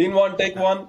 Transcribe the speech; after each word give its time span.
Clean 0.00 0.14
one, 0.14 0.34
take 0.38 0.56
one. 0.56 0.88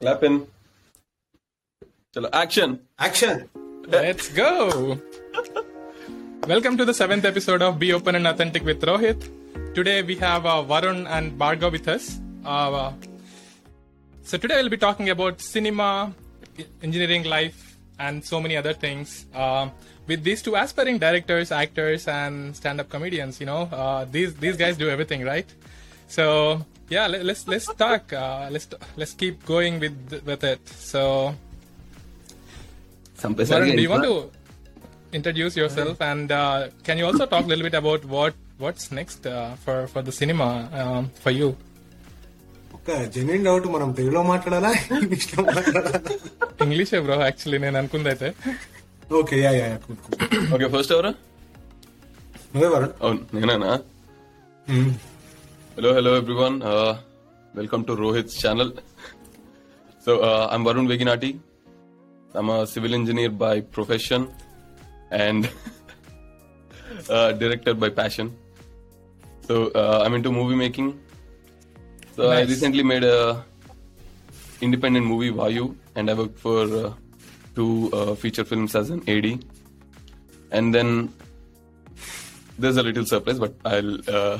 Clapping. 0.00 0.46
Chalo, 2.14 2.28
action. 2.32 2.78
Action. 3.00 3.50
Let's 3.88 4.28
go. 4.28 5.00
Welcome 6.46 6.76
to 6.76 6.84
the 6.84 6.94
seventh 6.94 7.24
episode 7.24 7.62
of 7.62 7.80
Be 7.80 7.92
Open 7.92 8.14
and 8.14 8.28
Authentic 8.28 8.64
with 8.64 8.80
Rohit. 8.80 9.28
Today 9.74 10.02
we 10.02 10.14
have 10.22 10.46
uh, 10.46 10.62
Varun 10.62 11.08
and 11.08 11.36
Bhargav 11.36 11.72
with 11.72 11.88
us. 11.88 12.20
Uh, 12.44 12.92
so 14.22 14.38
today 14.38 14.54
we'll 14.54 14.68
be 14.68 14.76
talking 14.76 15.10
about 15.10 15.40
cinema, 15.40 16.14
engineering 16.80 17.24
life, 17.24 17.65
and 17.98 18.24
so 18.24 18.40
many 18.40 18.56
other 18.56 18.72
things. 18.72 19.26
Uh, 19.34 19.68
with 20.06 20.22
these 20.22 20.42
two 20.42 20.54
aspiring 20.54 20.98
directors, 20.98 21.50
actors, 21.50 22.06
and 22.06 22.54
stand-up 22.54 22.88
comedians, 22.88 23.40
you 23.40 23.46
know, 23.46 23.62
uh, 23.72 24.04
these 24.04 24.34
these 24.34 24.56
guys 24.56 24.76
do 24.76 24.88
everything, 24.88 25.24
right? 25.24 25.46
So 26.08 26.64
yeah, 26.88 27.06
let, 27.06 27.24
let's 27.24 27.48
let's 27.48 27.66
talk. 27.74 28.12
Uh, 28.12 28.48
let's 28.50 28.68
let's 28.96 29.12
keep 29.12 29.44
going 29.44 29.80
with 29.80 30.22
with 30.24 30.44
it. 30.44 30.66
So 30.68 31.34
Varun, 33.50 33.76
do 33.76 33.82
you 33.82 33.90
want 33.90 34.04
to 34.04 34.30
introduce 35.12 35.56
yourself 35.56 36.00
and 36.02 36.30
uh, 36.30 36.68
can 36.84 36.98
you 36.98 37.06
also 37.06 37.26
talk 37.26 37.44
a 37.44 37.48
little 37.48 37.64
bit 37.64 37.74
about 37.74 38.04
what 38.04 38.34
what's 38.58 38.92
next 38.92 39.26
uh, 39.26 39.54
for 39.56 39.86
for 39.86 40.02
the 40.02 40.12
cinema 40.12 40.68
um, 40.72 41.10
for 41.14 41.30
you? 41.30 41.56
ఒక 42.86 42.96
genuine 43.14 43.44
doubt 43.46 43.64
మనం 43.74 43.88
తెలుగులో 43.98 44.20
మాట్లాడాలా 44.30 44.68
ఇంగ్లీష్లో 44.96 45.42
మాట్లాడాలా 45.46 46.00
English 46.64 46.92
bro 47.06 47.16
actually 47.28 47.58
నేను 47.64 47.76
అనుకుంది 47.80 48.08
అయితే 48.12 48.28
okay 49.18 49.36
yeah 49.44 49.50
yeah 49.56 49.66
Okay, 50.54 50.68
first 50.74 50.90
ఎవరు 50.96 51.10
నువ్వే 52.52 52.68
వరుణ్ 52.74 52.94
అవును 53.04 53.20
నేనేనా 53.36 53.72
Hello, 55.76 55.90
hello 55.96 56.12
everyone. 56.20 56.54
Uh, 56.72 56.92
welcome 57.54 57.82
to 57.88 57.94
Rohit's 58.02 58.36
channel. 58.42 58.70
So 60.04 60.12
uh, 60.28 60.44
I'm 60.52 60.62
Varun 60.68 60.86
Veginati. 60.92 61.30
I'm 62.34 62.50
a 62.50 62.66
civil 62.74 62.94
engineer 63.00 63.32
by 63.44 63.54
profession 63.76 64.22
and 65.24 65.42
uh, 67.10 67.28
director 67.42 67.74
by 67.84 67.90
passion. 68.00 68.28
So 69.48 69.56
uh, 69.82 69.98
I'm 72.22 72.38
into 72.40 72.48
movie 72.48 72.62
making. 72.62 72.76
So 72.76 72.76
I 72.76 72.80
recently 72.80 72.82
made 72.82 73.04
a 73.04 73.44
independent 74.60 75.06
movie 75.06 75.30
Vayu, 75.30 75.74
and 75.94 76.10
I 76.10 76.14
worked 76.14 76.38
for 76.38 76.62
uh, 76.62 76.92
two 77.54 77.90
uh, 77.92 78.14
feature 78.14 78.44
films 78.44 78.74
as 78.74 78.90
an 78.90 79.02
AD. 79.08 79.44
And 80.50 80.74
then 80.74 81.12
there's 82.58 82.76
a 82.76 82.82
little 82.82 83.04
surprise, 83.04 83.38
but 83.38 83.54
I'll 83.64 83.98
uh, 84.10 84.38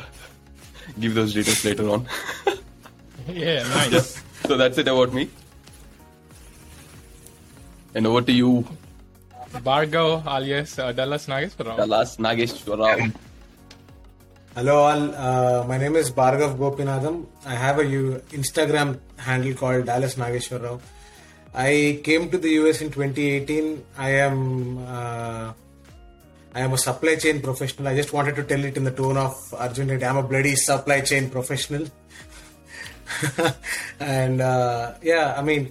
give 0.98 1.14
those 1.14 1.34
details 1.34 1.64
later 1.64 1.88
on. 1.90 2.06
yeah 3.28 3.62
nice 3.62 4.22
so 4.46 4.56
that's 4.56 4.78
it 4.78 4.88
about 4.88 5.12
me. 5.12 5.28
And 7.94 8.06
over 8.06 8.22
to 8.22 8.32
you, 8.32 8.66
Bargo 9.64 10.22
alias 10.26 10.78
uh, 10.78 10.92
Dallas 10.92 11.26
Nageswara. 11.26 11.76
Dallas 11.76 12.16
Nageshwarao. 12.16 13.12
Hello 14.56 14.74
all, 14.84 15.14
uh, 15.14 15.64
my 15.68 15.76
name 15.76 15.96
is 15.96 16.10
Bhargav 16.10 16.56
Gopinatham. 16.56 17.26
I 17.44 17.54
have 17.54 17.78
a 17.78 17.84
U- 17.84 18.22
Instagram 18.30 18.98
handle 19.18 19.52
called 19.52 19.84
Dallas 19.84 20.14
Nageshwar 20.14 20.62
Rao. 20.62 20.80
I 21.52 22.00
came 22.02 22.30
to 22.30 22.38
the 22.38 22.48
US 22.60 22.80
in 22.80 22.90
2018. 22.90 23.84
I 23.98 24.10
am 24.12 24.78
uh, 24.78 25.52
I 26.54 26.60
am 26.60 26.72
a 26.72 26.78
supply 26.78 27.16
chain 27.16 27.42
professional. 27.42 27.88
I 27.88 27.94
just 27.96 28.14
wanted 28.14 28.34
to 28.36 28.44
tell 28.44 28.64
it 28.64 28.78
in 28.78 28.84
the 28.84 28.92
tone 28.92 29.18
of 29.18 29.36
Arjun. 29.52 29.90
I'm 30.02 30.16
a 30.16 30.22
bloody 30.22 30.56
supply 30.56 31.02
chain 31.02 31.28
professional. 31.28 31.86
and 34.00 34.40
uh, 34.40 34.94
yeah, 35.02 35.34
I 35.36 35.42
mean, 35.42 35.70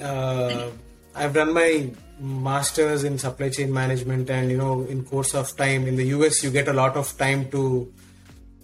uh, 0.00 0.70
I've 1.14 1.34
done 1.34 1.54
my 1.54 1.88
masters 2.22 3.04
in 3.04 3.18
supply 3.18 3.48
chain 3.48 3.72
management, 3.72 4.30
and 4.30 4.50
you 4.50 4.56
know, 4.56 4.84
in 4.84 5.04
course 5.04 5.34
of 5.34 5.54
time 5.56 5.86
in 5.86 5.96
the 5.96 6.06
US, 6.16 6.42
you 6.42 6.50
get 6.50 6.68
a 6.68 6.72
lot 6.72 6.96
of 6.96 7.16
time 7.18 7.50
to 7.50 7.92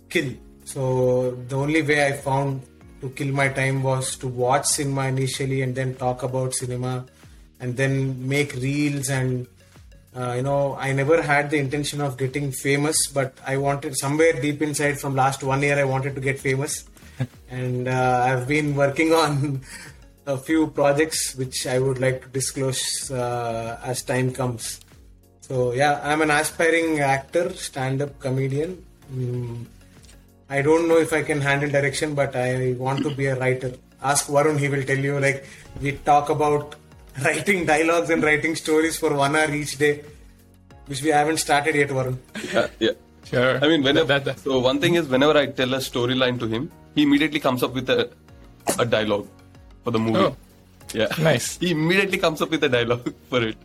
kill. 0.08 0.32
So 0.64 1.32
the 1.48 1.56
only 1.56 1.82
way 1.82 2.06
I 2.06 2.12
found 2.12 2.62
to 3.00 3.10
kill 3.10 3.32
my 3.34 3.48
time 3.48 3.82
was 3.82 4.16
to 4.16 4.28
watch 4.28 4.66
cinema 4.66 5.06
initially, 5.06 5.62
and 5.62 5.74
then 5.74 5.94
talk 5.94 6.22
about 6.22 6.54
cinema, 6.54 7.06
and 7.60 7.76
then 7.76 8.28
make 8.28 8.54
reels 8.54 9.10
and. 9.10 9.46
Uh, 10.16 10.32
you 10.34 10.42
know, 10.42 10.74
I 10.74 10.92
never 10.92 11.22
had 11.22 11.50
the 11.50 11.58
intention 11.58 12.00
of 12.00 12.16
getting 12.16 12.50
famous, 12.50 13.06
but 13.08 13.34
I 13.46 13.56
wanted 13.58 13.96
somewhere 13.96 14.32
deep 14.32 14.62
inside 14.62 14.98
from 14.98 15.14
last 15.14 15.44
one 15.44 15.62
year, 15.62 15.78
I 15.78 15.84
wanted 15.84 16.16
to 16.16 16.20
get 16.20 16.40
famous. 16.40 16.88
and 17.50 17.86
uh, 17.86 18.24
I've 18.26 18.48
been 18.48 18.74
working 18.74 19.12
on 19.12 19.60
a 20.28 20.36
few 20.36 20.66
projects 20.68 21.34
which 21.36 21.66
I 21.66 21.78
would 21.78 21.98
like 22.00 22.22
to 22.22 22.28
disclose 22.28 23.10
uh, 23.10 23.80
as 23.82 24.02
time 24.02 24.30
comes. 24.32 24.80
So, 25.40 25.72
yeah, 25.72 26.00
I'm 26.04 26.20
an 26.20 26.30
aspiring 26.30 27.00
actor, 27.00 27.50
stand 27.54 28.02
up 28.02 28.18
comedian. 28.20 28.84
Mm, 29.12 29.64
I 30.50 30.60
don't 30.60 30.86
know 30.86 30.98
if 30.98 31.12
I 31.14 31.22
can 31.22 31.40
handle 31.40 31.70
direction, 31.70 32.14
but 32.14 32.36
I 32.36 32.74
want 32.78 33.02
to 33.04 33.14
be 33.14 33.26
a 33.26 33.36
writer. 33.36 33.72
Ask 34.02 34.26
Varun, 34.28 34.58
he 34.58 34.68
will 34.68 34.82
tell 34.84 34.98
you. 34.98 35.18
Like, 35.18 35.46
we 35.80 35.92
talk 36.10 36.28
about 36.28 36.76
writing 37.24 37.64
dialogues 37.64 38.10
and 38.10 38.22
writing 38.22 38.54
stories 38.54 38.98
for 38.98 39.14
one 39.14 39.34
hour 39.34 39.50
each 39.50 39.78
day, 39.78 40.04
which 40.86 41.02
we 41.02 41.08
haven't 41.08 41.38
started 41.38 41.74
yet, 41.74 41.88
Varun. 41.88 42.18
Yeah, 42.52 42.66
yeah. 42.78 42.90
Sure. 43.24 43.56
I 43.64 43.68
mean, 43.68 43.82
whenever. 43.82 44.06
That- 44.08 44.24
that- 44.26 44.38
So 44.40 44.58
one 44.58 44.78
thing 44.80 44.94
is, 44.94 45.08
whenever 45.08 45.36
I 45.38 45.46
tell 45.46 45.72
a 45.72 45.78
storyline 45.78 46.38
to 46.40 46.46
him, 46.46 46.70
he 46.94 47.02
immediately 47.02 47.40
comes 47.40 47.62
up 47.62 47.72
with 47.72 47.88
a 47.88 48.10
a 48.78 48.84
dialogue 48.84 49.26
for 49.84 49.90
the 49.90 49.98
movie. 49.98 50.18
Oh. 50.18 50.36
Yeah. 50.92 51.08
Nice. 51.18 51.56
he 51.62 51.70
immediately 51.72 52.18
comes 52.18 52.40
up 52.42 52.50
with 52.50 52.64
a 52.64 52.68
dialogue 52.68 53.12
for 53.30 53.42
it. 53.42 53.56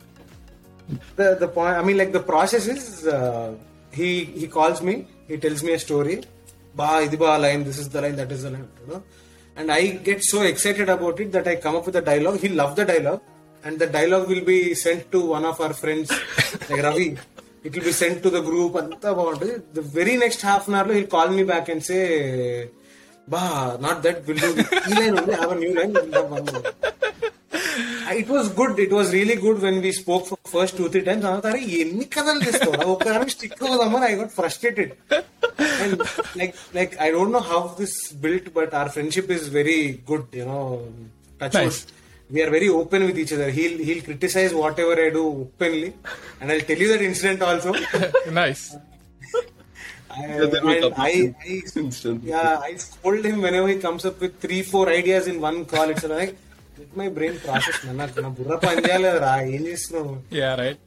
The 1.16 1.38
the 1.40 1.48
point 1.48 1.76
I 1.78 1.84
mean 1.84 1.98
like 1.98 2.12
the 2.12 2.20
process 2.20 2.68
is 2.68 3.08
uh, 3.08 3.54
he 3.92 4.26
he 4.26 4.48
calls 4.48 4.82
me, 4.82 5.08
he 5.28 5.38
tells 5.38 5.64
me 5.64 5.74
a 5.74 5.80
story. 5.80 6.24
Bah, 6.76 7.02
idiba 7.02 7.40
line, 7.40 7.64
this 7.64 7.78
is 7.78 7.90
the 7.90 8.02
line, 8.02 8.16
that 8.16 8.32
is 8.32 8.44
the 8.44 8.50
line, 8.50 8.68
you 8.82 8.94
know? 8.94 9.04
And 9.56 9.72
I 9.72 9.92
get 10.08 10.24
so 10.24 10.42
excited 10.42 10.90
about 10.90 11.20
it 11.20 11.32
that 11.32 11.48
I 11.48 11.56
come 11.58 11.76
up 11.76 11.86
with 11.86 11.96
a 11.96 12.02
dialogue. 12.02 12.40
He 12.40 12.50
loves 12.50 12.76
the 12.76 12.86
dialogue. 12.86 13.22
And 13.64 13.80
the 13.80 13.88
dialogue 13.88 14.28
will 14.28 14.44
be 14.44 14.74
sent 14.74 15.12
to 15.12 15.28
one 15.28 15.46
of 15.46 15.62
our 15.62 15.74
friends, 15.74 16.12
like 16.70 16.82
Ravi. 16.82 17.16
It 17.64 17.76
will 17.76 17.84
be 17.84 17.92
sent 17.92 18.24
to 18.24 18.30
the 18.30 18.42
group. 18.42 18.76
and 18.76 19.00
The 19.00 19.82
very 19.82 20.18
next 20.18 20.42
half 20.42 20.68
an 20.68 20.76
hour, 20.76 20.92
he'll 20.92 21.08
call 21.08 21.30
me 21.30 21.44
back 21.44 21.70
and 21.70 21.82
say, 21.82 22.70
ba 23.28 23.42
not 23.80 23.98
that 24.06 24.18
will 24.28 24.40
do 24.40 24.50
ఈ 24.84 24.94
line 24.96 25.16
only 25.20 25.36
have 25.42 25.52
a 25.52 25.60
new 25.62 25.74
line 25.78 25.94
we'll 25.96 26.16
have 26.18 26.32
one 26.32 26.46
more." 26.48 26.66
It 28.20 28.30
was 28.34 28.48
good 28.58 28.80
it 28.84 28.94
was 28.96 29.10
really 29.16 29.36
good 29.44 29.62
when 29.66 29.78
we 29.86 29.92
spoke 30.00 30.26
for 30.30 30.40
first 30.54 30.76
two 30.80 30.86
three 30.94 31.02
times 31.08 31.26
అన్నారు 31.30 31.60
ఎన్ని 31.80 32.06
కథలు 32.16 32.42
చేస్తావు? 32.48 32.74
ఒక 32.94 33.06
stick 33.34 33.56
అవుదామని 33.68 34.06
I 34.10 34.16
got 34.20 34.34
frustrated 34.40 34.92
and 35.78 36.02
like 36.40 36.54
like 36.78 36.94
I 37.06 37.10
don't 37.16 37.36
know 37.38 37.44
how 37.52 37.62
this 37.82 37.96
built 38.26 38.50
but 38.58 38.74
our 38.80 38.92
friendship 38.98 39.32
is 39.38 39.48
very 39.60 39.80
good 40.12 40.30
you know 40.42 40.62
touch 41.42 41.58
Nice. 41.60 41.80
We are 42.30 42.52
very 42.56 42.70
open 42.80 43.04
with 43.08 43.20
each 43.24 43.34
other 43.38 43.54
he'll 43.58 43.78
he'll 43.88 44.04
criticise 44.06 44.54
whatever 44.86 45.02
I 45.06 45.10
do 45.18 45.24
openly 45.44 45.90
and 46.42 46.52
I 46.54 46.60
tell 46.70 46.84
you 46.86 46.90
that 46.94 47.06
incident 47.10 47.44
also 47.50 47.74
nice. 48.42 48.64
I, 50.16 50.24
I, 50.64 50.94
I, 50.98 51.34
yeah, 52.24 52.60
I 52.62 52.78
told 53.02 53.26
him 53.26 53.42
whenever 53.42 53.68
he 53.68 53.78
comes 53.78 54.06
up 54.06 54.20
with 54.20 54.40
three, 54.40 54.62
four 54.62 54.90
ideas 54.90 55.28
in 55.28 55.42
one 55.42 55.66
call. 55.66 55.90
It's 55.90 56.04
like, 56.04 56.38
let 56.78 56.96
my 56.96 57.10
brain 57.10 57.40
process. 57.40 57.84
yeah, 60.30 60.56
right. 60.56 60.78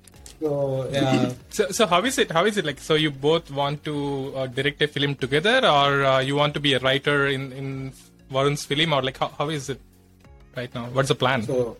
So, 0.40 0.88
yeah. 0.92 1.32
so, 1.50 1.70
so 1.70 1.86
how 1.86 2.02
is 2.04 2.18
it? 2.18 2.30
How 2.30 2.44
is 2.44 2.56
it 2.56 2.64
like? 2.64 2.78
So 2.78 2.94
you 2.94 3.10
both 3.10 3.50
want 3.50 3.84
to 3.84 4.32
uh, 4.36 4.46
direct 4.46 4.82
a 4.82 4.88
film 4.88 5.14
together, 5.14 5.58
or 5.64 6.04
uh, 6.04 6.20
you 6.20 6.36
want 6.36 6.54
to 6.54 6.60
be 6.60 6.74
a 6.74 6.78
writer 6.78 7.26
in 7.26 7.52
in 7.52 7.92
Warren's 8.30 8.64
film, 8.64 8.92
or 8.92 9.02
like 9.02 9.18
how, 9.18 9.28
how 9.38 9.48
is 9.48 9.70
it 9.70 9.80
right 10.56 10.72
now? 10.74 10.86
What's 10.86 11.08
the 11.08 11.14
plan? 11.14 11.42
So, 11.44 11.76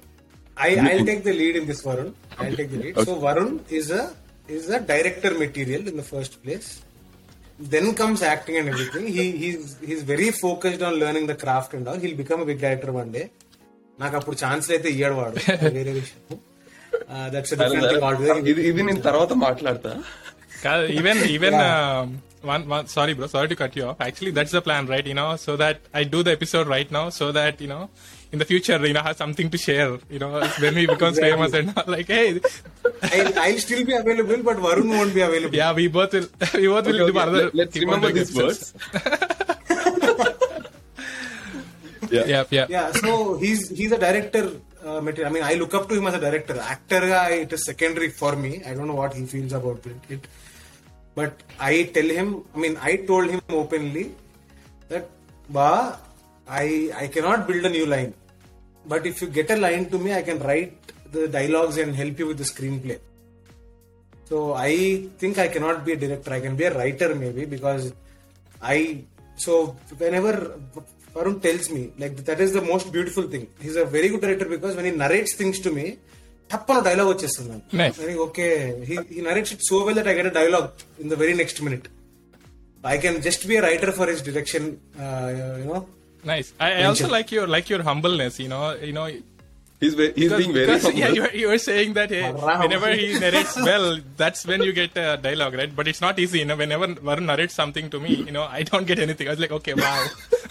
I 0.57 0.77
I'll 0.77 1.05
take 1.05 1.23
the 1.23 1.33
lead 1.33 1.57
in 1.57 1.67
this, 1.67 1.83
Varun. 1.83 2.15
I'll 2.39 2.57
take 2.57 2.71
the 2.71 2.79
lead. 2.79 2.97
Okay. 2.97 3.05
So 3.05 3.21
Varun 3.21 3.61
is 3.71 3.91
a 3.91 4.15
is 4.49 4.71
a 4.71 4.81
director 4.81 5.35
material 5.35 5.87
in 5.87 5.97
the 5.97 6.03
first 6.03 6.43
place. 6.43 6.83
Then 7.59 7.95
comes 7.95 8.23
acting 8.23 8.57
and 8.59 8.69
everything. 8.69 9.07
He 9.07 9.25
he's 9.43 9.77
he's 9.89 10.03
very 10.03 10.31
focused 10.31 10.83
on 10.83 10.95
learning 10.95 11.27
the 11.27 11.35
craft 11.35 11.73
and 11.75 11.89
all. 11.89 11.99
He'll 11.99 12.17
become 12.17 12.41
a 12.43 12.45
big 12.45 12.61
director 12.61 12.93
one 12.93 13.11
day. 13.11 13.27
నాకు 14.01 14.15
అప్పుడు 14.19 14.37
chance 14.43 14.67
అయితే 14.75 14.89
ఇయ్యాడు 14.95 15.15
వాడు 15.19 15.35
వేరే 15.77 15.93
విషయం 15.99 16.39
that's 17.35 17.53
ఇది 18.51 18.63
ఇది 18.71 18.83
నేను 18.89 19.03
తర్వాత 19.09 19.33
మాట్లాడతా 19.47 19.93
Ka- 20.65 20.85
even 20.99 21.17
even 21.37 21.55
um, 21.69 22.05
one, 22.53 22.63
one 22.75 22.85
sorry 22.95 23.15
bro 23.19 23.27
sorry 23.35 23.49
to 23.53 23.57
cut 23.63 23.73
you 23.79 23.85
off 23.89 23.99
actually 24.07 24.33
that's 24.39 24.55
the 24.57 24.63
plan 24.67 24.85
right 24.93 25.07
you 25.11 25.17
know 25.19 25.31
so 25.47 25.53
that 25.63 25.79
i 26.01 26.05
do 26.15 26.21
the 26.27 26.33
episode 26.39 26.67
right 26.75 26.91
now 26.99 27.03
so 27.21 27.27
that 27.39 27.57
you 27.65 27.69
know 27.73 27.83
in 28.33 28.39
the 28.39 28.45
future, 28.45 28.85
you 28.87 28.93
know, 28.93 29.03
has 29.03 29.17
something 29.17 29.49
to 29.51 29.59
share. 29.59 29.99
You 30.11 30.19
know, 30.19 30.41
when 30.59 30.75
he 30.77 30.87
becomes 30.95 31.19
famous 31.19 31.53
and 31.55 31.73
all, 31.77 31.85
like, 31.87 32.07
hey, 32.09 32.41
I'll, 33.03 33.39
I'll 33.39 33.59
still 33.59 33.85
be 33.85 33.93
available, 33.95 34.43
but 34.43 34.57
Varun 34.59 34.89
won't 34.89 35.15
be 35.15 35.21
available. 35.21 35.55
yeah, 35.55 35.73
we 35.73 35.89
both 35.89 36.13
will, 36.13 36.29
we 36.55 36.67
both 36.69 36.87
will 36.87 37.03
Okay, 37.03 37.13
do 37.13 37.19
okay, 37.19 37.31
let- 37.31 37.55
Let's 37.55 37.73
keep 37.75 37.83
remember 37.85 38.11
these 38.13 38.35
words. 38.35 38.75
yeah. 42.11 42.25
Yeah, 42.27 42.45
yeah, 42.51 42.67
Yeah, 42.69 42.93
so 42.93 43.37
he's 43.39 43.69
he's 43.71 43.93
a 43.93 43.99
director 43.99 44.61
uh, 44.85 45.01
material. 45.01 45.31
I 45.31 45.35
mean, 45.35 45.43
I 45.43 45.55
look 45.55 45.75
up 45.75 45.89
to 45.89 45.95
him 45.97 46.07
as 46.07 46.15
a 46.15 46.21
director. 46.21 46.59
Actor 46.59 47.01
guy, 47.01 47.31
it 47.47 47.53
is 47.53 47.65
secondary 47.65 48.11
for 48.11 48.37
me. 48.37 48.63
I 48.65 48.75
don't 48.75 48.87
know 48.87 48.95
what 48.95 49.15
he 49.15 49.25
feels 49.27 49.53
about 49.53 49.85
it. 49.87 49.97
it. 50.09 50.29
But 51.15 51.43
I 51.59 51.85
tell 51.95 52.05
him, 52.09 52.45
I 52.55 52.59
mean, 52.59 52.77
I 52.81 52.97
told 52.97 53.29
him 53.31 53.41
openly 53.49 54.15
that, 54.89 55.09
Ba, 55.49 55.99
I 56.48 56.92
I 57.04 57.08
cannot 57.08 57.48
build 57.48 57.66
a 57.66 57.70
new 57.70 57.86
line. 57.86 58.14
But 58.86 59.06
if 59.06 59.22
you 59.22 59.28
get 59.28 59.50
a 59.52 59.58
line 59.58 59.86
to 59.94 59.98
me, 59.98 60.14
I 60.14 60.22
can 60.22 60.40
write 60.40 60.76
the 61.12 61.28
dialogues 61.28 61.78
and 61.78 61.96
help 61.96 62.18
you 62.20 62.28
with 62.32 62.38
the 62.38 62.48
screenplay. 62.54 63.00
So 64.30 64.54
I 64.54 64.72
think 65.20 65.38
I 65.38 65.48
cannot 65.48 65.86
be 65.86 65.94
a 65.94 65.98
director. 65.98 66.34
I 66.34 66.40
can 66.40 66.56
be 66.56 66.66
a 66.66 66.74
writer 66.78 67.10
maybe 67.16 67.46
because 67.46 67.94
I. 68.76 69.04
So 69.36 69.54
whenever 69.98 70.34
Varun 71.14 71.42
tells 71.42 71.70
me 71.70 71.92
like 72.00 72.16
that 72.30 72.40
is 72.40 72.52
the 72.54 72.62
most 72.62 72.92
beautiful 72.92 73.24
thing. 73.24 73.48
He's 73.60 73.76
a 73.76 73.86
very 73.86 74.10
good 74.10 74.22
director 74.22 74.46
because 74.46 74.76
when 74.76 74.86
he 74.86 74.92
narrates 75.04 75.34
things 75.42 75.60
to 75.68 75.72
me, 75.80 75.86
తప్పన 76.54 76.80
dialogue 76.88 77.10
వచ్చేస్తుంది 77.12 77.50
నాకు 77.52 77.78
Nice. 77.82 77.98
Okay 78.26 78.46
he 79.12 79.22
narrates 79.28 79.52
it 79.56 79.62
so 79.70 79.78
well 79.86 79.96
that 80.00 80.08
I 80.12 80.16
get 80.20 80.28
a 80.32 80.36
dialogue 80.40 80.70
in 81.00 81.08
the 81.14 81.18
very 81.22 81.34
next 81.42 81.58
minute. 81.68 81.86
I 82.94 82.98
can 83.04 83.16
just 83.28 83.42
be 83.50 83.56
a 83.60 83.64
writer 83.66 83.92
for 84.00 84.08
his 84.12 84.22
direction. 84.30 84.64
You 86.27 86.33
know, 86.33 86.37
nice. 86.37 86.53
I, 86.59 86.83
I 86.83 86.85
also 86.85 87.09
like 87.09 87.31
your 87.33 87.47
like 87.47 87.71
your 87.71 87.83
humbleness. 87.83 88.39
You 88.41 88.49
know, 88.49 88.75
you 88.75 88.93
know, 88.93 89.11
He's, 89.79 89.93
ve- 89.93 90.13
he's 90.17 90.31
because, 90.31 90.39
being 90.39 90.55
very 90.55 90.67
because, 90.67 90.83
humble. 90.85 90.99
yeah, 90.99 91.09
you, 91.09 91.21
were- 91.23 91.35
you 91.35 91.49
were 91.49 91.59
saying 91.59 91.93
that 91.95 92.09
hey, 92.09 92.33
Wow. 92.33 92.63
whenever 92.63 92.91
he 92.93 93.19
narrates 93.19 93.57
well, 93.71 93.99
that's 94.17 94.47
when 94.47 94.63
you 94.63 94.73
get 94.73 94.97
a 94.97 95.19
dialogue, 95.19 95.53
right? 95.55 95.75
But 95.77 95.87
it's 95.87 96.01
not 96.01 96.19
easy. 96.19 96.39
You 96.39 96.47
know, 96.47 96.57
whenever 96.57 96.87
Varun 96.89 97.27
narrates 97.27 97.53
something 97.53 97.91
to 97.91 98.01
me, 98.01 98.15
you 98.15 98.33
know, 98.33 98.45
I 98.45 98.63
don't 98.63 98.87
get 98.87 98.99
anything. 98.99 99.29
I 99.29 99.33
was 99.33 99.39
like, 99.39 99.53
okay, 99.53 99.75
wow. 99.75 100.07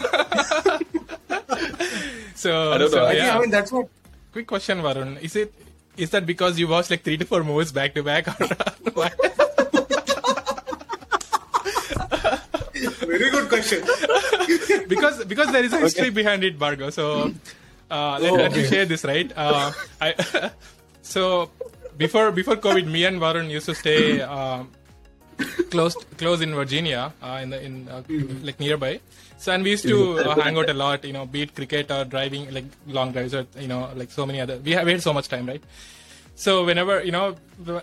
so, 2.36 2.72
I 2.72 2.78
don't 2.78 2.90
so, 2.90 2.96
know. 2.98 3.04
I 3.04 3.08
I, 3.08 3.12
think, 3.14 3.24
yeah. 3.26 3.36
I 3.36 3.40
mean 3.40 3.50
that's 3.50 3.72
what 3.72 3.88
Quick 4.32 4.46
question, 4.46 4.78
Varun. 4.78 5.20
Is 5.22 5.34
it 5.34 5.52
is 5.96 6.10
that 6.10 6.24
because 6.26 6.58
you 6.58 6.68
watched 6.68 6.90
like 6.90 7.02
three 7.02 7.16
to 7.16 7.24
four 7.24 7.42
movies 7.42 7.72
back 7.72 7.94
to 7.94 8.02
back, 8.02 8.28
or 8.28 8.46
what? 8.92 9.14
Very 13.00 13.30
good 13.30 13.48
question. 13.48 13.82
because 14.88 15.24
because 15.24 15.52
there 15.52 15.64
is 15.64 15.72
a 15.72 15.80
history 15.80 16.10
behind 16.10 16.44
it, 16.44 16.58
Bargo. 16.58 16.90
So 16.90 17.32
uh, 17.90 18.18
let, 18.20 18.32
Oh, 18.32 18.36
let 18.36 18.52
me 18.54 18.64
share 18.66 18.84
this, 18.84 19.04
right? 19.04 19.30
Uh, 19.36 19.72
I, 20.00 20.50
so 21.02 21.50
before 21.96 22.30
before 22.32 22.56
COVID, 22.56 22.86
me 22.86 23.04
and 23.04 23.20
Varun 23.20 23.50
used 23.50 23.66
to 23.66 23.74
stay 23.74 24.20
uh, 24.20 24.64
close 25.70 25.94
close 26.16 26.40
in 26.40 26.54
Virginia, 26.54 27.12
uh, 27.22 27.40
in 27.42 27.50
the 27.50 27.62
in 27.62 27.88
uh, 27.88 28.02
like 28.42 28.60
nearby. 28.60 29.00
So 29.38 29.52
and 29.52 29.62
we 29.62 29.70
used 29.70 29.84
to 29.84 30.18
uh, 30.18 30.40
hang 30.40 30.56
out 30.56 30.70
a 30.70 30.74
lot, 30.74 31.04
you 31.04 31.12
know, 31.12 31.26
be 31.26 31.42
it 31.42 31.54
cricket 31.54 31.90
or 31.90 32.04
driving, 32.04 32.52
like 32.52 32.64
long 32.86 33.12
drives 33.12 33.34
or 33.34 33.46
you 33.58 33.68
know, 33.68 33.90
like 33.94 34.10
so 34.10 34.24
many 34.26 34.40
other. 34.40 34.56
We 34.58 34.72
have 34.72 34.86
we 34.86 34.92
had 34.92 35.02
so 35.02 35.12
much 35.12 35.28
time, 35.28 35.46
right? 35.46 35.62
So 36.38 36.66
whenever 36.66 37.02
you 37.02 37.12
know, 37.12 37.34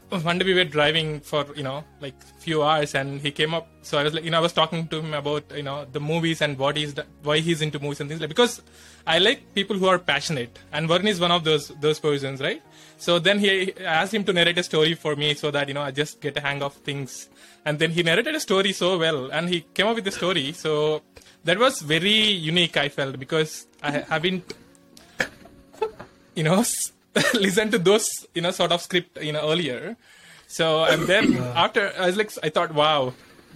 one 0.10 0.38
day 0.38 0.46
we 0.46 0.54
were 0.54 0.64
driving 0.64 1.20
for 1.22 1.44
you 1.56 1.64
know 1.64 1.84
like 2.02 2.14
few 2.38 2.62
hours, 2.62 2.94
and 2.94 3.20
he 3.20 3.32
came 3.32 3.54
up. 3.56 3.68
So 3.82 3.98
I 3.98 4.04
was 4.04 4.14
like, 4.14 4.24
you 4.24 4.30
know, 4.30 4.38
I 4.38 4.42
was 4.42 4.54
talking 4.54 4.88
to 4.90 5.00
him 5.00 5.16
about 5.16 5.44
you 5.56 5.64
know 5.64 5.88
the 5.92 6.00
movies 6.00 6.40
and 6.40 6.58
what 6.58 6.78
he's 6.78 6.94
why 7.24 7.40
he's 7.40 7.64
into 7.64 7.80
movies 7.80 8.00
and 8.00 8.10
things 8.10 8.22
like 8.22 8.30
because 8.30 8.62
I 9.08 9.18
like 9.18 9.56
people 9.56 9.76
who 9.76 9.88
are 9.88 9.98
passionate, 9.98 10.60
and 10.72 10.88
Varun 10.88 11.08
is 11.08 11.20
one 11.20 11.32
of 11.32 11.44
those 11.44 11.70
those 11.82 12.00
persons, 12.00 12.42
right? 12.42 12.62
So 12.98 13.18
then 13.18 13.40
he 13.40 13.74
asked 13.80 14.14
him 14.14 14.24
to 14.26 14.34
narrate 14.34 14.60
a 14.60 14.64
story 14.64 14.94
for 14.94 15.16
me 15.16 15.34
so 15.34 15.50
that 15.50 15.68
you 15.68 15.74
know 15.74 15.82
I 15.82 15.90
just 15.90 16.22
get 16.22 16.38
a 16.38 16.42
hang 16.42 16.62
of 16.62 16.76
things, 16.76 17.30
and 17.66 17.80
then 17.80 17.90
he 17.90 18.04
narrated 18.04 18.36
a 18.36 18.40
story 18.40 18.72
so 18.72 19.00
well, 19.00 19.32
and 19.32 19.50
he 19.50 19.62
came 19.74 19.88
up 19.88 19.96
with 19.96 20.06
the 20.06 20.12
story. 20.12 20.52
So 20.52 21.02
that 21.44 21.58
was 21.58 21.82
very 21.82 22.18
unique. 22.52 22.78
I 22.78 22.90
felt 22.90 23.18
because 23.18 23.66
I 23.82 23.92
haven't 24.14 24.54
you 26.36 26.44
know 26.44 26.64
listen 27.34 27.70
to 27.72 27.78
those 27.78 28.10
you 28.34 28.42
know 28.42 28.52
sort 28.52 28.72
of 28.72 28.82
script 28.82 29.22
you 29.22 29.32
know 29.32 29.50
earlier. 29.50 29.96
So 30.48 30.84
and 30.84 31.04
then 31.04 31.38
after 31.56 31.92
i 31.98 32.08
was 32.08 32.18
like 32.18 32.32
i 32.44 32.50
thought 32.50 32.74
wow 32.74 33.14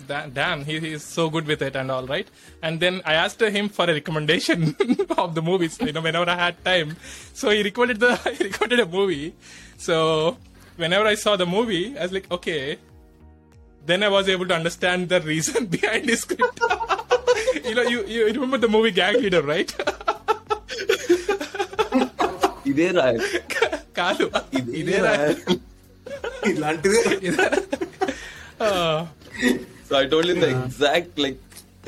da- 0.08 0.28
damn 0.28 0.64
he, 0.66 0.80
he 0.80 0.92
is 0.94 1.04
so 1.04 1.30
good 1.30 1.46
with 1.46 1.62
it 1.62 1.76
and 1.76 1.90
all 1.92 2.06
right? 2.06 2.28
And 2.62 2.80
then 2.80 3.02
i 3.06 3.14
asked 3.14 3.42
him 3.42 3.70
for 3.70 3.86
a 3.86 3.94
recommendation 3.94 4.76
of 5.18 5.36
the 5.36 5.42
movies 5.42 5.80
you 5.82 5.92
know 5.92 6.02
whenever 6.02 6.30
i 6.30 6.36
had 6.36 6.64
time. 6.64 6.96
So 7.34 7.50
he 7.50 7.64
recorded 7.64 8.00
the 8.00 8.16
he 8.38 8.44
recorded 8.44 8.80
a 8.80 8.86
movie. 8.86 9.34
So 9.78 10.38
whenever 10.76 11.06
i 11.06 11.16
saw 11.16 11.36
the 11.36 11.46
movie 11.46 11.98
i 11.98 12.04
was 12.04 12.12
like 12.12 12.30
okay. 12.32 12.78
Then 13.86 14.04
i 14.04 14.10
was 14.10 14.28
able 14.28 14.46
to 14.48 14.54
understand 14.54 15.10
the 15.10 15.22
reason 15.22 15.66
behind 15.66 16.08
the 16.10 16.16
script. 16.16 16.60
You 17.64 17.76
know 17.76 17.84
you, 17.84 18.06
you 18.06 18.26
remember 18.26 18.58
the 18.58 18.68
movie 18.68 18.92
gang 18.92 19.16
leader 19.16 19.42
right 19.42 19.74
ఇదే 22.77 22.89
రాయ్ 22.99 23.19
కాదు 24.01 24.27
ఇదే 24.83 24.99
రాయ్ 25.09 25.35
ఇలాంటిదే 26.53 27.03
Uh, 28.61 28.99
So 29.89 29.93
I 30.01 30.07
told 30.11 30.27
him 30.31 30.39
the 30.43 30.51
exact 30.57 31.19
like 31.25 31.39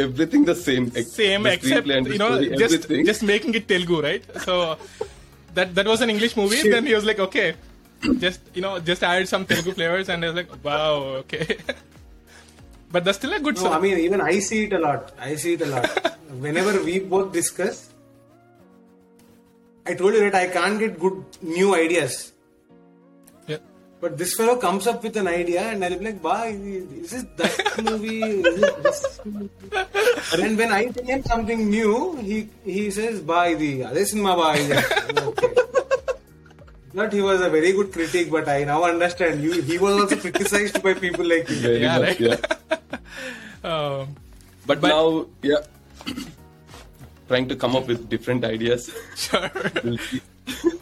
everything 0.05 0.43
the 0.49 0.55
same. 0.63 0.85
ex- 1.01 1.13
same 1.19 1.43
the 1.47 1.53
except 1.57 1.69
screenplay 1.87 1.97
and 1.99 2.07
the 2.09 2.13
you 2.15 2.19
know 2.23 2.31
story, 2.35 2.49
just 2.63 2.75
everything. 2.79 3.05
just 3.11 3.23
making 3.31 3.53
it 3.59 3.65
Telugu, 3.73 3.99
right? 4.07 4.25
So 4.47 4.55
that 5.57 5.69
that 5.77 5.87
was 5.93 6.01
an 6.07 6.11
English 6.15 6.35
movie. 6.41 6.61
Then 6.75 6.85
he 6.91 6.95
was 6.99 7.07
like, 7.11 7.21
okay, 7.27 7.47
just 8.25 8.41
you 8.57 8.63
know 8.65 8.73
just 8.91 9.05
added 9.11 9.29
some 9.35 9.45
Telugu 9.51 9.73
flavors, 9.79 10.09
and 10.15 10.19
I 10.25 10.31
was 10.31 10.39
like, 10.41 10.53
wow, 10.69 10.91
okay. 11.23 11.47
but 12.93 13.01
that's 13.05 13.19
still 13.23 13.37
a 13.39 13.43
good 13.47 13.57
No, 13.61 13.65
song. 13.65 13.77
I 13.79 13.83
mean, 13.87 13.99
even 14.07 14.21
I 14.33 14.37
see 14.49 14.61
it 14.67 14.75
a 14.81 14.83
lot. 14.89 15.05
I 15.31 15.37
see 15.45 15.55
it 15.59 15.63
a 15.69 15.73
lot. 15.75 15.89
Whenever 16.47 16.75
we 16.89 16.97
both 17.15 17.31
discuss, 17.41 17.77
I 19.90 19.94
told 20.02 20.14
you 20.18 20.22
that 20.30 20.36
I 20.36 20.48
can't 20.58 20.80
get 20.84 21.00
good 21.06 21.18
new 21.58 21.70
ideas. 21.76 22.18
yeah. 23.52 23.58
But 24.02 24.18
this 24.22 24.34
fellow 24.40 24.56
comes 24.64 24.86
up 24.92 25.04
with 25.08 25.16
an 25.22 25.28
idea, 25.32 25.62
and 25.70 25.84
I'll 25.86 25.98
be 26.02 26.06
like, 26.10 26.20
"Bah, 26.26 26.44
is 26.46 27.14
it 27.22 27.32
that 27.42 27.56
movie? 27.88 28.20
Is 28.24 28.62
it 28.70 28.84
this?" 28.88 29.02
movie?" 29.26 29.50
and 30.44 30.58
when 30.64 30.72
I 30.80 30.84
tell 30.98 31.10
him 31.14 31.24
something 31.32 31.64
new, 31.74 31.96
he 32.30 32.38
he 32.76 32.86
says, 33.00 33.20
"Bah, 33.32 33.42
the 33.64 33.72
other 33.90 34.06
cinema, 34.14 34.36
bah." 34.44 34.54
is 34.62 34.70
that?" 34.76 35.24
Okay. 35.32 35.52
Not 37.00 37.14
he 37.14 37.22
was 37.22 37.42
a 37.48 37.50
very 37.56 37.72
good 37.80 37.92
critic, 37.98 38.32
but 38.38 38.48
I 38.54 38.64
now 38.70 38.80
understand. 38.92 39.44
You, 39.48 39.62
he 39.74 39.78
was 39.88 40.00
also 40.04 40.16
criticized 40.28 40.82
by 40.88 40.94
people 41.02 41.28
like 41.34 41.50
you. 41.56 41.60
Very 41.66 41.82
Yeah, 41.88 42.00
much, 42.06 42.20
right? 42.20 42.40
yeah. 43.64 43.74
Um, 43.74 44.16
But, 44.70 44.82
But- 44.82 44.90
now, 44.96 45.26
yeah, 45.42 45.62
trying 47.30 47.48
to 47.48 47.56
come 47.56 47.78
up 47.78 47.88
with 47.88 48.10
different 48.10 48.44
ideas. 48.44 48.90
sure. 49.16 49.52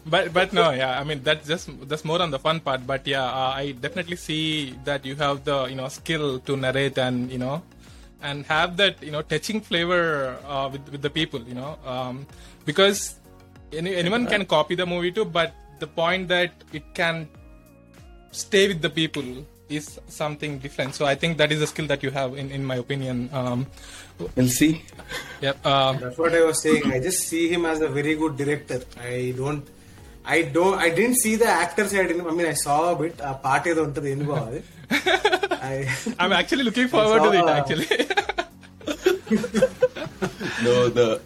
But 0.07 0.31
but 0.31 0.53
no, 0.55 0.71
yeah. 0.71 0.97
I 0.99 1.03
mean 1.03 1.19
that's 1.21 1.45
just 1.45 1.67
that's 1.91 2.05
more 2.07 2.21
on 2.23 2.31
the 2.31 2.39
fun 2.39 2.63
part. 2.63 2.87
But 2.87 3.05
yeah, 3.05 3.27
uh, 3.27 3.51
I 3.61 3.75
definitely 3.75 4.15
see 4.15 4.73
that 4.87 5.05
you 5.05 5.15
have 5.19 5.43
the 5.43 5.67
you 5.67 5.75
know 5.75 5.91
skill 5.91 6.39
to 6.47 6.55
narrate 6.55 6.97
and 6.97 7.29
you 7.29 7.37
know 7.37 7.61
and 8.23 8.47
have 8.47 8.77
that 8.77 9.03
you 9.03 9.11
know 9.11 9.21
touching 9.21 9.59
flavor 9.59 10.39
uh, 10.47 10.71
with 10.71 10.87
with 10.89 11.03
the 11.03 11.11
people. 11.11 11.43
You 11.43 11.59
know 11.59 11.75
um, 11.85 12.25
because 12.63 13.19
any, 13.73 13.93
anyone 13.95 14.25
can 14.25 14.47
copy 14.47 14.75
the 14.75 14.87
movie 14.87 15.11
too, 15.11 15.25
but 15.25 15.53
the 15.83 15.87
point 15.87 16.31
that 16.31 16.55
it 16.71 16.87
can 16.95 17.27
stay 18.31 18.67
with 18.71 18.81
the 18.81 18.89
people 18.89 19.27
is 19.69 20.00
something 20.07 20.59
different. 20.59 20.95
So 20.95 21.05
I 21.05 21.15
think 21.15 21.38
that 21.38 21.51
is 21.51 21.62
a 21.62 21.67
skill 21.67 21.88
that 21.88 22.03
you 22.03 22.12
have, 22.12 22.38
in 22.38 22.51
in 22.51 22.65
my 22.65 22.75
opinion. 22.75 23.29
Um, 23.33 23.67
we'll 24.36 24.47
see. 24.47 24.83
Yep. 25.41 25.57
Uh, 25.63 25.93
That's 25.93 26.17
what 26.17 26.33
I 26.33 26.43
was 26.43 26.62
saying. 26.62 26.91
I 26.91 27.00
just 27.00 27.27
see 27.27 27.47
him 27.50 27.65
as 27.65 27.81
a 27.81 27.89
very 27.89 28.15
good 28.15 28.38
director. 28.38 28.81
I 29.00 29.33
don't. 29.36 29.67
I 30.25 30.41
don't. 30.43 30.77
I 30.77 30.89
didn't 30.89 31.15
see 31.15 31.36
the 31.36 31.47
actor 31.47 31.88
side. 31.88 32.12
I 32.12 32.31
mean, 32.31 32.47
I 32.47 32.53
saw 32.53 32.91
a 32.91 32.95
bit. 32.95 33.19
A 33.24 33.33
part 33.33 33.67
is 33.67 33.75
the 33.75 34.12
end 34.12 34.27
I, 34.91 35.95
I'm 36.19 36.31
actually 36.33 36.63
looking 36.63 36.88
forward 36.88 37.21
saw, 37.21 37.31
to 37.31 37.38
it. 37.38 37.43
Uh, 37.43 37.59
actually. 37.59 37.88
no, 40.63 40.89
the 40.89 41.21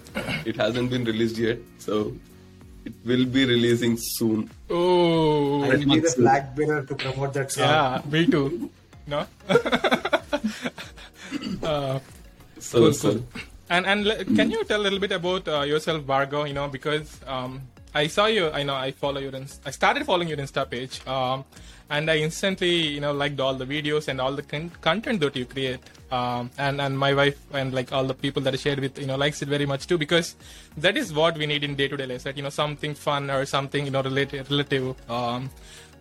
it 0.45 0.55
hasn't 0.55 0.89
been 0.89 1.03
released 1.03 1.37
yet, 1.37 1.59
so 1.77 2.13
it 2.85 2.93
will 3.05 3.25
be 3.25 3.45
releasing 3.45 3.97
soon. 3.97 4.49
oh. 4.69 5.63
I 5.63 5.69
will 5.69 5.85
be 5.85 5.99
the 5.99 6.09
flag 6.09 6.55
bearer 6.55 6.81
to 6.83 6.95
promote 6.95 7.33
that 7.33 7.51
song. 7.51 7.67
Yeah, 7.67 8.01
me 8.09 8.25
too. 8.27 8.69
No. 9.07 9.25
uh, 11.63 11.99
So, 12.59 12.77
cool, 12.79 12.93
so 12.93 13.11
cool. 13.13 13.23
And 13.69 13.85
and 13.87 14.05
can 14.37 14.51
you 14.51 14.63
tell 14.65 14.81
a 14.81 14.83
little 14.85 14.99
bit 14.99 15.11
about 15.11 15.47
uh, 15.47 15.61
yourself, 15.61 16.05
Bargo? 16.05 16.43
You 16.45 16.53
know, 16.53 16.67
because 16.67 17.19
um, 17.25 17.61
I 17.93 18.07
saw 18.07 18.27
you. 18.27 18.49
I 18.49 18.63
know 18.63 18.75
I 18.75 18.91
follow 18.91 19.19
your. 19.19 19.33
I 19.65 19.71
started 19.71 20.05
following 20.05 20.29
your 20.29 20.37
Insta 20.37 20.69
page, 20.69 21.05
um, 21.05 21.43
and 21.89 22.09
I 22.09 22.17
instantly, 22.17 22.87
you 22.87 23.01
know, 23.01 23.11
liked 23.11 23.39
all 23.39 23.53
the 23.53 23.65
videos 23.65 24.07
and 24.07 24.21
all 24.21 24.31
the 24.31 24.43
con- 24.43 24.71
content 24.81 25.19
that 25.19 25.35
you 25.35 25.45
create. 25.45 25.79
Um, 26.11 26.49
and 26.57 26.79
and 26.79 26.97
my 26.97 27.13
wife 27.13 27.39
and 27.53 27.73
like 27.73 27.91
all 27.91 28.05
the 28.05 28.13
people 28.13 28.41
that 28.43 28.53
I 28.53 28.57
shared 28.57 28.79
with, 28.79 28.97
you 28.97 29.07
know, 29.07 29.17
likes 29.17 29.41
it 29.41 29.49
very 29.49 29.65
much 29.65 29.87
too 29.87 29.97
because 29.97 30.35
that 30.77 30.95
is 30.95 31.13
what 31.13 31.37
we 31.37 31.45
need 31.45 31.63
in 31.65 31.75
day 31.75 31.89
to 31.89 31.97
day 31.97 32.05
life. 32.05 32.25
Right? 32.25 32.35
You 32.35 32.43
know, 32.43 32.49
something 32.49 32.93
fun 32.93 33.29
or 33.29 33.45
something 33.45 33.85
you 33.85 33.91
know 33.91 34.01
related 34.01 34.49
relative. 34.49 34.95
Um, 35.09 35.49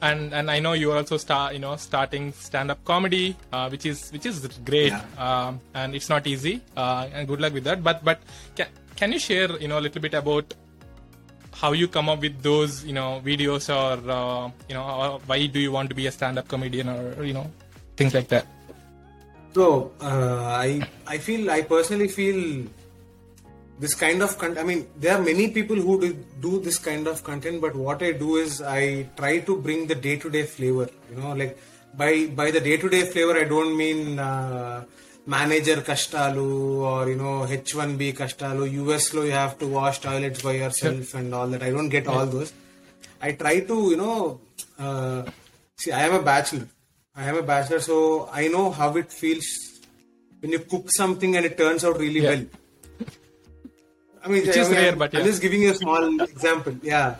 and 0.00 0.32
and 0.32 0.50
I 0.50 0.60
know 0.60 0.72
you 0.72 0.92
are 0.92 0.96
also 0.98 1.16
start 1.16 1.54
you 1.54 1.58
know 1.58 1.74
starting 1.76 2.32
stand 2.32 2.70
up 2.70 2.84
comedy, 2.84 3.36
uh, 3.52 3.68
which 3.68 3.84
is 3.84 4.10
which 4.12 4.26
is 4.26 4.46
great. 4.64 4.92
Um, 5.18 5.60
and 5.74 5.94
it's 5.94 6.08
not 6.08 6.26
easy. 6.26 6.62
Uh, 6.76 7.08
and 7.12 7.26
good 7.26 7.40
luck 7.40 7.52
with 7.52 7.64
that. 7.64 7.82
But 7.82 8.04
but 8.04 8.20
can 8.54 8.68
can 8.96 9.12
you 9.12 9.18
share 9.18 9.50
you 9.58 9.66
know 9.68 9.78
a 9.78 9.84
little 9.88 10.00
bit 10.00 10.14
about 10.14 10.54
how 11.52 11.72
you 11.72 11.88
come 11.88 12.08
up 12.08 12.20
with 12.20 12.42
those 12.42 12.84
you 12.84 12.92
know 12.92 13.20
videos 13.24 13.68
or 13.68 13.98
uh, 14.10 14.50
you 14.68 14.74
know 14.74 14.84
or 14.84 15.20
why 15.26 15.46
do 15.46 15.60
you 15.60 15.72
want 15.72 15.88
to 15.88 15.94
be 15.94 16.06
a 16.06 16.10
stand-up 16.12 16.48
comedian 16.48 16.88
or 16.88 17.24
you 17.24 17.32
know 17.32 17.50
things 17.96 18.14
like 18.14 18.28
that 18.28 18.46
So 19.54 19.92
uh, 20.00 20.46
I 20.46 20.80
I 21.06 21.18
feel 21.18 21.50
I 21.50 21.62
personally 21.62 22.08
feel 22.08 22.66
this 23.80 23.94
kind 23.94 24.22
of 24.22 24.36
content. 24.38 24.58
I 24.58 24.62
mean, 24.62 24.86
there 24.96 25.16
are 25.16 25.22
many 25.22 25.50
people 25.50 25.76
who 25.76 26.00
do, 26.00 26.12
do 26.40 26.60
this 26.60 26.78
kind 26.78 27.06
of 27.06 27.24
content, 27.24 27.60
but 27.60 27.74
what 27.74 28.02
I 28.02 28.12
do 28.12 28.36
is 28.36 28.62
I 28.62 29.08
try 29.16 29.40
to 29.40 29.56
bring 29.56 29.86
the 29.86 29.94
day-to-day 29.94 30.44
flavor. 30.44 30.88
You 31.10 31.16
know, 31.16 31.32
like 31.32 31.58
by 31.96 32.26
by 32.26 32.50
the 32.50 32.60
day-to-day 32.60 33.06
flavor, 33.06 33.36
I 33.38 33.44
don't 33.44 33.76
mean 33.76 34.18
uh, 34.18 34.84
manager 35.34 35.80
కష్టాలు 35.90 36.46
or 36.92 37.08
you know 37.12 37.32
H 37.52 37.72
one 37.80 37.92
B 38.02 38.08
కష్టాలు 38.20 38.64
US 38.76 39.08
లో 39.16 39.22
you 39.28 39.32
have 39.38 39.54
to 39.62 39.66
wash 39.78 40.00
toilets 40.06 40.44
by 40.48 40.54
yourself 40.82 41.10
and 41.20 41.34
all 41.38 41.50
that 41.54 41.64
I 41.68 41.70
don't 41.76 41.92
get 41.96 42.08
all 42.14 42.30
those 42.36 42.52
I 43.28 43.32
try 43.42 43.56
to 43.72 43.78
you know 43.94 44.12
bachelor. 45.80 45.96
I 45.96 46.06
a 46.18 46.22
bachelor 46.30 46.68
bachelor, 47.26 47.30
so 47.30 47.36
a 47.42 47.48
bachelor 47.52 47.84
so 47.90 47.98
I 48.42 48.46
know 48.56 48.64
how 48.80 48.90
it 49.02 49.14
feels 49.22 49.52
when 50.42 50.52
you 50.52 50.60
cook 50.72 50.86
something 50.90 51.36
and 51.36 51.44
it 51.44 51.56
turns 51.58 51.82
out 51.86 51.98
really 51.98 52.22
well. 52.22 52.44
I 54.22 54.28
mean, 54.28 54.48
I 54.48 55.22
just 55.22 55.42
giving 55.42 55.64
a 55.66 55.74
small 55.74 56.04
example. 56.22 56.74
Yeah. 56.82 57.16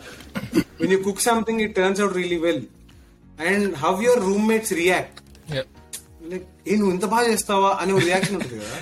when 0.79 0.91
you 0.91 0.99
cook 1.03 1.19
something, 1.19 1.59
it 1.59 1.75
turns 1.75 1.99
out 1.99 2.15
really 2.15 2.39
well. 2.39 2.61
And 3.39 3.75
how 3.75 3.99
your 3.99 4.19
roommates 4.19 4.71
react. 4.71 5.21
Like 6.32 6.46
ఏ 6.68 6.76
నువ్వు 6.80 6.92
ఇంత 6.96 7.06
బాగా 7.14 7.26
చేస్తావా 7.32 7.70
అనే 7.82 7.98
reaction 8.06 8.36
ఉంటుంది 8.38 8.60
కదా 8.64 8.78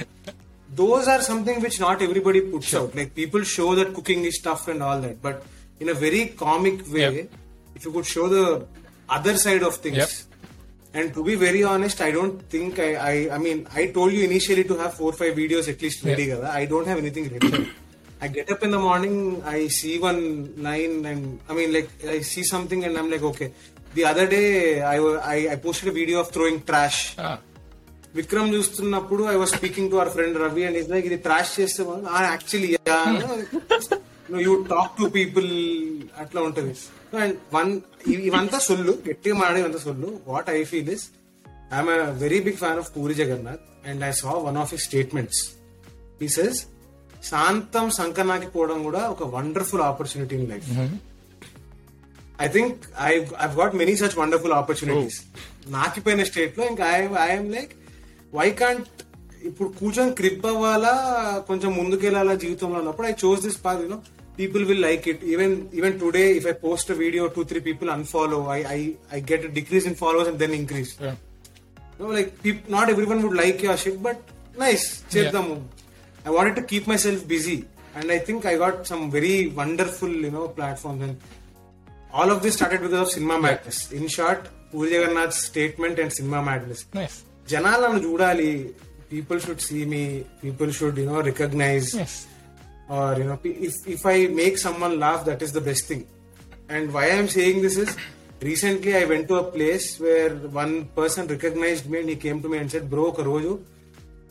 those 0.71 1.09
or 1.15 1.25
something 1.31 1.61
which 1.65 1.81
not 1.85 2.03
everybody 2.07 2.41
puts 2.53 2.75
out 2.81 2.95
like 3.01 3.11
people 3.21 3.43
show 3.57 3.67
that 3.81 3.93
cooking 3.99 4.27
is 4.31 4.41
tough 4.47 4.67
and 4.75 4.85
all 4.89 5.03
that 5.07 5.19
but 5.27 5.41
in 5.83 5.91
a 5.95 5.99
very 6.07 6.23
comic 6.45 6.83
way 6.97 7.03
Yep. 7.07 7.19
If 7.77 7.85
you 7.87 7.93
could 7.97 8.11
show 8.15 8.25
the 8.35 8.39
other 9.19 9.41
side 9.47 9.65
of 9.69 9.77
Yep. 9.77 9.85
Things 9.87 10.17
and 10.95 11.09
to 11.15 11.23
be 11.29 11.35
very 11.45 11.63
honest 11.75 12.01
I 12.07 12.11
don't 12.17 12.37
think 12.53 12.77
I 12.81 12.91
I 13.07 13.15
I 13.37 13.41
mean 13.47 13.63
I 13.81 13.85
told 13.97 14.17
you 14.17 14.23
initially 14.29 14.65
to 14.71 14.77
have 14.81 14.93
four 15.01 15.17
five 15.21 15.33
videos 15.43 15.69
at least 15.73 16.03
ready 16.11 16.27
కదా 16.33 16.49
I 16.61 16.65
don't 16.73 16.89
have 16.91 17.03
anything 17.05 17.31
ready 17.37 17.51
I 18.17 18.29
get 18.29 18.51
up 18.51 18.63
in 18.63 18.71
the 18.71 18.81
morning, 18.81 19.17
I 19.47 19.67
see 19.69 19.95
one 20.01 20.21
line, 20.67 21.05
and 21.05 21.23
I 21.49 21.55
mean, 21.57 21.71
like, 21.73 21.91
I 22.09 22.21
see 22.23 22.45
something, 22.45 22.83
and 22.87 22.97
I'm 22.97 23.11
like, 23.11 23.25
okay. 23.25 23.49
I, 24.86 24.98
I, 25.26 25.50
I 25.50 25.56
posted 25.58 25.90
a 25.90 25.92
video 25.92 26.22
of 26.22 26.30
throwing 26.30 26.60
trash. 26.64 27.00
ah, 27.20 27.38
Vikram 28.18 28.48
చూస్తున్నప్పుడు 28.54 29.24
I 29.32 29.36
was 29.40 29.52
speaking 29.56 29.90
to 29.92 29.96
our 29.96 30.10
friend 30.14 30.38
Ravi 30.44 30.62
and 30.68 30.78
is 30.80 30.88
like 30.92 31.06
ఇది 31.10 31.18
trash 31.26 31.52
చేస్తే 31.58 31.82
actually 32.28 32.70
you 34.46 34.54
talk 34.72 34.94
to 35.00 35.06
people 35.18 35.50
అట్లా 36.24 36.40
ఉంటది. 36.48 36.72
And 37.22 37.36
one 37.58 37.70
ఇవంతా 38.28 38.60
సొల్లు 38.68 38.94
గట్టిగా 39.08 39.36
మాడే 39.42 39.60
ఇవంతా 39.64 39.82
సొల్లు. 39.86 40.10
What 40.32 40.50
I 40.56 40.58
feel 40.72 40.90
is 40.96 41.06
I'm 41.76 41.92
very 42.24 42.40
big 42.48 42.60
fan 42.64 42.80
of 42.84 42.90
Puri 42.96 43.18
Jagannadh 43.22 43.64
and 43.92 44.04
I 44.10 44.12
saw 44.22 44.34
one 44.48 44.58
of 44.64 44.74
his 44.76 44.88
statements 44.90 45.42
ఈ 46.26 46.30
సెస్ 46.38 46.62
శాంతం 47.30 47.88
సంకనాకి 48.00 48.50
పోవడం 48.56 48.82
కూడా 48.88 49.04
ఒక 49.16 49.24
wonderful 49.36 49.86
opportunity 49.90 50.36
in 50.40 50.50
life 50.54 50.68
I 52.40 52.48
think 52.56 52.78
I 53.08 53.12
I've 53.46 53.56
got 53.62 53.76
many 53.82 53.94
such 54.02 54.18
wonderful 54.22 54.56
opportunities 54.62 55.20
నాకిపోయిన 55.78 56.24
స్టేట్లో 56.30 56.64
ఇంకా 56.72 56.86
I'm 57.30 57.50
like 57.58 57.74
why 58.40 58.48
can't 58.62 58.88
ఇప్పుడు 59.50 59.70
కూర్చొని 59.80 60.14
క్రిప్ 60.20 60.46
అవ్వాలా 60.52 60.94
కొంచెం 61.50 61.70
ముందుకెళ్ళాలా 61.80 62.34
జీవితంలో 62.44 62.78
అన్నప్పుడు 62.82 63.08
I 63.12 63.14
chose 63.24 63.44
this 63.48 63.60
path 63.66 63.82
you know 63.84 63.98
people 64.40 64.64
will 64.70 64.84
like 64.88 65.06
it 65.12 65.24
even 65.34 65.56
even 65.80 65.96
today 66.02 66.24
if 66.40 66.48
I 66.52 66.56
post 66.66 66.92
video 67.04 67.24
two 67.36 67.44
three 67.50 67.60
people 67.70 67.90
unfollow 67.96 68.40
I 68.58 68.60
I 68.78 68.80
I 69.18 69.20
get 69.32 69.46
decrease 69.58 69.88
in 69.92 69.98
followers 70.04 70.30
and 70.32 70.40
then 70.44 70.56
increase. 70.62 70.92
Like 72.18 72.32
not 72.76 72.90
everyone 73.14 73.22
would 73.26 73.38
like 73.44 73.60
your 73.68 73.82
shit 73.86 74.02
but 74.08 74.22
nice 74.64 74.86
చేద్దాము. 75.16 75.56
I 76.26 76.32
wanted 76.38 76.58
to 76.60 76.66
keep 76.72 76.88
myself 77.08 77.26
busy 77.34 77.58
and 77.98 78.12
I 78.18 78.20
think 78.28 78.46
I 78.54 78.56
got 78.64 78.80
some 78.92 79.04
very 79.18 79.36
wonderful 79.60 80.18
you know 80.28 80.44
platforms 80.58 81.04
and 81.08 81.18
all 82.18 82.32
of 82.36 82.42
this 82.46 82.56
started 82.58 82.84
because 82.86 83.02
of 83.06 83.12
cinema 83.18 83.36
madness 83.46 83.82
in 84.00 84.10
short 84.18 84.46
Puri 84.72 84.90
Jagannadh 84.96 85.36
statement 85.48 86.00
and 86.04 86.14
cinema 86.20 86.40
madness 86.50 86.84
జనాలను 87.54 88.00
చూడాలి 88.08 88.50
people 89.14 89.40
should 89.46 89.64
see 89.68 89.80
me 89.94 90.04
people 90.44 90.72
should 90.80 91.00
you know 91.04 91.22
recognise 91.32 91.90
yes 92.02 92.16
or 92.90 93.08
you 93.18 93.26
know 93.26 93.36
if 93.68 93.74
if 93.96 94.04
i 94.06 94.20
make 94.38 94.56
someone 94.64 94.94
laugh 95.04 95.20
that 95.26 95.42
is 95.46 95.52
the 95.58 95.62
best 95.62 95.84
thing 95.90 96.00
and 96.70 96.86
why 96.96 97.04
i'm 97.16 97.28
saying 97.36 97.58
this 97.66 97.76
is 97.78 97.90
recently 98.42 98.94
i 98.96 99.06
went 99.12 99.26
to 99.32 99.36
a 99.36 99.48
place 99.56 99.86
where 100.00 100.32
one 100.58 100.74
person 100.98 101.24
recognized 101.28 101.86
me 101.92 101.98
and 102.02 102.10
he 102.10 102.18
came 102.26 102.40
to 102.46 102.50
me 102.54 102.58
and 102.62 102.72
said 102.76 102.86
bro 102.94 103.04
ఒక 103.12 103.26
రోజు 103.30 103.52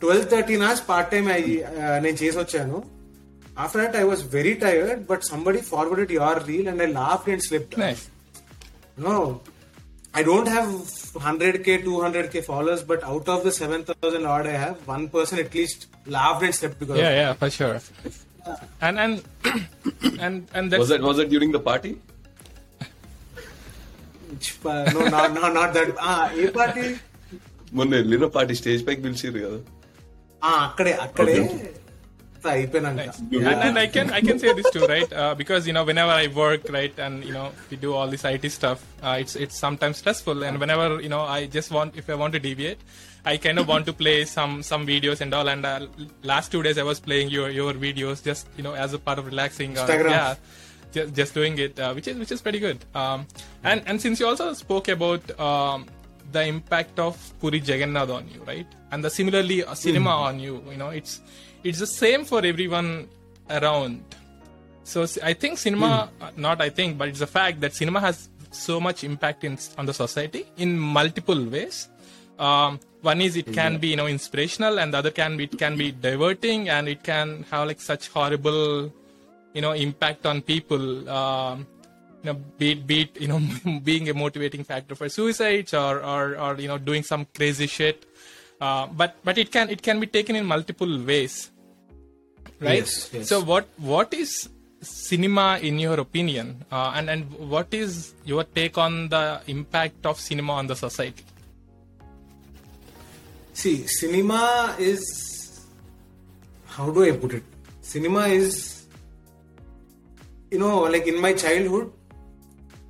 twelve 0.01 0.27
thirteen 0.33 0.65
hours 0.67 0.83
part 0.91 1.09
time 1.13 1.25
నేను 2.05 2.17
చేసి 2.23 2.37
వచ్చాను 2.43 2.77
After 3.59 3.79
that, 3.83 3.97
I 3.97 4.05
was 4.05 4.21
very 4.23 4.55
tired, 4.57 5.07
but 5.07 5.25
somebody 5.25 5.61
forwarded 5.61 6.11
your 6.11 6.39
reel 6.41 6.69
and 6.69 6.81
I 6.81 6.87
laughed 6.87 7.29
and 7.29 7.43
slipped. 7.43 7.77
Nice. 7.77 8.09
No, 8.97 9.41
I 10.15 10.23
don't 10.23 10.49
have 10.49 10.69
100k, 10.69 11.85
200k 11.85 12.45
followers, 12.45 12.83
but 12.83 13.03
out 13.05 13.29
of 13.29 13.43
the 13.45 13.53
7,000 13.53 14.27
odd 14.27 14.47
I 14.47 14.53
have, 14.53 14.87
one 14.87 15.09
person 15.09 15.41
at 15.41 15.55
least 15.55 15.87
laughed 16.07 16.45
and 16.45 16.55
slipped 16.55 16.79
because. 16.79 16.99
Yeah, 16.99 17.11
yeah, 17.11 17.33
for 17.35 17.51
sure. 17.51 17.81
And 18.81 18.99
and 18.99 19.23
and 20.21 20.49
and 20.55 20.71
that's... 20.71 20.81
was 20.81 20.91
it 20.91 21.03
was 21.03 21.19
it 21.19 21.29
during 21.29 21.53
the 21.53 21.61
party? 21.61 22.01
no, 24.65 24.83
no, 24.87 25.09
not, 25.09 25.55
not 25.55 25.75
that. 25.75 25.95
Ah, 25.99 26.31
a 26.33 26.51
party. 26.53 26.89
ಮೊನ್ನೆ 27.79 27.97
ಎಲ್ಲಿರೋ 28.03 28.27
party 28.37 28.55
stage 28.61 28.83
ಪೈಕ್ 28.87 29.01
ನಿಲ್ಸಿರಿ 29.07 29.41
ಅದು 29.49 29.59
ಆ 30.43 30.53
ಅಕ್ಕಡೆ 30.67 30.93
ಅಕ್ಕಡೆ 31.05 31.35
Nice. 33.31 33.47
And, 33.47 33.47
and, 33.47 33.79
I 33.79 33.87
can 33.87 34.11
I 34.11 34.21
can 34.21 34.39
say 34.39 34.53
this 34.53 34.71
too, 34.71 34.87
right? 34.87 35.13
Uh, 35.13 35.35
because 35.35 35.67
you 35.67 35.73
know, 35.73 35.85
whenever 35.85 36.13
I 36.13 36.29
work, 36.29 36.69
right, 36.71 36.97
and 36.99 37.25
you 37.25 37.33
know, 37.33 37.53
we 37.71 37.77
do 37.77 37.95
all 37.95 38.09
this 38.09 38.25
IT 38.25 38.51
stuff, 38.51 38.85
uh, 39.03 39.17
it's 39.21 39.37
it's 39.37 39.59
sometimes 39.59 39.99
stressful. 39.99 40.45
And 40.45 40.59
whenever 40.61 41.01
you 41.01 41.09
know, 41.09 41.23
I 41.23 41.47
just 41.47 41.71
want 41.71 41.97
if 41.97 42.09
I 42.09 42.15
want 42.15 42.33
to 42.35 42.39
deviate, 42.41 42.79
I 43.25 43.37
kind 43.37 43.59
of 43.59 43.69
want 43.69 43.87
to 43.87 43.93
play 43.93 44.25
some 44.25 44.63
some 44.63 44.87
videos 44.87 45.21
and 45.21 45.35
all. 45.35 45.49
And 45.49 45.67
uh, 45.67 45.87
last 46.23 46.53
two 46.53 46.63
days 46.63 46.79
I 46.79 46.83
was 46.83 47.01
playing 47.01 47.31
your 47.31 47.51
your 47.51 47.73
videos 47.75 48.23
just 48.23 48.49
you 48.57 48.63
know 48.63 48.75
as 48.75 48.95
a 48.95 48.99
part 48.99 49.19
of 49.19 49.27
relaxing. 49.27 49.75
Instagram, 49.75 50.11
yeah. 50.11 50.35
Just, 50.91 51.15
just 51.15 51.35
doing 51.35 51.59
it, 51.59 51.79
uh, 51.79 51.93
which 51.93 52.09
is 52.09 52.17
which 52.17 52.33
is 52.33 52.41
pretty 52.41 52.59
good. 52.59 52.79
Um, 52.95 53.27
and 53.63 53.83
and 53.87 54.01
since 54.01 54.21
you 54.21 54.27
also 54.27 54.55
spoke 54.55 54.89
about 54.89 55.39
um, 55.39 55.85
the 56.33 56.45
impact 56.45 56.99
of 56.99 57.17
Puri 57.41 57.59
Jagannath 57.59 58.09
on 58.09 58.27
you, 58.29 58.43
right, 58.45 58.67
and 58.91 59.05
the 59.05 59.11
similarly 59.11 59.65
uh, 59.65 59.75
cinema 59.75 60.11
mm. 60.11 60.27
on 60.29 60.41
you, 60.41 60.65
you 60.71 60.79
know, 60.79 60.89
it's 60.89 61.21
it's 61.65 61.79
the 61.79 61.87
same 61.87 62.25
for 62.25 62.45
everyone 62.45 63.09
around. 63.51 64.03
So 64.85 65.07
I 65.23 65.35
think 65.35 65.59
cinema, 65.59 66.11
uh, 66.21 66.31
not 66.37 66.61
I 66.61 66.71
think, 66.71 66.97
but 66.97 67.09
it's 67.09 67.21
a 67.21 67.27
fact 67.27 67.61
that 67.61 67.75
cinema 67.75 68.01
has 68.01 68.29
so 68.51 68.81
much 68.81 69.05
impact 69.05 69.45
in, 69.45 69.59
on 69.77 69.87
the 69.87 69.93
society 69.93 70.47
in 70.57 70.79
multiple 70.79 71.45
ways. 71.45 71.89
Um, 72.39 72.81
one 73.03 73.21
is 73.21 73.37
it 73.37 73.53
can 73.53 73.79
be 73.79 73.89
you 73.89 73.97
know 73.97 74.07
inspirational, 74.07 74.79
and 74.79 74.95
the 74.95 74.99
other 74.99 75.11
can 75.11 75.37
be 75.37 75.45
it 75.45 75.59
can 75.59 75.77
be 75.77 75.93
diverting, 75.93 76.69
and 76.69 76.89
it 76.89 77.03
can 77.03 77.45
have 77.51 77.69
like 77.69 77.81
such 77.81 78.09
horrible, 78.09 78.93
you 79.53 79.61
know, 79.61 79.73
impact 79.73 80.27
on 80.27 80.43
people. 80.43 81.09
Um, 81.09 81.67
you 82.23 82.33
know, 82.33 82.39
be 82.59 82.73
it, 82.73 82.87
be 82.87 83.03
it 83.03 83.21
you 83.21 83.29
know 83.29 83.41
being 83.85 84.09
a 84.09 84.15
motivating 84.15 84.65
factor 84.65 84.95
for 84.95 85.09
suicides 85.09 85.75
or 85.75 86.03
or, 86.03 86.37
or 86.39 86.57
you 86.57 86.69
know 86.69 86.79
doing 86.79 87.03
some 87.03 87.27
crazy 87.35 87.67
shit 87.67 88.05
uh, 88.61 88.87
but 88.87 89.17
but 89.25 89.39
it 89.39 89.51
can 89.53 89.71
it 89.71 89.83
can 89.83 90.01
be 90.01 90.07
taken 90.07 90.37
in 90.37 90.45
multiple 90.47 90.99
ways 91.05 91.51
right? 92.61 92.79
Yes, 92.79 93.11
yes. 93.13 93.29
so 93.29 93.41
what 93.41 93.69
what 93.77 94.13
is 94.15 94.49
cinema 94.81 95.59
in 95.63 95.79
your 95.79 95.99
opinion? 96.01 96.65
Uh, 96.71 96.93
and 96.95 97.11
and 97.11 97.33
what 97.35 97.73
is 97.73 98.15
your 98.25 98.45
take 98.45 98.79
on 98.79 99.09
the 99.09 99.41
impact 99.47 100.07
of 100.07 100.21
cinema 100.21 100.55
on 100.55 100.67
the 100.67 100.77
society? 100.77 101.25
See 103.53 103.87
cinema 103.87 104.77
is 104.79 105.67
how 106.67 106.91
do 106.91 107.05
i 107.05 107.13
put 107.13 107.35
it? 107.35 107.43
Cinema 107.81 108.27
is 108.27 108.87
you 110.51 110.59
know 110.59 110.83
like 110.83 111.07
in 111.07 111.21
my 111.21 111.33
childhood 111.33 111.93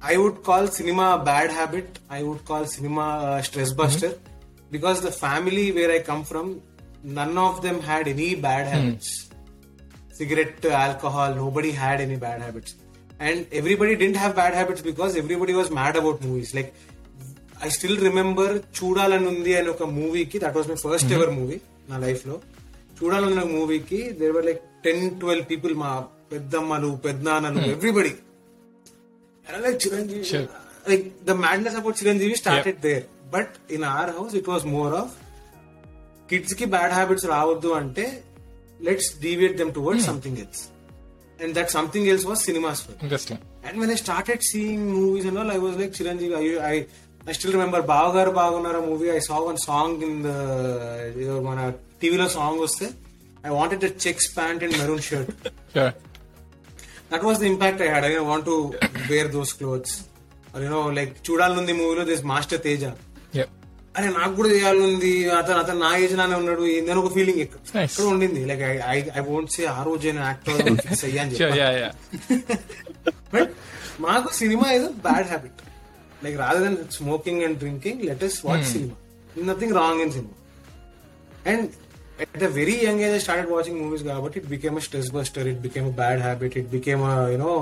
i 0.00 0.16
would 0.16 0.42
call 0.44 0.66
cinema 0.66 1.18
a 1.20 1.24
bad 1.24 1.50
habit. 1.50 1.98
I 2.08 2.22
would 2.22 2.44
call 2.44 2.66
cinema 2.66 3.36
a 3.38 3.42
stress 3.42 3.70
mm-hmm. 3.70 3.76
buster. 3.76 4.08
mm-hmm. 4.08 4.27
Because 4.70 5.00
the 5.00 5.14
family 5.24 5.72
where 5.72 5.90
I 5.90 6.00
come 6.00 6.24
from, 6.24 6.46
none 7.18 7.36
of 7.38 7.62
them 7.62 7.80
had 7.80 8.08
any 8.08 8.34
bad 8.36 8.66
habits. 8.66 9.08
Cigarette, 10.12 10.64
alcohol, 10.86 11.34
nobody 11.34 11.70
had 11.72 12.00
any 12.00 12.16
bad 12.16 12.40
habits. 12.40 12.70
And 13.20 13.46
everybody 13.52 13.94
didn't 13.96 14.16
have 14.16 14.34
bad 14.34 14.54
habits 14.54 14.82
because 14.82 15.16
everybody 15.16 15.54
was 15.54 15.70
mad 15.70 15.96
about 15.96 16.22
movies. 16.22 16.54
Like, 16.54 16.70
I 17.60 17.70
still 17.76 17.96
remember 18.08 18.48
Choodalanundi 18.78 19.52
అని 19.58 19.68
ఒక 19.74 19.84
మూవీకి 19.96 20.38
that 20.44 20.56
was 20.58 20.68
my 20.70 20.76
first 20.84 21.12
ever 21.16 21.32
movie 21.38 21.56
నా 21.90 21.96
లైఫ్లో 22.04 22.36
చూడాలన్న 22.98 23.42
మూవీకి 23.54 23.98
there 24.20 24.34
were 24.36 24.46
like 24.48 24.62
ten 24.86 25.02
twelve 25.22 25.44
people 25.52 25.74
మా 25.82 25.90
పెద్దమ్మలు 26.32 26.90
పెద్దనాన్నలు 27.06 27.64
everybody 27.74 28.12
like 29.64 29.80
Chiranjeevi 29.86 30.24
like 30.90 31.06
the 31.30 31.36
madness 31.44 31.78
about 31.80 31.98
Chiranjeevi 32.02 32.36
started 32.42 32.80
there 32.86 33.04
but 33.32 33.54
in 33.76 33.84
our 33.92 34.10
house 34.18 34.34
it 34.40 34.48
was 34.52 34.64
more 34.76 34.94
of 35.02 35.14
కిడ్స్కి 36.28 36.66
బ్యాడ్ 36.74 36.92
హ్యాబిట్స్ 36.92 37.26
రావద్దు 37.34 37.70
అంటే 37.80 38.06
let's 38.80 39.10
deviate 39.22 39.56
them 39.60 39.72
toward 39.86 40.00
hmm. 40.00 40.10
Something 40.10 40.38
else. 40.38 40.62
And 41.38 41.52
that 41.58 41.70
something 41.70 42.08
else 42.12 42.26
was 42.30 42.42
cinemas 42.44 42.82
and 43.66 43.78
when 43.82 43.92
I 43.96 43.98
started 44.04 44.44
seeing 44.44 44.86
movies 44.96 45.26
and 45.30 45.40
all 45.42 45.52
I 45.56 45.58
was 45.64 45.76
like 45.82 45.92
Chiranjeevi 46.00 46.34
I 46.70 46.74
I 47.22 47.32
still 47.32 47.54
remember 47.56 47.84
Bavagaru 47.86 48.32
Bagunnara 48.38 48.80
movie 48.86 49.08
I 49.10 49.20
saw 49.28 49.38
one 49.46 49.58
song 49.66 50.02
in 50.08 50.20
మన 51.48 51.58
టీవీలో 52.02 52.28
song 52.36 52.60
వస్తే 52.66 52.86
I 53.44 53.52
wanted 53.58 53.82
the 53.86 53.90
checks 54.06 54.28
pant 54.36 54.62
and 54.64 54.76
maroon 54.78 55.02
shirt 55.08 55.32
that 57.12 57.24
was 57.28 57.40
the 57.42 57.46
impact 57.52 57.82
I 57.82 57.88
had 57.88 58.06
I 58.08 58.12
want 58.30 58.46
to 58.46 58.56
wear 59.10 59.30
those 59.36 59.52
clothes 59.54 59.96
you know 60.64 60.80
like 60.90 61.12
Choodalanundi 61.26 61.72
మూవీలో 61.72 62.04
this 62.04 62.24
master 62.24 62.60
Teja 62.62 62.84
అరే 63.98 64.08
నాకు 64.08 64.34
కూడా 64.34 64.48
చేయాలనుంది. 64.48 65.30
అతను 65.30 65.58
అతను 65.58 65.80
నా 65.80 65.96
ఏజ్ 65.96 66.16
లానే 66.16 66.34
ఉన్నాడు. 66.34 66.60
నేను 66.60 66.98
ఒక 67.00 67.14
ఫీలింగ్. 67.14 67.40
ఎక్కడ 67.40 68.04
ఉండింది. 68.04 68.44
Like 68.44 68.62
I 68.62 68.96
I 69.16 69.24
won't 69.30 69.50
say 69.50 69.64
ఆ 69.64 69.82
రోజు 69.82 70.08
యాక్టర్ 70.08 70.62
ఫిక్స్. 70.62 71.04
Yeah. 71.04 71.94
బట్ 73.34 73.50
మాకు 74.06 74.28
cinema 74.34 74.66
is 74.72 74.88
bad 75.06 75.26
habit 75.26 75.60
like 76.24 76.36
rather 76.38 76.62
than 76.62 76.76
smoking 76.98 77.42
and 77.42 77.58
drinking 77.58 78.00
let 78.02 78.24
us 78.24 78.36
watch 78.44 78.64
cinema 78.64 78.96
nothing 79.50 79.74
wrong 79.74 80.00
in 80.00 80.12
cinema 80.12 80.34
and 81.52 81.68
at 82.22 82.42
a 82.42 82.48
very 82.48 82.84
young 82.84 83.00
age 83.00 83.12
I 83.16 83.18
started 83.18 83.48
watching 83.56 83.76
movies 83.82 84.02
కాబట్టి 84.02 84.38
it 84.40 84.48
became 84.54 84.76
a 84.76 84.80
stress 84.80 85.08
buster 85.16 85.42
it 85.52 85.58
became 85.66 85.86
a 85.92 85.96
bad 86.00 86.18
habit 86.26 86.52
it 86.60 86.68
became 86.76 87.02
a 87.10 87.14
you 87.34 87.38
know 87.42 87.56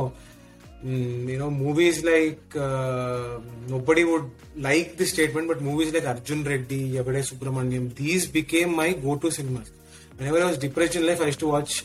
you 0.84 1.38
know 1.38 1.50
movies 1.50 2.04
like 2.04 2.54
uh, 2.56 3.38
nobody 3.68 4.04
would 4.04 4.30
like 4.56 4.96
this 4.96 5.10
statement 5.10 5.48
but 5.48 5.60
movies 5.60 5.92
like 5.92 6.06
Arjun 6.06 6.44
Reddy 6.44 6.92
Yavade 6.96 7.22
Subramaniam 7.30 7.94
these 7.94 8.26
became 8.26 8.76
my 8.76 8.92
go-to 8.92 9.30
cinemas 9.30 9.70
whenever 10.16 10.40
I 10.42 10.44
was 10.44 10.58
depressed 10.58 10.96
in 10.96 11.06
life 11.06 11.20
I 11.20 11.26
used 11.26 11.40
to 11.40 11.48
watch 11.48 11.84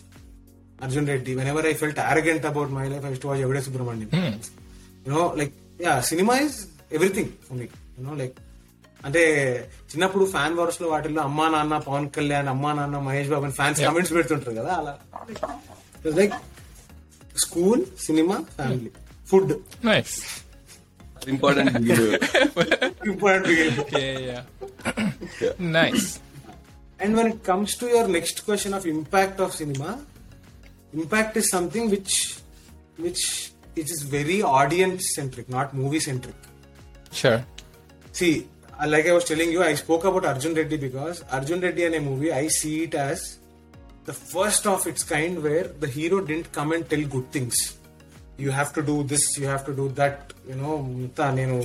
Arjun 0.82 1.06
Reddy 1.06 1.36
whenever 1.36 1.62
I 1.62 1.74
felt 1.74 1.98
arrogant 1.98 2.46
about 2.46 2.70
my 2.70 2.88
life 2.88 3.06
I 3.06 3.10
used 3.10 3.22
to 3.22 3.28
watch 3.28 3.40
Yavade 3.40 3.64
Subramaniam 3.68 4.12
you 5.06 5.12
know 5.12 5.28
like 5.28 5.54
yeah 5.80 6.02
cinema 6.02 6.34
is 6.34 6.68
everything 6.92 7.30
for 7.48 7.54
me 7.54 7.70
you 7.98 8.06
know 8.06 8.14
like 8.14 8.38
అంటే 9.04 9.22
చిన్నప్పుడు 9.92 10.26
fan 10.26 10.56
వార్స్లో 10.58 10.88
వాటిల్లో 10.90 11.22
అమ్మా 11.22 11.46
నాన్న 11.50 11.78
పవన్ 11.78 12.10
కళ్యాణ్ 12.10 12.48
అమ్మా 12.48 12.74
నాన్న 12.74 12.98
మహేష్ 12.98 13.30
బాబు 13.30 13.46
అని 13.46 13.56
fans 13.60 13.80
comments 13.82 14.14
పెడుతుంటారు 14.14 14.56
కదా 14.60 14.74
అలా 14.82 14.94
like 16.20 16.36
school, 17.42 17.86
cinema, 17.96 18.44
family, 18.58 18.92
food. 19.24 19.64
Nice. 19.84 20.44
Important 21.28 21.76
Important 23.06 23.46
behavior. 23.46 23.86
yeah, 23.92 24.42
yeah. 25.40 25.52
Nice. 25.60 26.20
And 27.00 27.16
when 27.16 27.28
it 27.28 27.44
comes 27.44 27.76
to 27.78 27.88
your 27.88 28.08
next 28.08 28.46
question 28.46 28.74
of 28.74 28.86
impact 28.86 29.40
of 29.40 29.54
cinema, 29.54 30.00
impact 30.94 31.38
is 31.38 31.50
something 31.50 31.90
which 31.90 32.40
which 32.98 33.52
it 33.76 33.90
is 33.90 34.02
very 34.04 34.42
audience 34.42 35.14
centric, 35.16 35.50
not 35.50 35.74
movie 35.74 36.00
centric. 36.00 36.36
Sure. 37.12 37.44
See, 38.12 38.48
uh, 38.80 38.88
like 38.88 39.06
I 39.08 39.14
was 39.14 39.26
telling 39.26 39.52
you, 39.52 39.64
I 39.64 39.76
spoke 39.76 40.04
about 40.06 40.26
Arjun 40.26 40.54
Reddy 40.54 40.78
because 40.78 41.24
Arjun 41.32 41.62
Reddy 41.62 41.84
in 41.86 41.94
a 41.94 42.00
movie, 42.02 42.32
I 42.34 42.48
see 42.48 42.84
it 42.84 42.96
as 42.96 43.38
the 44.06 44.14
first 44.14 44.66
of 44.66 44.88
its 44.88 45.04
kind 45.06 45.42
where 45.44 45.66
the 45.82 45.90
hero 45.90 46.18
didn't 46.22 46.52
come 46.52 46.72
and 46.72 46.90
tell 46.90 47.04
good 47.08 47.32
things. 47.32 47.56
You 48.38 48.52
have 48.52 48.74
to 48.74 48.82
do 48.84 49.04
this, 49.04 49.38
you 49.38 49.48
have 49.48 49.66
to 49.66 49.74
do 49.74 49.86
that, 50.00 50.16
you 50.50 50.56
know, 50.56 50.76
ఇంత 51.04 51.22
నేను 51.40 51.58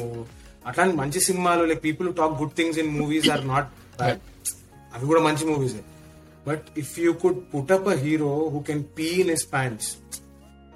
అట్లాంటి 0.68 0.94
మంచి 1.00 1.20
సినిమాలు 1.26 1.64
like 1.70 1.82
people 1.86 2.08
talk 2.20 2.34
good 2.40 2.54
things 2.58 2.78
in 2.82 2.90
movies 3.00 3.28
are 3.34 3.44
not 3.52 3.68
bad 4.00 4.20
అవి 4.92 5.04
కూడా 5.10 5.20
మంచి 5.28 5.44
movies 5.50 5.76
but 6.46 6.66
if 6.82 6.92
you 7.04 7.10
could 7.22 7.38
put 7.52 7.72
up 7.76 7.88
a 7.94 7.96
hero 8.04 8.32
who 8.54 8.60
can 8.68 8.82
pee 8.98 9.08
in 9.22 9.30
his 9.34 9.46
pants 9.54 9.88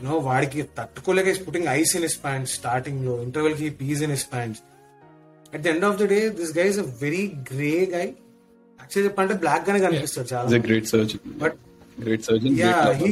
no 0.07 0.14
వాడికి 0.29 0.62
తట్టుకోలేక 0.79 1.29
is 1.35 1.42
putting 1.46 1.68
ice 1.79 1.92
in 1.99 2.07
his 2.09 2.18
pants 2.27 2.55
స్టార్టింగ్లో 2.61 3.14
ఇంటర్వెల్కి 3.27 3.68
pees 3.81 4.03
in 4.07 4.14
his 4.16 4.27
pants 4.35 4.62
at 5.53 5.62
the 5.66 5.70
end 5.75 5.87
of 5.90 5.99
the 6.03 6.07
day 6.14 6.20
this 6.40 6.55
guy 6.61 6.66
is 6.73 6.81
a 6.85 6.88
very 7.05 7.25
grey 7.53 7.75
guy 7.96 8.07
actually 8.90 9.09
చెప్పంటే 9.09 9.35
black 9.42 9.64
గానే 9.66 9.81
కనిపిస్తాడు 9.87 10.29
చాలా 10.33 10.59
great 10.66 10.88
surgeon 10.92 11.20
but 11.42 11.57
great 12.05 12.24
surgeon 12.29 12.55
yeah 12.62 12.72
he 13.03 13.11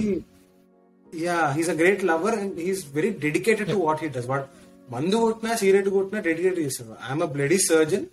yeah 1.12 1.36
he's 1.56 1.70
a 1.74 1.76
great 1.80 2.02
lover 2.10 2.36
and 2.42 2.56
he's 2.66 2.80
very 2.96 3.10
dedicated 3.24 3.70
to 3.74 3.78
what 3.86 4.00
he 4.04 4.08
does 4.16 4.28
what 4.32 4.46
మందు 4.88 5.16
కొట్టినా 5.24 5.52
cigarette 5.60 5.88
కొట్టినా 5.96 6.20
dedicate 6.28 6.58
చేస్తాడు. 6.64 6.94
I'm 7.08 7.22
a 7.26 7.28
bloody 7.34 7.58
surgeon 7.70 8.04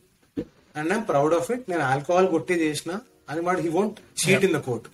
and 0.75 0.89
I'm 0.93 1.05
proud 1.11 1.35
of 1.39 1.49
it 1.55 1.63
నేను 1.71 1.83
alcohol 1.93 2.27
కొట్టి 2.35 2.57
చేసిన 2.63 2.91
అని 3.29 3.41
వాడు 3.47 3.61
he 3.65 3.71
won't 3.77 3.97
cheat 4.23 4.45
in 4.49 4.55
the 4.57 4.61
court 4.67 4.87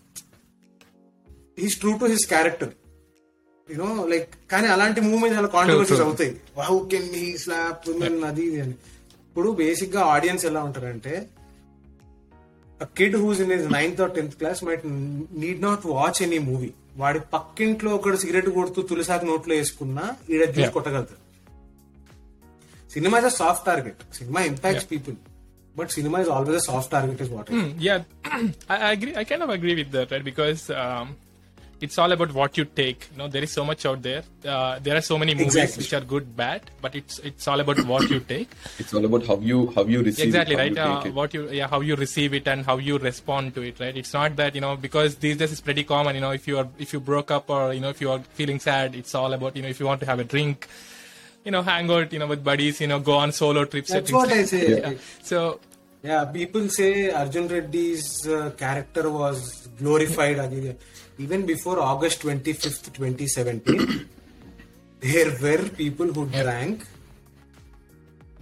he's 1.62 1.78
true 1.84 1.94
to 2.02 2.10
his 2.14 2.26
character 2.34 2.72
you know 3.70 3.90
like 4.14 4.30
కానీ 4.54 4.68
అలాంటి 4.76 5.00
మూవీస్ 5.10 5.36
చాలా 5.38 5.50
కాంట్రవర్సీస్. 5.58 6.02
అవుతాయి. 6.08 6.32
హౌ 6.70 6.78
కెన్ 6.94 7.12
హీ 7.22 7.28
స్లాప్ 7.44 7.84
అది 8.32 8.44
ఇది 8.50 8.60
అని. 8.66 8.76
ఇప్పుడు 9.28 9.50
బేసిక్గా 9.62 10.02
ఆడియన్స్ 10.16 10.46
ఎలా 10.52 10.62
ఉంటారంటే 10.70 11.14
a 12.82 12.88
kid 12.98 13.14
who's 13.14 13.40
in 13.44 13.50
his 13.50 13.66
ninth 13.70 14.00
or 14.00 14.10
tenth 14.18 14.36
class 14.40 14.60
might 14.68 14.84
need 15.44 15.60
not 15.62 15.82
watch 15.96 16.20
any 16.28 16.40
movie 16.50 16.74
వాడి 17.02 17.20
పక్కింట్లో 17.34 17.90
ఒకడు 17.98 18.18
సిగరెట్ 18.24 18.50
కొడుతూ 18.58 18.80
తులసాకు 18.90 19.26
నోట్లో 19.32 19.54
వేసుకున్నా 19.60 20.06
ఈడ 20.34 20.42
చూసి 20.50 20.62
Yeah. 20.64 20.74
కొట్టగలుగుతాడు 20.78 21.20
cinema 22.92 23.18
is 23.22 23.28
a 23.30 23.36
soft 23.42 23.64
target 23.70 24.02
cinema 24.20 24.40
impacts 24.52 24.88
people 24.94 25.16
but 25.76 25.92
cinema 25.98 26.18
is 26.24 26.32
always 26.38 26.58
a 26.62 26.66
soft 26.72 26.92
target 26.96 27.22
is 27.26 27.32
what 27.36 27.50
Hmm, 27.56 27.70
yeah, 27.88 28.00
I, 28.74 28.78
I 28.88 28.92
agree. 28.96 29.14
I 29.22 29.26
kind 29.32 29.44
of 29.48 29.52
agree 29.58 29.76
with 29.82 29.92
it's 31.82 31.98
all 31.98 32.12
about 32.12 32.32
what 32.34 32.58
you 32.58 32.66
take. 32.66 33.08
You 33.12 33.18
know, 33.18 33.28
there 33.28 33.44
is 33.44 33.52
so 33.52 33.66
much 33.66 33.86
out 33.86 34.02
there. 34.02 34.24
Uh, 34.46 34.80
there 34.80 34.96
are 34.96 35.02
so 35.02 35.18
many 35.18 35.34
movies 35.34 35.56
exactly. 35.56 35.82
which 35.82 35.94
are 35.94 36.02
good, 36.02 36.36
bad, 36.36 36.70
but 36.80 36.96
it's 36.96 37.18
it's 37.20 37.48
all 37.48 37.60
about 37.60 37.84
what 37.86 38.10
you 38.10 38.20
take. 38.20 38.50
It's 38.80 38.94
all 38.94 39.04
about 39.06 39.26
how 39.26 39.38
you 39.38 39.72
how 39.76 39.84
you 39.86 40.04
receive 40.04 40.28
exactly 40.28 40.56
it, 40.56 40.60
right. 40.60 41.06
You 41.06 41.12
uh, 41.12 41.14
what 41.14 41.34
you 41.34 41.50
yeah 41.50 41.68
how 41.68 41.82
you 41.82 41.96
receive 41.96 42.34
it 42.34 42.48
and 42.48 42.66
how 42.66 42.78
you 42.78 42.98
respond 42.98 43.56
to 43.56 43.62
it, 43.62 43.80
right? 43.80 43.98
It's 43.98 44.14
not 44.14 44.36
that 44.36 44.56
you 44.56 44.62
know 44.62 44.76
because 44.76 45.16
these 45.16 45.38
days 45.38 45.52
is 45.52 45.62
pretty 45.62 45.84
common. 45.84 46.16
You 46.16 46.22
know, 46.22 46.32
if 46.32 46.48
you 46.48 46.60
are 46.60 46.68
if 46.78 46.94
you 46.94 47.00
broke 47.00 47.32
up 47.32 47.50
or 47.50 47.74
you 47.74 47.80
know 47.80 47.90
if 47.90 48.00
you 48.00 48.12
are 48.12 48.20
feeling 48.34 48.60
sad, 48.60 48.96
it's 48.96 49.16
all 49.16 49.34
about 49.34 49.56
you 49.56 49.64
know 49.64 49.70
if 49.70 49.80
you 49.80 49.86
want 49.86 50.00
to 50.02 50.06
have 50.06 50.20
a 50.20 50.24
drink. 50.24 50.68
You 51.44 51.50
know, 51.50 51.64
hang 51.64 51.90
out, 51.90 52.14
you 52.14 52.20
know, 52.20 52.28
with 52.28 52.44
buddies, 52.44 52.80
you 52.82 52.86
know, 52.86 53.00
go 53.00 53.14
on 53.14 53.32
solo 53.32 53.66
trips. 53.66 53.90
That's 53.90 54.12
what 54.12 54.32
I 54.32 54.44
say. 54.46 54.80
Yeah. 54.80 54.94
So 55.24 55.60
yeah, 56.04 56.26
people 56.26 56.68
say 56.70 57.12
Arjun 57.12 57.48
Reddy's 57.48 58.28
uh, 58.28 58.52
character 58.58 59.10
was 59.10 59.68
glorified 59.78 60.40
even 61.18 61.46
before 61.46 61.80
August 61.80 62.22
25th, 62.22 62.94
2017, 62.94 64.10
there 65.00 65.32
were 65.42 65.70
people 65.70 66.08
who 66.08 66.26
drank 66.28 66.86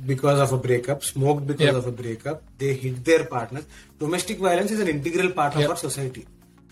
because 0.05 0.39
of 0.39 0.53
a 0.53 0.57
breakup, 0.57 1.03
smoked 1.03 1.45
because 1.45 1.65
yep. 1.65 1.75
of 1.75 1.87
a 1.87 1.91
breakup, 1.91 2.41
they 2.57 2.73
hit 2.73 3.03
their 3.03 3.25
partners. 3.25 3.65
Domestic 3.97 4.39
violence 4.39 4.71
is 4.71 4.79
an 4.79 4.87
integral 4.87 5.31
part 5.31 5.55
of 5.55 5.69
our 5.69 5.75
society. 5.75 6.25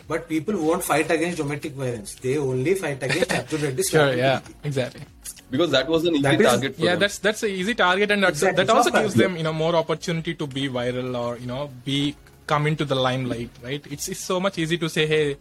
But 0.07 0.29
people 0.29 0.57
won't 0.57 0.83
fight 0.83 1.12
against 1.12 1.38
domestic 1.38 1.73
violence. 1.73 2.15
They 2.15 2.38
only 2.38 2.75
fight 2.75 3.03
against 3.03 3.31
absolute 3.39 3.86
Sure, 3.86 4.15
yeah, 4.15 4.39
exactly. 4.63 5.01
Because 5.49 5.71
that 5.71 5.88
was 5.88 6.05
an 6.05 6.15
easy 6.15 6.21
that 6.21 6.41
target. 6.41 6.71
Is, 6.73 6.79
yeah, 6.79 6.91
them. 6.91 6.99
that's 6.99 7.17
that's 7.19 7.43
an 7.43 7.49
easy 7.49 7.73
target, 7.73 8.12
and 8.12 8.23
exactly. 8.23 8.55
that, 8.55 8.67
that 8.67 8.75
also 8.75 8.91
gives 8.91 9.13
them 9.13 9.38
you 9.38 9.43
know 9.43 9.53
more 9.53 9.75
opportunity 9.75 10.33
to 10.36 10.47
be 10.47 10.67
viral 10.67 11.17
or 11.17 11.38
you 11.38 11.45
know 11.45 11.69
be 11.86 12.15
come 12.47 12.67
into 12.67 12.83
the 12.86 12.95
limelight, 12.95 13.49
right? 13.63 13.86
It's 13.89 14.07
it's 14.10 14.19
so 14.19 14.39
much 14.39 14.57
easy 14.57 14.77
to 14.77 14.89
say, 14.89 15.07
hey, 15.07 15.38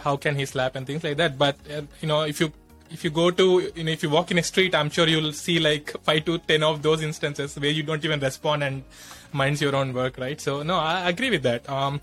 how 0.00 0.16
can 0.16 0.34
he 0.36 0.46
slap 0.46 0.76
and 0.76 0.86
things 0.86 1.04
like 1.04 1.16
that 1.16 1.38
but 1.38 1.56
uh, 1.70 1.82
you 2.00 2.08
know 2.08 2.22
if 2.22 2.40
you 2.40 2.52
if 2.90 3.04
you 3.04 3.10
go 3.10 3.30
to 3.30 3.70
you 3.74 3.84
know 3.84 3.90
if 3.90 4.02
you 4.02 4.10
walk 4.10 4.30
in 4.30 4.38
a 4.38 4.42
street 4.42 4.74
i'm 4.74 4.90
sure 4.90 5.06
you'll 5.06 5.32
see 5.32 5.58
like 5.58 5.92
5 6.02 6.24
to 6.24 6.38
10 6.38 6.62
of 6.62 6.82
those 6.82 7.02
instances 7.02 7.58
where 7.58 7.70
you 7.70 7.82
don't 7.82 8.04
even 8.04 8.20
respond 8.20 8.62
and 8.62 8.84
minds 9.32 9.62
your 9.62 9.74
own 9.74 9.92
work 9.92 10.18
right 10.18 10.40
so 10.40 10.62
no 10.62 10.76
i 10.76 11.08
agree 11.08 11.30
with 11.30 11.42
that 11.42 11.68
um 11.68 12.00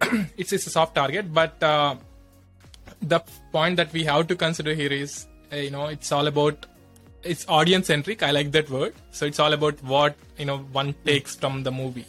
it's, 0.36 0.52
it's 0.52 0.66
a 0.66 0.70
soft 0.70 0.94
target 0.94 1.32
but 1.32 1.62
uh, 1.62 1.94
the 3.00 3.20
point 3.50 3.76
that 3.76 3.92
we 3.92 4.04
have 4.04 4.26
to 4.28 4.36
consider 4.36 4.74
here 4.74 4.92
is 4.92 5.26
uh, 5.52 5.56
you 5.56 5.70
know 5.70 5.86
it's 5.86 6.10
all 6.12 6.26
about 6.26 6.66
it's 7.24 7.46
audience 7.48 7.86
centric. 7.86 8.22
I 8.22 8.30
like 8.30 8.52
that 8.52 8.68
word. 8.70 8.94
So 9.10 9.26
it's 9.26 9.38
all 9.38 9.52
about 9.52 9.82
what 9.82 10.16
you 10.38 10.44
know 10.44 10.58
one 10.72 10.94
takes 11.04 11.36
from 11.36 11.62
the 11.62 11.70
movie, 11.70 12.06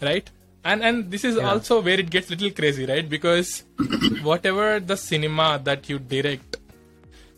right? 0.00 0.28
And 0.70 0.82
and 0.82 1.10
this 1.10 1.24
is 1.24 1.36
also 1.38 1.80
where 1.80 1.98
it 2.04 2.10
gets 2.10 2.30
little 2.30 2.50
crazy, 2.50 2.86
right? 2.86 3.08
Because 3.08 3.62
whatever 4.28 4.80
the 4.80 4.96
cinema 4.96 5.60
that 5.68 5.88
you 5.88 5.98
direct, 5.98 6.56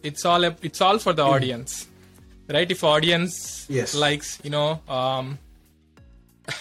it's 0.03 0.25
all 0.25 0.45
a, 0.45 0.57
it's 0.63 0.81
all 0.81 0.99
for 0.99 1.13
the 1.13 1.27
audience, 1.35 1.89
right? 2.49 2.71
If 2.79 2.83
audience 2.85 3.67
Yes. 3.69 3.95
likes 3.95 4.39
you 4.43 4.51
know 4.51 4.81
um, 4.89 5.39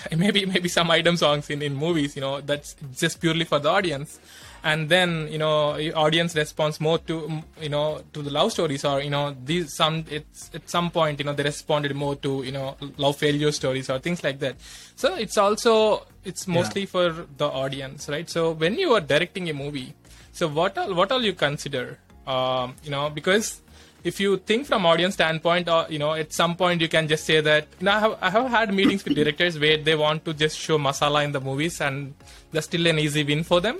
maybe 0.17 0.45
maybe 0.45 0.67
some 0.67 0.91
item 0.91 1.15
songs 1.15 1.49
in, 1.49 1.61
in 1.61 1.73
movies 1.75 2.15
you 2.17 2.21
know 2.21 2.41
that's 2.41 2.75
just 3.03 3.21
purely 3.21 3.45
for 3.45 3.59
the 3.59 3.69
audience 3.69 4.19
and 4.63 4.89
then 4.89 5.27
you 5.31 5.37
know 5.37 5.53
audience 5.95 6.35
responds 6.35 6.81
more 6.81 6.97
to 6.97 7.21
mm, 7.21 7.43
you 7.61 7.69
know 7.69 8.01
to 8.11 8.21
the 8.21 8.29
love 8.29 8.51
stories 8.51 8.83
or 8.83 8.99
you 9.01 9.09
know 9.09 9.35
these 9.45 9.73
some 9.75 10.03
it's 10.09 10.51
at 10.53 10.69
some 10.69 10.89
point 10.91 11.19
you 11.19 11.25
know 11.25 11.33
they 11.33 11.43
responded 11.43 11.95
more 11.95 12.15
to 12.15 12.43
you 12.43 12.51
know 12.51 12.75
love 12.97 13.15
failure 13.15 13.51
stories 13.51 13.89
or 13.89 13.99
things 13.99 14.23
like 14.23 14.39
that 14.39 14.55
so 14.95 15.15
it's 15.15 15.37
also 15.37 16.05
it's 16.29 16.47
mostly 16.47 16.85
for 16.85 17.05
the 17.37 17.47
audience 17.63 18.09
right? 18.09 18.29
So 18.29 18.51
when 18.51 18.77
you 18.83 18.93
are 18.93 19.01
directing 19.13 19.49
a 19.49 19.53
movie 19.53 19.93
so 20.39 20.47
what 20.47 20.77
all 20.77 20.93
what 20.93 21.11
all 21.11 21.23
you 21.23 21.33
consider? 21.33 21.97
Um, 22.27 22.75
you 22.83 22.91
know 22.91 23.09
because 23.09 23.61
if 24.03 24.19
you 24.19 24.37
think 24.37 24.67
from 24.67 24.85
audience 24.85 25.15
standpoint 25.15 25.67
or 25.75 25.85
you 25.89 25.99
know 26.03 26.13
at 26.13 26.31
some 26.31 26.55
point 26.55 26.79
you 26.85 26.89
can 26.95 27.07
just 27.07 27.25
say 27.25 27.41
that 27.41 27.67
you 27.79 27.85
know, 27.85 27.91
I, 27.91 27.99
have, 27.99 28.17
I 28.21 28.29
have 28.29 28.49
had 28.51 28.73
meetings 28.73 29.03
with 29.03 29.15
directors 29.15 29.57
where 29.63 29.77
they 29.77 29.95
want 29.95 30.25
to 30.25 30.33
just 30.33 30.57
show 30.59 30.77
masala 30.77 31.23
in 31.25 31.31
the 31.31 31.41
movies 31.41 31.81
and 31.81 32.13
that's 32.51 32.67
still 32.67 32.85
an 32.85 32.99
easy 32.99 33.23
win 33.23 33.43
for 33.43 33.59
them. 33.61 33.79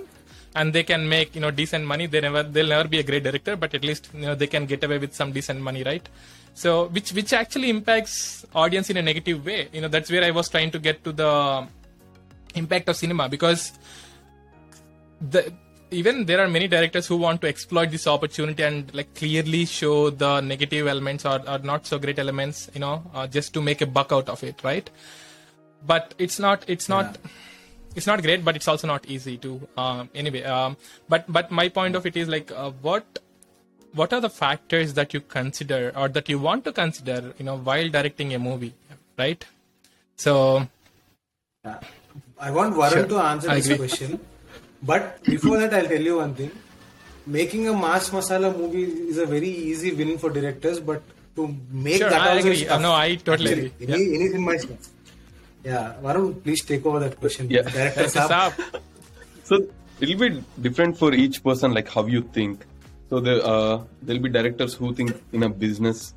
And 0.56 0.72
they 0.72 0.82
can 0.82 1.08
make 1.08 1.36
you 1.36 1.40
know 1.40 1.52
decent 1.52 1.84
money. 1.84 2.06
They 2.06 2.20
never 2.20 2.42
they'll 2.42 2.74
never 2.74 2.88
be 2.88 2.98
a 2.98 3.04
great 3.04 3.22
director 3.22 3.54
but 3.54 3.74
at 3.74 3.84
least 3.84 4.10
you 4.12 4.26
know 4.26 4.34
they 4.34 4.48
can 4.48 4.66
get 4.66 4.82
away 4.82 4.98
with 4.98 5.14
some 5.14 5.30
decent 5.30 5.60
money 5.60 5.84
right? 5.84 6.08
So 6.54 6.86
which 6.86 7.12
which 7.12 7.32
actually 7.32 7.70
impacts 7.70 8.44
audience 8.52 8.90
in 8.90 8.96
a 8.96 9.02
negative 9.02 9.46
way. 9.46 9.68
You 9.72 9.82
know 9.82 9.88
that's 9.88 10.10
where 10.10 10.24
i 10.24 10.32
was 10.32 10.48
trying 10.48 10.72
to 10.72 10.80
get 10.80 11.04
to 11.04 11.12
the 11.12 11.32
impact 12.54 12.88
of 12.88 12.96
cinema 12.96 13.28
because 13.28 13.72
the 15.20 15.52
even 15.90 16.26
there 16.26 16.40
are 16.40 16.48
many 16.48 16.68
directors 16.68 17.06
who 17.06 17.16
want 17.16 17.40
to 17.40 17.48
exploit 17.48 17.90
this 17.90 18.06
opportunity 18.06 18.62
and 18.62 18.94
like 18.94 19.14
clearly 19.14 19.64
show 19.64 20.10
the 20.10 20.40
negative 20.40 20.86
elements 20.86 21.24
or, 21.24 21.40
or 21.48 21.58
not 21.60 21.86
so 21.86 21.98
great 21.98 22.18
elements 22.18 22.70
you 22.74 22.80
know 22.80 23.02
uh, 23.14 23.26
just 23.26 23.54
to 23.54 23.62
make 23.62 23.80
a 23.80 23.86
buck 23.86 24.12
out 24.12 24.28
of 24.28 24.42
it 24.42 24.62
right? 24.62 24.90
But 25.86 26.14
it's 26.18 26.38
not 26.38 26.64
it's 26.68 26.88
not 26.88 27.16
it's 27.94 28.06
not 28.06 28.22
great 28.22 28.44
but 28.44 28.56
it's 28.56 28.68
also 28.68 28.86
not 28.86 29.06
easy 29.06 29.36
to 29.38 29.66
um, 29.76 30.10
anyway 30.14 30.42
um, 30.42 30.76
but 31.08 31.24
but 31.32 31.50
my 31.50 31.68
point 31.68 31.96
of 31.96 32.04
it 32.04 32.16
is 32.16 32.28
like 32.28 32.52
uh, 32.52 32.70
what 32.82 33.18
what 33.94 34.12
are 34.12 34.20
the 34.20 34.30
factors 34.30 34.94
that 34.94 35.14
you 35.14 35.20
consider 35.20 35.92
or 35.96 36.08
that 36.08 36.28
you 36.28 36.38
want 36.38 36.64
to 36.64 36.72
consider 36.72 37.32
you 37.38 37.44
know 37.44 37.56
while 37.56 37.88
directing 37.88 38.34
a 38.34 38.38
movie 38.38 38.74
right? 39.16 39.44
So 40.16 40.68
I 42.40 42.50
want 42.50 42.74
Varun 42.74 42.92
Sure. 42.92 43.06
to 43.06 43.18
answer 43.18 43.50
I 43.50 43.60
this 43.60 43.76
question. 43.76 44.18
But 44.82 45.22
before 45.24 45.58
that, 45.58 45.74
I'll 45.74 45.86
tell 45.88 46.00
you 46.00 46.16
one 46.18 46.34
thing. 46.34 46.50
Making 47.26 47.68
a 47.68 47.72
mass 47.72 48.10
masala 48.10 48.56
movie 48.56 48.84
is 48.84 49.18
a 49.18 49.26
very 49.26 49.48
easy 49.48 49.92
win 49.92 50.18
for 50.18 50.30
directors, 50.30 50.78
but 50.80 51.02
to 51.36 51.48
make 51.70 51.96
Sure, 51.98 52.10
that 52.10 52.20
I 52.20 52.28
also 52.36 52.48
agree. 52.48 52.62
is 52.62 52.68
Uh, 52.70 52.78
no, 52.78 52.92
I 52.92 53.16
totally 53.16 53.52
agree. 53.52 53.72
Any, 53.88 54.14
anything 54.20 54.44
my 54.44 54.56
stuff. 54.56 54.88
Yeah, 55.64 55.94
Varun, 56.02 56.42
please 56.42 56.64
take 56.64 56.86
over 56.86 57.00
that 57.00 57.18
question. 57.20 57.50
Yeah. 57.50 57.62
Director 57.62 58.04
Saab. 58.04 58.80
So 59.44 59.58
it'll 60.00 60.18
be 60.18 60.42
different 60.60 60.96
for 60.96 61.12
each 61.12 61.42
person, 61.42 61.74
like 61.74 61.88
how 61.88 62.06
you 62.06 62.22
think. 62.22 62.64
So 63.10 63.20
there, 63.20 63.44
uh, 63.44 63.82
there'll 64.02 64.22
be 64.22 64.28
directors 64.28 64.74
who 64.74 64.94
think 64.94 65.12
in 65.32 65.42
a 65.42 65.48
business 65.48 66.14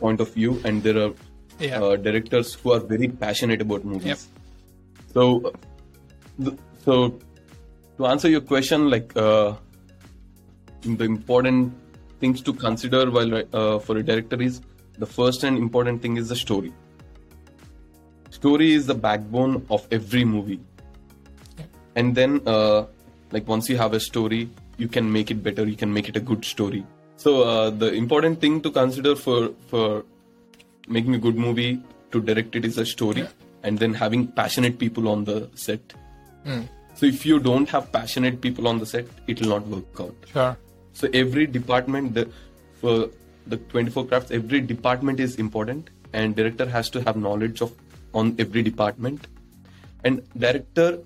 point 0.00 0.20
of 0.20 0.32
view, 0.32 0.60
and 0.64 0.82
there 0.82 0.96
are 1.04 1.12
Yeah. 1.60 1.82
uh, 1.82 1.96
directors 1.96 2.54
who 2.54 2.72
are 2.72 2.80
very 2.80 3.08
passionate 3.08 3.60
about 3.60 3.84
movies. 3.84 4.06
Yep. 4.06 4.18
So, 5.12 5.52
so 6.84 7.18
to 7.96 8.06
answer 8.06 8.28
your 8.28 8.40
question, 8.40 8.90
like 8.90 9.16
uh, 9.16 9.54
the 10.82 11.04
important 11.04 11.72
things 12.20 12.42
to 12.42 12.52
consider 12.52 13.10
while 13.10 13.42
uh, 13.52 13.78
for 13.78 13.96
a 13.96 14.02
director 14.02 14.40
is 14.40 14.60
the 14.98 15.06
first 15.06 15.44
and 15.44 15.56
important 15.56 16.02
thing 16.02 16.16
is 16.16 16.28
the 16.28 16.36
story. 16.36 16.72
Story 18.30 18.72
is 18.72 18.86
the 18.86 18.94
backbone 18.94 19.66
of 19.70 19.86
every 19.90 20.24
movie. 20.24 20.60
And 21.96 22.14
then 22.14 22.40
uh, 22.46 22.84
like 23.32 23.48
once 23.48 23.68
you 23.68 23.76
have 23.76 23.92
a 23.94 24.00
story 24.00 24.48
you 24.76 24.86
can 24.86 25.10
make 25.12 25.30
it 25.30 25.42
better 25.42 25.66
you 25.66 25.76
can 25.76 25.92
make 25.92 26.08
it 26.08 26.16
a 26.16 26.20
good 26.20 26.44
story. 26.44 26.84
So 27.16 27.42
uh, 27.42 27.70
the 27.70 27.92
important 27.92 28.40
thing 28.40 28.60
to 28.60 28.70
consider 28.70 29.16
for 29.16 29.50
for 29.68 30.04
making 30.86 31.14
a 31.14 31.18
good 31.18 31.36
movie 31.36 31.82
to 32.12 32.20
direct 32.20 32.54
it 32.54 32.64
is 32.64 32.78
a 32.78 32.86
story 32.86 33.26
and 33.68 33.84
then 33.84 33.94
having 34.02 34.26
passionate 34.40 34.78
people 34.78 35.08
on 35.08 35.24
the 35.30 35.38
set. 35.54 35.94
Hmm. 36.44 36.62
So 36.94 37.06
if 37.06 37.24
you 37.24 37.38
don't 37.38 37.68
have 37.68 37.92
passionate 37.92 38.40
people 38.40 38.68
on 38.72 38.80
the 38.84 38.86
set 38.94 39.06
it 39.26 39.40
will 39.40 39.48
not 39.56 39.66
work 39.76 40.00
out. 40.06 40.32
Sure. 40.32 40.56
so 40.92 41.08
every 41.18 41.46
department 41.46 42.14
the, 42.14 42.28
for 42.80 43.10
the 43.46 43.56
24 43.56 44.06
crafts 44.06 44.30
every 44.38 44.60
department 44.60 45.20
is 45.20 45.36
important 45.36 45.90
and 46.12 46.34
director 46.34 46.66
has 46.68 46.90
to 46.90 47.02
have 47.02 47.16
knowledge 47.16 47.60
of 47.60 47.74
on 48.14 48.34
every 48.38 48.62
department. 48.62 49.26
And 50.04 50.22
director 50.36 51.00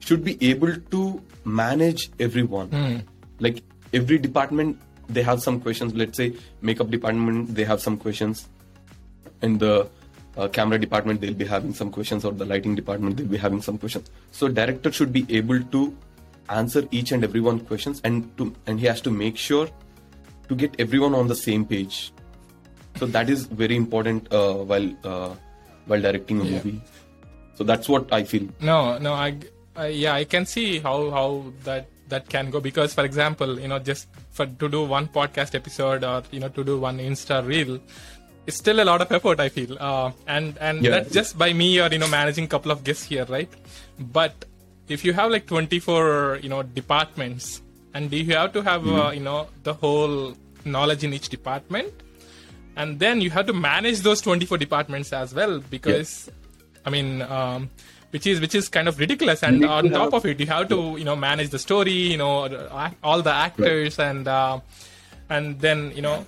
should 0.00 0.24
be 0.24 0.36
able 0.50 0.74
to 0.76 1.22
manage 1.44 2.10
everyone. 2.18 2.68
Hmm. 2.68 2.96
Like 3.38 3.62
every 3.92 4.18
department 4.18 4.80
they 5.08 5.22
have 5.22 5.42
some 5.42 5.60
questions. 5.60 5.94
Let's 5.94 6.16
say 6.16 6.34
makeup 6.60 6.90
department 6.90 7.54
they 7.54 7.64
have 7.64 7.80
some 7.80 7.96
questions. 7.96 8.48
And 9.40 9.60
the 9.60 9.88
uh, 10.36 10.48
camera 10.48 10.78
department 10.78 11.20
they'll 11.20 11.34
be 11.34 11.44
having 11.44 11.74
some 11.74 11.90
questions 11.90 12.24
or 12.24 12.32
the 12.32 12.44
lighting 12.44 12.74
department 12.74 13.16
they'll 13.16 13.26
be 13.26 13.36
having 13.36 13.62
some 13.62 13.78
questions. 13.78 14.10
So 14.30 14.48
director 14.48 14.92
should 14.92 15.12
be 15.12 15.26
able 15.28 15.62
to 15.62 15.96
answer 16.48 16.86
each 16.90 17.12
and 17.12 17.24
every 17.24 17.40
one 17.40 17.60
questions 17.60 18.00
and 18.04 18.36
to 18.38 18.54
and 18.66 18.80
he 18.80 18.86
has 18.86 19.00
to 19.02 19.10
make 19.10 19.36
sure 19.36 19.68
to 20.48 20.54
get 20.54 20.74
everyone 20.78 21.14
on 21.14 21.28
the 21.28 21.36
same 21.36 21.64
page. 21.64 22.12
So 22.96 23.06
that 23.06 23.30
is 23.30 23.46
very 23.46 23.76
important 23.76 24.32
uh, 24.32 24.54
while 24.54 24.90
uh, 25.04 25.34
while 25.86 26.00
directing 26.00 26.40
a 26.40 26.44
movie. 26.44 26.80
So 27.54 27.64
that's 27.64 27.88
what 27.88 28.12
i 28.12 28.24
feel. 28.24 28.48
No, 28.60 28.98
no, 28.98 29.12
I, 29.12 29.36
I, 29.76 29.86
yeah, 29.88 30.14
I 30.14 30.24
can 30.24 30.46
see 30.46 30.78
how 30.78 31.10
how 31.10 31.52
that 31.64 31.88
that 32.08 32.28
can 32.28 32.50
go. 32.50 32.60
Because, 32.60 32.94
for 32.94 33.04
example, 33.04 33.58
you 33.58 33.68
know, 33.68 33.78
just 33.78 34.08
for 34.30 34.46
to 34.46 34.68
do 34.68 34.84
one 34.84 35.08
podcast 35.08 35.54
episode 35.54 36.04
or 36.04 36.22
you 36.30 36.40
know 36.40 36.48
to 36.48 36.64
do 36.64 36.78
one 36.78 36.98
Insta 36.98 37.46
reel, 37.46 37.78
it's 38.46 38.56
still 38.56 38.80
a 38.80 38.84
lot 38.84 39.00
of 39.00 39.10
effort. 39.12 39.40
I 39.40 39.48
feel, 39.48 39.76
uh, 39.80 40.10
and 40.26 40.56
and 40.58 40.82
Yeah. 40.84 40.90
that's 40.90 41.12
just 41.14 41.38
by 41.38 41.52
me 41.52 41.80
or 41.80 41.88
you 41.88 41.98
know 41.98 42.08
managing 42.08 42.44
a 42.44 42.48
couple 42.48 42.70
of 42.72 42.84
guests 42.84 43.04
here, 43.04 43.24
right? 43.26 43.48
But 43.98 44.44
if 44.88 45.04
you 45.04 45.12
have 45.12 45.30
like 45.30 45.46
24 45.46 46.40
you 46.42 46.48
know 46.48 46.62
departments 46.62 47.62
and 47.94 48.12
you 48.12 48.34
have 48.34 48.52
to 48.52 48.62
have 48.62 48.86
uh, 48.86 49.10
you 49.14 49.20
know 49.20 49.48
the 49.62 49.72
whole 49.74 50.34
knowledge 50.64 51.04
in 51.04 51.12
each 51.12 51.28
department 51.28 51.92
and 52.76 52.98
then 52.98 53.20
you 53.20 53.30
have 53.30 53.46
to 53.46 53.52
manage 53.52 54.00
those 54.00 54.20
24 54.20 54.58
departments 54.58 55.12
as 55.12 55.34
well 55.34 55.60
because 55.70 56.30
i 56.86 56.90
mean 56.90 57.22
um, 57.22 57.68
which 58.10 58.26
is 58.26 58.40
which 58.40 58.54
is 58.54 58.68
kind 58.68 58.88
of 58.88 58.98
ridiculous 58.98 59.42
and 59.42 59.64
on 59.64 59.88
top 59.90 60.12
of 60.12 60.24
it 60.26 60.38
you 60.40 60.46
have 60.46 60.68
to 60.68 60.96
you 60.98 61.04
know 61.04 61.14
manage 61.16 61.50
the 61.50 61.58
story 61.58 61.92
you 61.92 62.16
know 62.16 62.32
all 63.02 63.22
the 63.22 63.32
actors 63.32 63.98
and 63.98 64.26
uh, 64.28 64.58
and 65.28 65.60
then 65.60 65.92
you 65.94 66.02
know 66.02 66.24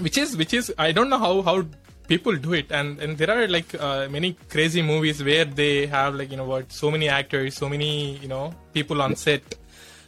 which 0.00 0.18
is 0.18 0.36
which 0.36 0.52
is 0.54 0.72
i 0.78 0.92
don't 0.92 1.08
know 1.08 1.18
how 1.18 1.42
how 1.42 1.64
people 2.06 2.36
do 2.36 2.52
it. 2.52 2.70
And 2.70 3.00
and 3.00 3.18
there 3.18 3.30
are 3.30 3.46
like 3.48 3.74
uh, 3.74 4.08
many 4.08 4.36
crazy 4.48 4.82
movies 4.82 5.22
where 5.22 5.44
they 5.44 5.86
have 5.86 6.14
like 6.14 6.30
you 6.30 6.36
know 6.36 6.44
what 6.44 6.72
so 6.72 6.90
many 6.90 7.08
actors 7.08 7.54
so 7.54 7.68
many 7.68 8.16
you 8.18 8.28
know 8.28 8.54
people 8.72 9.02
on 9.02 9.16
set. 9.16 9.42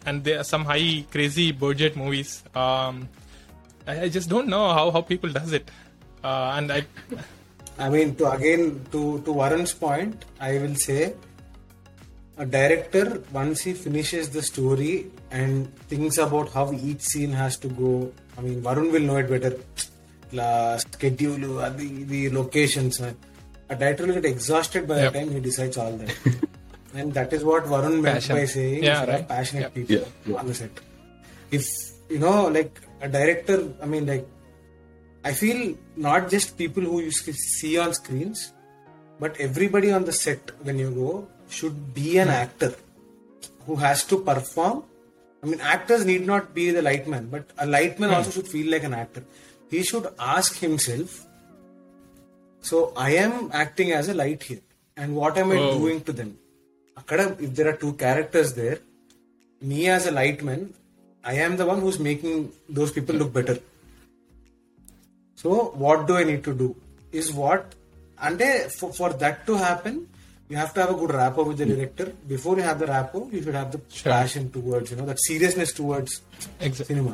And 0.07 0.25
there 0.25 0.41
are 0.41 0.45
some 0.45 0.65
high 0.65 1.05
crazy 1.11 1.53
budget 1.53 1.97
movies. 1.97 2.43
Um 2.55 3.09
I, 3.87 4.03
I 4.03 4.09
just 4.09 4.29
don't 4.29 4.49
know 4.49 4.69
how 4.73 4.91
how 4.91 5.03
people 5.03 5.31
does 5.31 5.53
it. 5.53 5.71
Uh, 6.23 6.55
and 6.57 6.73
i 6.73 6.87
I 7.81 7.89
mean, 7.89 8.17
to 8.17 8.31
again 8.31 8.85
to 8.93 9.21
to 9.23 9.33
warren's 9.33 9.73
point, 9.73 10.25
I 10.41 10.59
will 10.59 10.75
say 10.75 11.15
a 12.37 12.45
director 12.45 13.23
once 13.33 13.61
he 13.61 13.73
finishes 13.73 14.31
the 14.31 14.43
story 14.43 15.11
and 15.31 15.75
thinks 15.89 16.19
about 16.19 16.51
how 16.53 16.73
each 16.73 17.01
scene 17.01 17.33
has 17.33 17.57
to 17.59 17.69
go. 17.69 18.13
I 18.37 18.41
mean, 18.43 18.63
Varun 18.63 18.91
will 18.93 19.01
know 19.01 19.17
it 19.17 19.29
better. 19.29 19.57
La 20.33 20.77
schedule, 20.79 21.39
the 21.77 22.05
the 22.13 22.31
locations. 22.31 23.01
uh, 23.01 23.13
A 23.71 23.77
director 23.77 24.07
will 24.07 24.15
get 24.15 24.25
exhausted 24.25 24.87
by 24.89 24.97
Yep. 25.03 25.13
the 25.13 25.19
time 25.19 25.31
he 25.37 25.41
decides 25.41 25.77
all 25.77 25.93
that. 26.03 26.15
and 26.95 27.13
that 27.15 27.33
is 27.39 27.43
what 27.45 27.65
Varun 27.65 28.01
meant 28.01 28.15
Passion. 28.17 28.37
by 28.37 28.45
saying 28.47 28.83
Yeah, 28.85 29.03
are 29.03 29.07
right. 29.07 29.27
passionate 29.29 29.65
Yep. 29.67 29.75
people 29.75 29.95
Yeah, 29.97 30.05
yeah. 30.27 30.37
on 30.43 30.47
the 30.47 30.55
set. 30.55 30.71
If 31.51 31.67
you 32.11 32.19
know, 32.19 32.49
like 32.49 32.81
a 33.03 33.09
director, 33.09 33.59
I 33.83 33.87
mean, 33.87 34.07
like 34.07 34.27
I 35.25 35.33
feel 35.33 35.75
not 35.97 36.31
just 36.31 36.57
people 36.57 36.83
who 36.83 37.01
you 37.07 37.11
see 37.11 37.77
on 37.79 37.93
screens, 37.93 38.53
but 39.21 39.37
everybody 39.49 39.91
on 39.93 40.05
the 40.05 40.13
set 40.13 40.53
when 40.63 40.79
you 40.79 40.91
go 40.91 41.29
should 41.51 41.79
be 41.95 42.19
an 42.19 42.29
actor 42.29 42.73
who 43.67 43.77
has 43.77 44.05
to 44.05 44.19
perform 44.31 44.85
I 45.43 45.47
mean, 45.47 45.61
actors 45.61 46.05
need 46.05 46.27
not 46.27 46.55
be 46.55 46.71
the 46.71 46.83
lightman, 46.83 47.31
but 47.31 47.51
a 47.59 47.67
light 47.67 48.01
man 48.01 48.13
also 48.15 48.31
should 48.31 48.49
feel 48.49 48.71
like 48.71 48.83
an 48.85 48.95
actor. 48.95 49.23
He 49.71 49.83
should 49.83 50.07
ask 50.19 50.59
himself, 50.59 51.25
so 52.61 52.93
I 52.97 53.11
am 53.13 53.51
acting 53.53 53.93
as 53.93 54.09
a 54.09 54.15
light 54.15 54.43
here, 54.43 54.61
and 54.97 55.15
what 55.15 55.39
am 55.39 55.53
I 55.53 55.59
Oh. 55.59 55.79
doing 55.79 56.01
to 56.09 56.13
them? 56.13 56.37
Akkada, 57.01 57.41
if 57.41 57.55
there 57.55 57.69
are 57.69 57.77
two 57.77 57.93
characters 57.93 58.55
there, 58.55 58.79
me 59.61 59.89
as 59.89 60.07
a 60.07 60.11
lightman, 60.13 60.73
I 61.25 61.35
am 61.35 61.57
the 61.57 61.67
one 61.67 61.81
who's 61.81 61.99
making 62.01 62.53
those 62.69 62.91
people 62.93 63.15
look 63.15 63.33
better. 63.33 63.59
So 65.37 65.71
what 65.85 66.07
do 66.09 66.17
I 66.17 66.25
need 66.25 66.43
to 66.45 66.55
do? 66.55 66.75
Is 67.13 67.33
what 67.33 67.75
and 68.21 68.41
eh, 68.43 68.69
for, 68.69 68.93
for 68.93 69.13
that 69.13 69.47
to 69.47 69.55
happen, 69.57 70.09
you 70.50 70.58
have 70.58 70.72
to 70.76 70.80
have 70.82 70.92
a 70.96 70.98
good 71.02 71.14
rapport 71.22 71.46
with 71.50 71.58
the 71.58 71.68
director. 71.74 72.06
Before 72.34 72.54
you 72.60 72.66
have 72.70 72.80
the 72.80 72.90
rapport, 72.96 73.26
you 73.36 73.42
should 73.44 73.58
have 73.62 73.70
the 73.76 73.82
Sure. 74.00 74.12
passion 74.16 74.44
towards, 74.56 74.88
you 74.92 74.98
know, 75.00 75.08
that 75.12 75.22
seriousness 75.30 75.72
towards 75.82 76.12
Exactly. 76.68 76.88
cinema. 76.92 77.14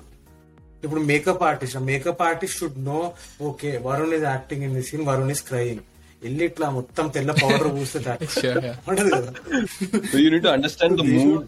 ఇప్పుడు 0.83 1.01
makeup 1.11 1.41
artist 1.49 1.77
makeup 1.87 2.21
artist 2.27 2.57
should 2.59 2.77
know 2.89 2.99
okay 3.47 3.69
Varun 3.87 4.13
is 4.17 4.27
acting 4.33 4.61
in 4.67 4.75
the 4.77 4.83
scene 4.89 5.03
Varun 5.09 5.31
is 5.33 5.43
crying 5.49 5.81
వెళ్ళి 6.21 6.43
ఇట్లా 6.49 6.67
మొత్తం 6.77 7.05
తెల్ల 7.15 7.31
powder 7.41 7.69
పూస్తే 7.77 7.99
Sure, 8.35 8.55
yeah. 8.67 8.77
ఉంటది 8.89 9.09
కదా 9.15 9.31
So 10.11 10.15
you 10.23 10.29
need 10.33 10.45
to 10.47 10.53
understand 10.57 10.93
the 11.01 11.07
mood 11.15 11.41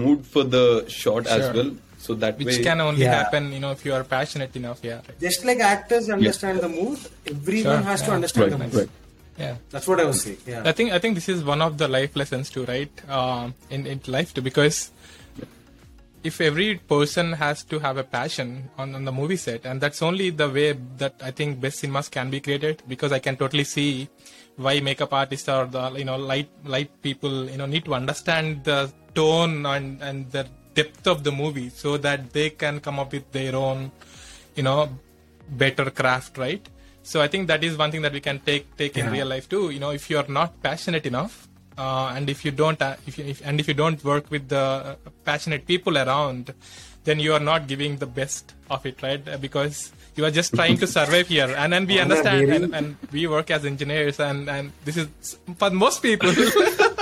mood 0.00 0.20
for 0.32 0.44
the 0.56 0.64
shot 1.00 1.22
as 1.36 1.42
Sure. 1.44 1.52
well. 1.58 1.70
So 2.04 2.14
that 2.22 2.34
Which 2.40 2.50
way, 2.58 2.64
can 2.68 2.80
only 2.88 3.04
Yeah. 3.06 3.16
happen, 3.20 3.44
you 3.54 3.60
know, 3.62 3.70
if 3.76 3.80
you 3.86 3.92
are 3.98 4.04
passionate 4.16 4.54
enough. 4.60 4.80
Yeah. 4.88 5.00
Right. 5.06 5.18
Just 5.26 5.44
like 5.48 5.62
actors 5.70 6.08
understand 6.16 6.60
the 6.66 6.70
mood 6.78 7.00
everyone 7.34 7.72
Sure, 7.76 7.86
has 7.88 8.04
to 8.06 8.10
yeah. 8.10 8.16
Understand 8.18 8.52
the 8.54 8.58
right, 8.58 8.64
mood 8.66 8.78
right. 8.82 8.92
yeah. 9.37 9.55
That's 9.69 9.87
what 9.87 9.99
i 9.99 10.05
was 10.05 10.21
saying 10.21 10.37
yeah. 10.45 10.63
I 10.65 10.71
think 10.71 10.91
i 10.91 10.99
think 10.99 11.15
this 11.15 11.29
is 11.29 11.43
one 11.43 11.61
of 11.61 11.77
the 11.77 11.87
life 11.87 12.15
lessons 12.15 12.49
too 12.49 12.65
right? 12.65 12.91
Uh, 13.07 13.51
in, 13.69 13.87
in 13.87 14.01
life 14.07 14.33
too 14.33 14.41
because 14.41 14.91
if 16.23 16.39
every 16.39 16.75
person 16.75 17.33
has 17.33 17.63
to 17.65 17.79
have 17.79 17.97
a 17.97 18.03
passion 18.03 18.69
on, 18.77 18.95
on 18.95 19.03
the 19.03 19.11
movie 19.11 19.35
set 19.35 19.65
and 19.65 19.81
that's 19.81 20.01
only 20.01 20.29
the 20.29 20.49
way 20.49 20.71
that 20.97 21.15
i 21.21 21.31
think 21.31 21.59
best 21.59 21.79
cinemas 21.79 22.07
can 22.09 22.29
be 22.29 22.39
created 22.39 22.81
because 22.87 23.11
i 23.11 23.19
can 23.19 23.35
totally 23.35 23.63
see 23.63 24.07
why 24.55 24.79
makeup 24.79 25.11
artists 25.13 25.49
or 25.49 25.65
the 25.65 25.91
you 25.93 26.05
know 26.05 26.15
light 26.15 26.49
light 26.63 26.89
people 27.01 27.49
you 27.49 27.57
know 27.57 27.65
need 27.65 27.83
to 27.83 27.93
understand 27.93 28.63
the 28.63 28.91
tone 29.13 29.65
and 29.65 30.01
and 30.01 30.31
the 30.31 30.47
depth 30.73 31.07
of 31.07 31.23
the 31.23 31.31
movie 31.31 31.69
so 31.69 31.97
that 31.97 32.31
they 32.31 32.49
can 32.49 32.79
come 32.79 32.99
up 32.99 33.11
with 33.11 33.29
their 33.31 33.55
own 33.55 33.91
you 34.55 34.63
know 34.63 34.89
better 35.49 35.89
craft 35.91 36.37
right? 36.37 36.67
So 37.03 37.21
I 37.21 37.27
think 37.27 37.47
that 37.47 37.63
is 37.63 37.77
one 37.77 37.91
thing 37.91 38.01
that 38.01 38.13
we 38.13 38.21
can 38.21 38.39
take 38.39 38.65
take 38.77 38.97
in 38.97 39.11
real 39.11 39.27
life 39.27 39.47
too. 39.49 39.69
You 39.69 39.79
know, 39.79 39.91
if 39.91 40.09
you 40.09 40.17
are 40.17 40.27
not 40.27 40.61
passionate 40.63 41.05
enough, 41.05 41.47
uh, 41.77 42.13
and 42.15 42.29
if 42.29 42.45
you 42.45 42.51
don't, 42.51 42.81
uh, 42.81 42.95
if, 43.05 43.17
you, 43.17 43.25
if 43.25 43.41
and 43.45 43.59
if 43.59 43.67
you 43.67 43.73
don't 43.73 44.03
work 44.03 44.31
with 44.31 44.47
the 44.49 44.57
uh, 44.59 44.95
passionate 45.25 45.67
people 45.67 45.97
around, 45.97 46.53
then 47.03 47.19
you 47.19 47.33
are 47.33 47.39
not 47.51 47.67
giving 47.67 47.97
the 47.97 48.05
best 48.05 48.53
of 48.69 48.85
it, 48.85 49.01
right? 49.03 49.27
Uh, 49.27 49.37
Because 49.37 49.91
you 50.15 50.23
are 50.25 50.31
just 50.31 50.53
trying 50.53 50.77
to 50.77 50.87
survive 50.87 51.27
here, 51.27 51.53
and 51.57 51.73
then 51.73 51.85
we 51.87 51.99
understand, 51.99 52.49
and, 52.49 52.73
and 52.73 52.95
we 53.11 53.27
work 53.27 53.51
as 53.51 53.65
engineers, 53.65 54.19
and 54.19 54.49
and 54.49 54.71
this 54.85 54.97
is 54.97 55.37
for 55.57 55.71
most 55.71 56.01
people. 56.01 56.31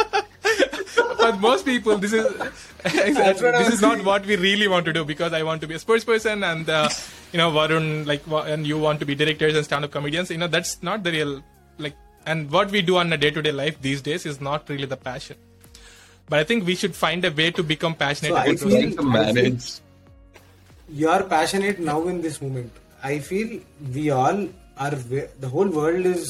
For 1.22 1.32
most 1.38 1.66
people, 1.66 1.98
this 1.98 2.14
is 2.14 2.26
exactly, 2.86 3.46
what 3.46 3.56
I 3.56 3.64
this 3.64 3.74
is 3.76 3.82
not 3.82 4.04
what 4.04 4.26
we 4.26 4.36
really 4.36 4.68
want 4.68 4.86
to 4.86 4.94
do 4.94 5.04
because 5.06 5.34
I 5.34 5.44
want 5.44 5.62
to 5.62 5.68
be 5.68 5.76
a 5.76 5.80
sports 5.80 6.04
person 6.04 6.44
and 6.44 6.70
uh, 6.70 6.90
you 7.32 7.38
know 7.38 7.52
Varun 7.52 8.06
like 8.06 8.24
and 8.54 8.66
you 8.66 8.78
want 8.78 9.00
to 9.02 9.06
be 9.06 9.16
directors 9.16 9.56
and 9.56 9.66
stand-up 9.66 9.92
comedians. 9.92 10.32
You 10.32 10.38
know 10.38 10.48
that's 10.48 10.82
not 10.82 11.04
the 11.04 11.12
real 11.12 11.44
like 11.78 11.96
and 12.26 12.50
what 12.52 12.72
we 12.72 12.82
do 12.82 12.98
on 12.98 13.12
a 13.14 13.18
day-to-day 13.18 13.52
life 13.52 13.82
these 13.82 14.02
days 14.02 14.26
is 14.26 14.42
not 14.42 14.68
really 14.70 14.86
the 14.86 14.98
passion. 14.98 15.38
But 16.30 16.40
I 16.40 16.44
think 16.44 16.66
we 16.66 16.76
should 16.76 16.96
find 16.96 17.24
a 17.26 17.32
way 17.32 17.52
to 17.52 17.64
become 17.64 17.94
passionate 17.96 18.30
So 18.30 18.36
I 18.38 18.44
about 18.46 18.60
those 18.60 18.72
feel- 18.72 18.82
things. 18.82 18.96
to 18.96 19.04
manage. 19.04 19.72
you 20.90 21.10
are 21.10 21.24
passionate 21.24 21.80
now 21.80 22.08
in 22.08 22.22
this 22.22 22.42
moment. 22.42 22.72
I 23.04 23.20
feel 23.20 23.60
we 23.94 24.10
all 24.12 24.48
are. 24.78 24.92
The 24.92 25.50
whole 25.50 25.68
world 25.70 26.06
is 26.06 26.26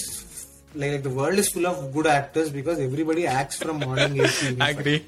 like 0.75 1.03
the 1.03 1.10
world 1.10 1.38
is 1.38 1.49
full 1.49 1.67
of 1.67 1.93
good 1.93 2.07
actors 2.07 2.49
because 2.49 2.79
everybody 2.79 3.27
acts 3.27 3.57
from 3.57 3.79
morning 3.79 4.19
eight 4.19 4.29
to 4.29 4.45
evening 4.45 4.62
agree. 4.69 5.05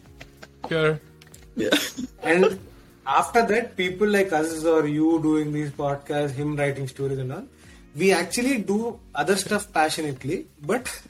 Sure. 0.70 1.00
yeah 1.56 1.70
And 2.22 2.60
after 3.06 3.46
that, 3.46 3.76
people 3.76 4.08
like 4.08 4.32
us 4.32 4.64
or 4.64 4.88
you 4.88 5.22
doing 5.22 5.52
these 5.52 5.72
podcasts, 5.72 6.32
him 6.32 6.56
writing 6.56 6.88
stories 6.88 7.20
and 7.20 7.34
all, 7.34 7.44
we 7.96 8.12
actually 8.12 8.60
do 8.60 9.00
other 9.14 9.36
stuff 9.36 9.72
passionately, 9.72 10.48
but 10.62 11.02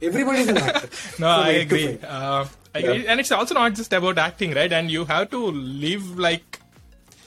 everybody's 0.00 0.48
an 0.48 0.58
actor. 0.58 0.88
No, 1.18 1.34
From 1.34 1.44
I 1.44 1.50
agree. 1.50 1.98
Uh, 2.02 2.46
I 2.74 2.78
agree. 2.78 3.06
And 3.06 3.20
it's 3.20 3.30
also 3.32 3.54
not 3.54 3.74
just 3.74 3.92
about 3.92 4.18
acting, 4.18 4.52
right? 4.52 4.72
And 4.72 4.90
you 4.90 5.04
have 5.04 5.30
to 5.30 5.38
live 5.38 6.18
like 6.18 6.60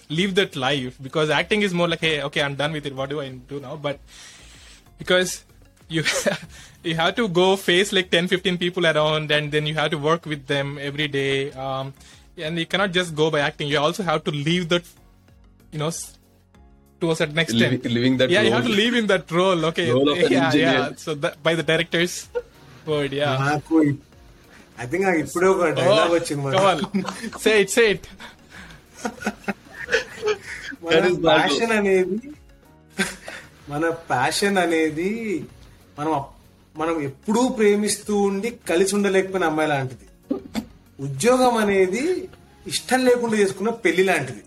live 0.10 0.36
that 0.36 0.56
life 0.56 0.98
because 1.02 1.30
acting 1.30 1.62
is 1.62 1.74
more 1.74 1.88
like, 1.88 2.02
hey, 2.02 2.22
okay, 2.24 2.42
I'm 2.42 2.56
done 2.56 2.72
with 2.72 2.86
it. 2.86 2.96
What 2.96 3.10
do 3.10 3.22
I 3.22 3.30
do 3.30 3.60
now? 3.60 3.76
But 3.76 4.00
because 4.98 5.45
you 5.91 6.03
you 6.85 6.95
have 6.95 7.15
to 7.17 7.27
go 7.41 7.49
face 7.59 7.91
like 7.93 8.09
10, 8.11 8.29
15 8.29 8.59
people 8.59 8.87
around, 8.87 9.31
and 9.31 9.51
then 9.51 9.67
you 9.67 9.75
have 9.75 9.91
to 9.91 10.01
work 10.01 10.25
with 10.27 10.47
them 10.47 10.79
every 10.81 11.09
day. 11.09 11.35
Um, 11.67 11.87
and 12.39 12.59
you 12.59 12.67
cannot 12.67 12.93
just 12.93 13.15
go 13.15 13.31
by 13.31 13.41
acting. 13.41 13.69
You 13.69 13.79
also 13.81 14.03
have 14.05 14.23
to 14.25 14.33
leave 14.41 14.67
that, 14.71 14.85
you 15.73 15.81
know. 15.83 15.93
s- 15.97 16.07
To 17.03 17.11
a 17.11 17.17
certain 17.19 17.39
extent, 17.39 17.61
Living- 17.75 17.93
living 17.97 18.15
that 18.21 18.31
yeah, 18.33 18.43
you 18.45 18.49
role. 18.49 18.57
have 18.57 18.67
to 18.67 18.75
live 18.79 18.95
in 18.95 19.07
that 19.11 19.31
role. 19.37 19.61
Okay, 19.69 19.85
Role 19.91 20.09
of 20.13 20.19
an 20.19 20.33
yeah, 20.33 20.41
engineer. 20.47 20.73
yeah. 20.73 20.89
So 21.03 21.11
that, 21.23 21.35
by 21.47 21.53
the 21.55 21.65
director's 21.71 22.15
word, 22.91 23.13
yeah. 23.19 23.33
నాకు 23.45 23.79
I 24.83 24.87
think 24.91 25.05
నాకు 25.07 25.21
ఇప్పుడే 25.25 25.47
ఒక 25.55 25.69
dialogue 25.79 26.13
వచ్చింది 26.17 26.43
Oh, 26.43 26.53
come 26.57 26.67
మరి. 26.67 26.85
on. 26.91 27.41
say 27.45 27.55
it, 27.63 27.71
say 27.77 27.87
it. 27.95 28.05
మన 30.83 30.93
That 30.93 31.07
is 31.11 31.17
bad. 31.25 31.39
Passion 31.39 31.73
అనేది 31.79 32.19
మన 33.73 33.83
passion 34.13 34.59
అనేది 34.65 35.11
మనం 36.00 36.14
అప్- 36.14 36.32
మనం 36.76 37.02
ఎప్పుడూ 37.02 37.48
ప్రేమిస్తూ 37.48 38.18
ఉండి 38.18 38.58
కలిసి 38.70 38.96
ఉండలేకపోయిన 38.96 39.46
అమ్మాయి 39.46 39.70
లాంటిది. 39.70 40.06
ఉద్యోగం 41.00 41.58
అనేది 41.58 42.30
ఇష్టం 42.68 43.06
లేకుండా 43.06 43.38
చేసుకున్న 43.38 43.70
పెళ్ళి 43.70 44.04
లాంటిది. 44.04 44.44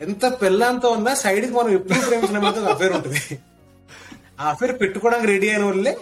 ఎంత 0.00 0.42
పెళ్ళంతో 0.42 0.88
ఉన్నా 0.90 1.14
సైడ్కి 1.14 1.52
మనం 1.52 1.70
ఎప్పుడు 1.70 1.98
ప్రేమించిన 2.06 2.68
అఫేర్ 2.68 2.92
ఉంటుంది. 2.92 3.38
ఆ 4.40 4.48
అఫేర్ 4.50 4.80
పెట్టుకోవడానికి 4.80 5.28
రెడీ 5.28 5.48
అయిన 5.48 5.64
వాళ్ళే 5.64 5.92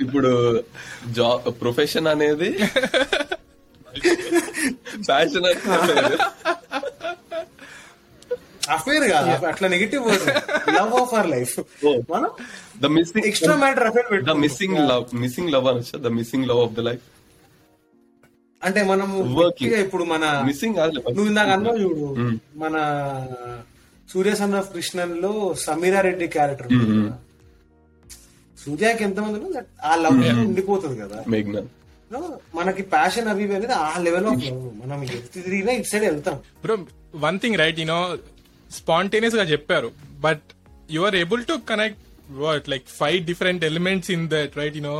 ఇప్పుడు 0.00 0.62
జాబ్ 1.08 1.60
ప్రొఫెషన్ 1.60 2.06
అనేది 2.06 2.50
ప్యాషన్ 5.08 5.46
అనేది. 5.46 6.16
అఫేర్ 8.76 9.04
కాదు. 9.12 9.30
అట్లా 9.52 9.68
negative 9.74 10.02
word 10.08 10.26
love 10.78 10.92
of 11.00 11.12
our 11.14 11.28
life. 11.34 11.54
మనం 12.12 12.28
the 12.82 12.90
missing 12.96 13.26
extra 13.30 13.56
matter 13.62 13.86
affair 13.90 14.06
the 14.08 14.12
పెట్టు 14.14 14.36
మిస్సింగ్ 14.44 14.78
లవ్ 14.90 15.06
మిస్సింగ్ 15.22 15.50
లవ్ 15.54 15.68
అనొచ్చా 15.72 15.98
the 16.06 16.12
missing 16.18 16.46
love 16.50 16.60
of 16.66 16.74
the 16.78 16.84
life 16.88 17.06
అంటే 18.62 18.80
మనం 18.92 19.08
ఇప్పుడు 19.84 20.04
మన 20.12 20.24
మిస్సింగ్ 20.48 20.76
కాదు 20.80 20.96
నువ్వు 21.16 21.28
ఇందాక 21.32 21.50
అన్నావు 21.56 21.78
చూడు 21.84 22.06
మన 22.62 22.74
సూర్య 24.08 24.32
సన్ 24.40 24.56
ఆఫ్ 24.60 24.70
కృష్ణన్లో 24.74 25.32
సమీరారెడ్డి 25.66 26.26
క్యారెక్టర్ 26.36 26.70
సూర్యకి 28.58 29.02
ఎంతమంది 29.06 29.36
ఉన్నా 29.38 29.50
that 29.56 29.68
ఆ 29.90 29.92
లవ్ 30.04 30.16
ఉండిపోతుంది 30.46 30.96
కదా. 31.02 31.18
మనకి 32.58 32.82
ప్యాషన్ 32.94 33.28
అవి 33.32 33.44
అనేది 33.56 33.74
ఆ 33.84 33.90
లెవెల్ 34.06 34.26
ఆఫ్ 34.30 34.42
మనం 34.80 34.98
ఎటు 35.06 35.28
తిరిగినా 35.36 35.72
ఇటు 35.78 35.88
సైడ్ 35.92 36.04
వెళ్తాం. 36.08 36.36
Bro, 36.64 36.74
one 37.26 37.38
thing, 37.42 37.54
right, 37.62 37.76
you 37.82 37.86
spontaneous 38.70 39.34
గా 39.38 39.44
చెప్పారు. 39.52 39.90
But 40.20 40.46
you 40.90 41.00
are 41.08 41.16
able 41.16 41.42
to 41.46 41.56
connect 41.70 42.00
what 42.40 42.66
like 42.68 42.86
five 43.00 43.20
different 43.30 43.62
elements 43.70 44.10
in 44.16 44.24
that 44.34 44.54
right 44.60 44.76
you 44.78 44.84
know? 44.84 44.96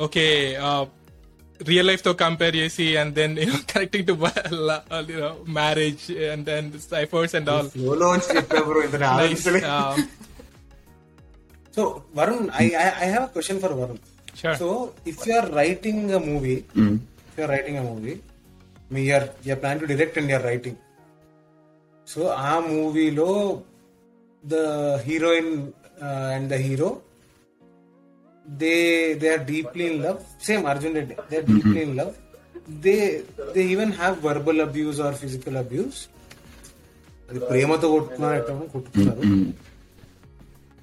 Okay 0.00 0.24
real 1.60 1.88
లైఫ్తో 1.88 2.12
compare 2.22 2.54
చేసి 2.60 2.86
and 3.00 3.12
then 3.18 3.32
you know 3.40 3.58
connecting 3.72 4.06
to 4.10 4.14
marriage 5.58 6.04
and 6.30 6.44
then 6.50 6.68
ciphers 6.86 7.34
and 7.38 7.50
all. 7.50 7.68
So 11.74 11.82
Varun 12.18 12.46
I 12.58 12.64
I 12.98 13.08
have 13.08 13.24
a 13.24 13.32
question 13.36 13.60
for 13.64 13.76
Varun 13.80 14.00
Sure. 14.34 14.54
So 14.60 14.66
if 15.10 15.22
you 15.28 15.32
are 15.36 15.48
writing 15.56 16.04
a 16.12 16.20
movie 16.26 16.54
if 17.24 17.36
you 17.38 17.44
are 17.44 17.50
writing 17.54 17.78
a 17.78 17.86
movie 17.88 18.12
me 18.90 19.02
are 19.16 19.26
you 19.46 19.54
plan 19.62 19.80
to 19.80 19.86
direct 19.90 20.16
and 20.18 20.30
you're 20.32 20.46
writing 20.46 20.78
so 22.10 22.22
ఆ 22.44 22.54
మూవీలో 22.68 23.30
the 24.44 24.56
heroine 25.06 25.52
and 26.34 26.48
the 26.52 26.58
hero 26.64 26.90
they 28.46 28.74
they 29.20 29.28
are 29.34 29.44
deeply 29.50 29.84
in 29.90 30.00
love 30.04 30.20
same 30.48 30.64
Arjun 30.66 30.96
Reddy 30.98 31.16
they 31.30 31.36
are 31.36 31.48
deeply 31.50 31.80
in 31.82 31.94
love 32.00 32.12
they 32.86 32.96
they 33.54 33.62
even 33.74 33.92
have 34.00 34.16
verbal 34.28 34.60
abuse 34.66 35.00
or 35.06 35.18
physical 35.22 35.58
abuse 35.62 36.00
అది 37.28 37.40
ప్రేమతో 37.50 37.88
కొట్టుకున్నారు 37.94 38.36
ఎట్లా 38.40 38.54
కొట్టుకున్నారు 38.72 39.22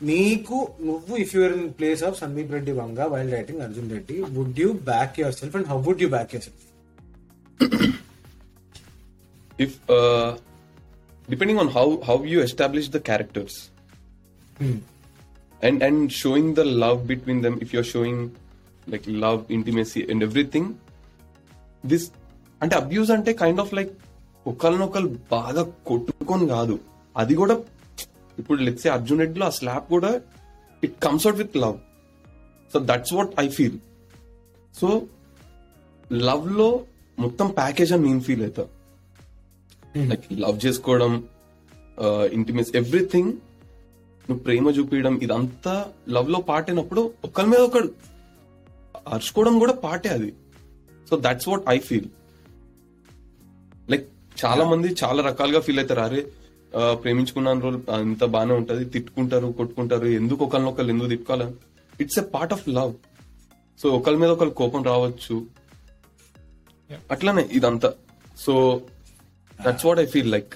నీకు 0.02 0.58
నువ్వు 0.88 1.14
if 1.24 1.32
you're 1.36 1.54
in 1.58 1.70
place 1.78 2.02
of 2.08 2.18
Sandeep 2.20 2.52
Reddy 2.58 2.74
Vanga 2.80 3.08
while 3.14 3.36
writing 3.38 3.62
Arjun 3.68 3.90
Reddy 3.96 4.18
would 4.38 4.60
you 4.64 4.70
back 4.92 5.16
yourself 5.40 5.56
and 5.60 5.70
how 5.72 5.80
would 5.88 6.04
you 6.06 6.10
back 6.16 6.34
yourself 6.48 6.64
if 9.60 9.90
uh, 9.90 10.38
depending 11.28 11.60
on 11.60 11.70
how 11.70 11.88
how 12.02 12.18
you 12.26 12.42
establish 12.42 12.88
the 12.90 13.02
characters 13.02 13.54
and 15.62 15.78
and 15.82 16.12
showing 16.14 16.54
the 16.54 16.66
love 16.84 17.00
between 17.08 17.42
them 17.42 17.56
if 17.62 17.74
you're 17.74 17.90
showing 17.96 18.20
like 18.88 19.06
love 19.26 19.42
intimacy 19.50 20.04
and 20.10 20.30
everything 20.30 20.68
this 21.84 22.06
అంటే 22.62 22.76
abuse 22.82 23.10
అంటే 23.16 23.32
kind 23.42 23.60
of 23.64 23.72
like 23.78 23.92
ఒకరినొకరు 24.46 25.10
బాగా 25.34 25.64
కొట్టుకొని 25.90 26.46
కాదు 26.54 26.76
అది 27.16 27.34
కూడా 27.42 27.56
ఇప్పుడు 28.38 28.58
let's say 28.68 28.90
Arjun 28.96 29.22
రెడ్డిలో 29.24 29.46
ఆ 29.50 29.54
స్లాప్ 29.58 29.86
కూడా 29.96 30.12
it 30.84 30.96
comes 31.06 31.26
out 31.28 31.38
with 31.42 31.56
love 31.64 31.78
so 32.72 32.80
that's 32.92 33.14
what 33.18 33.32
I 33.44 33.46
feel 33.58 33.78
so 34.76 34.88
లవ్లో 36.28 36.70
మొత్తం 37.18 37.48
ప్యాకేజ్ 37.60 37.92
అని 37.98 38.04
నేను 38.08 38.24
ఫీల్ 38.28 38.44
అవుతా 38.48 38.66
లైక్ 40.06 40.26
లవ్ 40.34 40.66
చేసుకోవడం 40.66 41.14
ఇంటిమేస్ 42.34 42.76
ఎవ్రీథింగ్ 42.76 43.32
నువ్వు 44.30 44.44
ప్రేమ 44.44 44.70
చూపించడం 44.70 45.20
ఇదంతా 45.24 45.74
లవ్లో 46.10 46.40
పార్ట్ 46.40 46.70
అయినప్పుడు 46.70 47.12
ఒకరి 47.26 47.48
మీద 47.48 47.60
ఒకడు 47.60 47.90
అరుచుకోవడం 49.08 49.60
కూడా 49.60 49.74
పార్టే 49.74 50.10
అది. 50.10 50.34
So 51.10 51.18
that's 51.22 51.48
what 51.48 51.64
I 51.70 51.78
feel 51.80 52.08
like 53.90 54.06
చాలా 54.46 54.70
మంది 54.70 54.96
చాలా 55.04 55.24
రకాలుగా 55.24 55.60
ఫీల్ 55.60 55.80
అవుతారు. 55.80 56.00
అరే 56.00 56.22
ఆ, 56.76 56.94
ప్రేమించుకున్న 56.94 57.54
రోజులు 57.60 57.92
అంత 57.92 58.24
బాగానే 58.26 58.54
ఉంటది 58.54 58.86
తిట్టుకుంటారు 58.86 59.48
కొట్టుకుంటారు 59.52 60.06
ఎందుకు 60.06 60.46
ఒకరినొకరు 60.46 60.88
ఎందుకు 60.88 61.08
తిట్టుకోవాలి? 61.08 61.46
It's 62.02 62.20
a 62.20 62.22
part 62.22 62.54
of 62.54 62.70
love 62.70 62.94
so 63.80 63.90
ఒకరి 63.90 64.18
మీద 64.18 64.30
ఒకరు 64.30 64.50
కోపం 64.50 64.84
రావచ్చు. 64.84 65.36
అట్లానే 67.12 67.50
ఇదంతా. 67.52 67.90
So 68.38 68.54
that's 69.66 69.86
what 69.88 70.00
I 70.00 70.08
feel 70.14 70.32
like 70.36 70.54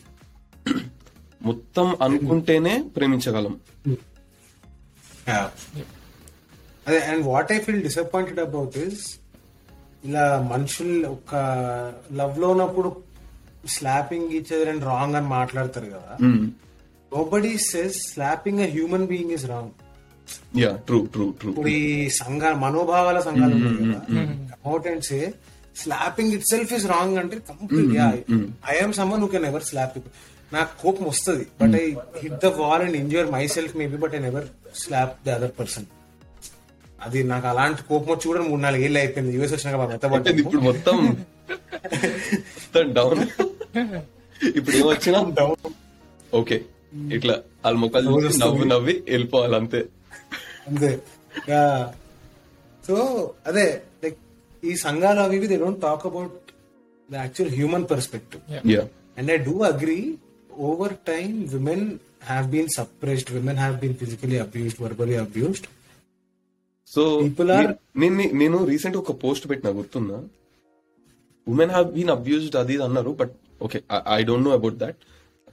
మొత్తం 1.50 1.88
అనుకుంటేనే 2.06 2.74
ప్రేమించగలం. 2.96 3.54
అదే 6.88 7.00
and 7.12 7.24
what 7.32 7.52
I 7.56 7.58
feel 7.66 7.82
disappointed 7.88 8.42
about 8.48 8.78
is 8.86 9.04
ఇలా 10.08 10.26
మనుషులు 10.52 10.96
ఒక 11.16 11.34
లవ్లో 12.20 12.48
ఉన్నప్పుడు 12.54 12.90
slapping 13.76 14.30
each 14.38 14.52
other 14.56 14.72
and 14.74 14.86
wrong 14.92 15.16
అని 15.20 15.30
మాట్లాడతారు 15.38 15.90
కదా. 15.96 16.14
Nobody 17.12 17.54
says 17.72 17.98
slapping 18.14 18.62
a 18.68 18.70
human 18.76 19.08
being 19.12 19.34
is 19.38 19.46
wrong 19.54 19.72
true 20.88 21.00
true 21.14 21.26
true 21.40 21.50
ఇప్పుడు 21.52 21.72
ఈ 21.80 22.10
సంఘ 22.22 22.44
మనోభావాల 22.64 23.20
సంఘాలు 23.28 23.54
ఉన్నాయి 23.56 23.78
కదా. 23.78 24.00
అమౌట్ 24.58 24.88
and 24.92 25.04
say 25.10 25.20
slapping 25.76 26.34
itself 26.48 26.74
is 26.74 26.86
wrong 26.88 27.18
అంటే 27.18 27.38
complete 27.50 27.94
I'm 28.74 28.94
someone 29.00 29.24
who 29.24 29.30
can 29.30 29.46
ever 29.46 29.66
slap 29.70 29.98
నాకు 30.52 30.72
కోపం 30.82 31.06
వస్తుంది 31.10 31.46
but 31.60 31.76
I 31.76 31.86
hit 32.22 32.40
the 32.44 32.52
wall 32.58 32.84
and 32.86 32.98
enjoy 32.98 33.28
myself 33.54 33.76
maybe 33.82 33.98
but 33.98 34.16
I 34.16 34.22
never 34.28 34.48
slap 34.82 35.14
the 35.26 35.36
other 35.38 35.54
person 35.60 35.88
అది 37.00 37.20
నాకు 37.30 37.48
అలాంటి 37.48 37.82
కోపం 37.88 38.10
వచ్చి 38.12 38.26
కూడా 38.28 38.42
మూడు 38.48 38.62
నాలుగు 38.62 38.84
ఏళ్ళు 38.88 39.00
అయిపోయింది. 39.00 39.32
యూఎస్ 39.38 39.54
వచ్చినాక 39.56 39.78
మా 39.82 39.86
మెత్త 39.86 40.10
అంటే 40.18 40.32
ఇప్పుడు 40.42 40.62
మొత్తం 40.62 40.98
డౌన్ 42.98 43.22
ఇప్పుడు 44.52 44.76
ఏమొచ్చినా 44.78 45.20
ఓకే 46.34 46.58
ఇట్లా 47.18 47.36
వాళ్ళ 47.64 47.78
ముఖాలు 47.78 48.12
చూసి 48.18 48.40
నవ్వు 48.44 48.66
నవ్వి 48.72 48.96
వెళ్ళిపోవాలి 49.10 49.56
అంతే. 49.56 49.82
అంతే. 50.68 50.90
సో 52.84 52.96
అదే 53.48 53.66
ఈ 54.64 54.76
సంఘాలు 54.76 55.20
అవి 55.20 55.48
they 55.48 55.58
don't 55.58 55.82
talk 55.82 56.06
about 56.06 56.36
the 57.10 57.16
actual 57.16 57.52
human 57.52 57.86
perspective 57.92 58.42
And 59.18 59.30
I 59.30 59.38
do 59.38 59.64
agree, 59.64 60.04
over 60.50 60.90
time, 61.06 61.48
women 61.52 62.00
have 62.28 62.52
been 62.52 62.68
suppressed, 62.78 63.30
women 63.30 63.56
have 63.56 63.82
been 63.82 63.96
physically 63.96 64.38
abused, 64.38 64.78
verbally 64.78 65.16
abused. 65.26 65.66
So 66.88 67.22
People 67.22 67.50
are- 67.50 67.76
నేను 67.98 68.16
నేను 68.34 68.66
రీసెంట్ 68.66 68.98
ఒక 68.98 69.24
పోస్ట్ 69.24 69.50
పెట్టిన 69.50 69.78
గుర్తుందా? 69.78 70.24
Women 71.48 71.72
have 71.72 71.92
been 71.92 72.10
abused 72.10 72.56
అది 72.56 72.84
అన్నారు 72.84 73.10
but 73.10 73.32
okay 73.62 73.82
I 74.08 74.24
don't 74.24 74.46
know 74.46 74.52
about 74.52 74.76
that 74.76 74.96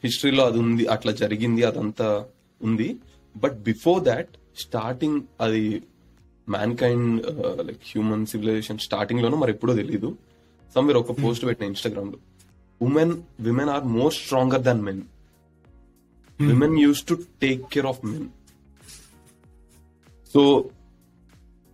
హిస్టరీలో 0.04 0.46
అది 0.46 0.58
ఉంది 0.58 0.86
అట్లా 0.86 1.12
జరిగింది 1.12 1.64
అదంతా 1.64 2.26
ఉంది. 2.62 2.96
బట్ 3.36 3.58
బిఫోర్ 3.62 4.04
దాట్ 4.04 4.28
స్టార్టింగ్ 4.58 5.20
అది 5.40 5.82
mankind 6.76 7.22
like 7.66 7.78
human 7.84 8.26
civilization 8.26 8.78
starting 8.78 9.20
లోనో 9.20 9.37
మరి 9.37 9.52
ఎప్పుడో 9.52 9.74
తెలియదు 9.74 10.16
సమ్వేర్ 10.74 10.98
ఒక 10.98 11.22
పోస్ట్ 11.22 11.46
పెట్టిన 11.46 11.66
ఇన్స్టాగ్రామ్లో. 11.66 12.18
Women 12.82 13.22
women 13.40 13.68
are 13.68 13.84
more 13.84 14.12
stronger 14.12 14.62
than 14.62 14.82
men 14.82 15.02
women 16.40 16.78
use 16.78 17.06
to 17.06 17.18
take 17.42 17.62
care 17.72 17.87
of 17.87 18.06
men 18.06 18.28
so 20.34 20.70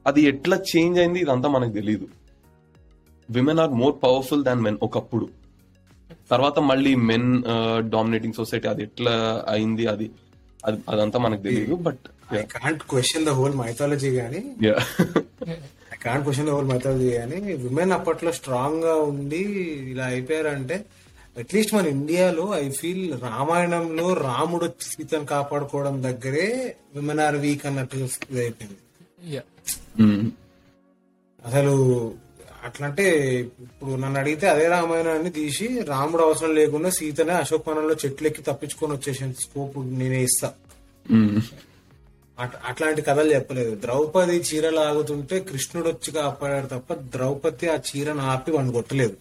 అది 0.06 0.22
ఎట్లా 0.22 0.60
చేంజ్ 0.76 0.98
అయింది? 0.98 1.20
ఇదంతా 1.20 1.48
మనకు 1.48 1.72
తెలియదు 1.72 2.08
women 3.30 3.58
are 3.58 3.70
more 3.70 3.94
powerful 4.02 4.44
than 4.44 4.60
men 4.60 4.78
ఒకప్పుడు. 4.82 5.28
తర్వాత 6.30 6.58
మళ్ళీ 6.58 6.94
మెన్ 6.94 7.42
డామినేటింగ్ 7.90 8.34
సొసైటీ 8.34 8.68
అది 8.68 8.82
ఎట్లా 8.82 9.44
అయింది? 9.48 9.86
అది 9.86 10.10
అది- 10.64 10.80
అదంతా 10.88 11.18
మనకు 11.18 11.42
తెలియదు 11.42 11.74
but 11.74 11.98
I 12.32 12.36
can't 12.36 12.78
question 12.92 13.26
the 13.26 13.34
whole 13.34 13.54
mythology 13.62 14.10
గానీ 14.10 14.56
I 15.92 15.96
can't 16.04 16.24
question 16.24 16.46
the 16.46 16.50
whole 16.50 16.66
mythology 16.66 17.10
గానీ 17.10 17.52
విమెన్ 17.52 17.92
అప్పట్లో 17.92 18.32
స్ట్రాంగ్గా 18.32 18.94
ఉండి 18.94 19.40
ఇలా 19.90 20.04
అయిపోయారంటే 20.04 20.84
అట్లీస్ట్ 21.38 21.74
మన 21.74 21.86
ఇండియాలో 21.86 22.50
ఐ 22.54 22.70
ఫీల్ 22.70 23.20
రామాయణంలో 23.20 24.14
రాముడు 24.14 24.64
వచ్చి 24.64 24.90
సీతను 24.90 25.26
కాపాడుకోవడం 25.26 26.02
దగ్గరే 26.02 26.76
విమెన్ 26.94 27.20
ఆర్ 27.20 27.36
వీక్ 27.36 27.66
అన్నట్టు 27.66 27.96
ఇది 27.96 28.40
అయిపోయింది. 28.40 28.78
Yeah. 29.36 30.28
అసలు 31.46 31.74
అట్లంటే 32.64 33.04
ఇప్పుడు 33.40 33.90
నన్ను 33.90 34.20
అడిగితే 34.20 34.48
అదే 34.48 34.68
రామాయణాన్ని 34.68 35.30
తీసి 35.30 35.80
రాముడు 35.88 36.22
అవసరం 36.22 36.54
లేకుండా 36.54 36.90
సీతనే 36.90 37.32
అశోకవనంలో 37.32 37.94
చెట్లెక్కి 37.94 38.42
తప్పించుకొని 38.42 38.92
వచ్చేసిన 38.92 39.32
స్కోప్ 39.32 39.78
నేనే 39.78 40.22
ఇస్తా. 40.22 40.52
అట్- 41.06 41.73
అట్లాంటి 42.68 43.02
కథలు 43.08 43.30
చెప్పలేదు. 43.34 43.72
ద్రౌపది 43.82 44.36
చీర 44.48 44.66
లాగుతుంటే 44.70 45.36
కృష్ణుడు 45.40 45.88
వచ్చి 45.88 46.10
కాపాడాడు 46.12 46.66
తప్ప 46.66 46.94
ద్రౌపది 47.14 47.66
ఆ 47.74 47.76
చీరను 47.88 48.22
ఆపి 48.32 48.50
వాడిని 48.52 48.72
కొట్టలేదు. 48.72 49.16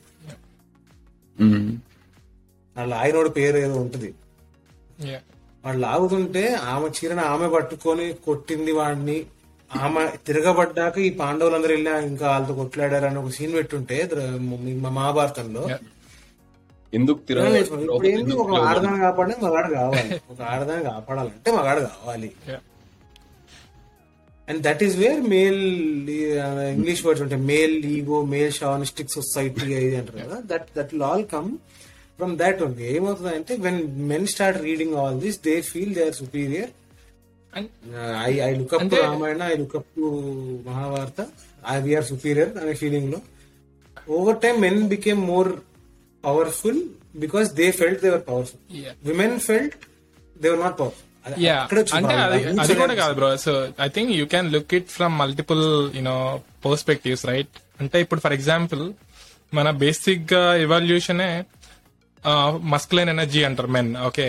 వాళ్ళ 2.75 2.91
ఆయనోడి 2.93 3.31
పేరు 3.37 3.57
ఏదో 3.57 3.75
ఉంటది. 3.81 4.09
వాడు 5.65 5.77
లాగుతుంటే 5.77 6.43
ఆమె 6.73 6.87
చీరను 6.97 7.23
ఆమె 7.33 7.47
పట్టుకొని 7.55 8.07
కొట్టింది 8.27 8.71
వాడిని 8.71 9.17
ఆమె 9.71 10.01
తిరగబడ్డాక 10.27 10.97
ఈ 10.99 11.09
పాండవులందరూ 11.21 11.71
వెళ్ళి 11.75 11.91
ఇంకా 12.07 12.25
వాళ్ళతో 12.31 12.53
కొట్లాడారు 12.53 13.05
అని 13.05 13.19
ఒక 13.19 13.31
సీన్ 13.37 13.53
పెట్టుంటే 13.53 13.97
మహాభారతంలో. 14.97 15.63
ఎందుకు 16.93 17.19
తిరగ 17.27 17.55
ఇప్పుడు 17.61 18.07
ఏంటి 18.07 18.35
ఒక 18.43 18.59
ఆడదాన్ని 18.67 18.99
కాపాడే 18.99 19.35
మగాడు 19.45 19.69
కావాలి. 19.73 20.21
ఒక 20.31 20.39
ఆడదాన్ని 20.51 20.85
కాపాడాలంటే 20.91 21.51
మగాడు 21.59 21.81
కావాలి. 21.93 22.29
And 24.47 24.59
that 24.67 24.81
is 24.87 24.95
where 25.03 25.21
male 25.33 25.61
English 26.75 27.01
words 27.05 27.23
ఉంటాయి. 27.25 27.43
Male 27.51 27.75
ego 27.95 28.17
male 28.33 28.53
chauvinistic 28.61 29.11
society 29.17 29.67
అది 29.79 29.95
అంటారు 30.01 30.19
కదా. 30.25 30.37
That 30.51 30.67
that 30.77 30.91
will 30.93 31.05
all 31.11 31.25
come 31.35 31.49
from 32.17 32.33
that 32.43 32.59
only 32.65 32.85
ఏమవుతుంది 32.95 33.33
అంటే 33.39 33.53
when 33.65 33.79
men 34.13 34.27
start 34.33 34.59
reading 34.69 34.95
all 35.03 35.19
this 35.25 35.39
they 35.47 35.55
feel 35.73 35.93
they 35.97 36.03
are 36.09 36.17
superior 36.23 36.71
I 38.27 38.31
I 38.47 38.51
look up 38.59 38.83
to 38.91 38.97
Ramayana 39.05 39.41
I 39.53 39.55
look up 39.63 39.89
to 39.97 40.05
Mahabharata 40.67 41.21
I 41.73 41.75
we are 41.87 42.07
superior 42.11 42.51
అనే 42.61 42.73
ఫీలింగ్లో. 42.81 43.19
Over 44.17 44.37
time 44.43 44.57
men 44.65 44.81
became 44.93 45.21
more 45.33 45.49
powerful 46.23 46.79
because 47.23 47.47
they 47.59 47.65
felt 47.79 48.01
they 48.05 48.09
were 48.15 48.25
powerful. 48.29 48.61
Women 49.09 49.37
felt 49.47 49.75
they 50.35 50.47
were 50.53 50.61
not 50.65 50.77
powerful 50.81 51.09
yeah 51.43 51.57
అంటే 51.97 52.13
అది 52.23 52.39
అది 52.63 52.73
కూడా 52.79 52.95
కాదు 52.95 53.13
bro 53.19 53.29
so 53.43 53.51
I 53.79 53.89
think 53.95 54.11
you 54.17 54.25
can 54.27 54.49
look 54.55 54.73
it 54.77 54.89
from 54.95 55.13
multiple 55.21 55.63
you know 55.97 56.15
perspectives 56.65 57.25
right 57.29 57.53
అంటే 57.79 57.99
ఇప్పుడు 58.05 58.21
for 58.21 58.35
example 58.37 58.83
మన 59.53 59.69
బేసిక్గా 59.81 60.43
ఎవాల్యూషనే 60.65 61.29
మస్కులైన్ 62.73 63.11
ఎనర్జీ 63.13 63.41
అంటారు 63.47 63.69
మెన్ 63.75 63.91
ఓకే 64.07 64.27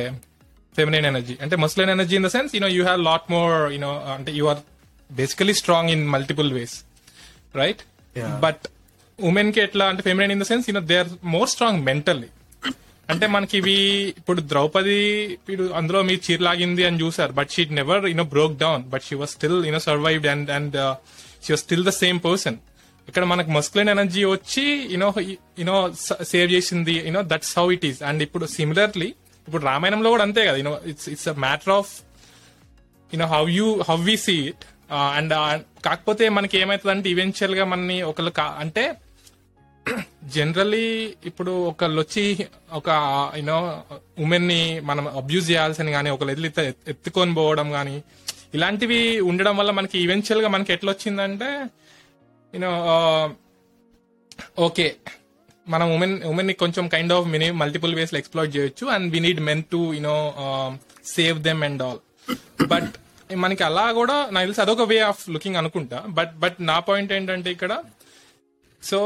ఫెమినైన్ 0.74 1.06
ఎనర్జీ 1.10 1.34
అంటే 1.42 1.56
masculine 1.62 1.92
energy 1.92 2.14
in 2.16 2.26
the 2.26 2.32
sense 2.34 2.52
you know 2.56 2.70
you 2.74 2.84
have 2.84 3.02
lot 3.08 3.26
more 3.30 3.54
you know 3.74 3.90
అంటే 4.14 4.32
you 4.38 4.46
are 4.52 4.62
basically 5.10 5.54
strong 5.60 5.90
in 5.96 6.06
multiple 6.14 6.52
ways 6.58 6.76
right 7.54 7.82
Yeah. 8.16 8.32
But 8.42 8.64
ఉమెన్కి 9.18 9.60
ఎట్లా? 9.62 9.84
అంటే 9.90 10.02
feminine 10.06 10.32
in 10.34 10.42
the 10.42 10.46
sense 10.48 10.66
you know 10.68 10.80
they 10.90 10.96
are 11.00 11.08
more 11.32 11.48
strong 11.52 11.80
mentally 11.88 12.28
అంటే 13.08 13.26
మనకి 13.32 13.54
ఇవి 13.60 13.76
ఇప్పుడు 14.18 14.40
ద్రౌపది 14.50 15.00
ఇప్పుడు 15.34 15.64
అందులో 15.74 15.98
మీరు 16.02 16.20
చీరలాగింది 16.26 16.82
అని 16.86 16.98
చూసారు 17.02 17.32
but 17.38 17.50
she 17.50 17.64
never 17.78 18.04
you know 18.10 18.26
broke 18.30 18.54
down 18.60 18.84
but 18.92 19.04
she 19.04 19.16
was 19.20 19.34
still 19.36 19.58
you know 19.66 19.80
survived 19.86 20.28
and 20.30 20.50
and 20.54 20.76
she 21.44 21.52
was 21.52 21.64
still 21.64 21.84
the 21.84 21.94
same 21.98 22.18
person 22.24 22.56
ఇక్కడ 23.08 23.24
మనకు 23.30 23.50
మస్కులైన్ 23.56 23.90
ఎనర్జీ 23.94 24.22
వచ్చి 24.28 24.64
you know 24.92 25.08
you know 25.60 25.76
save 26.30 26.48
చేసింది 26.54 26.94
you know 27.06 27.22
that's 27.32 27.52
how 27.58 27.66
it 27.72 27.86
is 27.86 28.00
and 28.08 28.22
ఇప్పుడు 28.26 28.46
similarly 28.54 29.10
ఇప్పుడు 29.48 29.62
రామాయణంలో 29.66 30.10
కూడా 30.12 30.24
అంతే 30.26 30.42
కదా 30.46 30.56
you know 30.60 30.74
it's 30.92 31.08
it's 31.10 31.28
a 31.28 31.38
matter 31.44 31.72
of 31.76 31.90
you know 33.10 33.26
how 33.32 33.42
you 33.56 33.66
how 33.88 33.96
we 34.04 34.16
see 34.22 34.36
it 34.48 34.64
and 35.12 35.32
కాకపోతే 35.84 36.24
మనకి 36.34 36.56
ఏమైతుంది 36.58 36.92
అంటే 36.94 37.08
ఈవెన్చువల్గా 37.10 37.64
మనని 37.70 37.98
ఒకళ్ళు 38.08 38.32
కా- 38.36 38.54
అంటే 38.62 38.84
జనరల్లీ 40.34 40.86
ఇప్పుడు 41.26 41.52
ఒకళ్ళు 41.70 41.98
వచ్చి 42.00 42.24
ఒక 42.72 42.90
యూనో 43.36 43.56
ఉమెన్ని 44.18 44.60
మనం 44.80 45.04
అబ్యూజ్ 45.18 45.46
చేయాల్సిన 45.50 45.90
కానీ 45.90 46.10
ఒకళ్ళు 46.10 46.32
ఎదిలి 46.32 46.50
ఎత్తుకొని 46.92 47.34
పోవడం 47.34 47.68
కానీ 47.72 47.96
ఇలాంటివి 48.54 49.00
ఉండడం 49.20 49.54
వల్ల 49.56 49.70
మనకి 49.70 49.96
ఈవెన్చువల్గా 49.98 50.48
మనకి 50.48 50.72
ఎట్లా 50.72 50.90
వచ్చిందంటే 50.92 51.50
యూనో 52.54 52.72
ఓకే 54.58 54.86
uh, 54.88 55.12
మనం 55.66 55.86
ఉమెన్ 55.94 56.14
ఉమెన్ని 56.22 56.54
కొంచెం 56.54 56.84
కైండ్ 56.88 57.12
ఆఫ్ 57.12 57.26
మినీ 57.26 57.46
మల్టిపుల్ 57.50 57.92
వేస్లో 57.94 58.18
ఎక్స్ప్లోర్ 58.18 58.48
చేయొచ్చు 58.56 58.84
and 58.86 59.06
we 59.14 59.20
need 59.20 59.40
men 59.40 59.62
to 59.70 59.80
you know 59.94 60.16
save 61.06 61.38
them 61.42 61.62
and 61.62 61.82
all 61.82 62.00
but 62.68 62.90
మనకి 63.36 63.62
అలా 63.64 63.84
కూడా 63.92 64.16
నాకు 64.30 64.44
తెలిసి 64.46 64.60
అదొక 64.60 64.84
వే 64.84 64.98
ఆఫ్ 65.02 65.22
లుకింగ్ 65.30 65.56
అనుకుంటా. 65.56 65.98
బట్ 66.08 66.32
బట్ 66.34 66.56
నా 66.60 66.76
పాయింట్ 66.80 67.12
ఏంటంటే 67.12 67.50
ఇక్కడ 67.50 67.72
so 68.82 68.98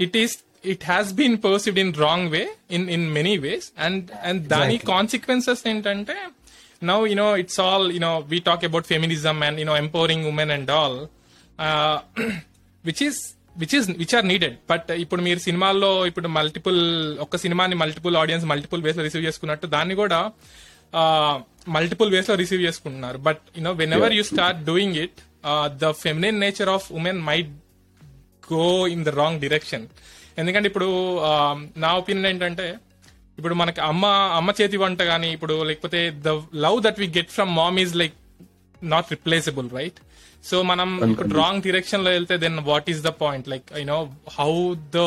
it 0.00 0.16
is 0.16 0.38
it 0.64 0.84
has 0.84 1.12
been 1.12 1.38
perceived 1.44 1.80
in 1.80 1.94
wrong 1.94 2.30
way 2.30 2.48
in 2.70 2.90
in 2.90 3.12
many 3.12 3.38
ways 3.38 3.72
and 3.78 4.10
and 4.22 4.46
దాని 4.46 4.78
కాన్సిక్వెన్సెస్ 4.78 5.68
ఏంటంటే 5.68 6.16
now 6.82 7.06
you know 7.06 7.36
it's 7.36 7.60
all 7.60 7.92
you know 7.92 8.18
we 8.18 8.38
talk 8.38 8.64
about 8.64 8.86
feminism 8.86 9.42
and 9.42 9.60
you know 9.60 9.76
empowering 9.76 10.26
women 10.26 10.50
and 10.50 10.70
all 10.70 11.06
which 12.84 13.02
is 13.02 13.36
which 13.58 13.74
is 13.74 13.90
which 13.90 14.14
are 14.14 14.28
needed 14.28 14.56
but 14.70 14.90
ఇప్పుడు 14.90 15.22
మీరు 15.22 15.38
సినిమాల్లో 15.38 16.06
ఇప్పుడు 16.06 16.28
multiple 16.28 17.18
ఒక 17.18 17.36
సినిమాని 17.36 17.74
multiple 17.74 18.16
audience 18.16 18.46
multiple 18.46 18.82
వేస్లో 18.82 19.02
receive 19.02 19.24
చేసుకున్నట్టు 19.24 19.66
దాన్ని 19.66 19.94
కూడా 19.94 20.32
మల్టిపుల్ 21.68 22.10
వేస్లో 22.10 22.34
రిసీవ్ 22.34 22.62
చేసుకుంటున్నారు. 22.62 23.18
But 23.18 23.38
you know 23.56 23.72
whenever 23.92 24.12
you 24.12 24.22
start 24.22 24.64
doing 24.64 24.96
it 24.96 25.20
the 25.66 25.90
feminine 25.90 26.40
nature 26.40 26.68
of 26.68 26.92
women 26.92 27.22
might 27.22 27.48
go 28.48 28.64
in 28.86 29.04
the 29.04 29.12
wrong 29.20 29.40
direction 29.40 29.84
ఎందుకంటే 30.38 30.66
ఇప్పుడు 30.68 30.88
నా 31.76 31.90
ఒపీనియన్ 31.94 32.28
ఏంటంటే 32.32 32.66
ఇప్పుడు 33.38 33.54
మనకి 33.54 33.80
అమ్మ 33.80 34.06
అమ్మ 34.38 34.50
చేతి 34.60 34.76
వంట 34.76 35.02
కానీ 35.02 35.28
ఇప్పుడు 35.32 35.54
లేకపోతే 35.62 36.00
the 36.26 36.32
love 36.66 36.78
that 36.82 36.98
we 37.00 37.08
get 37.18 37.30
from 37.30 37.50
mom 37.54 37.78
is 37.78 37.94
like 37.96 38.16
not 38.82 39.10
replaceable 39.10 39.68
right 39.70 39.98
so 40.44 40.56
మనం 40.62 40.88
ఇప్పుడు 41.10 41.28
రాంగ్ 41.34 41.62
డిరెక్షన్లో 41.62 42.10
వెళ్తే 42.10 42.36
then 42.36 42.58
what 42.64 42.88
is 42.90 43.02
the 43.02 43.12
point 43.22 43.46
like 43.48 43.66
you know 43.78 43.98
how 44.38 44.50
the 44.96 45.00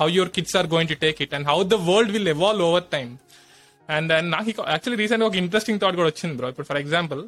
how 0.00 0.08
your 0.10 0.30
kids 0.30 0.56
are 0.56 0.66
going 0.66 0.90
to 0.90 0.98
take 1.04 1.20
it 1.22 1.34
and 1.34 1.48
how 1.48 1.58
the 1.74 1.78
world 1.90 2.12
will 2.16 2.32
evolve 2.36 2.64
over 2.64 2.86
time 2.90 3.10
and 3.88 4.12
and 4.12 4.28
నాకు 4.30 4.48
actually 4.68 4.98
recent 5.02 5.24
ఒక 5.24 5.36
interesting 5.36 5.80
thought 5.80 5.96
కూడా 5.96 6.08
వచ్చింది 6.08 6.34
bro 6.36 6.48
ఇప్పుడు 6.48 6.66
for 6.66 6.80
example 6.84 7.22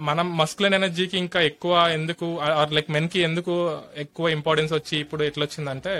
మనం 0.00 0.26
masculine 0.36 0.76
ఎనర్జీకి 0.78 1.16
ఇంకా 1.18 1.40
ఎక్కువ 1.42 1.72
ఎందుకు 1.94 2.26
ఆర్ 2.60 2.72
లైక్ 2.72 2.90
మెన్కి 2.90 3.20
ఎందుకు 3.20 3.54
ఎక్కువ 3.96 4.28
ఇంపార్టెన్స్ 4.28 4.72
వచ్చి 4.72 4.96
ఇప్పుడు 4.98 5.22
ఎట్లా 5.24 5.42
వచ్చిందంటే 5.46 5.94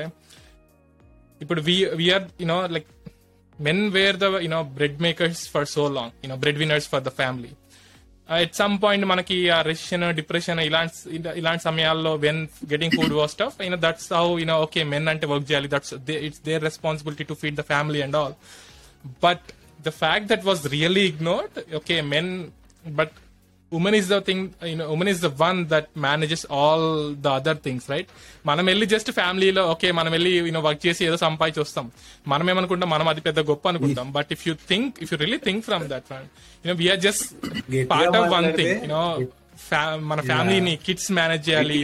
ఇప్పుడు 1.40 1.60
we 1.60 1.76
we are 1.94 2.26
you know 2.40 2.58
like 2.76 2.88
men 3.58 3.84
were 3.90 4.16
the 4.16 4.28
you know 4.46 4.60
bread 4.76 5.00
makers 5.00 5.42
for 5.50 5.66
so 5.68 5.84
long 5.96 6.14
you know 6.24 6.36
bread 6.36 6.58
winners 6.58 6.88
for 6.92 7.02
the 7.02 7.12
family 7.18 7.50
at 8.28 8.54
some 8.54 8.74
point 8.78 9.04
మనకి 9.06 9.36
ఆ 9.50 9.58
రెషన్ 9.62 10.04
డిప్రెషన్ 10.18 10.58
ఇలాంటి 10.66 10.96
ఇలాంటి 11.40 11.62
సమయాల్లో 11.62 12.12
when 12.24 12.40
getting 12.72 12.96
food 12.98 13.16
was 13.20 13.36
tough 13.36 13.56
you know 13.66 13.78
that's 13.86 14.08
how 14.18 14.26
you know 14.42 14.56
okay 14.62 14.82
men 14.92 15.08
అంటే 15.08 15.28
work 15.32 15.46
చేయాలి 15.50 15.70
that's 15.74 15.94
it's 16.26 16.42
their 16.48 16.62
responsibility 16.62 17.26
to 17.30 17.36
feed 17.42 17.56
the 17.56 17.64
family 17.72 18.02
and 18.06 18.18
all 18.20 18.34
but 19.24 19.46
the 19.80 19.92
fact 20.02 20.28
that 20.32 20.44
was 20.44 20.62
really 20.74 21.04
ignored 21.12 21.58
okay 21.76 21.96
men 22.12 22.30
but 22.92 23.16
woman 23.72 23.94
is 23.94 24.06
the 24.08 24.18
thing 24.26 24.38
you 24.62 24.76
know 24.78 24.86
woman 24.90 25.08
is 25.12 25.18
the 25.24 25.30
one 25.40 25.58
that 25.72 25.86
manages 26.04 26.42
all 26.58 26.82
the 27.24 27.30
other 27.38 27.54
things 27.64 27.82
right? 27.92 28.08
మనం 28.50 28.64
వెళ్ళి 28.70 28.86
just 28.92 29.10
ఫ్యామిలీలో 29.18 29.62
okay 29.72 29.88
మనం 29.98 30.10
వెళ్ళి 30.16 30.30
you know 30.38 30.60
work 30.66 30.82
చేసి 30.86 31.02
ఏదో 31.08 31.16
సంపాదించి 31.24 31.60
వస్తాం 31.64 31.86
మనం 32.32 32.46
ఏమనుకుంటాం? 32.52 32.88
మనం 32.94 33.06
అది 33.12 33.20
పెద్ద 33.26 33.40
గొప్ప 33.50 33.64
అనుకుంటాం. 33.72 34.06
But 34.18 34.30
if 34.36 34.44
you 34.48 34.54
think 34.70 34.92
if 35.04 35.10
you 35.12 35.18
really 35.24 35.38
think 35.48 35.62
from 35.68 35.84
that 35.92 36.08
you know 36.64 36.76
we are 36.82 37.00
just 37.06 37.24
part 37.92 38.16
of 38.20 38.28
one 38.36 38.48
thing 38.58 38.74
you know 38.84 39.02
మన 40.10 40.20
ఫ్యామిలీని 40.30 40.74
కిడ్స్ 40.86 41.10
మేనేజ్ 41.18 41.44
చేయాలి 41.48 41.76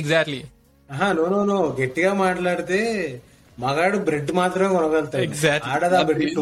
ఎగ్జాక్ట్లీ 0.00 0.40
ఆహా 0.88 1.08
నో 1.18 1.24
నో 1.34 1.40
నో 1.52 1.58
గట్టిగా 1.80 2.12
మాట్లాడితే 2.24 2.78
మగాడు 3.58 3.98
బ్రెడ్ 4.06 4.30
మాత్రమే 4.38 4.68
కొనగలుగుతాడు. 4.74 5.22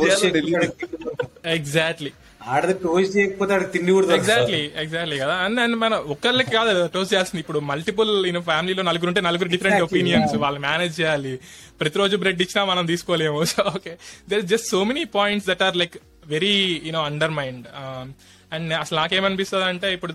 చేయకపోతే 0.03 0.81
ఎగ్జాక్ట్లీ 1.57 2.11
ఆడది 2.53 2.75
టోస్ట్ 2.85 3.13
చేయకపోతే 3.17 3.53
ఆడ 3.57 3.65
తిండి 3.75 3.91
కూడా. 3.97 4.15
ఎగ్జాక్ట్లీ 4.17 4.61
ఎగ్జాక్ట్లీ 4.83 5.17
కదా. 5.23 5.35
అండ్ 5.45 5.61
అండ్ 5.65 5.77
మన 5.83 5.95
ఒక్కళ్ళకి 6.15 6.53
కాదు 6.57 6.73
టోస్ట్ 6.95 7.13
చేస్తుంది. 7.17 7.41
ఇప్పుడు 7.45 7.61
మల్టిపుల్ 7.71 8.13
యూనో 8.29 8.43
ఫ్యామిలీలో 8.51 8.83
నలుగురు 8.89 9.11
ఉంటే 9.13 9.23
నలుగురు 9.29 9.53
డిఫరెంట్ 9.55 9.85
ఒపీనియన్స్. 9.89 10.35
వాళ్ళు 10.45 10.61
మేనేజ్ 10.67 10.95
చేయాలి. 11.01 11.33
ప్రతిరోజు 11.81 12.17
బ్రెడ్ 12.23 12.43
ఇచ్చినా 12.47 12.65
మనం 12.73 12.85
తీసుకోలేము. 12.93 13.41
So 13.53 13.63
okay 13.77 13.95
there 14.33 14.45
just 14.53 14.69
so 14.75 14.81
many 14.91 15.05
points 15.19 15.49
that 15.51 15.65
are 15.69 15.79
like 15.83 15.97
very 16.35 16.55
you know 16.89 17.03
undermined 17.41 17.67
and 18.55 18.73
అసలు 18.83 18.97
నాకేమనిపిస్తుంది 19.03 19.69
అంటే 19.73 19.91
ఇప్పుడు 19.99 20.15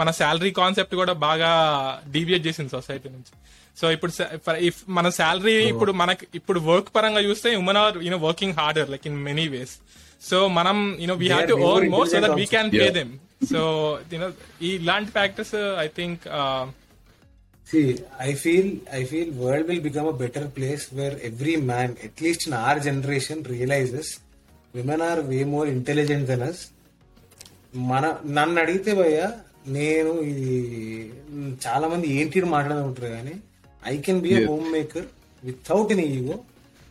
మన 0.00 0.10
శాలరీ 0.20 0.50
కాన్సెప్ట్ 0.62 0.94
కూడా 1.00 1.12
బాగా 1.26 1.50
డీవియేట్ 2.14 2.46
చేసింది 2.46 2.70
సొసైటీ 2.76 3.08
నుంచి. 3.16 3.34
సో 3.80 3.84
ఇప్పుడు 3.96 4.12
if 4.68 4.76
మన 4.96 5.06
శాలరీ 5.18 5.54
ఇప్పుడు 5.72 5.92
మనకి 6.00 6.24
ఇప్పుడు 6.38 6.60
వర్క్ 6.70 6.90
పరంగా 6.96 7.20
చూస్తే 7.28 7.48
women 7.62 7.78
are 7.82 7.96
you know 8.06 8.18
working 8.28 8.56
harder 8.60 8.90
like 8.94 9.06
in 9.10 9.20
many 9.28 9.46
ways 9.54 9.74
so 10.24 10.38
మనం 10.58 10.76
you know 11.02 11.16
we 11.22 11.28
have 11.28 11.48
to 11.50 11.56
earn 11.66 11.90
more 11.94 12.08
so 12.12 12.20
that 12.24 12.36
we 12.40 12.46
can 12.54 12.70
pay 12.72 12.80
Yeah. 12.80 12.94
Them 12.98 13.12
so 13.52 13.60
you know 14.12 14.28
ఇలాంటి 14.70 15.12
factors 15.18 15.54
I 15.84 15.88
think 16.00 16.24
See, 17.66 17.84
I 18.20 18.34
feel 18.34 18.66
I 18.92 19.04
feel 19.04 19.28
world 19.34 19.66
will 19.68 19.80
become 19.80 20.06
a 20.06 20.16
better 20.22 20.42
place 20.48 20.82
where 20.92 21.14
every 21.22 21.56
man, 21.70 21.96
at 22.04 22.20
least 22.20 22.46
in 22.46 22.52
our 22.54 22.74
generation, 22.78 23.42
realizes 23.52 24.08
women 24.74 25.00
are 25.00 25.20
way 25.22 25.44
more 25.44 25.64
intelligent 25.68 26.24
than 26.26 26.42
us. 26.42 26.58
మన 27.84 28.02
నన్ను 28.36 28.60
అడిగితే 28.60 28.94
భయ్య 28.94 29.20
నేను 29.78 30.12
ఇది 30.22 30.50
చాలా 31.66 31.88
మంది 31.88 32.06
ఏంటి 32.18 32.44
మాట్లాడుకుంటారు 32.48 33.10
కానీ 33.16 33.34
I 33.82 33.96
can 33.98 34.20
be. 34.20 34.32
Home 34.50 34.68
maker 34.72 35.06
without 35.42 35.92
any 35.96 36.06
ego 36.18 36.36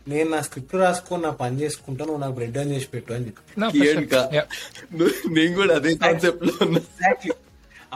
నేను 0.06 0.28
నా 0.30 0.40
స్క్రిప్ట్ 0.46 0.74
రాసుకొని 0.82 1.22
నా 1.22 1.30
పని 1.42 1.60
చేసుకుంటాను 1.62 2.08
నువ్వు 2.08 2.22
నాకు 2.22 2.34
బ్రెడ్ 2.38 2.58
అని 2.62 2.72
చేసి 2.74 2.88
పెట్టు 2.94 3.12
అని 3.16 3.26
చెప్పి. 3.28 3.42
నేను 5.36 5.52
కూడా 5.60 5.72
అదే 5.80 5.92
కాన్సెప్ట్లో 6.04 6.52
ఉన్నా. 6.66 6.80
Exactly. 6.80 7.34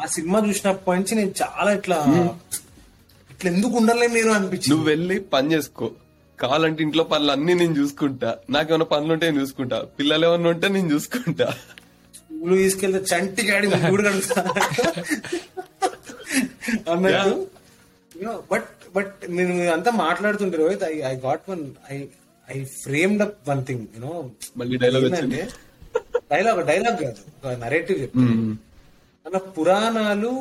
ఆ 0.01 0.05
సినిమా 0.15 0.39
చూసినప్పటి 0.49 0.97
నుంచి 0.99 1.15
నేను 1.21 1.33
చాలా 1.43 1.71
ఇట్లా 1.79 1.97
ఇట్లా 3.33 3.49
ఎందుకు 3.55 3.75
ఉండలేను 3.81 4.15
నేను 4.19 4.33
అనిపించింది. 4.39 4.71
నువ్వు 4.73 4.87
వెళ్ళి 4.93 5.17
పని 5.35 5.53
చేసుకో. 5.55 5.87
కావాలంటే 6.39 6.81
ఇంట్లో 6.87 7.05
పనులు 7.13 7.31
అన్ని 7.37 7.55
నేను 7.61 7.75
చూసుకుంటా. 7.81 8.31
నాకేమైనా 8.55 8.87
పనులు 8.95 9.13
ఉంటే 9.15 9.25
నేను 9.31 9.41
చూసుకుంటా. 9.45 9.79
పిల్లలు 9.99 10.27
ఏమన్నా 10.29 10.51
ఉంటే 10.55 10.69
నేను 10.77 10.89
చూసుకుంటా. 10.95 11.47
స్కూల్ 12.19 12.55
తీసుకెళ్తే 12.63 13.01
చంటి 13.11 13.43
గాడి 13.51 13.67
ముగ్గురు 13.75 14.03
కడుగుతా. 14.09 14.41
అన్నట్టు. 16.93 17.35
బట్ 18.53 18.69
బట్ 18.99 19.15
నేను 19.31 19.55
అంతా 19.73 19.91
మాట్లాడుతుంటే 19.97 20.57
Rohit 20.57 20.85
I 20.85 20.95
I 21.03 21.15
got 21.19 21.45
one 21.51 21.65
I 21.93 21.97
I 22.49 22.65
framed 22.83 23.23
up 23.23 23.37
one 23.49 23.63
thing 23.65 23.85
you know 23.95 24.13
మళ్ళీ 24.57 24.77
dialogue 24.79 25.07
ఏంటంటే 25.07 25.43
డైలాగ్ 26.31 26.67
డైలాగ్ 26.67 26.99
కాదు 26.99 27.21
ఒక 27.37 27.53
నరేటివ్ 27.65 28.03
చెప్తాను 28.03 28.35
మన 29.27 29.39
పురాణాలు 29.57 30.33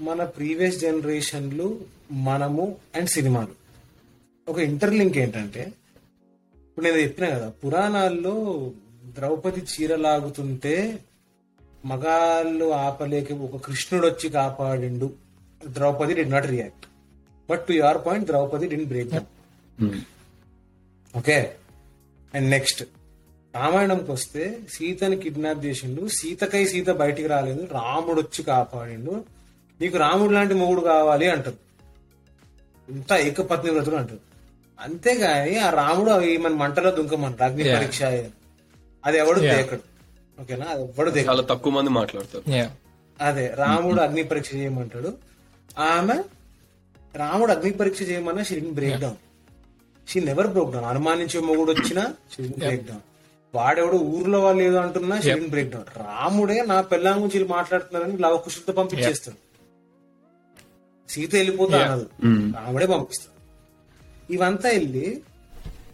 మన 0.00 0.24
ప్రీవియస్ 0.36 0.78
జనరేషన్లు 0.78 1.66
మనము 2.26 2.64
అండ్ 2.96 3.08
సినిమాలు. 3.08 3.54
ఒక 4.46 4.58
ఇంటర్లింక్ 4.60 5.18
ఏంటంటే 5.18 5.62
ఇప్పుడు 6.60 6.84
నేను 6.86 6.96
చెప్పిన 6.96 7.26
కదా 7.28 7.48
పురాణాల్లో 7.62 8.34
ద్రౌపది 9.16 9.62
చీర 9.70 9.96
లాగుతుంటే 9.96 10.74
మగాళ్ళు 11.84 12.66
ఆపలేక 12.78 13.32
ఒక 13.46 13.56
కృష్ణుడు 13.66 14.06
వచ్చి 14.06 14.28
కాపాడిండు. 14.28 15.08
Draupadi 15.60 16.14
did 16.14 16.24
not 16.30 16.46
react 16.46 16.86
but 17.50 17.62
to 17.66 17.72
your 17.72 17.98
point 18.06 18.26
Draupadi 18.26 18.68
did 18.68 18.84
break 18.84 19.14
okay 21.18 21.38
and 22.34 22.50
next 22.50 22.82
రామాయణంకి 23.54 24.10
వస్తే 24.12 24.58
సీతని 24.72 25.16
కిడ్నాప్ 25.16 25.64
చేసిండు. 25.66 26.08
సీతకై 26.08 26.64
సీత 26.64 26.90
బయటికి 26.90 27.28
రాలేదు. 27.28 27.68
రాముడు 27.72 28.20
వచ్చి 28.20 28.42
కాపాడిండు. 28.44 29.24
నీకు 29.80 29.96
రాముడు 29.98 30.32
లాంటి 30.32 30.54
మొగుడు 30.54 30.80
కావాలి 30.80 31.30
అంటారు 31.30 31.56
ఇంత 32.88 33.12
ఏకపత్ని 33.12 33.70
వ్రతుడు 33.70 33.96
అంటారు 33.96 34.20
అంతేగాని 34.80 35.58
ఆ 35.58 35.70
రాముడు 35.70 36.10
అవి 36.10 36.36
మన 36.36 36.52
మంటలో 36.52 36.90
దుంకమంటారు 36.90 37.52
అగ్ని. 37.52 37.76
పరీక్ష 37.76 38.02
అది 38.02 39.18
ఎవడు. 39.18 39.40
దేకడు? 39.40 39.82
ఓకేనా? 40.40 40.66
అది 40.66 40.82
ఎవడు 40.82 41.10
దేకడు? 41.10 41.30
చాలా 41.30 41.42
తక్కువ 41.42 41.72
మంది 41.72 41.90
మాట్లాడతారు. 41.90 42.70
అదే 43.24 43.46
రాముడు 43.56 44.00
అగ్ని 44.00 44.22
పరీక్ష 44.22 44.54
చేయమంటాడు. 44.54 45.10
ఆమె 45.78 46.16
రాముడు 47.14 47.52
అగ్ని 47.52 47.72
పరీక్ష 47.72 48.02
చేయమన్నా 48.10 48.42
she 48.42 48.56
break 48.78 49.00
down 49.04 49.18
she 50.08 50.18
never 50.20 50.46
broke 50.46 50.72
down 50.72 50.84
అనుమానించే 50.84 51.40
మొగుడు 51.48 51.70
వచ్చినా 51.74 52.04
షీ 52.34 52.42
బ్రేక్ 52.58 52.84
డౌన్ 52.88 53.04
వాడెవడు 53.54 53.98
ఊర్లో 54.14 54.38
వాళ్ళు 54.40 54.62
ఏదో 54.62 54.78
అంటున్నా 54.78 55.16
షీ 55.20 55.34
బ్రేక్ 55.54 55.70
డౌన్ 55.70 55.88
రాముడే 56.02 56.58
నా 56.70 56.76
పెళ్ళాం 56.90 57.16
గురించి 57.18 57.36
వీళ్ళు 57.38 57.52
మాట్లాడుతున్నారని 57.54 58.18
లవ 58.24 58.36
కుషులతో 58.36 58.72
పంపించేస్తాడు 58.72 59.38
సీత 61.08 61.32
వెళ్ళిపోతా 61.34 61.76
అనదు 61.84 62.06
రాముడే 62.56 62.86
పంపిస్తాడు. 62.86 63.34
ఇవంతా 64.30 64.68
వెళ్ళి 64.68 65.06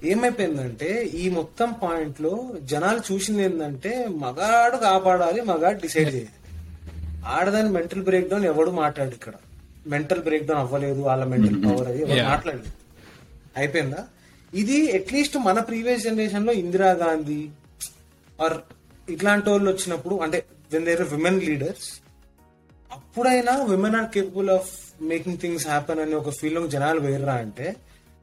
ఏమైపోయిందంటే 0.04 0.88
ఈ 1.14 1.28
మొత్తం 1.28 1.68
పాయింట్లో 1.82 2.32
జనాలు 2.62 3.00
చూసింది 3.10 3.42
ఏంటంటే 3.42 3.92
మగాడు 4.24 4.76
కాపాడాలి 4.86 5.40
మగాడు 5.42 5.78
డిసైడ్ 5.80 6.10
చేయాలి. 6.14 6.34
ఆడదాని 7.26 7.70
మెంటల్ 7.70 8.02
బ్రేక్ 8.02 8.28
డౌన్ 8.28 8.44
ఎవడు 8.44 8.70
మాట్లాడు 8.80 9.14
ఇక్కడ? 9.18 9.34
మెంటల్ 9.86 10.22
బ్రేక్ 10.22 10.44
డౌన్ 10.44 10.58
అవ్వలేదు 10.58 11.00
వాళ్ళ 11.00 11.24
మెంటల్ 11.24 11.64
పవర్ 11.64 11.88
అది 11.88 12.02
ఎవరు 12.02 12.22
మాట్లాడలేదు. 12.28 12.68
అయిపోయిందా? 13.56 14.04
ఇది 14.54 14.90
అట్లీస్ట్ 14.92 15.36
మన 15.38 15.60
ప్రీవియస్ 15.60 16.02
జనరేషన్లో 16.02 16.52
ఇందిరాగాంధీ 16.52 17.48
ఆర్ 18.42 18.52
ఇట్లాంటి 19.08 19.50
వాళ్ళు 19.50 19.70
వచ్చినప్పుడు 19.70 20.14
అంటే 20.14 20.44
వెన్ 20.72 20.84
దేర్ 20.84 21.02
విమెన్ 21.02 21.42
లీడర్స్ 21.42 22.00
అప్పుడైనా 22.92 23.62
women 23.62 23.96
are 23.96 24.10
capable 24.10 24.50
of 24.50 24.70
making 25.02 25.38
things 25.38 25.66
happen 25.66 26.00
అనే 26.00 26.14
ఒక 26.14 26.30
ఫీల్ 26.30 26.68
జనాలు 26.68 27.00
వేర్రా 27.00 27.34
అంటే 27.34 27.76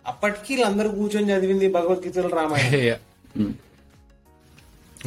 అప్పటికి 0.07 0.53
వీళ్ళందరూ 0.53 0.89
కూర్చొని 0.89 1.31
చదివింది 1.31 1.69
భగవద్గీతలు 1.69 2.27
రామాయణం. 2.27 2.79
Yeah. 2.79 3.51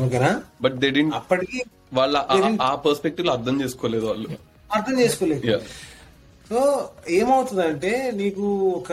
ఓకేనా? 0.02 0.42
బట్ 0.62 0.74
దే 0.74 0.92
అప్పటికి 1.14 1.64
వాళ్ళ 1.92 2.16
ఆ- 2.60 2.74
పర్స్పెక్టివ్లో 2.74 3.32
అర్థం 3.32 3.62
చేసుకోలేదు 3.64 4.06
వాళ్ళు. 4.06 4.28
అర్థం 4.74 5.00
చేసుకోలేదు. 5.00 5.60
సో 6.48 6.88
ఏమవుతుందంటే 7.08 8.10
నీకు 8.14 8.68
ఒక 8.68 8.90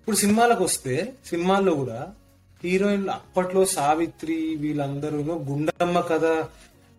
ఇప్పుడు 0.00 0.16
సినిమాలకు 0.16 0.64
వస్తే 0.64 1.12
సినిమాల్లో 1.26 1.74
కూడా 1.74 2.08
హీరోయిన్లు 2.64 3.10
అప్పట్లో 3.10 3.64
సావిత్రి 3.64 4.56
వీళ్ళందరూ 4.56 5.18
గుండమ్మ 5.20 6.00
కథ 6.00 6.24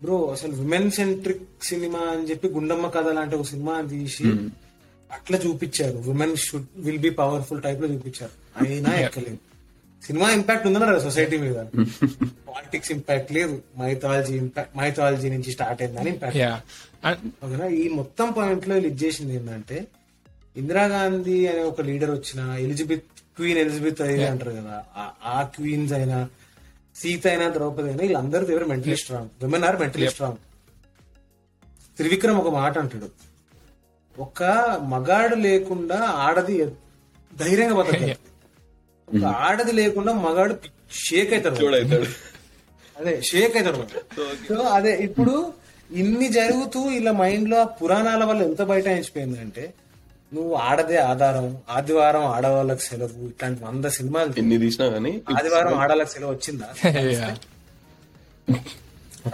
బ్రో 0.02 0.26
అసలు 0.32 0.52
విమెన్ 0.52 0.90
సెంట్రిక్ 0.90 1.42
సినిమా 1.62 1.98
అని 1.98 2.30
చెప్పి 2.30 2.48
గుండమ్మ 2.48 2.88
కథ 2.88 3.08
లాంటి 3.08 3.36
ఒక 3.36 3.44
సినిమా 3.44 3.80
తీసి 3.80 4.24
అట్లా 5.12 5.38
చూపించారు. 5.38 5.98
Women 5.98 6.36
should 6.36 6.66
will 6.76 6.98
be 6.98 7.10
powerful 7.10 7.62
టైప్లో 7.62 7.88
చూపించారు. 7.88 8.64
అయినా 8.64 8.98
ఎక్కలేదు. 8.98 9.38
సినిమా 10.06 10.30
ఇంపాక్ట్ 10.30 10.66
ఉందన్నారు 10.66 10.98
సొసైటీ 10.98 11.38
మీద. 11.38 11.56
పాలిటిక్స్ 12.48 12.92
ఇంపాక్ట్ 12.92 13.32
లేదు. 13.32 13.62
మైథాలజీ 13.78 14.36
ఇంపాక్ట్ 14.36 14.76
మైథాలజీ 14.76 15.28
నుంచి 15.28 15.52
స్టార్ట్ 15.52 15.82
అయిందని 15.82 16.10
ఇంపాక్ట్. 16.10 16.36
ఈ 17.78 17.88
మొత్తం 17.98 18.28
పాయింట్లో 18.32 18.74
వీళ్ళు 18.74 18.88
ఇది 18.88 19.00
చేసింది 19.04 19.34
ఏంటంటే 19.36 19.76
ఇందిరాగాంధీ 20.56 21.46
అనే 21.46 21.62
ఒక 21.68 21.80
లీడర్ 21.86 22.10
వచ్చిన 22.10 22.40
ఎలిజబెత్ 22.58 23.06
క్వీన్ 23.36 23.58
ఎలిజబెత్ 23.58 24.00
అయ్యి 24.06 24.24
అంటారు 24.26 24.52
కదా 24.56 24.76
ఆ- 25.30 25.44
క్వీన్స్ 25.54 25.92
అయినా 25.92 26.18
సీత 26.96 27.26
అయినా 27.26 27.46
ద్రౌపది 27.50 27.88
అయినా 27.88 28.02
వీళ్ళందరూ 28.02 28.44
దగ్గర 28.46 28.64
mentally 28.66 28.96
strong 28.96 29.30
women 29.42 29.64
are 29.64 29.78
mentally 29.78 30.08
strong 30.08 30.40
Trivikram 31.98 32.38
ఒక 32.38 32.50
మాట 32.54 32.74
అంటాడు. 32.78 33.08
ఒక 34.16 34.42
మగాడు 34.88 35.34
లేకుండా 35.42 35.96
ఆడది 36.22 36.56
ధైర్యంగా 37.32 37.74
బతకదు. 37.74 38.14
ఒక 39.08 39.22
ఆడది 39.42 39.72
లేకుండా 39.72 40.12
మగాడు 40.20 40.54
షేక్ 41.00 41.32
అవుతాడు. 41.32 41.56
అదే 42.96 43.12
షేక్ 43.22 43.56
అవుతాడు. 43.58 43.82
సో 44.48 44.62
అదే 44.72 44.92
ఇప్పుడు 45.04 45.34
ఇన్ని 45.90 46.28
జరుగుతూ 46.30 46.80
ఇలా 46.96 47.12
మైండ్లో 47.20 47.60
పురాణాల 47.78 48.22
వల్ల 48.24 48.40
ఎంత 48.42 48.62
బయట 48.70 48.86
అంటే 49.44 49.64
నువ్వు 50.32 50.52
ఆడదే 50.64 50.98
ఆధారం 51.10 51.46
ఆదివారం 51.68 52.24
ఆడవాళ్ళకి 52.34 52.84
సెలవు 52.84 53.24
ఇట్లాంటి 53.28 53.60
వంద 53.64 53.86
సినిమాలు 53.96 54.32
ఎన్ని 54.38 54.58
తీసినా 54.58 54.86
గానీ 54.92 55.12
ఆదివారం 55.34 55.72
ఆడవాళ్ళకి 55.80 56.12
సెలవు 56.12 56.32
వచ్చిందా. 56.32 56.68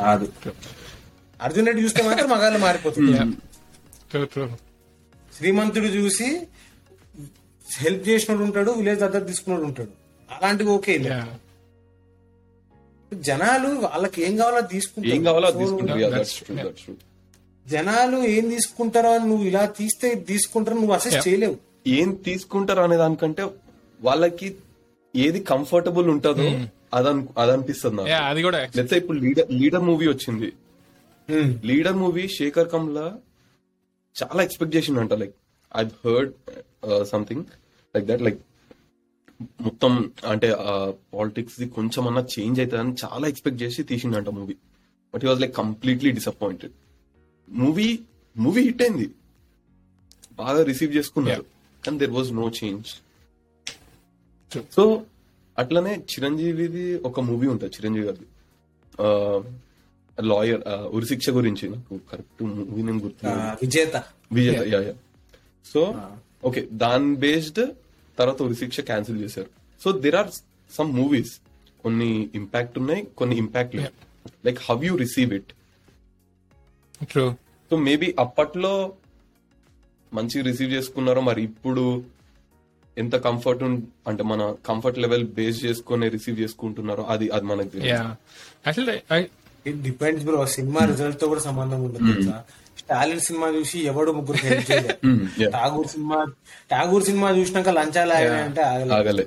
రాదు 0.00 0.26
అర్జున్ 1.40 1.66
రెడ్డి 1.68 1.82
చూస్తే 1.84 2.00
మాత్రం 2.02 2.28
మగాళ్ళు 2.30 2.58
మారిపోతుంది. 2.58 3.12
శ్రీమంతుడు 5.32 5.88
చూసి 5.96 6.28
హెల్ప్ 7.66 8.04
చేసినోడు 8.08 8.42
ఉంటాడు 8.46 8.70
విలేజ్ 8.78 9.00
దగ్గర 9.04 9.22
తీసుకున్నాడు 9.30 9.64
ఉంటాడు. 9.68 9.92
అలాంటివి 10.28 10.70
ఓకే. 10.70 10.94
జనాలు 13.12 13.68
వాళ్ళకి 13.86 14.18
ఏం 14.26 14.34
కావాలో 14.36 14.56
అది 14.56 14.66
ఏం 14.66 14.72
తీసుకుంటారు. 14.74 15.22
కావాలో 15.26 15.50
తీసుకుంటారు. 15.52 16.94
జనాలు 17.66 18.18
ఏం 18.36 18.44
తీసుకుంటారో 18.50 19.10
అని 19.16 19.26
నువ్వు 19.30 19.46
ఇలా 19.50 19.64
తీస్తే 19.78 20.08
తీసుకుంటారో 20.30 20.76
నువ్వు 20.80 20.94
అసెస్ 20.98 21.28
చేయలేవు. 21.28 21.56
ఏం 21.98 22.10
తీసుకుంటారు 22.28 22.80
అనే 22.80 22.96
దానికంటే 22.96 23.44
వాళ్ళకి 24.00 24.48
ఏది 25.14 25.40
కంఫర్టబుల్ 25.52 26.08
ఉంటుందో 26.14 26.48
అదన్ 26.94 27.22
అదనిపిస్తుంది 27.38 28.12
అది 28.30 28.40
కూడా 28.42 28.58
actually. 28.64 28.80
లెట్స్ 28.80 28.96
ఇప్పుడు 29.00 29.18
లీడర్ 29.18 29.48
లీడర్ 29.62 29.84
మూవీ 29.90 30.06
వచ్చింది. 30.08 30.48
లీడర్ 31.70 31.96
మూవీ 32.02 32.24
శేఖర్ 32.38 32.68
కమ్లా 32.74 33.06
చాలా 34.16 34.42
expect 34.42 34.76
చేసిండంట 34.76 35.14
like 35.22 35.34
I 35.72 35.84
heard 36.04 36.32
something 37.12 37.44
like 37.94 38.06
that 38.06 38.22
like 38.22 38.38
మొత్తం 39.60 39.92
అంటే 40.32 40.48
పాలిటిక్స్ 41.14 41.56
ది 41.60 41.66
కొంచెం 41.68 42.02
అన్నా 42.08 42.22
చేంజ్ 42.34 42.58
అవుతుందని 42.60 42.94
చాలా 43.04 43.24
ఎక్స్పెక్ట్ 43.32 43.60
చేసి 43.62 43.82
తీసిండంట 43.82 44.28
movie 44.38 44.56
but 45.14 45.22
he 45.24 45.28
was 45.28 45.40
like 45.40 45.54
completely 45.56 46.10
disappointed 46.18 46.74
movie 47.48 47.88
movie 48.36 48.62
hit 48.62 48.82
అయింది. 48.82 49.08
బాగా 50.38 50.62
రిసీవ్ 50.62 50.96
చేసుకున్నారు. 50.96 51.44
కానీ 51.84 51.98
there 51.98 52.10
was 52.10 52.30
no 52.32 52.46
change. 52.60 52.88
So 54.76 54.82
అట్లనే 55.58 55.92
చిరంజీవిది 56.12 56.86
ఒక 57.08 57.20
మూవీ 57.20 57.46
ఉంటుంది 57.52 57.72
చిరంజీవి 57.76 58.06
గారిది. 58.06 58.26
లాయర్ 60.18 60.62
ఉరిశిక్ష 60.96 61.30
గురించి. 61.38 61.64
నాకు 61.70 61.94
కరెక్ట్ 62.10 62.42
మూవీ 62.42 62.82
నేమ్ 62.82 63.00
గుర్తు 63.00 63.26
Vijetha. 63.62 63.96
Vijetha 64.32 64.62
yeah 64.74 64.80
yeah 64.88 64.94
so 65.72 65.80
okay 66.44 66.60
దాని 66.84 67.10
బేస్డ్ 67.24 67.62
తర్వాత 68.18 68.40
ఉరిశిక్ష 68.42 68.80
క్యాన్సిల్ 68.90 69.18
చేశారు. 69.24 69.50
So 69.82 69.88
there 70.04 70.16
are 70.20 70.30
some 70.78 70.90
movies 71.00 71.32
కొన్ని 71.82 72.10
ఇంపాక్ట్ 72.34 72.76
ఉన్నాయి 72.78 73.02
కొన్ని 73.18 73.36
ఇంపాక్ట్ 73.44 73.74
లేవు 73.78 73.92
like 74.46 74.58
how 74.68 74.76
you 74.88 74.96
receive 75.04 75.32
it. 75.38 75.50
So 77.70 77.76
maybe 77.88 78.08
అప్పట్లో 78.24 78.74
మంచిగా 80.12 80.44
రిసీవ్ 80.44 80.70
చేసుకున్నారో 80.72 81.20
మరి 81.28 81.40
ఇప్పుడు 81.50 81.84
ఎంత 82.96 83.14
కంఫర్ట్ 83.28 83.62
అంటే 84.10 84.22
మన 84.32 84.42
కంఫర్ట్ 84.66 84.98
లెవెల్ 85.04 85.24
బేస్ 85.38 85.58
చేసుకొని 85.64 86.06
రిసీవ్ 86.14 86.36
చేసుకుంటున్నారో 86.40 87.02
అది 87.14 87.26
అది 87.36 87.46
మనకు 87.50 87.68
తెలియదు. 87.68 89.26
డిపెండ్స్ 89.86 90.24
బ్రో 90.24 90.46
సినిమా 90.56 90.82
రిజల్ట్తో 90.92 91.26
కూడా 91.32 91.42
సంబంధం 91.48 91.80
ఉండదు 91.86 92.32
స్టాలిన్ 92.86 93.20
సినిమా 93.20 93.48
చూసి 93.48 93.78
ఎవడు 93.84 94.12
ముగ్గురు. 94.12 94.38
ఠాగూర్ 95.52 95.86
సినిమా 95.86 96.18
ఠాగూర్ 96.70 97.04
సినిమా 97.04 97.30
చూసినాక 97.30 97.68
లంచాలు 97.68 98.12
ఆగాయంటే 98.12 98.62
ఆగలే. 98.62 99.24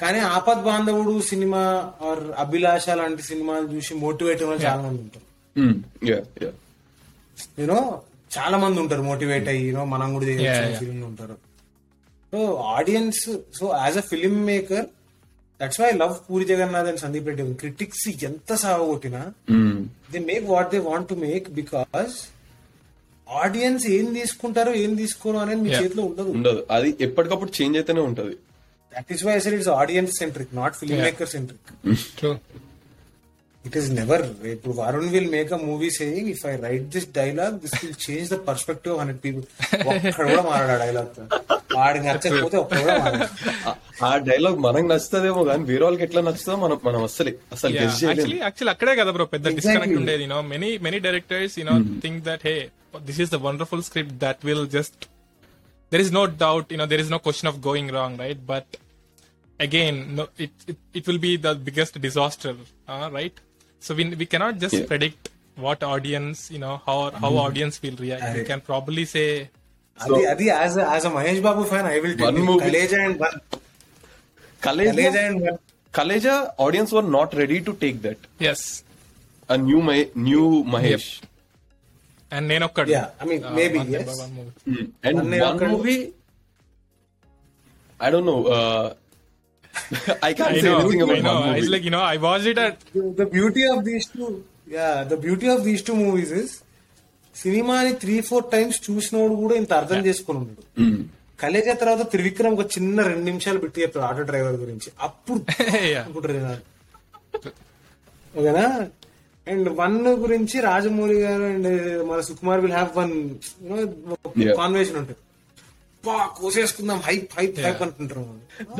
కానీ 0.00 0.18
ఆపద్ 0.18 0.62
బాంధవుడు 0.62 1.20
సినిమా 1.20 1.60
ఆర్ 2.02 2.38
అభిలాష 2.38 2.90
లాంటి 2.90 3.22
సినిమాలు 3.22 3.66
చూసి 3.66 3.94
మోటివేట్ 3.94 4.42
వాళ్ళు 4.42 4.64
చాలా 4.64 4.82
మంది 4.82 5.02
ఉంటారు. 5.02 5.26
యూనో 7.60 7.78
చాలా 8.38 8.58
మంది 8.58 8.80
ఉంటారు 8.80 9.02
మోటివేట్ 9.02 9.48
అయ్యి 9.48 9.68
యూనో 9.68 9.84
మనం 9.84 10.12
కూడా. 10.14 10.26
ఫీలింగ్ 10.78 11.04
ఉంటారు. 11.04 11.36
So 12.32 12.54
audience 12.54 13.24
so 13.58 13.72
as 13.82 13.98
a 13.98 14.00
film 14.00 14.44
maker 14.46 14.86
that's 15.62 15.80
why 15.80 15.90
love 15.92 16.30
Puri 16.30 16.44
Jagannadh 16.44 16.88
and 16.88 17.00
Sandeep 17.00 17.26
Reddy 17.26 17.54
critics 17.54 18.24
ఎంత 18.24 18.54
సాగొట్టినా 18.54 19.32
they 20.12 20.18
make 20.18 20.44
what 20.44 20.70
they 20.70 20.78
want 20.78 21.08
to 21.08 21.14
make 21.14 21.50
because 21.50 22.28
audience 23.30 23.86
ఏం 23.86 24.14
తీసుకుంటారో 24.14 24.74
ఏం 24.74 24.94
తీసుకోరు 24.94 25.36
అనేది 25.36 25.60
మీ. 25.60 25.70
చేతిలో 25.70 26.02
ఉండదు. 26.02 26.28
ఉండదు. 26.28 26.66
అది 26.70 26.96
ఎప్పటికప్పుడు 27.00 27.62
చేంజ్ 27.62 27.76
అయితేనే 27.76 28.00
ఉంటది. 28.00 28.34
దట్ 28.92 29.12
ఈస్ 29.12 29.24
వై 29.24 29.34
అసలు 29.34 29.54
it's 29.54 29.68
audience 29.68 30.12
centric 30.18 30.54
not 30.54 30.74
film. 30.74 30.98
Maker 31.02 31.28
centric. 31.28 32.36
It 33.64 33.76
is 33.76 33.88
never 33.92 34.22
ఇప్పుడు 34.52 34.74
Varun 34.76 35.08
will 35.08 35.30
make 35.30 35.52
a 35.52 35.60
movie 35.62 35.90
saying 35.90 36.28
if 36.28 36.42
I 36.46 36.56
write 36.58 36.86
this 36.88 37.08
dialogue 37.12 37.54
this 37.60 37.74
will 37.82 37.96
change 38.06 38.28
the 38.30 38.38
perspective 38.48 38.94
hundred 38.98 39.20
people 39.24 39.44
ఒక్కడ 39.90 40.24
కూడా 40.30 40.42
మారాడు 40.42 40.78
డైలాగ్తో. 40.84 41.22
వాడికి 41.76 42.04
నచ్చకపోతే 42.06 42.56
ఒక్కడ 42.56 42.78
కూడా 42.80 42.96
మారాడు. 42.98 43.28
ఆ- 43.68 43.76
ఆ 44.04 44.18
డైలాగ్ 44.28 44.58
మనకు 44.58 44.86
నచ్చుతుందేమో 44.86 45.44
కానీ 45.44 45.62
వేరే 45.64 45.84
వాళ్ళకి 45.84 46.04
ఎట్లా 46.04 46.22
నచ్చుతుందో 46.22 46.58
మనం 46.64 46.78
మనం 46.84 47.00
అసలు 47.02 47.32
అసలు 47.52 47.72
actually, 47.84 48.40
actually, 48.48 48.70
అక్కడే 48.70 48.94
కదా 48.96 49.10
బ్రో 49.10 49.26
పెద్ద. 49.26 49.46
డిస్కనెక్ట్ 49.56 49.96
ఉండేది 50.00 50.22
you know 50.22 50.40
many 50.52 50.78
many 50.78 50.98
directors 50.98 51.56
you know 51.58 51.76
think 52.00 52.24
that 52.24 52.44
hey 52.46 52.56
this 53.02 53.20
is 53.20 53.30
the 53.30 53.40
wonderful 53.46 53.82
script 53.82 54.16
that 54.18 54.42
will 54.44 54.66
just 54.70 55.00
there 55.92 56.02
is 56.02 56.12
no 56.12 56.24
doubt 56.44 56.72
you know 56.72 56.86
there 56.86 57.00
is 57.00 57.10
no 57.10 57.20
question 57.26 57.50
of 57.52 57.60
going 57.68 57.92
wrong 57.92 58.18
right 58.20 58.42
but 58.46 58.72
again 59.60 59.96
no 60.16 60.22
it, 60.44 60.52
it 60.70 60.78
it 60.98 61.04
will 61.08 61.20
be 61.24 61.32
the 61.36 61.50
biggest 61.66 61.94
disaster 62.00 62.52
uh, 62.88 63.06
right? 63.12 63.36
So 63.82 63.94
we, 63.96 64.04
we 64.14 64.26
cannot 64.26 64.58
just 64.58 64.74
yeah. 64.74 64.86
predict 64.86 65.30
what 65.56 65.82
audience, 65.82 66.50
you 66.52 66.60
know, 66.60 66.80
how 66.86 67.10
how 67.22 67.30
mm. 67.30 67.40
audience 67.44 67.82
will 67.82 67.96
react. 67.96 68.22
I, 68.22 68.34
we 68.36 68.44
can 68.44 68.60
probably 68.60 69.04
say. 69.04 69.50
So, 70.06 70.14
Adi, 70.14 70.26
Adi, 70.28 70.50
as 70.50 70.76
a, 70.76 70.88
as 70.88 71.04
a 71.04 71.10
Mahesh 71.10 71.42
Babu 71.42 71.64
fan, 71.64 71.84
I 71.86 71.98
will 71.98 72.16
tell 72.16 72.32
you, 72.32 72.44
movie. 72.44 72.70
Kaleja 72.70 73.00
and 73.06 73.18
one. 73.18 73.40
Kaleja, 74.62 75.16
and 75.24 75.40
one. 75.40 75.58
Kaleja 75.92 76.54
audience 76.58 76.92
were 76.92 77.02
not 77.02 77.34
ready 77.34 77.60
to 77.60 77.74
take 77.74 78.00
that. 78.02 78.18
Yes. 78.38 78.84
A 79.48 79.58
new 79.58 79.82
Mah- 79.82 80.14
new 80.14 80.64
Mahesh. 80.64 81.20
Yep. 81.20 81.28
And 82.30 82.50
Nenokkadu. 82.50 82.88
Yeah, 82.88 83.10
I 83.20 83.24
mean, 83.26 83.44
uh, 83.44 83.50
maybe, 83.50 83.80
yes. 83.80 84.18
One 84.18 84.32
movie. 84.32 84.52
Mm. 84.68 84.90
And 85.02 85.16
one, 85.16 85.60
one 85.60 85.70
movie, 85.72 86.12
I 88.00 88.10
don't 88.10 88.24
know, 88.24 88.46
uh, 88.46 88.94
I 90.22 90.32
can't 90.32 90.50
I 90.50 90.56
say 90.56 90.62
know, 90.64 90.78
anything 90.78 91.02
about 91.02 91.16
I 91.16 91.20
know. 91.20 91.34
one 91.34 91.46
movie. 91.46 91.60
It's 91.60 91.70
like, 91.70 91.84
you 91.84 91.92
know, 91.92 92.04
I 92.04 92.18
watched 92.18 92.48
it 92.48 92.60
at 92.60 92.76
the 93.18 93.26
beauty 93.34 93.62
of 93.70 93.80
these 93.86 94.06
two 94.14 94.26
yeah 94.74 94.88
the 95.10 95.18
beauty 95.22 95.48
of 95.52 95.62
these 95.62 95.84
two 95.86 95.94
movies 96.00 96.34
is 96.40 96.52
సినిమాని 97.34 97.92
three 98.02 98.16
four 98.28 98.46
times 98.52 98.78
చూసినోడు 98.86 99.34
కూడా 99.42 99.54
ఇంత 99.60 99.72
అర్థం 99.80 100.00
చేసుకుని 100.06 100.38
ఉన్నాడు. 100.42 100.64
కలేజా 101.38 101.74
తర్వాత 101.80 102.02
త్రివిక్రమ్ 102.12 102.54
ఒక 102.56 102.66
చిన్న 102.74 103.06
రెండు 103.08 103.24
నిమిషాలు 103.30 103.60
పెట్టి 103.62 103.82
చెప్తాడు 103.84 104.04
ఆటో 104.08 104.24
డ్రైవర్ 104.30 104.58
గురించి 104.64 104.88
అప్పుడు 105.06 105.38
Yeah. 105.92 106.02
అనుకుంటారు. 106.04 106.60
ఓకేనా 108.34 108.66
అండ్ 109.46 109.68
వన్ 109.78 109.96
గురించి 110.24 110.56
రాజమౌళి 110.66 111.16
గారు 111.22 111.44
అండ్ 111.52 111.70
మన 112.10 112.18
Sukumar 112.28 112.62
will 112.64 112.76
have 112.78 112.90
one 113.00 113.14
Yeah. 114.42 114.54
Conversation 114.60 114.98
ఉంటుంది 115.02 115.20
బా 116.04 116.16
కోసేసుకుందాం 116.38 117.00
హైప్ 117.08 117.32
హైప్ 117.38 117.58
హైప్ 117.66 117.82
అనుకుంటారు 117.86 118.24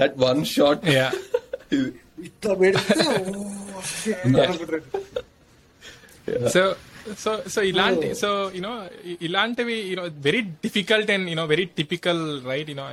That 0.01 0.15
one 0.29 0.41
shot. 0.47 0.81
yeah. 0.97 1.11
ఇట్లా 2.29 2.55
పెడితే 2.61 2.95
ఓ, 3.05 3.13
shit. 3.93 4.19
అనుకుంటారు. 4.45 4.81
సో 6.55 6.63
సో 7.23 7.31
సో 7.55 7.61
ఇలాంటి 7.71 8.09
సో 8.21 8.29
యూనో 8.57 8.73
ఇలాంటివి 9.27 9.77
you know 9.91 10.05
very 10.27 10.41
difficult 10.65 11.11
and 11.15 11.27
you know 11.33 11.45
very 11.53 11.65
typical 11.79 12.21
right 12.51 12.69
you know 12.73 12.85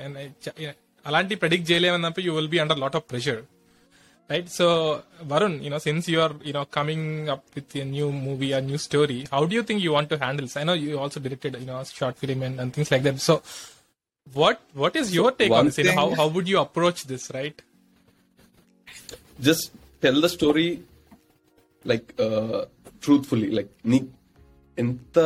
అలాంటి 1.06 1.36
predict 1.42 1.68
చేయలేమన్నప్పుడు 1.72 2.26
you 2.28 2.34
will 2.38 2.52
be 2.56 2.60
under 2.64 2.80
lot 2.84 2.98
of 3.00 3.06
pressure 3.12 3.42
right 4.30 4.50
so 4.58 4.66
Varun 5.32 5.58
you know 5.66 5.80
since 5.86 6.08
you 6.14 6.18
are 6.26 6.36
you know 6.50 6.64
coming 6.78 7.08
up 7.36 7.46
with 7.56 7.76
a 7.78 7.88
new 7.94 8.08
movie 8.26 8.50
uh 8.58 8.62
new 8.68 8.80
story 8.88 9.20
how 9.34 9.42
do 9.46 9.56
you 9.60 9.66
think 9.70 9.84
you 9.86 9.92
want 9.98 10.12
to 10.14 10.20
handles 10.24 10.56
I 10.62 10.66
know 10.72 10.76
you 10.84 10.98
also 11.04 11.22
directed 11.28 11.58
you know 11.64 11.78
short 12.00 12.20
film 12.24 12.42
and 12.50 12.60
and 12.64 12.74
things 12.78 12.92
like 12.96 13.06
that 13.08 13.22
so 13.30 13.36
what 14.34 14.62
what 14.74 14.96
is 14.96 15.14
your 15.14 15.32
take 15.32 15.52
One 15.52 15.60
on 15.60 15.66
this 15.68 15.90
how 15.90 16.08
how 16.16 16.28
would 16.28 16.48
you 16.48 16.60
approach 16.60 17.04
this 17.04 17.32
right 17.32 17.62
Just 19.40 19.72
tell 20.02 20.22
the 20.22 20.30
story 20.30 20.84
like 21.86 22.14
uh, 22.20 22.66
truthfully. 23.02 23.50
Like 23.50 23.72
నీ 23.86 24.00
ఎంత 24.78 25.20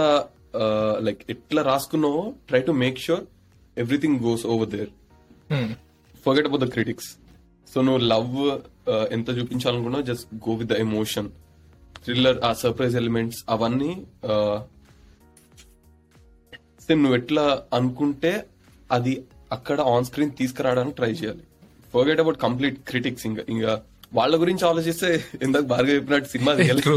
uh, 0.53 0.95
like 1.01 1.21
ఎట్లా 1.27 1.61
రాసుకున్నావో 1.61 2.33
try 2.47 2.61
to 2.61 2.71
make 2.71 2.99
sure 2.99 3.23
everything 3.77 4.19
goes 4.19 4.45
over 4.45 4.69
there 4.69 4.91
forget 6.25 6.47
about 6.47 6.63
the 6.63 6.69
critics 6.69 7.09
so 7.73 7.81
నువ్వు 7.81 8.01
love 8.05 8.35
ఎంత 9.11 9.29
చూపించాలనుకున్నావు 9.29 10.03
just 10.03 10.27
go 10.49 10.55
with 10.55 10.69
the 10.73 10.77
emotion 10.77 11.29
thriller 12.03 12.39
ఆ 12.43 12.53
surprise 12.53 12.95
elements 12.95 13.45
అవన్నీ 13.49 13.91
నువ్వు 16.89 17.15
ఎట్లా 17.15 17.67
అనుకుంటే 17.73 18.47
అది 18.93 19.13
అక్కడ 19.51 19.79
ఆన్ 19.91 20.05
స్క్రీన్ 20.05 20.31
తీసుకురావడానికి 20.39 20.95
ట్రై 20.95 21.11
చేయాలి. 21.19 21.43
ఫర్గెట్ 21.93 22.21
అబౌట్ 22.23 22.39
కంప్లీట్ 22.39 22.77
క్రిటిక్స్ 22.89 23.25
ఇంకా 23.29 23.43
ఇంకా 23.47 23.73
వాళ్ళ 24.13 24.33
గురించి 24.41 24.63
ఆలోచిస్తే 24.69 25.09
ఇందాక 25.45 25.65
బాగా 25.71 25.87
చెప్పినట్టు 25.91 26.29
సినిమా 26.33 26.51
తీయలేదు 26.59 26.91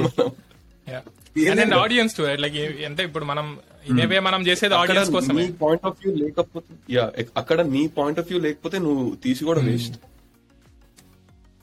right? 2.24 2.40
Like 2.40 2.55
అంటే 2.88 3.03
ఇప్పుడు 3.09 3.24
మనం 3.30 3.47
ఇదే 3.92 4.18
మనం 4.20 4.40
చేసేది 4.47 4.74
అక్కడ 4.74 4.90
ఆడియన్స్ 4.90 5.11
కోసమే. 5.16 5.42
నీ 5.42 5.53
పాయింట్ 5.62 5.84
ఆఫ్ 5.88 5.99
వ్యూ 6.03 6.12
లేకపోతే 6.22 6.72
యా 6.94 7.05
అక్కడ 7.40 7.59
నీ 7.74 7.82
పాయింట్ 7.99 8.18
ఆఫ్ 8.20 8.28
వ్యూ 8.30 8.38
లేకపోతే 8.47 8.78
నువ్వు 8.78 9.05
తీసి 9.24 9.42
కూడా 9.44 9.61
వేస్ట్ 9.66 9.97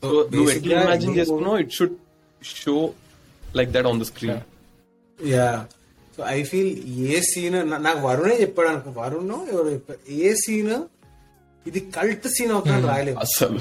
సో 0.03 0.09
నువ్వు 0.34 0.49
ఎట్లా 0.53 0.75
ఇమాజిన్ 0.79 1.15
చేసుకున్నావు 1.17 1.57
it 1.63 1.73
should 1.77 1.95
show 2.41 2.75
like 3.55 3.71
that 3.71 3.88
on 3.91 3.99
the 3.99 4.07
screen 4.11 4.39
yeah 5.19 5.47
so 6.16 6.22
I 6.30 6.39
feel 6.49 6.72
a 7.11 7.20
scene 7.30 7.55
నాకు 7.86 8.01
వరుణే 8.07 8.36
చెప్పాడు 8.41 8.70
అనుకో 8.72 8.89
వరుణ్ 8.99 9.32
ఎవరు 9.53 9.70
చెప్పారు? 9.76 9.99
ఏ 10.20 10.34
సీన్ 10.43 10.74
ఇది 11.66 11.80
కల్ట్ 11.95 12.28
సీన్ 12.36 12.51
అవుతుందని 12.55 12.88
రాయలేదు. 12.91 13.18
అసలు 13.26 13.59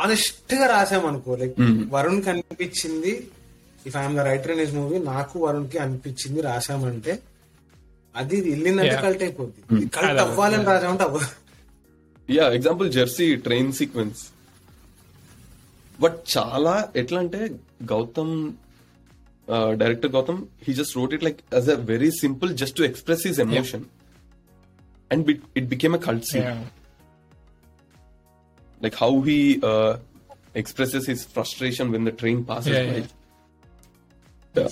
ఆనెస్ట్గా 0.00 0.66
రాసామనుకో 0.74 1.32
లైక్ 1.40 1.56
వరుణ్కి 1.94 2.28
అనిపించింది 2.32 3.12
if 3.88 3.96
I'm 4.00 4.16
the 4.18 4.24
writer 4.30 4.52
in 4.54 4.62
his 4.64 4.74
movie 4.78 4.98
నాకు 5.12 5.36
వరుణ్కి 5.44 5.78
అనిపించింది 5.84 6.40
రాసామంటే 6.48 7.14
అది 8.14 8.36
వెళ్ళిందంటే. 8.48 8.96
కల్ట్ 9.04 9.22
అయిపోద్ది. 9.26 9.60
కల్ట్ 9.96 10.10
అదే, 10.12 10.20
అవ్వాలని 10.24 10.66
రాసామంటే 10.70 11.04
అవ్వదు. 11.08 11.28
Yeah 12.28 12.44
example 12.58 12.88
Jersey 12.96 13.26
train 13.46 13.72
sequence 13.78 14.20
but 15.98 16.18
చాలా 16.36 16.74
ఎట్లా 17.00 17.18
అంటే 17.24 17.40
Gautham 17.90 18.34
uh, 19.48 19.74
director 19.74 20.08
Gotham, 20.08 20.50
he 20.58 20.74
just 20.74 20.94
wrote 20.96 21.12
it 21.12 21.22
like 21.22 21.42
as 21.50 21.68
a 21.68 21.76
very 21.76 22.10
simple, 22.10 22.48
just 22.48 22.76
to 22.76 22.84
express 22.84 23.22
his 23.22 23.38
emotion, 23.38 23.82
yeah. 23.82 25.06
and 25.10 25.26
be- 25.26 25.40
it 25.54 25.68
became 25.68 25.94
a 25.94 25.98
cult 25.98 26.24
scene. 26.24 26.42
Yeah. 26.42 26.58
Like 28.80 28.94
how 28.94 29.20
he 29.20 29.60
uh, 29.62 29.98
expresses 30.54 31.06
his 31.06 31.24
frustration 31.24 31.90
when 31.92 32.04
the 32.04 32.12
train 32.12 32.44
passes 32.44 32.72
yeah, 32.72 33.00
by. 34.54 34.62
Yeah. 34.62 34.68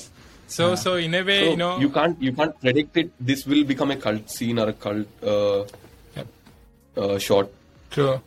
So, 0.46 0.74
so 0.74 0.96
in 0.96 1.14
a 1.14 1.22
way, 1.22 1.44
so 1.44 1.50
you 1.50 1.56
know, 1.56 1.78
you 1.78 1.88
can't 1.88 2.20
you 2.20 2.32
can't 2.32 2.58
predict 2.60 2.96
it. 2.96 3.10
This 3.18 3.46
will 3.46 3.64
become 3.64 3.90
a 3.90 3.96
cult 3.96 4.28
scene 4.28 4.58
or 4.58 4.68
a 4.68 4.72
cult 4.72 5.06
uh, 5.22 5.64
uh 6.96 7.18
shot. 7.18 7.50
True. 7.90 8.20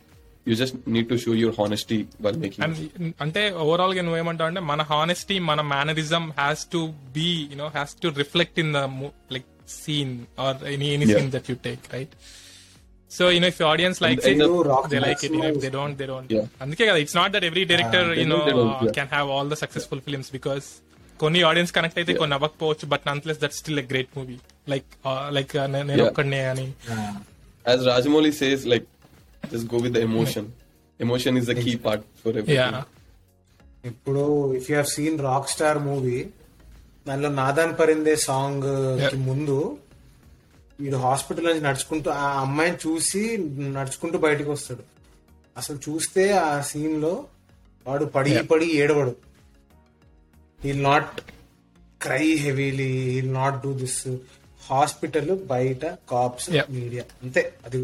You 0.46 0.54
just 0.54 0.74
need 0.86 1.06
to 1.08 1.16
show 1.18 1.32
your 1.34 1.52
honesty 1.58 1.96
while 2.24 2.36
making. 2.42 2.60
And 2.64 2.76
it. 2.80 3.14
అంటే 3.24 3.42
ఓవరాల్గా 3.62 4.02
నువ్వేమంటావు 4.06 4.48
అంటే 4.50 4.62
మన 4.68 4.82
honesty 4.90 5.36
మన 5.48 5.60
mannerism 5.70 6.24
has 6.38 6.62
to 6.74 6.80
be 7.16 7.28
you know 7.52 7.68
has 7.76 7.94
to 8.02 8.08
reflect 8.20 8.58
in 8.64 8.72
the 8.76 8.82
like 9.36 9.48
scene 9.76 10.12
or 10.46 10.58
any 10.74 10.88
any. 10.96 11.06
Scene 11.12 11.30
that 11.36 11.48
you 11.52 11.56
take 11.66 11.86
right 11.94 12.14
so 13.10 13.24
you know 13.34 13.48
if 13.54 13.60
audience 13.72 13.98
like 14.04 14.20
they 14.22 14.30
like 15.06 15.20
it 15.26 15.34
maximum- 15.34 15.60
they 15.64 15.70
don't 15.76 15.96
they 16.00 16.06
don't 16.12 16.30
Yeah. 16.36 16.46
అందుకే 16.64 16.86
కదా 16.90 16.98
it's 17.04 17.18
not 17.20 17.32
that 17.36 17.46
every 17.50 17.64
director 17.72 18.08
don't, 18.24 18.50
yeah. 18.80 18.94
Can 18.98 19.10
have 19.14 19.30
all 19.36 19.50
the 19.50 19.58
successful 19.64 20.02
films 20.06 20.32
because 20.32 20.66
కొన్ని 21.20 21.42
audience 21.50 21.72
connect 21.76 21.98
అయితే 22.00 22.14
కొన్ని 22.14 22.34
అవ్వకపోవచ్చు 22.38 22.86
but 22.86 23.04
nonetheless 23.10 23.40
that 23.44 23.56
still 23.60 23.80
a 23.82 23.88
great 23.92 24.10
movie 24.16 24.38
like 24.68 24.90
like 25.30 25.54
నేను 25.68 25.92
Yeah. 25.96 26.08
ఒక్కడనే 26.08 26.42
అని 26.54 26.66
As 27.64 27.80
Rajamouli 27.86 28.30
says, 28.34 28.60
like 28.72 28.84
just 29.52 29.66
go 29.68 29.78
with 29.78 29.92
the 29.92 30.00
emotion. 30.00 30.44
Emotion 31.00 31.36
is 31.36 31.46
the 31.46 31.54
key 31.54 31.76
part 31.86 32.02
for 32.20 32.30
everything. 32.30 32.56
Yeah 32.56 32.68
ఇప్పుడు 33.84 34.22
if 34.58 34.70
you 34.70 34.76
have 34.76 34.90
seen 34.96 35.18
rock 35.18 35.50
star 35.50 35.78
movie 35.78 36.18
దానిలో 37.06 37.28
నాదాన్ 37.40 37.74
పరిందే 37.80 38.14
సాంగ్కి 38.26 39.18
ముందు 39.28 39.56
వీడు 40.80 40.96
hospital 40.96 41.46
నుంచి 41.48 41.64
నడుచుకుంటూ 41.68 42.10
ఆ 42.22 42.26
అమ్మాయిని 42.40 42.76
చూసి 42.76 43.22
నడుచుకుంటూ 43.76 44.18
బయటకు 44.18 44.50
వస్తాడు. 44.50 44.82
అసలు 45.56 45.78
చూస్తే 45.86 46.24
ఆ 46.46 46.60
సీన్లో 46.70 47.12
వాడు 47.86 48.04
పడి 48.16 48.32
పడి 48.50 48.66
ఏడవడు. 48.80 49.14
He'll 50.60 50.82
not 50.82 51.14
cry 52.00 52.24
heavily 52.44 52.90
he'll 53.12 53.32
not 53.32 53.56
do 53.66 53.72
this 53.82 54.00
hospital 54.62 55.30
బయట 55.54 55.84
కాప్స్ 56.12 56.48
Yeah. 56.50 56.66
మీడియా 56.78 57.04
అంతే. 57.22 57.42
అది 57.66 57.78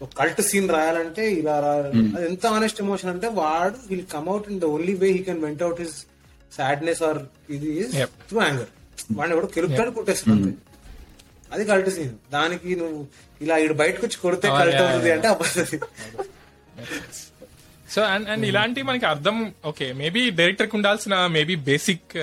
ఒక 0.00 0.10
కల్ట్ 0.18 0.40
సీన్ 0.48 0.68
రాయాలంటే 0.76 1.22
ఇలా 1.40 1.54
రాయాలి. 1.64 1.90
అది 2.16 2.24
ఎంత 2.30 2.44
ఆనెస్ట్ 2.56 2.80
ఎమోషన్ 2.84 3.10
అంటే 3.14 3.28
వాడు 3.40 3.76
will 3.90 4.06
come 4.14 4.28
out 4.32 4.48
in 4.52 4.60
the 4.62 4.68
only 4.74 4.94
way 5.02 5.08
he 5.16 5.22
can 5.28 5.40
vent 5.46 5.62
out 5.66 5.80
his 5.84 5.96
sadness 6.56 7.02
or 7.08 7.20
ఇది. 7.56 7.70
త్రూ 8.28 8.38
యాంగర్ 8.46 8.70
వాడిని 9.18 9.34
ఎవడో 9.36 9.48
కెలుపుతాడు 9.56 9.90
కొట్టేస్తాడు 9.98 10.34
అంతే. 10.36 10.52
అది 11.50 11.64
కల్ట్ 11.70 11.90
సీన్. 11.96 12.14
దానికి 12.36 12.68
నువ్వు 12.80 13.00
ఇలా 13.40 13.56
ఇటు 13.64 13.76
బయటకు 13.82 14.04
వచ్చి 14.06 14.18
కొడితే 14.24 14.46
Oh, 14.50 14.56
కల్ట్ 14.60 14.80
అవుతుంది. 14.82 15.10
అంటే 15.16 15.28
అవ్వదు 15.32 15.64
సో 17.94 18.00
అండ్ 18.12 18.26
అండ్ 18.32 18.44
ఇలాంటి 18.48 18.80
మనకి 18.88 19.06
అర్థం 19.10 19.36
ఓకే 19.70 19.86
మేబీ 20.00 20.22
డైరెక్టర్కి 20.38 20.74
ఉండాల్సిన 20.78 21.14
మేబీ 21.36 21.54
బేసిక్ 21.68 22.14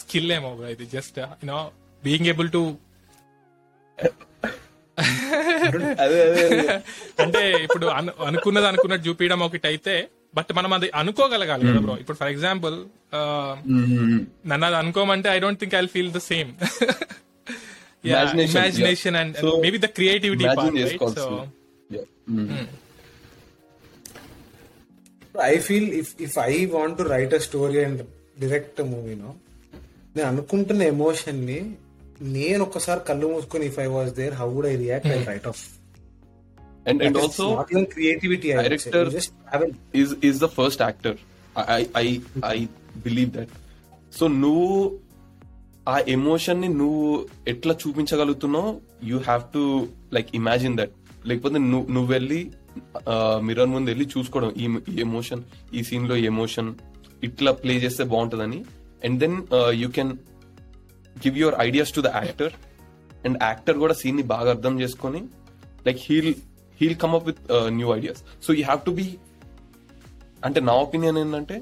స్కిల్ 0.00 0.30
ఏమో 0.36 0.50
ఇది 0.74 0.86
just 0.94 1.18
you know 1.42 1.58
being 2.02 2.28
able 2.32 2.50
to. 2.56 2.62
అంటే 7.20 7.52
ఇప్పుడు 7.62 7.86
అను- 7.86 8.24
అనుకున్నది 8.24 8.66
అనుకున్నట్టు 8.66 9.08
చూపించడం 9.08 9.40
ఒకటి 9.40 9.66
అయితే 9.66 9.94
బట్ 10.34 10.52
మనం 10.52 10.72
అది 10.72 10.90
అనుకోగలగాలి 10.94 11.66
కదా 11.66 11.78
బ్రో 11.78 11.98
ఇప్పుడు 11.98 12.16
ఫర్ 12.16 12.28
ఎగ్జాంపుల్. 12.28 12.76
నన్ను 14.46 14.66
అది 14.66 14.76
అనుకోమంటే 14.76 15.28
I 15.28 15.38
don't 15.38 15.60
think 15.60 15.74
I 15.74 15.86
feel 15.86 16.12
the 16.12 16.18
same 16.30 16.50
imagination. 18.04 19.16
And 19.16 19.36
maybe 19.60 19.78
the 19.78 19.84
creativity 19.96 20.44
Imagine 20.44 20.56
part 20.60 20.76
write 20.76 20.84
చేసుకోవాల్సి 20.84 21.20
so 21.20 21.46
Yeah. 21.90 22.66
I 25.48 25.56
feel 25.58 25.84
if 25.92 26.08
if 26.20 26.34
I 26.38 26.66
want 26.72 26.98
to 26.98 27.04
write 27.04 27.32
a 27.32 27.40
story 27.40 27.84
and 27.84 27.98
direct 28.40 28.80
a 28.80 28.84
movie, 28.84 29.16
no, 29.22 29.30
నేను 30.16 30.28
అనుకుంటున్న 30.28 30.82
ఎమోషన్ని 30.82 31.58
నేను 32.36 32.62
ఒక్కసారి 32.64 33.00
కళ్ళు 33.08 33.26
మూసుకొని 33.28 33.64
if 33.66 33.78
I 33.80 33.88
was 33.88 34.12
there 34.14 34.34
how 34.34 34.48
would 34.54 34.66
I 34.66 34.76
react 34.76 35.08
I 35.08 35.20
write 35.24 35.46
of 35.46 35.62
and 36.86 37.00
and 37.02 37.18
also 37.18 37.46
not 37.54 37.72
even 37.72 37.86
creativity 37.86 38.48
Director- 38.60 39.10
just 39.10 39.32
travel 39.42 39.72
is 39.94 40.10
is 40.30 40.36
the 40.38 40.50
first 40.58 40.80
actor. 40.90 41.14
I 41.56 41.82
I 42.02 42.06
I 42.52 42.58
believe 43.04 43.30
that. 43.32 43.50
So 44.12 44.24
నువ్వు 44.44 44.70
ఆ 45.88 45.96
ఎమోషన్ని 46.08 46.68
నువ్వు 46.80 47.04
ఎట్లా 47.48 47.74
చూపించగలుగుతున్నావు? 47.74 48.70
You 49.04 49.16
have 49.18 49.42
to 49.54 49.62
like 50.12 50.28
imagine 50.34 50.76
that 50.76 50.94
లేకపోతే 51.26 51.58
నువ్వు 51.64 51.86
నువ్వు 51.92 52.12
వెళ్ళి 52.12 52.40
mirror 53.40 53.66
ముందు 53.66 53.90
వెళ్ళి 53.90 54.06
చూసుకోవడం 54.06 54.50
ఈ 54.62 54.66
ఈ 54.92 55.00
ఎమోషన్ 55.00 55.42
ఈ 55.74 55.82
సీన్లో 55.82 56.16
ఎమోషన్ 56.30 56.68
ఇట్లా 57.22 57.52
ప్లే 57.52 57.74
చేస్తే 57.76 58.04
బాగుంటుందని. 58.04 58.60
And 59.04 59.18
then 59.20 59.36
you 59.82 59.88
can 59.88 60.12
give 61.16 61.36
your 61.42 61.56
ideas 61.60 61.92
to 61.92 62.02
the 62.02 62.12
actor 62.20 62.54
and 63.24 63.38
actor 63.42 63.78
కూడా 63.78 63.94
సీన్ని 63.94 64.24
బాగా 64.32 64.50
అర్థం 64.50 64.74
చేసుకొని 64.80 65.20
like 65.86 66.00
he'll 66.06 66.32
he'll 66.80 66.98
come 67.02 67.14
up 67.14 67.26
with 67.28 67.40
new 67.78 67.88
ideas 67.96 68.20
so 68.46 68.52
you 68.52 68.64
have 68.64 68.82
to 68.84 68.94
be 69.00 69.06
అంటే 70.42 70.60
నా 70.68 70.74
ఒపీనియన్ 70.84 71.18
ఏంటంటే 71.18 71.56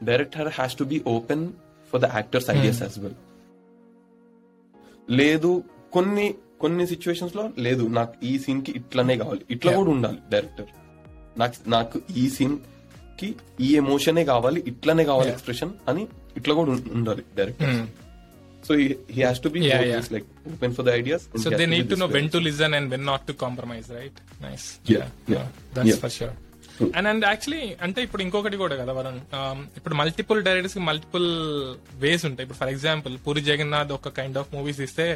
director 0.00 0.48
has 0.56 0.76
to 0.76 0.84
be 0.84 0.98
open 1.14 1.44
for 1.92 2.00
the 2.00 2.08
actors 2.14 2.48
ideas 2.50 2.80
as 2.82 2.98
well 3.04 3.18
లేదు 5.14 5.50
కొన్ని 5.92 6.26
కొన్ని 6.58 6.84
సిచ్యువేషన్స్లో 6.86 7.42
లేదు 7.58 7.84
నాకు 7.92 8.14
ఈ 8.22 8.32
సీన్కి 8.38 8.72
ఇట్లానే 8.78 9.14
కావాలి. 9.16 9.42
ఇట్లా 9.50 9.70
కూడా 9.76 9.90
ఉండాలి 9.90 10.18
డైరెక్టర్ 10.30 10.68
నాకు 11.36 11.56
నాకు 11.68 11.96
ఈ 12.16 12.24
సీన్కి 12.28 13.28
ఈ 13.60 13.70
ఎమోషనే 13.76 14.24
కావాలి 14.24 14.60
ఇట్లానే 14.70 15.04
కావాలి 15.04 15.30
ఎక్స్ప్రెషన్ 15.30 15.72
అని 15.88 16.02
ఇట్లా 16.36 16.54
కూడా 16.54 16.70
ఉండాలి 16.96 17.22
director 17.36 17.74
so 18.66 18.72
he 19.14 19.20
has 19.22 19.40
to 19.44 19.50
be 19.54 19.60
Yeah, 19.64 19.82
yeah. 19.90 20.06
Like 20.14 20.26
open 20.52 20.74
for 20.76 20.86
the 20.88 20.92
ideas 21.00 21.24
So 21.42 21.50
they 21.60 21.66
need 21.66 21.86
to 21.92 21.98
know 22.00 22.08
when 22.08 22.28
to 22.30 22.40
listen 22.40 22.72
and 22.78 22.86
when 22.94 23.04
not 23.04 23.22
to 23.28 23.34
compromise, 23.44 23.88
right? 23.98 24.16
Nice. 24.40 24.66
Yeah, 24.94 25.06
yeah, 25.34 25.46
That's 25.74 25.90
yeah. 25.90 26.00
for 26.04 26.10
sure. 26.18 26.34
And 26.96 27.08
and 27.10 27.24
actually 27.28 27.64
అంటే 27.84 28.00
ఇప్పుడు 28.06 28.22
ఇంకొకటి 28.24 28.56
కూడా 28.62 28.74
కదా 28.80 28.92
Varun 28.96 29.20
Um, 29.38 29.58
ఇప్పుడు 29.78 29.94
multiple 30.00 30.40
డైరెక్టర్స్కి 30.46 30.82
multiple 30.88 31.28
ways 32.02 32.24
ఉంటాయి 32.28 32.44
ఇప్పుడు 32.46 32.60
for 32.62 32.72
example 32.74 33.14
Puri 33.26 33.42
Jagannadh 33.48 33.92
ఒక 33.98 34.12
కైండ్ 34.18 34.38
ఆఫ్ 34.40 34.50
మూవీస్ 34.56 34.80
ఇస్తే 34.86 35.06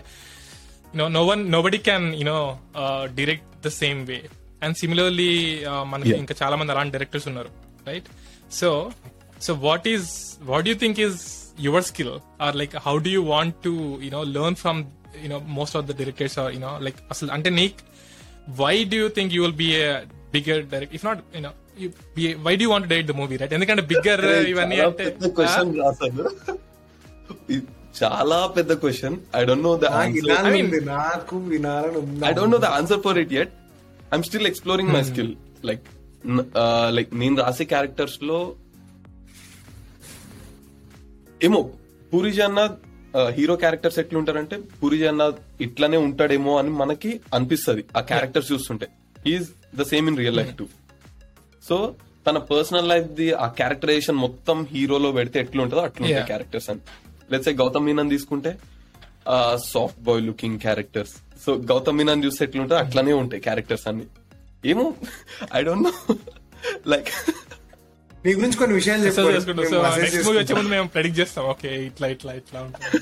no 0.95 1.07
no 1.17 1.23
one 1.31 1.43
nobody 1.67 1.81
can 1.89 2.07
you know 2.21 2.39
direct 3.19 3.51
the 3.67 3.73
same 3.83 4.01
way 4.11 4.19
and 4.67 4.77
similarly 4.83 5.31
మనకి 5.93 6.11
Yeah. 6.11 6.23
ఇంకా 6.25 6.37
చాలా 6.41 6.57
మంది 6.61 6.73
అలాంటి 6.75 6.95
డైరెక్టర్స్ 6.97 7.29
ఉన్నారు 7.31 7.51
right 7.91 8.09
so 8.61 8.71
so 9.47 9.53
what 9.69 9.87
is 9.95 10.09
what 10.51 10.67
you 10.71 10.77
think 10.83 11.01
is 11.07 11.21
your 11.66 11.86
skill 11.90 12.14
or 12.46 12.56
like 12.62 12.76
how 12.86 12.96
do 13.06 13.12
you 13.16 13.24
want 13.34 13.58
to 13.64 13.74
you know 14.08 14.22
learn 14.36 14.58
from 14.64 14.80
you know 15.26 15.40
most 15.58 15.78
of 15.80 15.86
the 15.86 15.96
directors 16.02 16.38
or 16.44 16.52
you know 16.56 16.72
like 16.86 17.00
అసలు 17.14 17.32
అంటే 17.38 17.52
నీక్ 17.60 17.80
why 18.62 18.76
do 18.92 19.00
you 19.04 19.10
think 19.18 19.34
you 19.36 19.42
will 19.46 19.60
be 19.64 19.70
bigger 20.34 20.62
direct 20.74 20.96
if 21.00 21.06
not 21.10 21.22
you know 21.38 21.54
why 22.46 22.56
do 22.58 22.68
want 22.74 22.88
direct 22.92 23.12
the 23.12 23.18
movie 23.22 23.38
right 23.42 23.56
ఎందుకంటే 23.58 23.86
bigger 23.92 24.24
ఇవన్నీ 24.52 24.78
చాలా 24.78 24.90
అంటే 24.90 25.06
పెద్ద 25.06 25.32
question 25.38 25.72
రాశాను 25.82 26.26
ఇది 27.50 27.66
చాలా 28.00 28.38
పెద్ద 28.56 28.72
question 28.82 29.16
I 29.34 29.44
don't 29.50 29.66
know 29.68 29.74
the 29.78 29.90
answer 29.98 30.16
వినాలని 30.20 30.50
I 30.50 30.56
mean- 30.56 30.68
ఉంది 30.68 30.80
నాకు 30.94 31.36
వినాలని 31.52 31.98
ఉంది 32.02 32.26
I 32.26 32.34
don't 32.38 32.54
know 32.56 32.62
the 32.64 32.70
answer 32.78 33.02
for 33.06 33.20
it 33.22 33.34
yet 33.38 33.54
I'm 34.12 34.26
still 34.28 34.48
exploring 34.52 34.92
my 34.96 35.04
skill 35.10 35.32
like 35.70 35.86
like 36.98 37.12
నేను 37.22 37.36
రాసే 37.42 37.66
క్యారెక్టర్స్ 37.74 38.20
లో 38.30 38.40
ఏమో 41.47 41.61
పూరి 42.11 42.31
జగన్నాథ్ 42.39 42.77
హీరో 43.37 43.55
క్యారెక్టర్స్ 43.63 43.99
ఎట్లుంటారంటే 43.99 44.57
పూరి 44.81 44.97
జగన్నాథ్ 44.99 45.39
ఇట్లానే 45.67 45.99
ఉంటాడేమో 46.07 46.53
అని 46.59 46.71
మనకి 46.81 47.11
అనిపిస్తది 47.37 47.83
ఆ 47.97 48.01
క్యారెక్టర్స్ 48.11 48.51
చూస్తుంటే. 48.53 48.87
Is 49.35 49.47
the 49.81 49.85
same 49.93 50.09
in 50.11 50.19
real 50.23 50.37
life 50.41 50.53
too 50.59 50.67
so 51.69 51.77
తన 52.27 52.39
పర్సనల్ 52.51 52.89
లైఫ్ 52.89 53.09
ది 53.21 53.29
ఆ 53.45 53.47
క్యారెక్టరైజేషన్ 53.61 54.19
మొత్తం 54.25 54.57
హీరోలో 54.73 55.11
పెడితే 55.19 55.37
ఎట్లుంటుందో 55.41 55.83
అట్లుంటాయి. 55.89 56.27
క్యారెక్టర్స్ 56.33 56.69
అని. 56.73 56.83
లెట్స్ 57.33 57.49
గౌతమ్ 57.63 57.87
మీనన్ 57.89 58.11
తీసుకుంటే 58.11 58.53
soft 59.73 60.01
boy 60.09 60.23
looking 60.29 60.59
characters 60.67 61.15
so 61.45 61.53
Gautham 61.71 61.99
Menon 61.99 62.25
చూస్తే 62.25 62.43
ఎట్లుంటుందో 62.49 62.79
అట్లానే 62.85 63.13
ఉంటాయి 63.23 63.43
క్యారెక్టర్స్ 63.49 63.87
అన్ని. 63.91 64.07
ఏమో 64.71 64.87
ఐ 65.55 65.63
డోంట్ 65.69 65.85
నో 65.89 65.93
లైక్ 66.93 67.11
నీ 68.25 68.31
గురించి 68.39 68.59
కొన్ని 68.61 68.75
విషయాలు 68.79 69.11
సో 69.17 69.23
చెప్పు. 69.37 69.63
చేసుకుంటాం 70.07 70.67
మేము 70.75 70.89
ప్రెడిక్ట్ 70.95 71.19
చేస్తాం. 71.21 71.45
ఓకే 71.53 71.71
ఇట్లా 71.89 72.07
ఇట్లా 72.15 72.33
ఇట్లా 72.41 72.59
ఉంటుంది. 72.67 72.99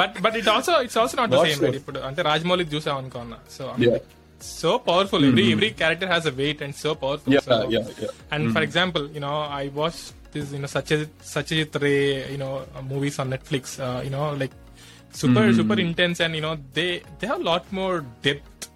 But 0.00 0.16
but 0.24 0.36
it 0.40 0.48
also 0.54 0.74
it's 0.86 0.98
also 1.02 1.16
not 1.20 1.34
same 1.46 1.76
ఇప్పుడు 1.80 2.00
అంటే 2.08 2.22
రాజమౌళి 2.28 2.64
చూసాం 2.74 2.96
అనుకున్నా 3.00 3.38
so. 3.56 3.64
So 4.54 4.70
powerful 4.86 5.24
every 5.28 5.44
every 5.54 5.70
character 5.80 6.10
has 6.12 6.26
a 6.30 6.34
weight 6.40 6.60
and 6.66 6.76
so 6.82 6.90
powerful 7.02 7.34
Yeah, 7.36 7.42
yeah, 7.74 7.88
yeah. 8.02 8.12
And 8.34 8.46
for 8.54 8.64
example 8.68 9.04
you know 9.16 9.32
I 9.56 9.64
watch 9.78 10.00
this 10.34 10.52
you know 10.56 10.70
Satyajit 10.76 11.16
Satyajit 11.32 11.76
Ray 11.84 11.92
you know 12.34 12.50
movies 12.92 13.18
on 13.22 13.30
Netflix 13.34 13.74
you know 14.08 14.22
like 14.42 14.54
super 15.14 15.50
super 15.58 15.80
intense 15.86 16.20
and 16.26 16.36
you know 16.40 16.52
they 16.78 16.86
they 17.20 17.26
have 17.26 17.42
lot 17.50 17.68
more 17.80 17.96
depth 18.24 18.66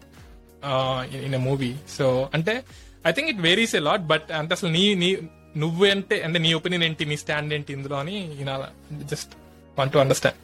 in 1.20 1.36
a 1.40 1.42
movie 1.48 1.72
so 1.96 2.06
అంటే 2.38 2.54
I 3.04 3.12
think 3.12 3.30
it 3.34 3.40
varies 3.40 3.74
a 3.76 3.84
lot 3.88 4.04
but 4.12 4.28
అంటే 4.40 4.54
అసలు 4.58 4.72
నీ 4.78 4.84
నీ 5.04 5.10
నువ్వు 5.54 5.84
అంటే 5.90 6.16
అంటే 6.22 6.38
నీ 6.40 6.50
opinion 6.58 6.84
ఏంటి 6.86 7.04
నీ 7.06 7.16
స్టాండ్ 7.20 7.52
ఏంటి 7.54 7.72
ఇందులో 7.76 7.96
అని 7.98 8.16
just 9.10 9.32
want 9.76 9.92
to 9.92 10.00
understand 10.00 10.40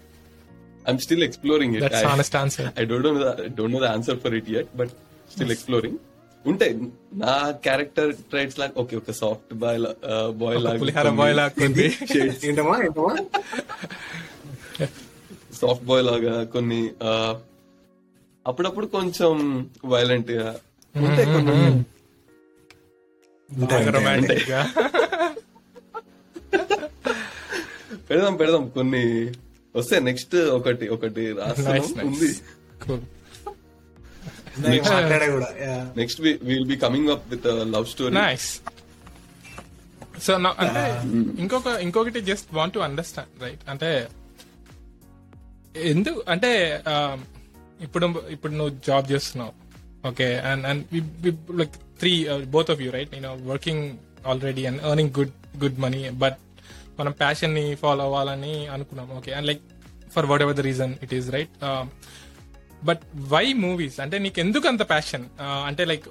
I'm 0.84 1.00
still 1.04 1.24
exploring 1.26 1.74
it 1.76 1.82
that's 1.86 2.06
honest 2.11 2.36
answer 2.36 2.68
I 2.76 2.84
don't 2.90 3.06
know 3.08 3.12
don't 3.56 3.74
know 3.74 3.80
the 3.80 3.90
answer 3.94 4.18
for 4.22 4.36
it 4.38 4.50
yet 4.54 4.70
but 4.76 4.92
still 5.30 5.52
exploring 5.56 5.98
ఉంటాయి 6.44 6.72
నా 7.22 7.32
క్యారెక్టర్ 7.64 8.11
ట్రైట్స్ 8.30 8.58
లాగా 8.61 8.72
ఓకే 8.76 8.94
ఒక 8.96 9.12
సాఫ్ట్ 9.18 9.50
బాయ్ 9.62 9.78
బాయ్ 10.40 10.58
లాగా 10.61 10.78
పులిహార 10.82 11.08
boy 11.18 11.34
ఏంటమ్మా 12.44 12.78
soft 15.61 15.84
boy 15.84 16.04
లాగా 16.04 16.34
కొన్ని 16.52 16.80
ఆ, 17.02 17.11
అప్పుడప్పుడు 18.46 18.86
కొంచెం 18.94 19.32
వైలెంట్గా 19.86 20.46
ఉంటాయి 20.94 21.26
కొన్ని 21.34 21.56
రొమాంటిక్గా 23.90 24.61
పెడదాం 28.09 28.34
పెడదాం. 28.36 28.64
కొన్ని 28.70 29.03
వస్తే 29.74 29.96
నెక్స్ట్ 30.01 30.34
ఒకటి 30.53 30.86
ఒకటి 30.88 31.22
ఉంది. 32.05 32.30
Next 35.96 36.20
will 36.44 36.64
be 36.64 36.76
coming 36.76 37.11
up 37.11 37.26
with 37.30 37.46
love 37.70 37.86
story 37.86 38.14
nice 38.16 38.48
so 40.20 40.32
అంటే 40.59 40.82
ఇంకొక 41.38 41.68
ఇంకొకటి 41.80 42.20
just 42.22 42.48
want 42.55 42.74
to 42.74 42.80
understand 42.80 43.42
right 43.42 43.62
అంటే 43.68 43.90
ఎందుకు 45.90 46.20
అంటే 46.28 46.51
ఆ, 46.88 46.94
ఇప్పుడు 47.80 48.07
ఇప్పుడు 48.30 48.53
నువ్వు 48.53 48.72
జాబ్ 48.86 49.07
చేస్తున్నావు. 49.12 49.53
Okay 50.05 50.28
and 50.51 50.64
and 50.66 50.84
like 51.61 51.74
three 51.98 52.12
both 52.55 52.70
of 52.70 52.80
you 52.82 52.90
right 52.90 53.11
నేను 53.12 53.30
working 53.44 53.84
already 54.26 54.62
and 54.66 54.80
earning 54.82 55.12
good 55.18 55.34
good 55.59 55.78
money 55.78 56.01
but 56.24 56.38
మనం 56.98 57.12
ప్యాషన్ని 57.20 57.66
ఫాలో 57.74 58.05
అవ్వాలని 58.05 58.55
అనుకున్నాం 58.68 59.11
okay 59.18 59.30
and 59.32 59.46
like 59.46 59.62
for 60.11 60.26
whatever 60.42 60.57
the 60.57 60.64
reason 60.70 60.92
it 61.03 61.14
is 61.18 61.28
right 61.30 61.55
but 62.82 63.03
why 63.30 63.46
movies 63.64 63.96
అంటే 64.01 64.16
నీకు 64.18 64.38
ఎందుకు 64.40 64.66
అంత 64.68 64.82
passion 64.88 65.24
uh, 65.42 65.62
అంటే 65.68 65.82
లైక్ 65.84 66.07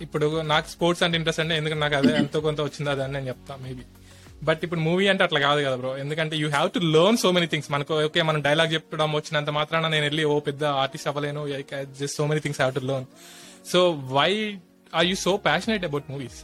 ఇప్పుడు 0.00 0.26
నాకు 0.44 0.66
స్పోర్ట్స్ 0.68 1.02
అంటే 1.04 1.16
ఇంట్రెస్ట్ 1.18 1.42
అంటే 1.42 1.54
ఎందుకంటే 1.56 1.82
నాకు 1.84 1.96
అదే 1.96 2.12
ఎంతో 2.22 2.38
కొంత 2.40 2.60
వచ్చింది 2.60 2.90
అదే 2.90 3.02
అని 3.06 3.12
నేను 3.12 3.26
చెప్తా 3.26 3.54
మేబీ 3.56 3.84
బట్ 4.48 4.62
ఇప్పుడు 4.66 4.82
మూవీ 4.86 5.04
అంటే 5.12 5.22
అట్లా 5.26 5.40
కాదు 5.46 5.60
కదా 5.66 5.76
బ్రో 5.80 5.92
ఎందుకంటే 6.02 6.34
you 6.42 6.48
have 6.54 6.68
to 6.76 6.80
learn 6.96 7.18
so 7.22 7.28
many 7.36 7.46
things 7.52 7.68
మనకు 7.74 7.94
ఓకే 8.06 8.22
మనం 8.28 8.40
డైలాగ్ 8.46 8.70
చెప్పడం 8.76 9.10
వచ్చినంత 9.18 9.50
మాత్రాన 9.58 9.88
నేను 9.94 10.04
వెళ్ళి 10.08 10.24
ఓ 10.32 10.34
పెద్ద 10.48 10.64
artist 10.82 11.08
అవ్వలేను. 11.10 11.42
Just 12.00 12.16
so 12.20 12.26
many 12.30 12.40
things 12.46 12.60
have 12.62 12.74
to 12.78 12.82
learn 12.90 13.06
so 13.72 13.80
why 14.18 14.30
are 14.98 15.06
you 15.10 15.16
so 15.26 15.34
passionate 15.48 15.86
about 15.90 16.08
movies 16.14 16.40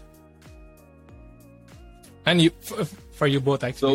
and 2.30 2.42
you 2.46 2.50
for 3.18 3.30
you 3.34 3.40
both 3.50 3.66
so 3.84 3.90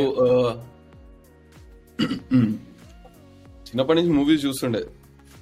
చిన్నప్పటి 3.67 3.97
నుంచి 3.99 4.13
మూవీస్ 4.19 4.43
చూస్తుండే. 4.45 4.81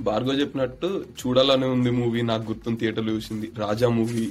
భార్గవ్ 0.07 0.37
చెప్పినట్టు 0.41 0.87
చూడాలని 1.19 1.67
ఉంది 1.73 1.91
మూవీ 1.99 2.21
నాకు 2.29 2.43
గుర్తుంది 2.49 2.79
థియేటర్లో 2.81 3.11
చూసింది. 3.17 3.47
రాజా 3.63 3.87
మూవీ 3.97 4.25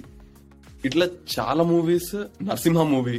ఇట్లా 0.89 1.07
చాలా 1.35 1.63
మూవీస్ 1.73 2.13
నరసింహ 2.47 2.83
మూవీ 2.95 3.19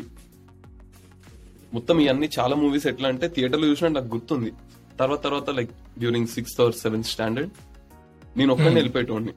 మొత్తం 1.73 1.97
ఇవన్నీ 2.03 2.27
చాలా 2.37 2.55
మూవీస్ 2.61 2.87
ఎట్లా 2.91 3.07
అంటే 3.13 3.27
థియేటర్లో 3.35 3.67
చూసినట్టు 3.71 3.97
నాకు 3.99 4.11
గుర్తుంది. 4.15 4.51
తర్వాత 4.99 5.19
తర్వాత 5.27 5.49
like 5.57 5.71
during 6.01 6.29
sixth 6.35 6.61
or 6.65 6.75
seventh 6.83 7.09
standard 7.13 7.51
నేను 8.39 8.51
ఒక్కడిని 8.53 8.77
వెళ్ళిపోయేటోడిని. 8.79 9.33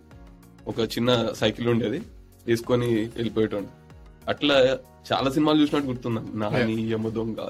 ఒక 0.70 0.78
చిన్న 0.94 1.10
సైకిల్ 1.40 1.68
ఉండేది 1.74 1.98
వేసుకొని 2.48 2.88
వెళ్ళిపోయేటోడిని. 3.18 3.72
అట్లా 4.32 4.56
చాలా 5.10 5.28
సినిమాలు 5.34 5.60
చూసినట్టు 5.62 5.88
గుర్తుంది 5.90 6.22
నాని 6.42 6.76
యమ 6.92 7.08
దొంగ 7.18 7.40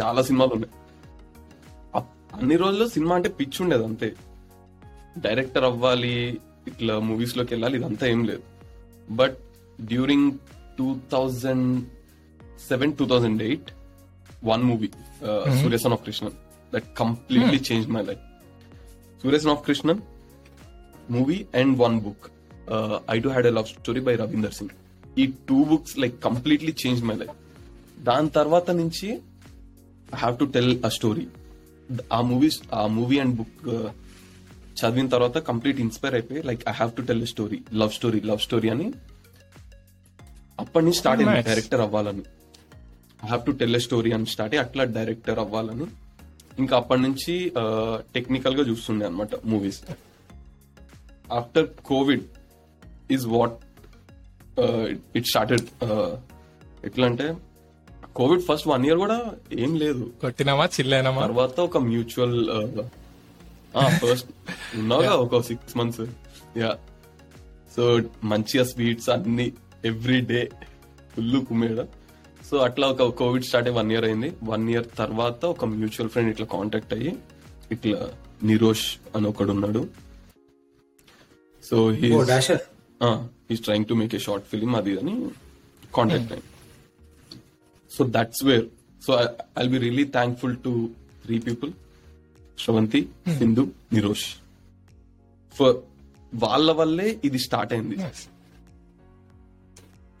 చాలా 0.00 0.22
సినిమాలు 0.28 0.54
ఉన్నాయి. 0.58 0.72
అన్ని 2.36 2.56
రోజులు 2.62 2.86
సినిమా 2.94 3.12
అంటే 3.18 3.30
పిచ్చి 3.38 3.58
ఉండేది 3.64 3.84
అంతే. 3.88 4.08
డైరెక్టర్ 5.24 5.66
అవ్వాలి 5.68 6.14
ఇట్లా 6.70 6.94
మూవీస్లోకి 7.08 7.50
వెళ్ళాలి 7.54 7.76
ఇదంతా 7.78 8.04
ఏం 8.12 8.20
లేదు. 8.30 8.42
But 9.20 9.36
during 9.90 10.30
two 10.78 10.88
thousand 11.12 11.68
seven 12.68 12.92
two 13.00 13.04
thousand 13.12 13.42
eight 13.48 13.70
one 14.50 14.62
movie 14.70 14.88
Surya son 15.62 15.94
of 15.96 16.02
Krishnan 16.06 16.36
that 16.72 16.88
completely 17.02 17.60
change 17.68 17.86
my 17.96 18.02
life 18.10 18.22
Surya son 19.22 19.52
of 19.54 19.62
Krishnan 19.68 20.00
movie 21.08 21.38
and 21.60 21.74
one 21.84 21.96
book 22.06 22.26
I 23.14 23.18
do 23.24 23.30
had 23.34 23.48
a 23.50 23.54
love 23.58 23.68
story 23.74 24.02
by 24.08 24.14
Ravinder 24.22 24.56
Singh 24.58 24.74
ఈ 25.22 25.26
two 25.50 25.58
books 25.72 25.96
like 26.04 26.16
completely 26.28 26.74
change 26.82 27.02
my 27.10 27.16
life 27.22 27.36
దాని 28.08 28.30
తర్వాత 28.38 28.70
నుంచి 28.80 29.08
I 30.14 30.18
have 30.22 30.36
to 30.42 30.48
tell 30.56 30.72
a 30.84 30.92
story 30.98 31.26
ఆ 32.12 32.20
movies 32.30 32.58
ఆ 32.72 32.82
movie 32.98 33.16
and 33.24 33.36
book 33.40 33.58
చదివిన 34.80 35.08
తర్వాత 35.08 35.38
complete 35.48 35.80
inspire 35.84 36.14
అయిపోయి 36.14 36.40
like 36.50 36.62
I 36.70 36.72
have 36.72 36.92
to 36.96 37.02
tell 37.08 37.22
a 37.22 37.28
story 37.34 37.58
love 37.82 37.92
story 37.98 38.20
love 38.30 38.40
story 38.40 38.68
అని 38.74 38.86
అప్పటి 40.58 40.84
నుంచి 40.86 40.98
స్టార్ట్ 40.98 41.20
అయింది. 41.22 41.44
డైరెక్టర్ 41.48 41.80
అవ్వాలని. 41.80 42.24
Have 43.24 43.42
to 43.46 43.52
tell 43.60 43.76
a 43.76 43.84
story 43.84 44.10
అని 44.16 44.28
స్టార్ట్ 44.32 44.54
అయ్యి 44.54 44.64
అట్లా 44.64 44.84
డైరెక్టర్ 44.96 45.38
అవ్వాలని 45.38 45.86
ఇంకా 46.58 46.74
అప్పటి 46.76 47.02
నుంచి 47.02 47.34
టెక్నికల్గా 48.12 48.64
చూస్తుండే 48.68 49.04
అనమాట 49.06 49.34
movies 49.44 49.80
after 51.32 51.68
COVID 51.84 52.24
is 53.10 53.26
what 53.34 53.56
it 55.14 55.26
started 55.26 55.66
ఎట్లా 56.84 57.06
అంటే 57.06 57.26
కోవిడ్ 58.14 58.42
ఫస్ట్ 58.48 58.66
వన్ 58.68 58.82
ఇయర్ 58.86 58.98
కూడా 58.98 59.16
ఏం 59.58 59.72
లేదు. 59.76 60.04
కొట్టినామా 60.20 60.64
చిల్లైనామా 60.74 61.20
తర్వాత 61.22 61.56
ఒక 61.60 61.78
మ్యూచువల్ 61.86 62.36
ఫస్ట్ 64.02 64.28
ఉన్నాగా 64.76 65.12
ఒక 65.24 65.40
సిక్స్ 65.48 65.74
మంత్స్ 65.76 66.02
యా 66.58 66.70
సో 67.74 67.84
మంచిగా 68.24 68.64
స్వీట్స్ 68.64 69.08
అన్ని 69.10 69.46
ఎవ్రీ 69.84 70.20
డే 70.30 70.40
ఫుల్ 71.14 71.38
కుమ్మేడ 71.46 71.80
సో 72.48 72.54
అట్లా 72.66 72.86
ఒక 72.92 73.04
కోవిడ్ 73.20 73.44
స్టార్ట్ 73.48 73.68
అయ్యి 73.68 73.78
వన్ 73.80 73.90
ఇయర్ 73.92 74.06
అయింది. 74.08 74.28
వన్ 74.52 74.64
ఇయర్ 74.72 74.86
తర్వాత 75.00 75.40
ఒక 75.54 75.64
మ్యూచువల్ 75.80 76.10
ఫ్రెండ్ 76.14 76.30
ఇట్లా 76.32 76.46
కాంటాక్ట్ 76.56 76.92
అయ్యి 76.96 77.12
ఇట్లా 77.74 77.98
నిరోష్ 78.50 78.86
అని 79.16 79.26
ఒకడు 79.32 79.52
ఉన్నాడు. 79.56 79.82
సో 81.68 81.76
హీ 82.00 82.08
ఓ 82.18 82.20
dasher 82.32 82.62
is 83.54 83.62
trying 83.68 83.86
to 83.90 83.94
make 84.00 84.14
a 84.18 84.20
short 84.26 84.46
film 84.52 84.74
అది 84.80 84.92
అని 85.02 85.14
కాంటాక్ట్ 85.96 86.32
అయింది 86.36 86.50
so 87.90 88.04
that's 88.16 88.42
where 88.48 88.66
so 89.06 89.12
I'll 89.60 89.72
be 89.76 89.80
really 89.86 90.06
thankful 90.18 90.56
to 90.66 90.72
three 91.24 91.38
people 91.48 91.72
Sravanthi 92.64 93.00
Sindhu 93.38 93.64
Nirosh 93.96 94.28
for 95.54 95.74
వాళ్ళ 96.44 96.70
వల్లే 96.78 97.08
ఇది 97.28 97.38
స్టార్ట్ 97.46 97.72
అయింది. 97.74 97.96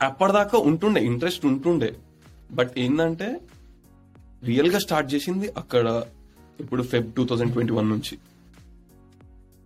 అప్పటిదాకా 0.00 0.56
ఉంటుండే 0.70 1.00
ఇంట్రెస్ట్ 1.10 1.44
ఉంటుండే. 1.50 1.90
బట్ 2.58 2.72
ఏంటంటే 2.84 3.28
రియల్గా 4.48 4.78
స్టార్ట్ 4.86 5.08
చేసింది 5.14 5.46
అక్కడ 5.62 5.86
ఇప్పుడు 6.60 6.82
Feb 6.92 7.08
two 7.16 7.22
thousand 7.26 7.52
twenty 7.54 7.72
one 7.72 7.88
నుంచి. 7.90 8.14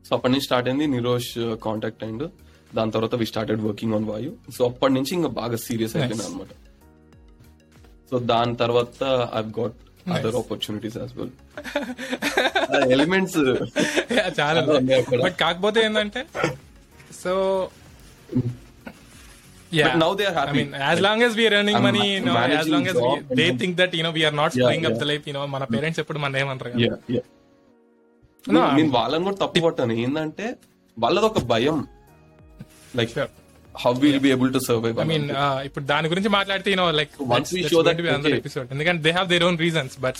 సో 0.05 0.11
అప్పటి 0.16 0.32
నుంచి 0.32 0.47
స్టార్ట్ 0.47 0.68
అయింది 0.68 0.86
నిరోష్ 0.97 1.32
కాంటాక్ట్ 1.66 2.05
అయిండ్ 2.05 2.24
దాని 2.76 2.93
తర్వాత 2.93 3.14
we 3.14 3.26
started 3.26 3.61
working 3.66 3.95
on 3.95 4.07
Vayu 4.11 4.30
so 4.57 4.62
అప్పటి 4.66 4.95
నుంచి 4.95 5.12
ఇంకా 5.16 5.30
బాగా 5.41 5.57
సీరియస్ 5.66 5.95
అయిపోయింది 5.97 6.24
అనమాట 6.26 6.49
సో 8.11 8.18
దాని 8.32 8.55
తర్వాత 8.57 9.03
I 9.39 9.43
got 9.59 9.78
other 10.16 10.36
opportunities 10.43 10.97
as 10.99 11.12
well 11.18 11.32
elements 12.97 13.39
చాలా. 14.41 14.61
బట్ 15.24 15.36
కాకపోతే 15.41 15.78
ఏంటంటే 15.84 16.22
so 17.22 17.32
But 19.72 19.96
now 19.96 20.10
they 20.14 20.26
are 20.26 20.34
I 20.34 20.38
happy. 20.38 20.52
mean, 20.58 20.68
as 20.90 20.98
long 21.00 21.22
as 21.22 21.32
we 21.38 21.46
are 21.46 21.54
earning 21.56 21.76
I'm 21.76 21.82
money, 21.82 22.04
you 22.14 22.20
know, 22.26 22.36
as 22.58 22.68
long 22.68 22.86
as 22.86 22.96
we, 22.96 23.10
they 23.40 23.48
think 23.62 23.74
that 23.76 23.92
you 23.92 24.02
know 24.02 24.12
we 24.12 24.24
are 24.24 24.36
not 24.40 24.50
Yeah, 24.50 24.62
screwing 24.62 24.84
up 24.86 24.92
yeah. 24.92 25.00
the 25.02 25.08
life, 25.10 25.26
you 25.26 25.34
know, 25.36 25.44
మన 25.54 25.64
parents 25.74 26.00
ఎప్పుడు 26.02 26.20
మన 26.24 26.38
ఏమంటారు 26.42 26.70
కదా. 26.74 26.84
Yeah, 26.86 26.96
yeah. 27.16 27.24
No, 28.46 28.60
I 28.60 28.70
నేను 28.70 28.78
mean- 28.80 28.94
వాళ్ళని 28.98 29.24
కూడా 29.28 29.38
తప్పు 29.44 29.60
పట్టాను 29.66 29.96
ఏంటంటే 30.04 30.46
వాళ్ళది 30.96 31.28
ఒక 31.30 31.42
భయం 31.52 31.78
like 33.00 33.12
Sure. 33.16 33.28
How 33.82 33.90
will 34.04 34.20
be 34.24 34.30
able 34.36 34.52
to 34.56 34.60
survive 34.68 34.96
I 35.04 35.08
mean, 35.12 35.24
uh, 35.42 35.58
ఇప్పుడు 35.68 35.84
దాని 35.92 36.08
గురించి 36.12 36.30
మాట్లాడితే 36.38 36.68
you 36.74 36.78
know, 36.80 36.88
like 37.00 37.12
Once 37.18 37.28
that's, 37.34 37.52
we 37.56 37.60
that's 37.62 37.72
show 37.72 37.80
going 37.80 37.88
that, 37.88 37.98
to 38.00 38.06
be 38.06 38.10
another 38.14 38.32
okay. 38.32 38.42
episode. 38.44 38.68
ఎందుకంటే 38.74 39.02
they 39.06 39.14
have 39.18 39.28
their 39.34 39.44
own 39.48 39.58
reasons, 39.66 39.92
but 40.06 40.16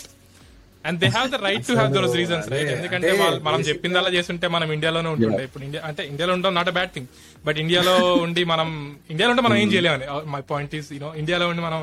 and 0.85 0.95
they 1.01 1.09
have 1.15 1.27
the 1.31 1.39
right 1.45 1.63
to 1.67 1.73
have 1.79 1.89
those 1.95 2.13
reasons, 2.19 2.43
right? 2.51 2.61
అదే, 2.65 2.73
ఎందుకంటే 2.77 3.09
వాళ్ళు 3.21 3.39
మనం 3.47 3.59
basic 3.59 3.69
చెప్పిందల్లా 3.69 4.11
చేస్తుంటే 4.15 4.47
మనం 4.55 4.69
ఇండియాలోనే 4.75 5.09
ఉంటుండే. 5.15 5.43
ఇప్పుడు 5.49 5.63
ఇండియా 5.67 5.81
అంటే 5.89 6.01
ఇండియాలో 6.11 6.33
ఉండడం 6.37 6.53
not 6.59 6.69
a 6.71 6.75
bad 6.77 6.91
thing 6.95 7.09
but 7.47 7.57
ఇండియాలో 7.63 7.95
ఉండి 8.25 8.43
మనం 8.53 8.69
ఇండియాలో 9.13 9.31
ఉంటే 9.33 9.43
మనం 9.47 9.57
ఏం 9.63 9.69
చేయలేమని. 9.73 10.05
మై 10.35 10.41
పాయింట్ 10.53 10.73
ఈస్ 10.79 10.89
యూనో 10.95 11.11
ఇండియాలో 11.21 11.47
ఉండి 11.51 11.63
మనం 11.67 11.81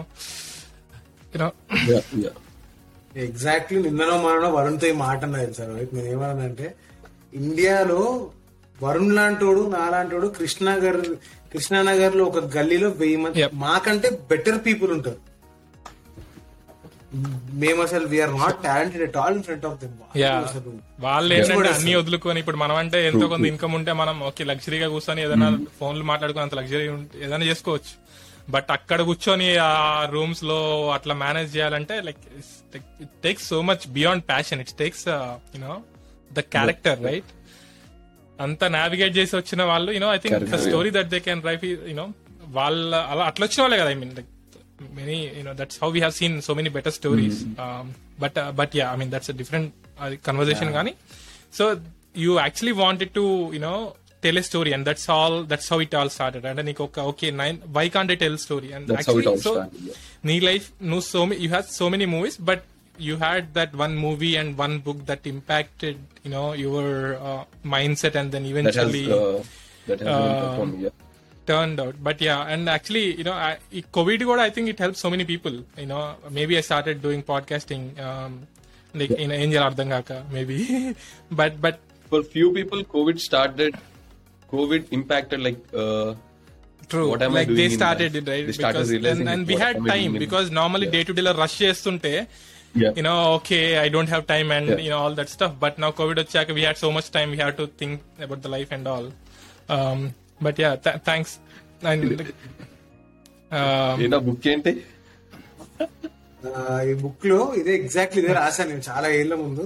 యూనో 1.34 1.49
ఎగ్జాక్ట్లీ 3.26 3.76
నిన్ననో 3.86 4.16
మననో 4.24 4.49
వరుణ్తో 4.57 4.86
ఈ 4.92 4.97
మాట 5.05 5.20
అన్నది 5.28 5.55
సార్ 5.59 5.70
రైట్ 5.76 5.92
నేను 5.99 6.09
ఏమన్నానంటే 6.14 6.66
ఇండియాలో 7.42 8.01
వరుణ్ 8.78 9.12
లాంటోడు 9.18 9.62
నాలాంటోడు 9.76 10.26
కృష్ణాగర్ 10.38 11.01
కృష్ణానగర్లో 11.53 12.22
ఒక 12.30 12.38
గల్లీలో 12.57 12.88
వెయ్యి 13.01 13.18
మంది. 13.22 13.44
మాకంటే 13.66 14.09
బెటర్ 14.30 14.59
పీపుల్ 14.66 14.90
ఉంటారు. 14.97 15.18
మేము 17.54 17.80
అసలు 17.82 18.07
we are 18.07 18.32
not 18.38 18.59
talented 18.62 19.02
at 19.02 19.16
all 19.16 19.34
in 19.34 19.42
front 19.42 19.66
of 19.66 19.76
them 19.80 19.92
వాళ్ళు 21.00 21.30
ఏంటంటే 21.34 21.57
కూడా 21.61 21.72
అన్ని 21.74 21.94
వదులుకొని 21.96 22.40
ఇప్పుడు 22.40 22.57
మనం 22.57 22.76
అంటే 22.76 22.98
ఎంతో 23.07 23.26
కొంత 23.28 23.46
ఇన్కమ్ 23.46 23.74
ఉంటే 23.74 23.92
మనం 23.92 24.16
ఓకే 24.22 24.44
లగ్జరీగా 24.44 24.88
కూర్చొని 24.88 25.22
ఏదైనా 25.22 25.48
ఫోన్లు 25.78 26.04
మాట్లాడుకుని 26.04 26.44
అంత 26.44 26.54
లగ్జరీ 26.54 26.84
ఏదైనా 27.24 27.46
చేసుకోవచ్చు. 27.46 27.94
బట్ 28.48 28.68
అక్కడ 28.70 29.00
కూర్చొని 29.02 29.48
ఆ 29.62 29.72
రూమ్స్లో 30.12 30.59
అట్లా 30.94 31.14
మేనేజ్ 31.14 31.50
చేయాలంటే 31.57 31.94
like 32.00 32.20
it 33.00 33.14
takes 33.22 33.46
so 33.48 33.59
much 33.62 33.86
beyond 33.96 34.24
passion 34.28 34.61
it 34.61 34.72
takes 34.78 35.04
you know 35.54 35.74
the 36.30 36.44
character 36.52 37.00
right 37.04 37.32
అంతా 38.38 38.66
నావిగేట్ 38.68 39.14
చేసి 39.16 39.34
వచ్చిన 39.36 39.62
వాళ్ళు 39.64 39.90
you know 39.92 40.11
I 40.14 40.20
think 40.24 40.38
the 40.54 40.61
story 40.66 40.90
that 40.90 41.11
they 41.14 41.20
can 41.26 41.42
rife 41.42 41.64
you know 41.90 42.07
వాళ్ళ 42.52 42.78
అలా 43.12 43.24
అట్లా 43.24 43.44
వచ్చిన 43.46 43.62
వాళ్ళే 43.64 43.78
కదా 43.82 43.90
I 43.90 43.98
mean 44.02 44.14
like 44.16 44.30
many 44.95 45.37
you 45.37 45.43
know 45.43 45.55
that's 45.55 45.79
how 45.79 45.91
we 45.91 46.01
have 46.01 46.14
seen 46.14 46.41
so 46.43 46.55
many 46.55 46.68
better 46.68 46.91
stories. 46.91 47.45
Um, 47.59 47.95
but 48.18 48.37
uh, 48.37 48.53
but 48.53 48.74
yeah 48.74 48.93
i 48.93 48.97
mean 48.97 49.11
that's 49.11 49.29
a 49.29 49.33
different 49.33 49.72
uh, 49.99 50.12
conversation 50.22 50.72
gani. 50.72 50.95
So 51.51 51.81
you 52.14 52.39
actually 52.39 52.72
wanted 52.72 53.14
to 53.14 53.51
you 53.53 53.59
know 53.59 53.97
tell 54.22 54.37
a 54.37 54.43
story 54.43 54.72
and 54.72 54.85
that's 54.85 55.09
all 55.09 55.45
that's 55.45 55.68
how 55.68 55.79
it 55.79 55.95
all 55.95 56.09
started. 56.09 56.45
And 56.45 56.59
then 56.59 56.68
okay, 56.68 57.01
okay 57.01 57.31
nine 57.31 57.62
why 57.72 57.89
can't 57.89 58.11
i 58.11 58.14
tell 58.14 58.35
a 58.35 58.39
story? 58.39 58.72
And 58.72 58.87
That's 58.87 59.07
how 59.07 59.12
actually 59.12 59.24
it 59.24 59.29
all 59.29 59.39
so 59.39 59.53
started, 59.55 59.81
yeah. 59.81 59.95
nee 60.22 60.41
life 60.41 60.72
no 60.81 61.01
so 61.01 61.27
many 61.27 61.41
you 61.41 61.51
had 61.51 61.66
so 61.66 61.91
many 61.91 62.07
movies 62.07 62.37
but 62.37 62.64
you 62.99 63.16
had 63.16 63.53
that 63.55 63.74
one 63.74 63.95
movie 63.95 64.37
and 64.37 64.57
one 64.57 64.79
book 64.79 65.05
that 65.07 65.27
impacted 65.27 65.99
you 66.24 66.31
know 66.31 66.53
your 66.53 67.16
uh, 67.16 67.45
mindset 67.64 68.14
and 68.14 68.33
then 68.33 68.45
that 68.45 68.74
has 68.74 68.95
eventually 68.95 69.12
uh, 69.12 69.43
that 69.87 70.01
has 70.01 70.09
an 70.09 70.93
impact 71.45 71.59
on 71.59 71.78
me, 71.78 71.80
yeah. 71.80 71.80
turned 71.80 71.80
out 71.80 71.95
but 72.03 72.22
yeah 72.22 72.45
and 72.53 72.69
actually 72.69 73.17
you 73.17 73.24
know 73.24 73.34
I, 73.34 73.57
i- 73.74 73.84
covid 73.97 74.26
got 74.26 74.39
i 74.39 74.49
think 74.49 74.69
it 74.69 74.80
helped 74.80 74.97
so 74.97 75.09
many 75.09 75.26
people 75.26 75.55
you 75.78 75.86
know 75.86 76.15
maybe 76.30 76.57
i 76.57 76.61
started 76.61 77.01
doing 77.01 77.24
podcasting 77.24 77.84
um 77.99 78.47
like 78.93 79.11
in 79.11 79.32
angel 79.32 79.63
ardangaka 79.63 80.24
maybe 80.32 80.95
but 81.32 81.61
but 81.61 81.80
for 82.09 82.24
few 82.24 82.53
people 82.53 82.84
covid 82.84 83.19
started 83.19 83.76
covid 84.51 84.86
impacted 84.91 85.39
like 85.41 85.59
uh, 85.74 86.13
true 86.89 87.09
What 87.09 87.22
am 87.22 87.32
I 87.32 87.36
like 87.36 87.47
doing 87.47 87.57
they 87.57 87.65
in 87.65 87.72
started 87.72 88.13
life? 88.13 88.28
it 88.28 88.32
right 88.32 88.45
They 88.47 88.51
started 88.53 88.80
because 88.80 88.91
realizing 88.91 89.22
and, 89.22 89.30
and 89.30 89.41
it, 89.43 89.47
we 89.47 89.53
what 89.55 89.63
had 89.65 89.76
am 89.78 89.86
I 89.86 89.89
doing 89.89 90.03
time 90.03 90.15
in 90.15 90.19
because 90.19 90.51
normally 90.51 90.86
Yeah. 90.88 90.91
day 90.91 91.03
to 91.03 91.13
day 91.13 91.24
rush 91.43 91.57
చేస్తుంటే 91.63 92.28
Yeah. 92.82 92.91
you 92.97 93.03
know 93.07 93.34
okay 93.38 93.78
i 93.78 93.89
don't 93.89 94.09
have 94.15 94.26
time 94.34 94.51
and 94.57 94.67
Yeah. 94.69 94.78
you 94.86 94.89
know 94.91 94.99
all 95.03 95.15
that 95.19 95.30
stuff 95.36 95.53
but 95.63 95.74
now 95.84 95.91
covid 95.99 96.17
వచ్చాక 96.24 96.53
we 96.59 96.63
had 96.67 96.78
so 96.84 96.89
much 96.97 97.07
time 97.17 97.30
we 97.36 97.39
had 97.45 97.55
to 97.61 97.67
think 97.67 98.01
about 98.28 98.41
the 98.45 98.51
life 98.57 98.72
and 98.78 98.86
all 98.93 99.07
um 99.78 100.13
but 100.41 100.59
yeah 100.59 100.76
th- 100.76 101.01
thanks. 101.03 101.30
And 101.82 102.05
um, 103.53 103.97
ఏనా 104.05 104.18
book 104.26 104.47
ఏంటి? 104.53 104.72
ఈ 106.89 106.95
బుక్లో 107.03 107.39
ఇదే 107.61 107.72
exactly 107.80 108.20
ఇదే 108.22 108.32
రాశాను 108.39 108.70
నేను 108.72 108.84
చాలా 108.89 109.09
ఏళ్ళ 109.18 109.34
ముందు. 109.43 109.64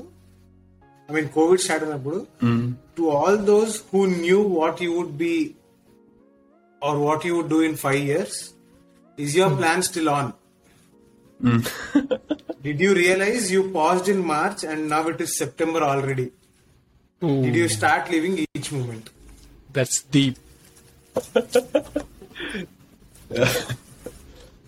ఐ 1.09 1.15
మీన్ 1.17 1.29
కోవిడ్ 1.37 1.63
స్టార్ట్ 1.65 1.85
అయినప్పుడు. 1.87 2.19
To 2.99 3.05
all 3.19 3.39
those 3.51 3.75
who 3.93 4.01
knew 4.17 4.39
what 4.59 4.81
you 4.85 4.91
would 4.99 5.17
be 5.25 5.35
or 6.83 6.99
what 7.07 7.25
you 7.29 7.33
would 7.39 7.53
do 7.55 7.61
in 7.69 7.79
five 7.85 8.01
years 8.09 8.39
is 9.19 9.35
your 9.41 9.57
plan 9.61 9.83
still 9.89 10.11
on 10.19 10.31
did 12.67 12.83
you 12.87 12.91
realise 13.03 13.47
you 13.57 13.63
passed 13.79 14.11
in 14.15 14.25
March 14.35 14.63
and 14.73 14.85
now 14.95 15.09
it 15.15 15.23
is 15.27 15.35
September 15.43 15.87
already 15.91 16.29
did 17.47 17.59
you 17.63 17.69
start 17.79 18.09
living 18.17 18.41
each 18.47 18.71
moment 18.79 19.09
that's 19.75 19.99
deep. 20.15 20.37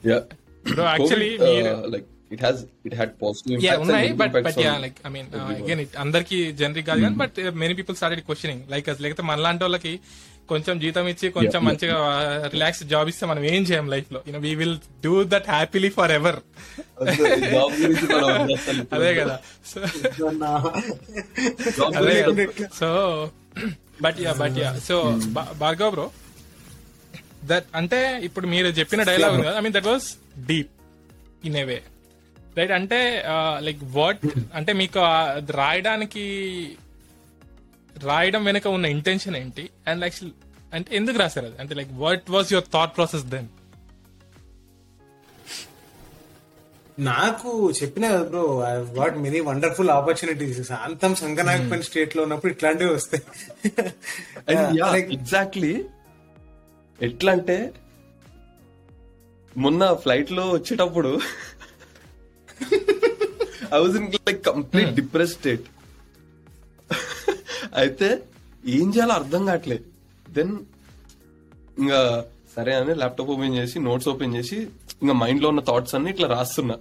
yeah. 0.05 0.23
Bro, 0.65 0.85
actually, 0.87 1.31
COVID, 1.35 1.55
మీరు- 1.57 1.77
uh, 1.77 1.93
like 1.95 2.09
it 2.31 2.43
has 2.43 2.61
it 2.87 2.95
had 2.95 3.11
positive 3.23 3.65
yeah 3.65 3.73
ఉన్నాయి 3.81 4.11
but 4.21 4.35
but 4.39 4.59
yeah 4.61 4.75
like 4.79 4.99
I 5.07 5.11
mean 5.11 5.27
again 5.57 5.81
it 5.81 5.97
అందరికి 5.97 6.39
generic 6.53 6.87
కాదు 6.87 7.01
కానీ 7.05 7.17
but 7.17 7.35
many 7.55 7.75
people 7.75 7.97
started 7.97 8.23
questioning 8.25 8.63
like 8.71 8.87
లేకపోతే 9.01 9.23
మనలాంటి 9.23 9.63
వాళ్ళకి 9.65 9.93
కొంచెం 10.49 10.75
జీతం 10.81 11.05
ఇచ్చి 11.09 11.27
కొంచెం. 11.29 11.61
మంచిగా 11.65 11.97
రిలాక్స్ 12.47 12.83
జాబ్ 12.85 13.09
ఇస్తే 13.09 13.27
మనం 13.27 13.43
ఏం 13.51 13.63
చేయం 13.63 13.87
లైఫ్లో 13.91 14.21
you know 14.29 14.39
we 14.39 14.53
will 14.55 14.75
do 15.05 15.13
that 15.25 15.47
happily 15.51 15.91
forever 16.11 16.39
అదే 18.93 19.13
కదా. 19.21 19.37
అదే 21.97 22.17
so 22.81 22.89
but 24.03 24.19
yeah 24.21 24.33
but 24.39 24.59
yeah 24.59 24.73
so 24.81 24.97
Bhargav 25.61 25.93
bro 25.93 26.07
that 27.45 27.67
అంటే 27.75 27.99
ఇప్పుడు 28.23 28.47
మీరు 28.47 28.69
చెప్పిన 28.79 29.03
డైలాగ్ 29.03 29.35
ఉంది 29.35 29.47
కదా 29.47 29.59
I 29.59 29.61
mean 29.61 29.75
that 29.75 29.87
was 29.87 30.07
deep 30.47 30.73
in 31.45 31.57
a 31.57 31.65
way 31.65 31.79
right 32.57 32.73
అంటే 32.73 33.01
లైక్ 33.59 33.83
వర్డ్ 33.95 34.23
అంటే 34.55 34.73
మీకు 34.73 35.01
రాయడానికి 35.57 36.25
రాయడం 38.05 38.45
వెనుక 38.45 38.67
ఉన్న 38.69 38.87
ఇంటెన్షన్ 38.87 39.37
ఏంటి? 39.37 39.71
అండ్ 39.87 40.01
లైక్ 40.01 40.15
అంటే 40.73 40.97
ఎందుకు 40.97 41.19
రాశారు 41.19 41.47
అది? 41.47 41.59
అంటే 41.59 41.75
like 41.75 41.93
what 41.97 42.31
was 42.31 42.53
your 42.53 42.69
thought 42.73 42.97
process 42.97 43.25
then 43.25 43.49
నాకు 46.99 47.51
చెప్పిన 47.83 48.09
కదా 48.09 48.23
bro 48.23 48.43
I 48.69 48.73
got 48.95 49.17
many 49.19 49.41
wonderful 49.41 49.91
opportunities 49.91 50.61
శాంతం 50.69 51.15
సంగనాయకపల్లి 51.15 51.83
స్టేట్లో 51.83 52.23
ఉన్నప్పుడు 52.23 52.53
ఇట్లాంటివి 52.53 52.93
వస్తాయి. 52.95 53.23
Like, 54.93 55.13
ఎగ్జాక్ట్లీ 55.13 55.73
ఎట్లా 57.01 57.33
అంటే 57.33 57.57
మొన్న 59.57 59.93
ఫ్లైట్లో 60.03 60.45
వచ్చేటప్పుడు 60.51 61.11
I 63.75 63.81
was 63.83 63.97
in 64.01 64.11
like 64.15 64.41
complete 64.51 64.93
depress 65.01 65.35
state 65.39 65.67
అయితే 67.83 68.09
ఏం 68.79 68.89
చేయాలో 68.95 69.15
అర్థం 69.21 69.43
కావట్లే. 69.47 69.79
దెన్ 70.37 70.53
ఇంకా 71.79 72.01
సరే 72.57 72.73
అని 72.75 72.95
ల్యాప్టాప్ 73.03 73.31
ఓపెన్ 73.35 73.57
చేసి 73.59 73.77
నోట్స్ 73.89 74.09
ఓపెన్ 74.13 74.35
చేసి 74.37 74.57
ఇంకా 75.03 75.15
మైండ్లో 75.23 75.49
ఉన్న 75.53 75.63
థాట్స్ 75.71 75.95
అన్ని 75.99 76.11
ఇట్లా 76.11 76.29
రాస్తున్నా. 76.29 76.77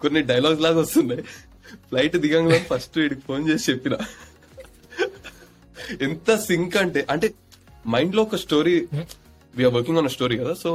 కొన్ని 0.00 0.20
డైలాగ్స్ 0.22 0.62
లాగా 0.66 0.80
వస్తున్నాయి. 0.80 1.22
ఫ్లైట్ 1.88 2.16
దిగంగా 2.24 2.58
ఫస్ట్ 2.70 2.98
వీడికి 2.98 3.22
ఫోన్ 3.28 3.44
చేసి 3.50 3.66
చెప్పిన. 3.70 3.94
ఎంత 6.06 6.36
సింక్ 6.48 6.76
అంటే 6.84 7.06
అంటే 7.14 7.28
మైండ్లో 7.88 8.22
ఒక 8.22 8.36
story 8.42 8.74
we are 9.54 9.74
working 9.76 9.98
on 9.98 10.10
story 10.10 10.36
కదా? 10.38 10.54
సో 10.56 10.70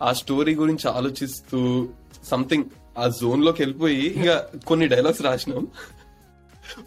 ఆ 0.00 0.10
స్టోరీ 0.20 0.52
గురించి 0.60 0.86
ఆలోచిస్తూ 0.90 1.58
సంథింగ్ 2.24 2.66
ఆ 2.96 3.06
జోన్లోకి 3.18 3.60
వెళ్ళిపోయి 3.62 4.02
ఇంకా 4.14 4.34
కొన్ని 4.66 4.86
డైలాగ్స్ 4.92 5.22
రాసినాం. 5.22 5.64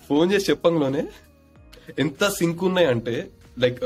ఫోన్ 0.07 0.28
చేసి 0.34 0.45
చెప్పంలోనే 0.49 1.03
ఎంత 1.99 2.24
సింక్ 2.36 2.61
ఉన్నాయంటే 2.64 3.16
లైక్ 3.59 3.82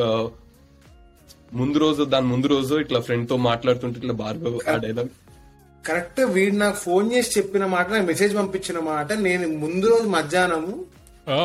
ముందు 1.53 1.77
రోజు 1.79 2.01
దాని 2.05 2.27
ముందు 2.27 2.47
రోజు 2.47 2.73
ఇట్లా 2.79 2.99
ఫ్రెండ్తో 3.05 3.35
మాట్లాడుతుంటే 3.45 3.97
ఇట్లా 4.01 4.15
భార్గవ్ 4.21 4.57
ఆ 4.67 4.75
డైలాగ్ 4.83 5.11
కరెక్ట్ 5.83 6.19
వీడు 6.33 6.55
నాకు 6.57 6.77
ఫోన్ 6.79 7.07
చేసి 7.13 7.29
చెప్పిన 7.37 7.65
మాట 7.73 7.85
నాకు 7.91 8.05
మెసేజ్ 8.05 8.33
పంపించిన 8.35 8.79
మాట 8.87 9.09
నేను 9.21 9.45
ముందు 9.61 9.85
రోజు 9.87 10.07
మధ్యాహ్నము 10.09 10.73
ఓ 11.27 11.37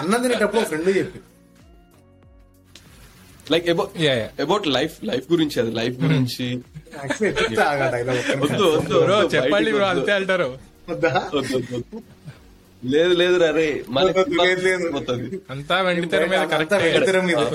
అన్నం 0.00 0.18
తినేటప్పుడు 0.22 0.62
ఫ్రెండ్ 0.64 0.90
చెప్పి. 0.96 1.18
Like 3.52 3.66
about 3.74 3.92
yeah 4.06 4.12
yeah 4.20 4.28
about 4.44 4.66
life 4.76 4.94
life 5.10 5.26
గురించి 5.32 5.56
అది 5.62 5.72
లైఫ్ 5.80 5.96
గురించి. 6.04 6.46
వద్దు. 8.42 8.66
వద్దు 8.76 8.94
బ్రో 9.04 9.16
వద్దు, 9.18 9.32
చెప్పండి. 9.36 9.70
అంతే 9.94 10.12
అంటారు. 10.18 10.48
లేదు 12.82 13.14
లేదు 13.20 13.36
రే 13.58 13.64
అంతా 15.54 15.76
వెండి 15.86 16.06
తెర 16.12 16.24
మీద 16.32 16.42
కరెక్ట్. 16.52 16.74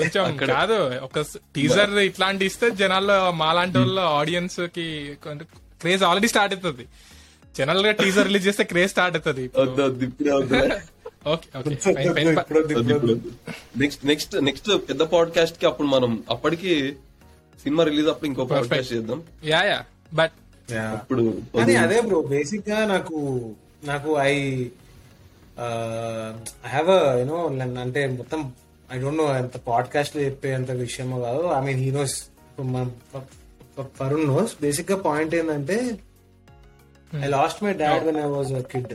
కొంచెం 0.00 0.36
కాదు 0.54 0.78
ఒక 1.06 1.18
టీజర్ 1.56 1.92
ఇట్లాంటి 2.08 2.42
ఇస్తే 2.50 2.66
జనాల్లో 2.80 3.16
మాలాంటి 3.42 3.78
వాళ్ళు 3.82 4.04
ఆడియన్స్కి 4.20 4.86
క్రేజ్ 5.82 6.04
ఆల్రెడీ 6.10 6.28
స్టార్ట్ 6.32 6.54
అవుతుంది. 6.54 6.86
జనరల్గా 7.58 7.92
టీజర్ 8.02 8.26
రిలీజ్ 8.28 8.46
చేస్తే 8.48 8.64
క్రేజ్ 8.72 8.90
స్టార్ట్ 8.94 9.16
అవుతుంది. 9.18 9.44
నెక్స్ట్ 13.78 14.06
నెక్స్ట్ 14.06 14.34
నెక్స్ట్ 14.42 14.68
పెద్ద 14.88 15.02
పాడ్కాస్ట్కి 15.02 15.66
అప్పుడు 15.66 15.86
మనం 15.86 16.24
అప్పటికి 16.30 16.72
సినిమా 17.62 17.84
రిలీజ్ 17.84 18.08
అప్పుడు 18.08 18.26
ఇంకో 18.26 18.44
పాడ్కాస్ట్ 18.44 18.92
చేద్దాం. 18.92 19.22
యా 19.44 19.62
యా 19.62 19.84
బట్ 20.14 20.32
కానీ 21.56 21.76
అదే 21.76 22.00
బ్రో 22.00 22.22
బేసిక్గా 22.22 22.86
నాకు 22.86 23.16
నాకు 23.84 24.10
ఐ 24.18 24.34
ఐ 26.64 26.68
హ్యావ్ 26.68 27.18
యూనో 27.18 27.38
అంటే 27.80 28.06
మొత్తం 28.06 28.52
ఐ 28.92 28.98
డోంట్ 28.98 29.18
నో 29.18 29.36
ఎంత 29.36 29.56
పాడ్కాస్ట్లో 29.56 30.22
చెప్పేంత 30.22 30.70
విషయమో 30.70 31.20
కాదు. 31.20 31.42
I 31.46 31.60
mean 31.64 31.78
he 31.78 31.90
knows 31.90 32.16
Varun 34.02 34.26
knows 34.26 34.54
బేసిక్గా 34.60 34.96
పాయింట్ 34.96 35.34
ఏంటంటే 35.34 35.76
I 37.24 37.28
lost 37.28 37.64
my 37.64 37.72
dad 37.72 38.04
when 38.04 38.16
I 38.16 38.28
was 38.28 38.52
a 38.52 38.60
kid 38.62 38.94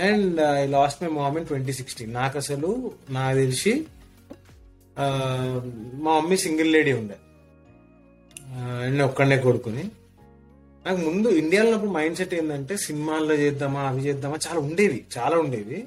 and 0.00 0.40
I 0.40 0.66
lost 0.66 1.02
my 1.02 1.08
mom 1.08 1.36
in 1.36 1.46
twenty 1.46 1.72
sixteen 1.72 2.14
నాకు 2.14 2.36
అసలు 2.38 2.92
నాకు 3.10 3.36
తెలిసి 3.38 3.86
మా 6.02 6.20
మమ్మీ 6.20 6.36
సింగిల్ 6.36 6.72
లేడీ 6.72 6.92
ఉండే. 6.92 7.16
అండ్ 8.84 9.02
ఒక్కడనే 9.02 9.38
కొడుకుని. 9.38 9.84
నాకు 10.86 10.96
ముందు 10.96 11.28
ఇండియాలో 11.28 11.68
ఉన్నప్పుడు 11.68 11.90
మైండ్ 11.90 12.16
సెట్ 12.16 12.34
ఏంటంటే 12.34 12.76
సినిమాల్లో 12.76 13.34
చేద్దామా 13.34 13.80
అవి 13.80 14.00
చేద్దామా 14.00 14.38
చాలా 14.48 14.60
ఉండేవి 14.60 15.04
చాలా 15.18 15.38
ఉండేవి. 15.38 15.86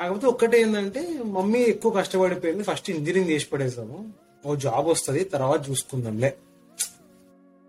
కాకపోతే 0.00 0.26
ఒక్కటే 0.26 0.60
ఏంటంటే 0.60 1.18
మమ్మీ 1.24 1.58
ఎక్కువ 1.58 1.92
కష్టపడిపోయింది. 1.92 2.62
ఫస్ట్ 2.62 2.90
ఇంజనీరింగ్ 2.90 3.28
చేసి 3.28 3.46
పడేసాము. 3.46 4.12
ఓ 4.46 4.54
జాబ్ 4.54 4.86
వస్తుంది 4.88 5.24
తర్వాత 5.24 5.70
చూసుకుందాంలే. 5.70 6.36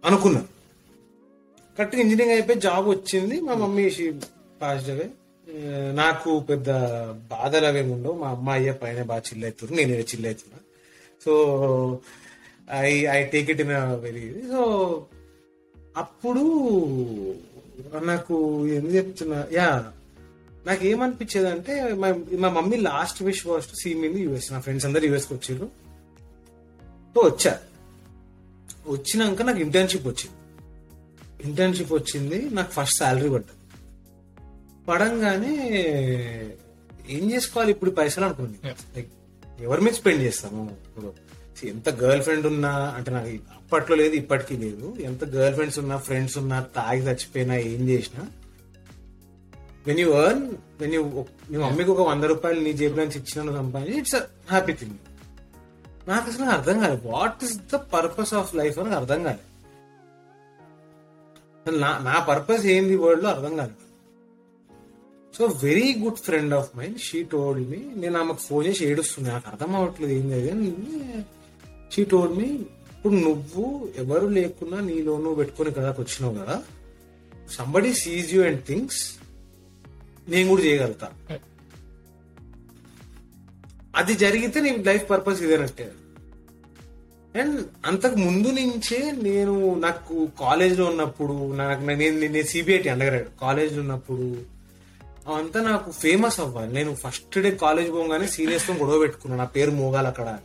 అనుకున్నా. 0.06 0.42
కరెక్ట్గా 1.78 2.02
ఇంజనీరింగ్ 2.02 2.32
అయిపోయి 2.32 2.60
జాబ్ 2.60 2.88
వచ్చింది. 2.90 3.42
మా 3.42 3.54
మమ్మీ 3.54 3.90
పాజిటివ్ 4.62 5.10
నాకు 5.94 6.40
పెద్ద 6.40 6.70
బాధలు 7.32 7.66
అవి 7.66 7.82
ఉండవు. 7.82 8.14
మా 8.14 8.28
అమ్మాయి 8.28 8.74
పైన 8.74 9.04
బాగా 9.04 9.22
చిల్ 9.22 9.44
అవుతారు 9.44 9.74
నేను 9.74 9.92
చిల్ 9.92 10.26
అవుతున్నా 10.26 10.60
so 11.26 11.34
I 12.72 13.06
I 13.06 13.24
take 13.24 13.50
it 13.50 13.62
in 13.62 13.70
very 14.02 14.42
so 14.52 14.62
అప్పుడు 15.98 16.40
నాకు 18.04 18.68
ఎందుకు 18.68 18.96
చెప్తున్నా? 18.96 19.48
యా 19.52 19.92
నాకు 20.66 20.86
ఏమనిపించేది 20.86 21.50
అంటే 21.50 21.94
మా 21.94 22.16
మా 22.40 22.50
mummy 22.50 22.78
last 22.78 23.24
wish 23.24 23.48
was 23.48 23.68
to 23.68 23.76
see 23.76 23.94
mean 23.94 24.20
US 24.20 24.54
నా 24.54 24.60
ఫ్రెండ్స్ 24.60 24.86
అందరు 24.86 25.06
యూఎస్కి 25.06 25.34
వచ్చారు 25.34 25.70
సో 27.16 27.22
వచ్చా. 27.22 27.60
వచ్చినాక 28.88 29.42
నాకు 29.42 29.60
ఇంటర్న్షిప్ 29.60 30.08
వచ్చింది. 30.08 30.38
ఇంటర్న్షిప్ 31.44 31.94
వచ్చింది. 31.94 32.50
నాకు 32.50 32.72
ఫస్ట్ 32.72 32.98
శాలరీ 32.98 33.30
పడ్డది. 33.30 33.63
పడంగానే 34.88 35.54
ఏం 37.16 37.24
చేసుకోవాలి 37.32 37.72
ఇప్పుడు 37.76 37.92
పైసలు 38.00 38.26
అనుకుంది 38.28 38.58
లైక్ 38.96 39.10
ఎవరి 39.66 39.82
మీద 39.86 39.94
స్పెండ్ 40.00 40.22
చేస్తాము? 40.28 40.64
ఇప్పుడు 40.88 41.10
ఎంత 41.74 41.90
గర్ల్ 42.02 42.24
ఫ్రెండ్ 42.26 42.46
ఉన్నా 42.52 42.72
అంటే 42.98 43.10
నాకు 43.16 43.30
అప్పట్లో 43.58 43.96
లేదు 44.02 44.16
ఇప్పటికీ 44.22 44.56
లేదు. 44.64 44.86
ఎంత 45.10 45.24
గర్ల్ 45.36 45.56
ఫ్రెండ్స్ 45.58 45.80
ఉన్నా 45.84 45.98
ఫ్రెండ్స్ 46.08 46.36
ఉన్నా 46.42 46.58
తాగి 46.78 47.04
చచ్చిపోయినా 47.08 47.56
ఏం 47.72 47.82
చేసినా 47.92 48.24
when 49.88 50.00
you 50.04 50.10
earn 50.24 50.44
when 50.82 50.94
you 50.98 51.02
నీ 51.52 51.58
మమ్మీకి 51.64 51.92
ఒక 51.96 52.04
వంద 52.10 52.24
రూపాయలు 52.34 52.60
నీ 52.68 52.74
జేబులో 52.82 53.02
నుంచి 53.06 53.20
ఇచ్చిన 53.22 53.56
సంపాదించి 53.62 54.00
ఇట్స్ 54.04 54.18
హ్యాపీ 54.52 54.76
థింగ్ 54.82 55.00
నాకు 56.10 56.26
అసలు 56.32 56.52
అర్థం 56.58 56.78
కాలేదు. 56.84 57.04
What 57.16 57.44
is 57.46 57.56
the 57.74 57.80
purpose 57.96 58.34
of 58.40 58.52
life 58.62 58.78
అని 58.84 58.96
అర్థం 59.00 59.20
కాలేదు. 59.28 59.50
నా 61.84 61.90
నా 62.10 62.16
పర్పస్ 62.30 62.66
ఏంది 62.76 62.96
వరల్డ్లో 63.04 63.30
అర్థం 63.36 63.54
కాలేదు. 63.60 63.83
So 65.34 65.46
very 65.64 65.94
good 65.94 66.20
friend 66.20 66.54
of 66.54 66.70
mind 66.78 67.00
she 67.00 67.20
told 67.24 67.64
me 67.70 67.80
నేను 67.96 68.18
ఆమెకు 68.18 68.42
ఫోన్ 68.42 68.66
చేసి 68.68 68.84
ఏడుస్తుంది 68.86 69.30
నాకు 69.30 69.48
అర్థం 69.50 69.72
అవ్వట్లేదు 69.76 70.14
ఏం 70.14 70.26
లేదు 70.32 70.50
అని 70.50 70.70
షీ 71.92 72.04
టోల్డ్ 72.04 72.36
మీ 72.38 72.50
ఇప్పుడు 72.94 73.16
నువ్వు 73.20 73.64
ఎవరు 73.98 74.28
లేకున్నా 74.30 74.78
నీలో 74.82 75.18
నువ్వు 75.18 75.36
పెట్టుకుని 75.36 75.72
కదా 75.72 75.90
వచ్చినావు 76.00 76.36
కదా. 76.36 76.56
Somebody 77.50 77.94
sees 77.94 78.34
you 78.36 78.42
and 78.44 78.62
things 78.68 79.02
నేను 80.28 80.50
కూడా 80.50 80.62
చేయగలుగుతా. 80.62 81.08
అది 83.96 84.14
జరిగితే 84.16 84.62
నీ 84.62 84.72
లైఫ్ 84.86 85.06
పర్పస్ 85.10 85.42
ఇదేనట్టే. 85.42 85.88
అండ్ 87.36 87.58
అంతకు 87.86 88.18
ముందు 88.18 88.50
నుంచే 88.60 89.00
నేను 89.22 89.54
నాకు 89.80 90.16
కాలేజ్లో 90.40 90.86
ఉన్నప్పుడు 90.86 91.36
నాకు 91.56 91.82
నేను 91.94 92.16
నేను 92.26 92.48
సిబిఐటి 92.48 92.90
అండర్ 92.90 93.20
కాలేజ్ 93.42 93.80
ఉన్నప్పుడు 93.80 94.28
అవంతా 95.28 95.60
నాకు 95.62 95.92
ఫేమస్ 95.92 96.40
అవ్వాలి. 96.40 96.74
నేను 96.74 96.96
ఫస్ట్ 96.96 97.40
డే 97.40 97.52
కాలేజ్ 97.52 97.92
పోగానే 97.92 98.28
సీనియర్స్తో 98.28 98.74
గొడవ 98.74 99.00
పెట్టుకున్నా. 99.00 99.38
నా 99.38 99.46
పేరు 99.46 99.72
మోగాలి 99.72 100.08
అక్కడ. 100.08 100.40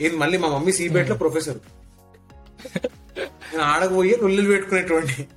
ఇది 0.00 0.16
మళ్ళీ 0.16 0.38
మా 0.38 0.48
మమ్మీ 0.48 0.72
సిబిఐట్లో 0.72 1.16
ప్రొఫెసర్ 1.16 1.58
నేను 2.76 3.62
ఆడకపోయి 3.62 4.16
లొల్లులు 4.22 4.46
పెట్టుకునేటువంటి 4.46 5.28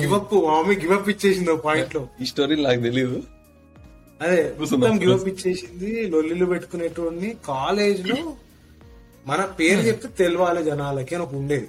గివప్ 0.00 0.34
మా 0.34 0.54
మమ్మీ 0.58 0.76
గివప్ 0.76 1.08
ఇచ్చేసింది 1.08 1.50
ఒక 1.50 1.64
పాయింట్లో. 1.64 2.08
ఈ 2.20 2.24
స్టోరీ 2.24 2.62
నాకు 2.62 2.80
తెలియదు 2.80 3.22
అదే. 4.22 4.54
మొత్తం 4.58 5.00
గివప్ 5.00 5.28
ఇచ్చేసింది 5.28 6.06
లొల్లిలు 6.06 6.46
పెట్టుకునేటోడిని. 6.46 7.36
కాలేజ్లో 7.44 8.34
మన 9.26 9.44
పేరు 9.44 9.80
చెప్తే 9.80 10.08
తెలవాలి 10.08 10.64
జనాలకి 10.64 11.14
అని 11.14 11.24
ఒక 11.24 11.34
ఉండేది. 11.34 11.68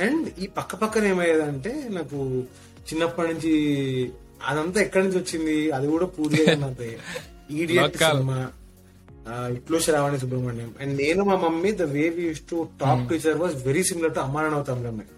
అండ్ 0.00 0.28
ఈ 0.38 0.46
పక్క 0.46 0.74
పక్కన 0.74 1.04
ఏమయ్యేదంటే 1.04 1.88
నాకు 1.90 2.44
చిన్నప్పటి 2.84 3.34
నుంచి 3.34 3.52
అదంతా 4.46 4.80
ఎక్కడి 4.80 5.04
నుంచి 5.04 5.18
వచ్చింది? 5.18 5.70
అది 5.70 5.86
కూడా 5.88 6.06
పూర్తిగా 6.06 6.54
నాకు 6.56 6.82
ఈడియట్ 7.52 7.96
లోకల్. 7.96 8.16
సినిమా 8.16 8.38
ఇట్లో 9.48 9.80
శ్రావణి 9.80 10.18
సుబ్రహ్మణ్యం. 10.18 10.74
అండ్ 10.80 10.96
నేను 10.96 11.24
మా 11.24 11.36
mummy 11.36 11.72
the 11.72 11.82
way 11.82 12.08
we 12.08 12.22
use 12.22 12.40
to 12.50 12.68
talk 12.80 13.08
to 13.08 13.14
each other 13.14 13.38
was 13.38 13.66
very 13.66 13.84
similar 13.84 14.14
to 14.14 14.20
అమ్మా 14.20 14.42
నాన్న 14.42 14.62
తమ్ముడు 14.62 15.14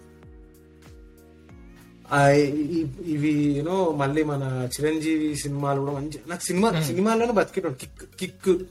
ఆ, 2.11 2.29
ఈ- 2.29 2.85
ఇవి 3.05 3.57
యూనో 3.57 3.91
మళ్ళీ 3.91 4.23
మన 4.23 4.69
చిరంజీవి 4.73 5.35
సినిమాలు 5.35 5.79
కూడా 5.79 5.91
మంచి 5.91 6.19
నాకు 6.27 6.43
సినిమా 6.43 6.81
సినిమాల్లోనే 6.81 7.31
బతికేటోడు 7.31 7.73
కిక్ 7.73 8.19
కిక్. 8.19 8.63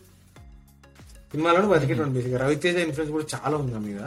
సినిమాలోనే 1.31 1.67
బతికేటోడు 1.67 2.09
బేసిక్గా 2.09 2.39
రవితేజ 2.39 2.77
ఇన్ఫ్లుయెన్స్ 2.77 3.13
కూడా 3.13 3.27
చాలా 3.35 3.57
ఉంది 3.57 3.73
నా 3.73 3.79
మీద. 3.79 4.01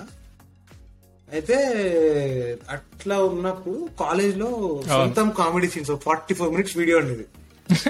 అయితే 1.29 1.57
అట్లా 2.75 3.15
ఉన్నప్పుడు 3.25 3.79
కాలేజ్లో 3.99 4.49
సొంతం 4.91 5.27
comedy 5.39 5.67
scenes 5.73 5.91
forty 6.05 6.33
four 6.39 6.51
minutes 6.53 6.75
video 6.79 6.97
ఉండేది 7.01 7.25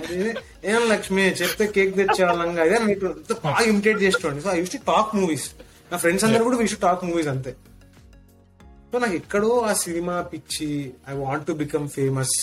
అదే, 0.09 0.31
ఏం 0.69 0.81
లక్ష్మి 0.89 1.25
చెప్తే 1.39 1.65
కేక్ 1.75 1.93
తెచ్చేవాళ్ళం 1.99 2.49
అదే 2.63 2.77
బాగా 3.43 3.61
imitate 3.69 3.99
చేసేటోండి 4.03 4.41
so 4.45 4.51
I 4.51 4.59
use 4.59 4.73
to 4.73 4.81
talk 4.89 5.11
movies 5.19 5.45
నా 5.91 5.97
ఫ్రెండ్స్ 6.01 6.25
అందరూ 6.27 6.43
కూడా 6.47 6.57
విష్ 6.61 6.75
టాక్ 6.81 7.03
మూవీస్ 7.07 7.29
అంతే. 7.33 7.51
సో 8.91 8.99
నాకు 8.99 9.15
ఎక్కడో 9.15 9.51
ఆ 9.63 9.73
సినిమా 9.81 10.15
పిచ్చి 10.31 10.69
I 11.09 11.15
want 11.19 11.45
to 11.47 11.55
become 11.61 11.85
famous 11.89 12.35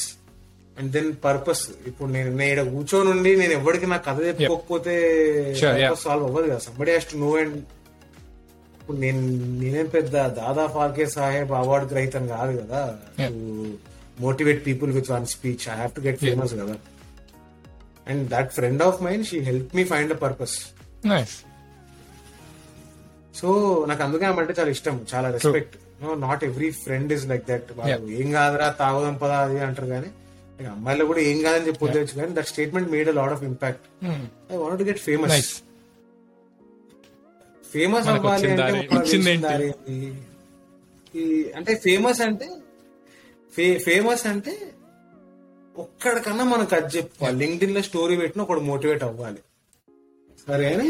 and 0.76 0.90
then 0.92 1.11
purpose 1.22 1.62
ఇప్పుడు 1.86 2.09
నేను 2.11 2.30
నేను 2.32 2.51
ఈడ 2.53 2.62
కూర్చొని 2.70 3.09
ఉండి 3.14 3.30
నేను 3.36 3.55
ఎవరికి 3.59 3.86
నా 3.86 3.99
కథ 4.07 4.18
చెప్పుకోకపోతే. 4.26 4.94
సాల్వ్ 6.05 6.26
అవ్వదు 6.28 6.47
కదా. 6.47 6.61
Somebody 6.66 6.92
has 6.92 7.09
to 7.12 7.18
know 7.18 7.30
and 7.36 7.57
ఇప్పుడు 8.87 9.01
నేను 9.01 9.20
నేనేం 9.61 9.87
పెద్ద 9.89 10.12
దాదా 10.37 10.64
ఫాల్కే 10.68 11.07
సాహెబ్ 11.12 11.53
అవార్డు 11.61 11.87
గ్రహీతం 11.93 12.24
కాదు 12.28 12.53
కదా. 12.61 12.80
Motivate 14.18 14.61
people 14.66 14.91
with 14.93 15.09
one 15.11 15.26
speech 15.32 15.64
I 15.68 15.76
have 15.80 15.93
to 15.93 16.03
get 16.05 16.18
famous 16.26 16.53
కదా. 16.61 16.76
And 18.07 18.22
that 18.30 18.51
friend 18.53 18.82
of 18.82 18.99
mind 19.03 19.26
she 19.30 19.39
help 19.49 19.74
me 19.78 19.84
find 19.84 20.12
a 20.12 20.18
purpose 20.22 20.55
so 23.34 23.49
నాకు 23.89 24.03
అందుకే 24.05 24.24
ఆమె 24.24 24.41
అంటే 24.43 24.57
చాలా 24.59 24.70
ఇష్టం 24.70 24.95
చాలా 25.12 25.26
respect 25.37 25.74
no 26.03 26.14
not 26.22 26.45
every 26.45 26.70
friend 26.84 27.12
is 27.12 27.26
like 27.28 27.45
that 27.51 27.68
వాళ్ళు 27.80 27.93
ఏం 28.20 28.30
కాదురా 28.32 28.68
తాగుదాం 28.80 29.16
పదా 29.18 29.39
అది 29.45 29.61
అంటారు 29.66 29.91
కానీ 29.95 30.11
అమ్మాయిలు 30.70 31.07
కూడా 31.11 31.22
ఏం 31.26 31.39
కాదని 31.43 31.66
చెప్పి 31.68 31.82
కానీ 32.20 32.32
that 32.34 32.51
statement 32.53 32.91
made 32.91 33.09
a 33.09 33.16
lot 33.20 33.34
of 33.37 33.45
impact 33.51 33.87
I 34.51 34.57
want 34.57 34.78
to 34.82 34.89
get 34.91 35.03
famous 35.09 35.32
famous 37.77 38.09
అవ్వాలి 38.09 38.51
అంటే 41.57 41.74
ఫేమస్ 41.85 42.20
అంటే 42.20 42.49
ఫేమస్ 43.79 44.27
అంటే 44.27 44.55
ఒక్కడికన్నా 45.77 46.45
మనకు 46.45 46.74
అది 46.74 46.97
చెప్పుకోవాలి 46.97 47.37
లింక్డ్లో 47.39 47.83
స్టోరీ 47.83 48.16
పెట్టిన 48.16 48.43
ఒకడు 48.43 48.61
మోటివేట్ 48.61 49.05
అవ్వాలి. 49.05 49.41
సరే 50.49 50.66
అని 50.74 50.89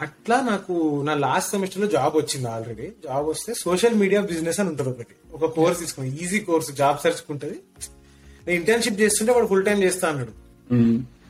అట్లా 0.00 0.36
నాకు 0.40 1.02
నా 1.02 1.14
లాస్ట్ 1.14 1.50
సెమిస్టర్లో 1.50 1.88
జాబ్ 1.88 2.14
వచ్చింది 2.16 2.48
ఆల్రెడీ. 2.48 2.86
జాబ్ 3.04 3.26
వస్తే 3.26 3.54
సోషల్ 3.54 3.94
మీడియా 3.94 4.20
బిజినెస్ 4.20 4.60
అని 4.60 4.68
ఉంటుంది 4.68 4.90
ఒకటి. 4.90 5.14
ఒక 5.32 5.44
కోర్స్ 5.54 5.80
తీసుకుని 5.80 6.08
ఈజీ 6.22 6.38
కోర్స్ 6.38 6.70
జాబ్ 6.72 6.98
సెర్చ్ 6.98 7.22
ఉంటది. 7.30 7.56
నేను 8.46 8.56
ఇంటర్న్షిప్ 8.60 9.00
చేస్తుంటే 9.00 9.32
వాడు 9.32 9.46
ఫుల్ 9.46 9.64
టైం 9.64 9.78
చేస్తా 9.82 10.08
అన్నాడు. 10.08 10.32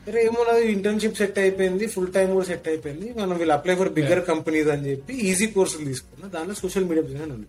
ఏమన్నది 0.07 0.71
ఇంటర్న్షిప్ 0.71 1.17
సెట్ 1.17 1.39
అయిపోయింది 1.39 1.87
ఫుల్ 1.87 2.13
టైం 2.13 2.33
కూడా 2.33 2.45
సెట్ 2.45 2.67
అయిపోయింది. 2.67 3.13
మనం 3.13 3.37
వీళ్ళు 3.37 3.53
అప్లై 3.53 3.75
ఫర్ 3.75 3.89
బిగ్గర్ 3.89 4.25
కంపెనీస్ 4.25 4.67
అని 4.67 4.91
చెప్పి 4.91 5.13
ఈజీ 5.13 5.47
కోర్సులు 5.47 5.85
తీసుకున్నా. 5.85 6.27
దాంట్లో 6.27 6.55
సోషల్ 6.55 6.83
మీడియా 6.83 7.01
బిజినెస్ 7.03 7.29
ఉంది. 7.29 7.47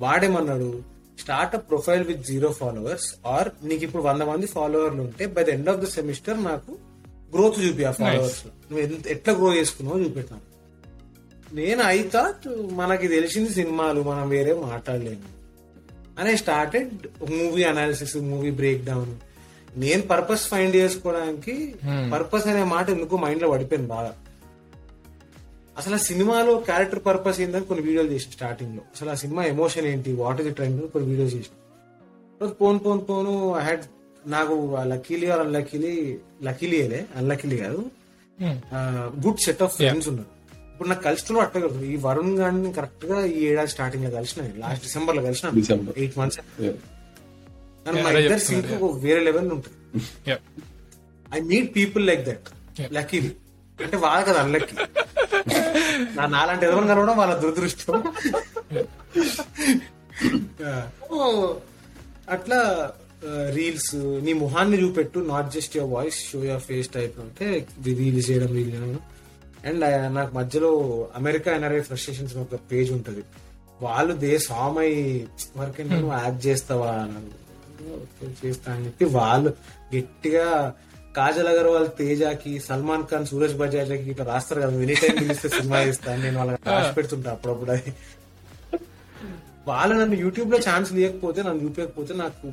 వాడేమన్నాడు 0.00 0.82
startup 1.20 1.68
profile 1.68 2.04
with 2.04 2.20
zero 2.20 2.52
followers 2.52 3.14
or 3.26 3.48
నీకు 3.64 3.84
ఇప్పుడు 3.84 4.02
వంద 4.02 4.22
మంది 4.22 4.46
ఫాలోవర్లు 4.46 5.02
ఉంటే 5.02 5.26
by 5.26 5.44
the 5.44 5.48
end 5.48 5.68
of 5.68 5.80
the 5.80 5.84
semester 5.84 6.44
నాకు 6.44 6.78
గ్రోత్ 7.34 7.60
చూపి 7.60 7.84
ఆ 7.84 7.90
ఫాలోవర్స్ 7.90 8.46
నువ్వు 8.46 8.86
ఎంత- 8.86 9.08
ఎట్లా 9.08 9.34
గ్రో 9.34 9.56
చేసుకున్నావో 9.56 10.00
చూపెట్టాను 10.00 10.40
నేను 11.54 11.82
ఐ 11.82 12.02
థాట్ 12.02 12.48
మనకి 12.70 13.08
తెలిసింది 13.08 13.52
సినిమాలు 13.52 14.02
మనం 14.02 14.28
వేరే 14.28 14.54
మాట్లాడలేము. 14.54 15.38
అని 16.20 16.38
started 16.38 16.90
movie 17.30 17.62
analysis 17.62 18.16
movie 18.16 18.50
break 18.50 18.84
down 18.84 19.14
నేను 19.82 20.02
పర్పస్ 20.12 20.44
ఫైండ్ 20.52 20.74
చేసుకోవడానికి 20.80 21.54
పర్పస్ 22.12 22.46
అనే 22.52 22.62
మాట 22.74 22.86
ఎందుకు 22.96 23.16
మైండ్లో 23.24 23.48
పడిపోయింది 23.54 23.88
బాగా. 23.94 24.12
అసలు 25.78 25.94
ఆ 25.98 26.02
సినిమాలో 26.08 26.52
క్యారెక్టర్ 26.68 27.02
పర్పస్ 27.06 27.38
ఏందని 27.44 27.66
కొన్ని 27.68 27.82
వీడియోలు 27.86 28.10
చేసిన 28.14 28.32
స్టార్టింగ్లో. 28.36 28.82
అసలు 28.94 29.10
ఆ 29.14 29.16
సినిమా 29.22 29.42
ఎమోషన్ 29.54 29.86
ఏంటి? 29.92 30.12
వాట్ 30.22 30.40
ఇస్ 30.42 30.54
ట్రెండ్ 30.58 30.80
కొన్ని 30.94 31.06
వీడియోస్ 31.10 31.34
చేసిన. 31.34 31.54
పోను 32.60 32.78
పోను 32.86 33.00
పోను 33.10 33.34
ఐ 33.58 33.62
హ్యాడ్ 33.68 33.84
నాకు 34.34 34.54
లక్కీలీ 34.92 35.26
ఆర్ 35.34 35.42
అన్లక్కీలీ 35.46 35.94
లక్కీలీలే 36.42 37.00
అన్లక్కీలీ 37.16 37.58
కాదు. 37.64 37.80
గుడ్ 39.26 39.40
సెట్ 39.46 39.62
ఆఫ్ 39.66 39.74
ఫ్రెండ్స్ 39.76 40.08
ఉన్నారు. 40.12 40.32
ఇప్పుడు 40.72 40.88
నాకు 40.88 41.02
కలిసిన 41.08 41.40
అట్లా 41.46 41.60
ఈ 41.92 41.96
వరుణ్ 42.06 42.34
గారిని 42.40 42.70
కరెక్ట్గా 42.78 43.18
ఈ 43.36 43.38
ఏడాది 43.50 43.70
స్టార్టింగ్లో 43.74 44.10
కలిసిన 44.18 44.42
లాస్ట్ 44.64 44.84
డిసెంబర్లో 44.86 45.22
కలిసిన. 45.28 45.48
Eight 46.02 46.18
months 46.20 46.40
Yeah. 47.78 47.86
కానీ 47.86 47.98
మా 48.04 48.10
అదే 48.12 48.20
ఇద్దరు 48.24 48.42
సింక్ 48.46 48.70
వేరే 49.04 49.20
లెవెల్ 49.28 49.50
ఉంటుంది. 49.56 49.76
I 51.36 51.40
meet 51.50 51.68
people 51.76 52.02
like 52.10 52.22
that. 52.28 52.46
Lucky 52.96 53.18
అంటే 53.84 53.96
వాళ్ళ 54.04 54.20
కదా 54.28 54.38
అన్లక్కీ 54.44 54.74
నా 56.16 56.24
నాలాంటి 56.34 56.64
ఎవరిని 56.68 56.88
కలవడం 56.90 57.16
వాళ్ళ 57.20 57.34
దురదృష్టం. 57.42 57.94
అట్లా 62.36 62.60
రీల్స్ 63.56 63.92
నీ 64.26 64.32
మొహాన్ని 64.42 64.76
చూపెట్టు 64.82 65.18
not 65.32 65.48
just 65.56 65.74
your 65.78 65.92
voice 65.96 66.18
show 66.30 66.38
your 66.48 66.64
face 66.70 66.88
type 66.96 67.16
అంటే 67.24 67.46
రీల్స్ 68.00 68.26
చేయడం 68.30 68.50
రీల్ 68.58 68.70
చేయడం. 68.74 69.00
అండ్ 69.66 69.80
నాకు 70.18 70.32
మధ్యలో 70.40 70.70
అమెరికా 71.20 71.50
ఎన్ఆర్ఐ 71.58 71.82
ఫ్రస్ట్రేషన్స్ 71.90 72.34
ఒక 72.44 72.60
పేజ్ 72.72 72.90
ఉంటది. 72.98 73.22
వాళ్ళు 73.86 74.12
దే 74.24 74.32
సామై 74.50 74.90
వర్క్ 75.58 75.80
నువ్వు 75.92 76.12
యాక్ట్ 76.20 76.42
చేస్తావా 76.46 76.90
అన్నారు. 77.06 77.30
చేస్తా 78.40 78.68
అని 78.72 78.84
చెప్పి 78.86 79.04
వాళ్ళు 79.16 79.50
గట్టిగా 79.94 80.46
కాజల్ 81.14 81.50
అగర్వాల్ 81.50 81.88
తేజకి 81.98 82.52
సల్మాన్ 82.66 83.04
ఖాన్ 83.10 83.26
సూరజ్ 83.26 83.54
బజాజ్కి 83.56 84.10
ఇట్లా 84.12 84.24
రాస్తారు 84.26 84.60
కదా. 84.62 84.72
ఎనీ 84.84 84.96
టైం 85.00 85.14
పిలిస్తే 85.18 85.48
సినిమా 85.56 85.78
చేస్తాను 85.86 86.20
నేను 86.22 86.38
వాళ్ళకి 86.40 86.68
రాసి 86.70 86.92
పెడుతుంటా 86.96 87.30
అప్పుడప్పుడు 87.32 87.72
అది. 87.72 87.92
వాళ్ళు 89.66 89.94
నన్ను 89.96 90.16
యూట్యూబ్లో 90.24 90.58
ఛాన్స్ 90.66 90.90
లేకపోతే 90.98 91.40
నన్ను 91.42 91.60
చూపించకపోతే 91.64 92.12
నాకు 92.20 92.46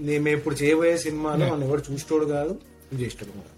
నేను 0.00 0.28
ఇప్పుడు 0.30 0.56
చేయబోయే 0.60 0.96
సినిమాలో 1.04 1.44
నన్ను 1.46 1.66
ఎవరు 1.68 1.82
చూసేటోడు 1.88 2.26
కాదు 2.32 2.52
నేను 2.86 3.00
చేసేటోడు 3.02 3.32
కాదు. 3.34 3.50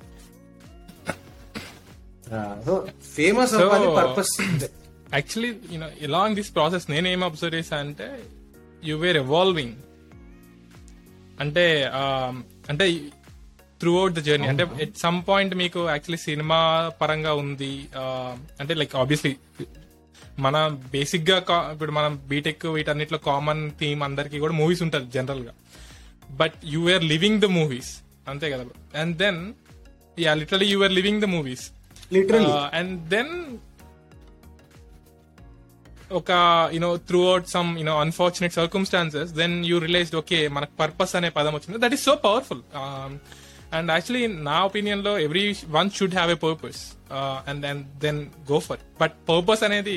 సో 2.66 2.74
ఫేమస్ 3.14 3.52
అవ్వాలి 3.58 3.88
purpose 3.98 4.32
actually 5.14 5.50
you know 5.72 5.88
along 6.06 6.36
this 6.36 6.52
process 6.54 6.86
నేనేం 6.90 7.20
అబ్జర్వ్ 7.24 7.56
చేశా 7.58 7.76
అంటే 7.84 8.08
యు 8.84 8.96
వేర్ 8.98 9.18
ఎవాల్వింగ్ 9.24 9.76
అంటే 11.40 11.64
అంటే 12.68 12.84
త్రూ 13.80 13.92
అవుట్ 14.00 14.14
ద 14.18 14.22
జర్నీ 14.26 14.46
అంటే 14.46 14.64
ఎట్ 14.80 14.94
సమ్ 14.98 15.18
పాయింట్ 15.28 15.54
మీకు 15.54 15.80
యాక్చువల్లీ 15.88 16.20
సినిమా 16.22 16.58
పరంగా 17.00 17.32
ఉంది 17.42 17.72
అంటే 18.60 18.74
లైక్ 18.74 18.94
ఆబ్వియస్లీ 18.96 19.32
మన 20.38 20.56
బేసిక్గా 20.92 21.36
ఇప్పుడు 21.72 21.92
మనం 21.92 22.14
బీటెక్ 22.28 22.64
వీటన్నిటిలో 22.76 23.18
కామన్ 23.28 23.62
థీమ్ 23.80 24.02
అందరికి 24.02 24.38
కూడా 24.38 24.54
మూవీస్ 24.54 24.82
ఉంటుంది 24.82 25.08
జనరల్గా 25.10 25.54
but 26.40 26.58
you 26.74 26.82
are 26.94 27.04
living 27.04 27.40
the 27.40 27.48
movies 27.58 27.92
అంతే 28.28 28.46
కదా 28.50 28.64
and 29.02 29.14
then 29.18 29.40
yeah 30.18 30.34
literally 30.34 30.68
you 30.70 30.80
are 30.82 30.92
living 30.92 31.20
the 31.20 31.28
movies 31.36 31.64
and 32.74 32.94
then 33.08 33.32
ఒక 36.20 36.30
you know 36.76 36.90
through 37.30 37.48
some 37.54 37.70
you know 37.80 37.94
unfortunate 38.04 38.54
circumstances 38.58 39.30
then 39.40 39.54
you 39.70 39.76
realized 39.84 40.16
okay 40.20 40.38
మనకు 40.56 40.74
purpose 40.80 41.14
అనే 41.18 41.28
పదం 41.38 41.54
వచ్చింది. 41.56 41.78
That 41.84 41.94
is 41.96 42.04
so 42.08 42.14
powerful 42.26 42.62
and 43.76 43.90
actually 43.94 44.26
నా 44.50 44.56
ఒపీనియన్లో 44.68 45.12
every 45.26 45.44
one 45.78 45.90
should 45.98 46.16
have 46.18 46.30
a 46.36 46.38
purpose 46.46 46.80
and 47.48 47.60
then 47.66 47.80
then 48.04 48.20
go 48.52 48.60
for 48.68 48.80
but 49.02 49.16
purpose 49.30 49.64
అనేది 49.68 49.96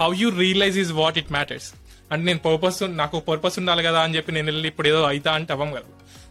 how 0.00 0.10
you 0.22 0.30
realize 0.44 0.78
is 0.84 0.92
what 1.02 1.18
it 1.22 1.32
matters 1.38 1.68
అంటే 2.10 2.22
నేను 2.30 2.42
purpose 2.48 2.82
నాకు 3.02 3.16
purpose 3.30 3.56
ఉండాలి 3.62 3.82
కదా 3.88 4.00
అని 4.06 4.14
చెప్పి 4.16 4.32
నేను 4.38 4.48
వెళ్ళి 4.52 4.68
ఇప్పుడు 4.72 4.88
ఏదో 4.92 5.00
అవుతా 5.12 5.30
అంటే 5.38 5.52
అవ్వం 5.56 5.70
కదా. 5.78 5.88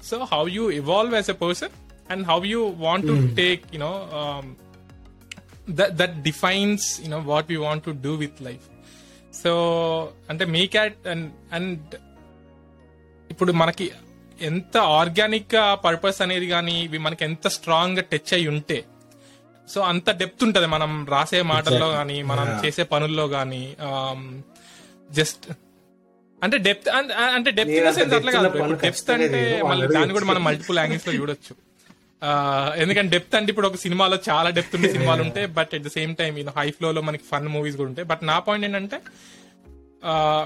So 0.09 0.17
how 0.33 0.43
you 0.57 0.65
evolve 0.81 1.15
as 1.19 1.29
a 1.35 1.37
person 1.45 1.73
and 2.11 2.23
how 2.31 2.39
you 2.53 2.61
want 2.87 3.07
to 3.11 3.17
take 3.41 3.63
you know 3.77 3.93
defines 6.25 6.83
you 7.03 7.09
know 7.11 7.19
what 7.29 7.45
we 7.51 7.57
want 7.57 7.81
to 7.87 7.91
do 7.93 8.11
with 8.21 8.33
life. 8.47 8.65
So 9.45 9.53
అంటే 10.29 10.43
మీ 10.45 10.67
క్యాట్ 10.67 11.07
అండ్ 11.07 11.25
అండ్ 11.53 11.93
ఇప్పుడు 13.29 13.51
మనకి 13.53 13.85
ఎంత 14.39 14.77
ఆర్గానిక్గా 14.95 15.63
పర్పస్ 15.83 16.19
అనేది 16.21 16.47
కానీ 16.47 16.75
ఇవి 16.83 16.97
మనకి 16.97 17.23
ఎంత 17.25 17.47
స్ట్రాంగ్గా 17.47 18.03
టచ్ 18.11 18.33
అయి 18.33 18.47
ఉంటే 18.47 18.77
సో 19.67 19.81
అంత 19.83 20.09
డెప్త్ 20.17 20.43
ఉంటది 20.43 20.67
మనం 20.67 20.91
రాసే 21.09 21.41
మాటల్లో 21.51 21.87
కానీ 21.91 22.17
మనం 22.23 22.47
చేసే 22.63 22.83
పనుల్లో 22.85 23.27
కానీ 23.27 23.61
జస్ట్ 25.11 25.45
అంటే 26.41 26.57
డెప్త్ 26.59 26.89
అంటే 27.35 27.51
డెప్త్ 27.51 27.71
సెన్స్ 27.97 28.15
అట్లా 28.17 28.31
కాదు 28.37 28.47
డెప్త్ 28.83 29.09
అంటే. 29.15 29.27
మళ్ళీ 29.69 29.85
దాన్ని 29.95 30.13
కూడా 30.13 30.27
మనం 30.31 30.43
మల్టిపుల్ 30.47 30.77
యాంగిల్స్లో 30.81 31.13
చూడొచ్చు. 31.19 31.53
ఎందుకంటే 32.79 33.09
డెప్త్ 33.09 33.35
అంటే 33.35 33.49
ఇప్పుడు 33.51 33.67
ఒక 33.67 33.75
సినిమాలో 33.75 34.17
చాలా 34.29 34.49
డెప్త్ 34.49 34.75
ఉండే 34.75 34.89
సినిమాలు 34.91 35.21
ఉంటాయి 35.21 35.47
but 35.57 35.71
at 35.75 35.83
the 35.83 35.91
same 35.97 36.15
time 36.15 36.33
ఇది 36.37 36.53
హై 36.57 36.67
ఫ్లో 36.71 36.91
లో 36.91 37.01
మనకి 37.01 37.25
ఫన్ 37.31 37.47
మూవీస్ 37.47 37.77
కూడా 37.77 37.89
ఉంటాయి. 37.89 38.07
బట్ 38.07 38.23
నా 38.23 38.37
పాయింట్ 38.39 38.65
ఏంటంటే 38.67 38.97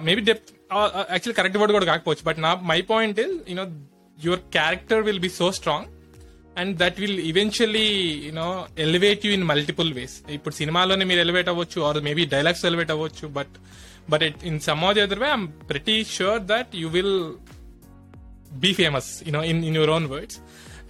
maybe 0.03 0.21
depth 0.21 0.51
actual 1.11 1.35
correct 1.35 1.57
word 1.57 1.73
కూడా 1.73 1.85
కాకపోవచ్చు 1.85 2.23
బట్ 2.23 2.39
నా 2.39 2.51
my 2.71 2.79
point 2.91 3.19
is 3.19 3.33
you know 3.51 3.65
your 4.17 4.43
character 4.57 5.01
will 5.07 5.19
be 5.19 5.31
so 5.39 5.47
strong 5.51 5.87
and 6.57 6.73
that 6.77 6.97
will 6.99 7.19
eventually 7.31 7.87
you know 8.27 8.47
elevate 8.77 9.25
you 9.25 9.31
in 9.31 9.45
multiple 9.51 9.91
ways 9.93 10.15
ఇప్పుడు 10.37 10.55
సినిమాలోనే 10.55 11.05
మీరు 11.11 11.19
ఎలివేట్ 11.19 11.49
అవ్వచ్చు 11.53 11.81
or 11.89 11.99
maybe 12.01 12.25
dialogues 12.35 12.65
elevate 12.65 12.91
అవ్వచ్చు 12.95 13.27
but 13.37 13.55
but 14.09 14.23
in 14.51 14.59
some 14.69 14.83
of 14.87 14.95
the 14.95 15.03
other 15.07 15.21
way 15.25 15.29
I'm 15.29 15.47
pretty 15.71 15.97
sure 16.15 16.41
that 16.53 16.71
you 16.83 16.89
will 16.97 17.15
be 18.63 18.73
famous 18.73 19.11
you know 19.27 19.43
in 19.51 19.61
in 19.69 19.77
your 19.81 19.93
own 19.97 20.07
words 20.15 20.39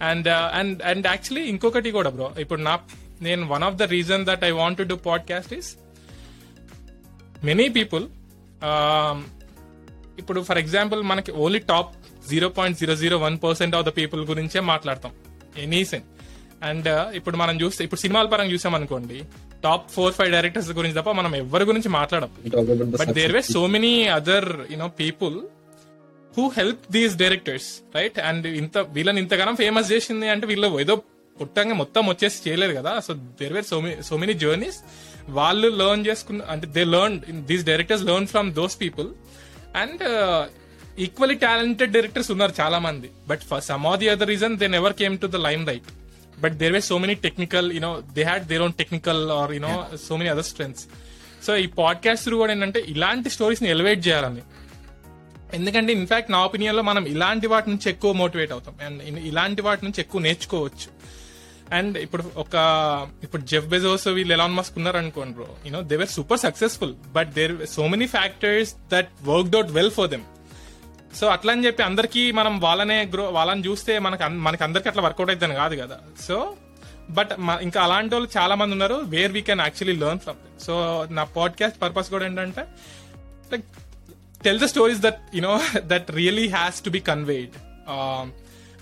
and 0.02 0.28
and 0.28 0.82
and 0.82 1.06
actually 1.06 1.48
ఇంకొకటి 1.48 1.90
కూడా 1.90 2.10
bro 2.10 2.32
ఇప్పుడు 2.38 2.60
నా 2.60 2.78
నేను 3.20 3.48
one 3.48 3.62
of 3.62 3.74
the 3.74 3.82
reason 3.82 4.26
that 4.26 4.44
I 4.44 4.50
want 4.50 4.82
do 4.82 4.96
podcast 4.96 5.52
is 5.52 5.76
many 7.44 7.68
people 7.68 8.04
ఇప్పుడు 10.18 10.40
for 10.40 10.58
example 10.58 11.02
మనకి 11.02 11.32
only 11.32 11.58
top 11.58 11.92
zero 12.30 12.48
point 12.48 12.78
zero 12.78 12.94
zero 12.96 13.18
one 13.18 13.38
percent 13.44 13.76
of 13.76 13.86
the 13.86 13.88
people 13.88 14.26
గురించే 14.26 14.60
మాట్లాడతాం. 14.60 15.12
ఎనీసెన్ 15.56 16.02
and 16.62 16.88
ఇప్పుడు 17.14 17.36
మనం 17.36 17.60
చూస్తే 17.60 17.84
ఇప్పుడు 17.84 18.00
సినిమాల 18.00 18.26
పరంగా 18.26 18.52
చూసాం 18.52 18.74
అనుకోండి 18.74 19.22
టాప్ 19.64 19.90
ఫోర్ 19.90 20.14
ఫైవ్ 20.14 20.32
డైరెక్టర్స్ 20.32 20.70
గురించి 20.72 20.96
తప్ప 21.00 21.10
మనం 21.10 21.36
ఎవరి 21.36 21.64
గురించి 21.64 21.88
మాట్లాడం 21.88 22.30
but 23.00 23.08
there 23.08 23.32
were 23.32 23.42
so 23.42 23.66
many 23.66 24.08
other 24.08 24.48
you know 24.70 24.88
people 24.88 25.36
who 26.36 26.48
help 26.48 26.92
these 26.92 27.14
directors 27.16 27.68
right 27.96 28.18
and 28.18 28.46
ఇంత 28.46 28.78
వీళ్ళని 28.78 29.20
ఇంతగానం 29.20 29.56
ఫేమస్ 29.56 29.92
చేసింది 29.92 30.28
అంటే 30.28 30.46
వీళ్ళు 30.46 30.80
ఏదో 30.80 30.94
పుట్టంగా 31.40 31.74
మొత్తం 31.74 32.06
వచ్చేసి 32.06 32.50
చేయలేదు 32.50 32.72
కదా. 32.80 33.00
So 33.00 33.14
there 33.40 33.52
were 33.52 33.64
so 33.64 33.76
so 34.02 34.16
many 34.16 34.32
journeys 34.34 34.78
వాళ్ళు 35.28 35.68
లెర్న్ 35.68 36.06
చేసుకున్న 36.06 36.42
అంటే 36.42 36.66
they 36.66 36.84
learn 36.84 37.16
these 37.50 37.64
directors 37.64 38.04
learn 38.04 38.26
from 38.26 38.52
those 38.54 38.80
people 38.80 39.08
and 39.76 40.02
equally 40.98 41.34
talented 41.34 41.92
directors 41.92 42.30
ఉన్నారు 42.30 42.54
చాలా 42.60 42.78
మంది 42.78 43.10
but 43.28 43.40
for 43.40 43.62
some 43.62 43.86
of 43.86 43.98
the 44.00 44.08
other 44.08 44.28
reason 44.28 44.56
they 44.56 44.66
never 44.66 44.92
came 44.92 45.18
to 45.18 45.26
the 45.26 45.36
limelight 45.66 45.88
but 46.40 46.52
there 46.52 46.72
were 46.72 46.80
so 46.80 46.98
many 46.98 47.14
technical 47.26 47.72
you know 47.72 48.00
they 48.00 48.22
had 48.22 48.46
their 48.46 48.62
own 48.62 48.72
technical 48.72 49.30
or 49.30 49.52
you know 49.52 49.72
so 50.08 50.16
many 50.16 50.30
other 50.30 50.44
strengths 50.44 50.84
so 51.46 51.56
ఈ 51.56 51.66
podcast 51.66 52.30
కూడా 52.30 52.52
ఏంటంటే 52.52 52.80
ఇలాంటి 52.88 53.30
స్టోరీస్ని 53.30 53.68
elevate 53.68 54.08
చేయాలని. 54.08 54.42
ఎందుకంటే 55.54 55.92
in fact 55.92 56.30
నా 56.30 56.44
ఒపీనియన్లో 56.44 56.82
మనం 56.82 57.04
ఇలాంటి 57.06 57.46
వాటి 57.46 57.70
నుంచి 57.70 57.90
ఎక్కువ 57.90 58.12
మోటివేట్ 58.12 58.52
అవుతాం. 58.52 58.74
అండ్ 58.86 59.18
ఇలాంటి 59.18 59.62
వాటి 59.62 59.84
నుంచి 59.84 60.00
ఎక్కువ 60.00 60.20
నేర్చుకోవచ్చు. 60.20 61.00
అండ్ 61.74 61.98
ఇప్పుడు 61.98 62.22
ఒక 62.36 62.54
ఇప్పుడు 63.22 63.42
జెఫ్ 63.42 63.66
బెజోస్ 63.66 64.08
వీళ్ళు 64.08 64.32
ఎలాన్ 64.32 64.54
మస్క్ 64.54 64.76
ఉన్నారు 64.76 64.96
అనుకోండి 64.96 65.34
bro 65.34 65.46
you know 65.66 65.80
they 65.80 65.96
were 65.96 66.08
super 66.08 66.38
successful 66.38 66.94
but 67.12 67.32
there 67.32 67.66
so 67.66 67.86
many 67.86 68.06
factors 68.06 68.74
that 68.92 69.08
work 69.22 69.54
out 69.54 69.70
well 69.70 69.90
for 69.90 70.10
them 70.10 70.22
so 71.16 71.26
అట్లా 71.26 71.52
అని 71.52 71.66
చెప్పి 71.66 71.82
అందరికీ 71.82 72.32
మనం 72.32 72.60
వాళ్ళనే 72.60 73.04
గ్రో 73.04 73.24
వాళ్ళని 73.24 73.66
చూస్తే 73.66 73.98
మనకి 73.98 74.28
మనకి 74.28 74.64
అందరికి 74.64 74.88
అట్లా 74.88 75.02
వర్కౌట్ 75.02 75.30
అవుతుంది 75.30 75.54
కాదు 75.54 75.74
కదా. 75.74 75.98
సో 76.28 76.56
బట్ 77.10 77.30
ఇంకా 77.62 77.82
అలాంటి 77.82 78.14
వాళ్ళు 78.14 78.38
చాలా 78.38 78.54
మంది 78.54 78.72
ఉన్నారు 78.72 78.94
where 78.94 79.32
we 79.32 79.40
can 79.40 79.60
actually 79.60 80.00
learn 80.00 80.20
from 80.20 80.62
so 80.62 81.06
నా 81.10 81.24
పాడ్కాస్ట్ 81.24 81.82
పర్పస్ 81.82 82.10
కూడా 82.10 82.24
ఏంటంటే 82.24 82.64
like 83.52 83.64
tell 84.40 84.60
the 84.60 84.68
stories 84.72 85.00
that 85.00 85.20
you know 85.34 85.54
that 85.92 86.08
really 86.18 86.46
has 86.50 86.78
to 86.82 86.90
be 86.90 87.00
conveyed 87.10 87.54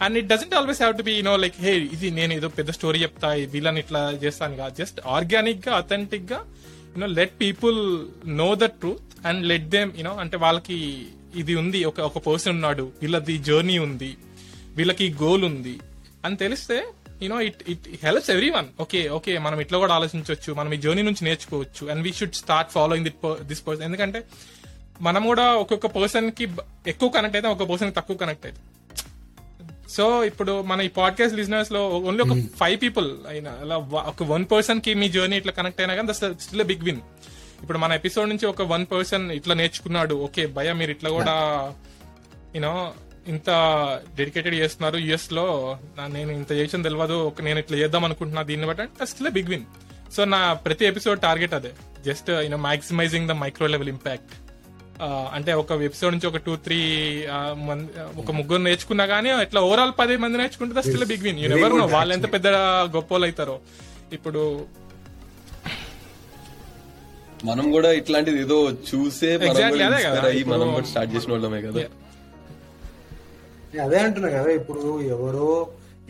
and 0.01 0.16
it 0.18 0.28
doesn't 0.28 0.55
always 0.55 0.80
have 0.82 0.94
to 0.97 1.02
be 1.02 1.14
no 1.22 1.35
like 1.36 1.56
hey 1.60 1.72
ఇది 1.97 2.09
నేను 2.10 2.32
ఏదో 2.32 2.48
పెద్ద 2.59 2.70
story 2.70 2.98
చెప్తా 3.02 3.28
వీళ్ళని 3.55 3.80
ఇట్లా 3.80 4.02
చేస్తాను 4.22 4.56
కదా 4.56 4.68
జస్ట్ 4.78 4.98
ఆర్గానిక్గా 5.09 5.72
అథెంటిక్గా 5.76 6.39
you know 6.94 7.09
let 7.18 7.35
people 7.40 7.78
know 8.40 8.48
the 8.55 8.68
truth 8.80 9.05
and 9.26 9.43
let 9.47 9.68
them 9.68 9.90
you know 9.98 10.12
అంటే 10.16 10.36
వాళ్ళకి 10.36 10.78
ఇది 11.35 11.55
ఉంది 11.55 11.80
ఒక 11.85 12.01
ఒక 12.01 12.18
పర్సన్ 12.26 12.55
ఉన్నాడు 12.55 12.85
వీళ్ళది 13.02 13.39
జర్నీ 13.48 13.78
ఉంది 13.78 14.10
వీళ్ళకి 14.76 15.06
గోల్ 15.22 15.44
ఉంది. 15.44 15.74
అని 16.24 16.36
తెలిస్తే 16.36 16.76
you know 17.22 17.40
it 17.40 17.60
it 17.68 17.86
helps 18.02 18.30
everyone 18.51 18.68
okay 18.80 19.01
okay 19.10 19.32
మనం 19.39 19.59
ఇట్లా 19.60 19.78
కూడా 19.78 19.94
ఆలోచించవచ్చు 19.94 20.51
మనం 20.55 20.70
ఈ 20.72 20.76
జర్నీ 20.76 21.02
నుంచి 21.02 21.24
నేర్చుకోవచ్చు 21.24 21.85
and 21.90 22.02
we 22.02 22.12
should 22.12 22.36
start 22.43 22.70
following 22.70 23.06
that 23.09 23.18
this 23.47 23.62
person 23.66 23.85
ఎందుకంటే 23.85 24.20
మనం 25.00 25.22
కూడా 25.26 25.44
ఒక్కొక్క 25.54 25.86
పర్సన్కి 25.94 26.44
ఎక్కువ 26.86 27.08
కనెక్ట్ 27.08 27.36
అయితే 27.36 27.48
ఒక 27.48 27.64
పర్సన్ 27.70 27.92
తక్కువ 27.96 28.16
కనెక్ట్ 28.16 28.46
అయితే. 28.46 28.60
సో 29.88 30.04
ఇప్పుడు 30.24 30.62
మన 30.62 30.80
ఈ 30.80 30.90
పాడ్కాస్ట్ 30.96 31.36
లిజనర్స్లో 31.36 31.82
ఓన్లీ 31.98 32.22
ఒక 32.22 32.34
ఫైవ్ 32.58 32.76
పీపుల్ 32.82 33.08
అయినా 33.28 33.50
అలా 33.60 33.76
ఒక 34.04 34.22
వన్ 34.28 34.44
పర్సన్కి 34.52 34.94
మీ 34.94 35.08
జర్నీ 35.08 35.36
ఇట్లా 35.36 35.52
కనెక్ట్ 35.52 35.80
అయినా 35.80 35.94
కానీ 35.94 36.08
దట్స్ 36.08 36.42
స్టిల్ 36.44 36.64
బిగ్ 36.64 36.84
విన్ 36.84 37.00
ఇప్పుడు 37.62 37.78
మన 37.78 37.92
ఎపిసోడ్ 37.92 38.28
నుంచి 38.28 38.46
ఒక 38.46 38.62
వన్ 38.68 38.86
పర్సన్ 38.86 39.24
ఇట్లా 39.30 39.54
నేర్చుకున్నాడు 39.54 40.14
ఓకే 40.22 40.46
భయ 40.56 40.72
మీరు 40.72 40.90
ఇట్లా 40.90 41.10
కూడా 41.10 41.36
యూనో 42.54 42.74
ఇంత 43.26 43.50
డెడికేటెడ్ 44.16 44.54
చేస్తున్నారు 44.54 44.98
యుఎస్లో 44.98 45.46
నేను 46.08 46.30
ఇంత 46.32 46.52
చేసిన 46.52 46.82
తెలియదు 46.82 47.16
ఒక 47.26 47.42
నేను 47.42 47.58
ఇట్లా 47.58 47.78
చేద్దాం 47.78 48.04
అనుకుంటున్నా 48.04 48.42
దీన్ని 48.42 48.66
బట్టి 48.66 48.82
అంటే 48.82 49.06
స్టిల్ 49.06 49.30
బిగ్ 49.30 49.48
విన్ 49.48 49.66
సో 50.12 50.24
నా 50.26 50.40
ప్రతి 50.64 50.86
ఎపిసోడ్ 50.86 51.20
టార్గెట్ 51.20 51.54
అదే 51.54 51.72
just 52.06 52.30
you know 52.44 52.60
maximizing 52.64 53.28
the 53.28 53.36
micro 53.42 53.66
level 53.66 53.88
impact 53.88 54.34
అంటే 55.32 55.52
ఒక 55.54 55.72
ఎపిసోడ్ 55.82 56.12
నుంచి 56.12 56.26
ఒక 56.26 56.36
టూ 56.38 56.56
త్రీ 56.56 56.78
ఒక 58.16 58.30
ముగ్గురు 58.30 58.62
నేర్చుకున్నా 58.62 59.04
గానీ 59.04 59.30
ఇట్లా 59.42 59.60
ఓవరాల్ 59.60 59.92
పది 59.98 60.16
మంది 60.16 60.38
నేర్చుకుంటే 60.38 60.82
స్టిల్ 60.82 61.04
బిగ్ 61.04 61.22
విన్ 61.22 61.38
యూ 61.38 61.48
ఎవరు 61.58 61.76
వాళ్ళు 61.92 62.14
ఎంత 62.14 62.32
పెద్ద 62.32 62.48
గొప్ప 62.96 63.12
వాళ్ళు 63.12 63.26
అవుతారో. 63.26 63.56
ఇప్పుడు 64.12 64.42
మనం 67.44 67.72
కూడా 67.72 67.92
ఇట్లాంటిది 67.92 68.40
ఏదో 68.40 68.56
చూసే 68.88 69.28
మనం 70.46 70.70
స్టార్ట్ 70.84 71.16
చేసిన 71.16 71.32
వాళ్ళమే 71.32 71.60
కదా. 71.62 71.82
అదే 73.82 73.98
అంటున్నా 73.98 74.28
కదా. 74.30 74.50
ఇప్పుడు 74.52 74.82
ఎవరో 75.08 75.48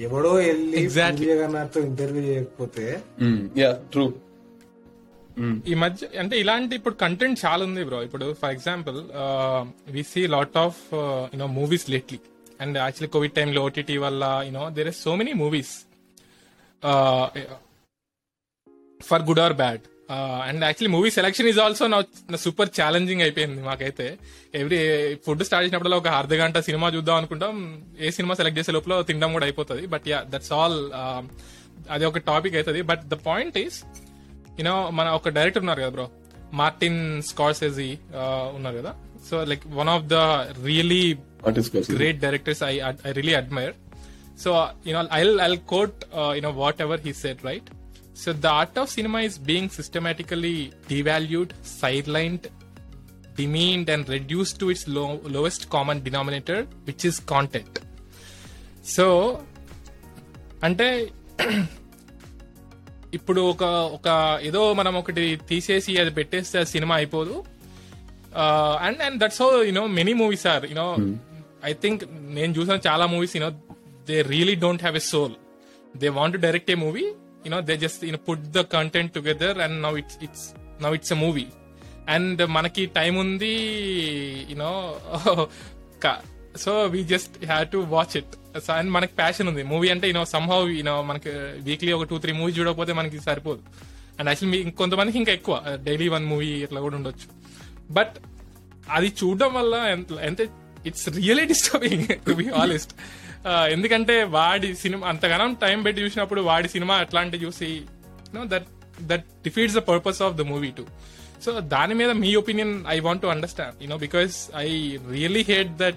ఎవడో 0.00 0.30
వెళ్ళి 0.40 0.80
జగన్నాథ్తో 1.22 1.80
ఇంటర్వ్యూ 1.80 2.22
చేయకపోతే 2.22 2.84
యా 3.56 3.70
ట్రూ 3.92 4.04
Hmm. 5.38 5.56
ఈ 5.70 5.74
మధ్య 5.82 6.06
అంటే 6.20 6.34
ఇలాంటి 6.42 6.74
ఇప్పుడు 6.78 6.96
కంటెంట్ 7.02 7.38
చాలా 7.44 7.62
ఉంది 7.68 7.82
బ్రో 7.88 7.98
ఇప్పుడు 8.06 8.26
for 8.40 8.52
example 8.54 8.96
we 9.96 10.02
see 10.12 10.22
lot 10.36 10.56
of 10.62 10.80
you know 11.34 11.46
movies 11.58 11.86
lately 11.94 12.18
and 12.64 12.76
actually 12.84 13.10
covid 13.16 13.34
టైంలో 13.36 13.60
ఓటీటీ 13.68 13.96
వల్ల 14.06 14.24
you know 14.48 14.64
there 14.78 14.88
are 14.92 14.98
so 15.04 15.12
many 15.20 15.34
movies 15.42 15.74
for 19.00 19.24
good 19.28 19.42
or 19.46 19.56
bad 19.62 19.84
and 20.48 20.62
actually 20.68 20.92
movie 20.96 21.10
selection 21.18 21.48
is 21.50 21.60
also 21.64 21.86
నా 21.92 21.98
super 22.44 22.70
challenging 22.78 23.22
అయిపోయింది 23.26 23.62
మాకైతే. 23.68 24.06
Every 24.60 24.78
food 25.26 25.44
start 25.48 25.64
చేసినప్పుడు 25.66 25.98
ఒక 26.02 26.12
అర్ధ 26.20 26.34
గంట 26.42 26.58
cinema 26.68 26.88
చూద్దాం 26.96 27.16
అనుకుంటాం. 27.20 27.54
ఏ 28.06 28.10
సినిమా 28.18 28.36
సెలెక్ట్ 28.40 28.58
చేసే 28.60 28.72
లోపల 28.76 29.00
తినడం 29.10 29.32
కూడా 29.36 29.46
అయిపోతుంది. 29.48 29.84
బట్ 29.94 30.06
యా 30.12 30.20
దట్స్ 30.34 30.52
ఆల్ 30.60 30.78
అది 31.94 32.04
ఒక 32.10 32.20
టాపిక్ 32.30 32.56
అవుతుంది 32.58 32.80
but 32.90 33.02
the 33.14 33.18
point 33.28 33.58
is 33.64 33.78
you know 34.58 34.74
మన 34.98 35.08
ఒక 35.18 35.30
డైరెక్టర్ 35.38 35.64
ఉన్నారు 35.64 35.82
కదా 35.84 35.92
బ్రో 35.96 36.06
మార్టిన్ 36.60 37.00
స్కార్సెజీ 37.30 37.90
ఉన్నారు 38.58 38.76
కదా 38.80 38.92
so 39.28 39.36
like 39.50 39.64
one 39.80 39.90
of 39.96 40.06
the 40.14 40.18
really 40.68 41.02
artist 41.48 41.72
కోసం 41.74 41.98
great 42.00 42.18
directors 42.24 42.60
I 42.70 42.76
I 43.08 43.12
really 43.18 43.36
admire. 43.42 43.74
So 44.42 44.50
you 44.86 44.92
know 44.94 45.02
I'll 45.16 45.36
I'll 45.44 45.60
quote 45.72 45.98
uh, 46.20 46.32
you 46.36 46.42
know 46.44 46.52
whatever 46.62 46.96
he 47.06 47.12
said 47.22 47.38
right. 47.48 47.66
So 48.22 48.28
the 48.44 48.50
art 48.60 48.76
of 48.82 48.86
cinema 48.96 49.20
is 49.28 49.34
being 49.50 49.66
systematically 49.76 50.56
devalued, 50.90 51.50
sidelined, 51.80 52.44
demeaned, 53.38 53.88
and 53.94 54.08
reduced 54.08 54.56
to 54.62 54.70
its 54.74 54.82
low, 54.96 55.10
lowest 55.36 55.62
common 55.74 55.98
denominator, 56.02 56.58
which 56.86 57.04
is 57.10 57.18
content. 57.34 57.74
So 58.94 59.06
అంటే 60.66 60.88
ఇప్పుడు 63.14 63.40
ఒక 63.40 63.62
ఒక 63.64 64.38
ఏదో 64.42 64.72
మనం 64.72 64.94
ఒకటి 64.96 65.36
తీసేసి 65.48 65.96
అది 65.96 66.10
పెట్టేస్తే 66.10 66.64
సినిమా 66.64 66.94
అయిపోదు. 66.94 67.44
And 68.80 69.02
and 69.02 69.22
that's 69.22 69.42
how 69.42 69.62
you know 69.62 69.86
many 69.86 70.12
movies 70.12 70.46
are 70.46 70.66
you know 70.70 70.96
I 71.64 71.72
think 71.72 72.04
నేను 72.34 72.52
చూసిన 72.52 72.78
చాలా 72.86 73.06
movies 73.06 73.36
you know 73.36 73.50
they 74.08 74.22
really 74.22 74.54
don't 74.54 74.82
have 74.82 74.96
a 74.96 74.98
soul 74.98 75.32
they 75.96 76.08
want 76.08 76.36
to 76.36 76.40
direct 76.40 76.70
a 76.70 76.74
movie 76.74 77.04
you know 77.46 77.60
they 77.60 77.76
just 77.76 78.04
you know 78.04 78.18
put 78.28 78.40
the 78.40 78.60
content 78.60 79.14
together 79.14 79.58
and 79.58 79.82
now 79.82 79.96
it's 79.96 80.24
it's 80.24 80.46
now 80.82 80.94
it's 80.94 81.12
a 81.12 81.16
movie 81.16 81.46
and 82.08 82.46
మనకి 82.46 82.86
time 82.86 83.16
ఉంది 83.16 83.54
you know 84.50 84.72
so 86.56 86.82
we 86.84 87.04
just 87.04 87.44
have 87.44 87.68
to 87.68 87.78
watch 87.78 88.16
it 88.16 88.47
and 88.70 88.90
మనకి 88.90 89.12
passion 89.12 89.48
ఉంది. 89.48 89.62
Movie 89.62 89.88
అంటే 89.88 90.08
you know 90.08 90.24
somehow 90.24 90.68
you know 90.68 91.02
మనకి 91.02 91.28
weekly 91.62 91.92
ఒక 91.92 92.02
two 92.02 92.18
three 92.18 92.32
movie 92.32 92.52
చూడకపోతే 92.52 92.92
మనకి 92.92 93.20
సరిపోదు. 93.20 93.60
అండ్ 94.18 94.30
యాక్చువల్లీ 94.30 94.70
కొంతమందికి 94.70 95.18
ఇంకా 95.18 95.32
ఎక్కువ. 95.32 95.62
డైలీ 95.82 96.08
వన్ 96.08 96.26
మూవీ 96.26 96.46
ఇట్లా 96.46 96.80
కూడా 96.80 96.96
ఉండొచ్చు. 96.96 97.38
బట్ 97.92 98.12
అది 98.90 99.12
చూడడం 99.24 99.54
వల్ల 99.54 99.74
ఎంత- 99.74 100.46
it's 100.86 101.08
really 101.08 101.44
disturbing 101.44 102.06
to 102.06 102.32
be 102.32 102.48
honest 102.48 102.92
ఎందుకంటే 103.48 104.22
వాడి 104.22 104.76
సినిమా 104.76 105.08
అంతగానం 105.08 105.54
టైం 105.54 105.82
పెట్టి 105.82 106.02
చూసినప్పుడు 106.02 106.40
వాడి 106.40 106.68
సినిమా 106.68 106.94
అట్లాంటి 106.94 107.36
చూసి 107.36 107.82
that 108.44 108.66
that 109.00 109.24
defeats 109.24 109.76
the 109.76 109.80
purpose 109.80 110.22
of 110.22 110.34
the 110.34 110.40
movie 110.40 110.70
to 110.70 110.86
so 111.44 111.60
దాని 111.60 111.94
మీద 111.94 112.10
మీ 112.10 112.34
opinion 112.34 112.84
I 112.88 113.00
want 113.00 113.22
to 113.22 113.26
understand 113.26 113.82
you know 113.82 113.96
because 113.96 114.48
I 114.56 114.96
really 115.10 115.42
hate 115.48 115.76
that 115.76 115.96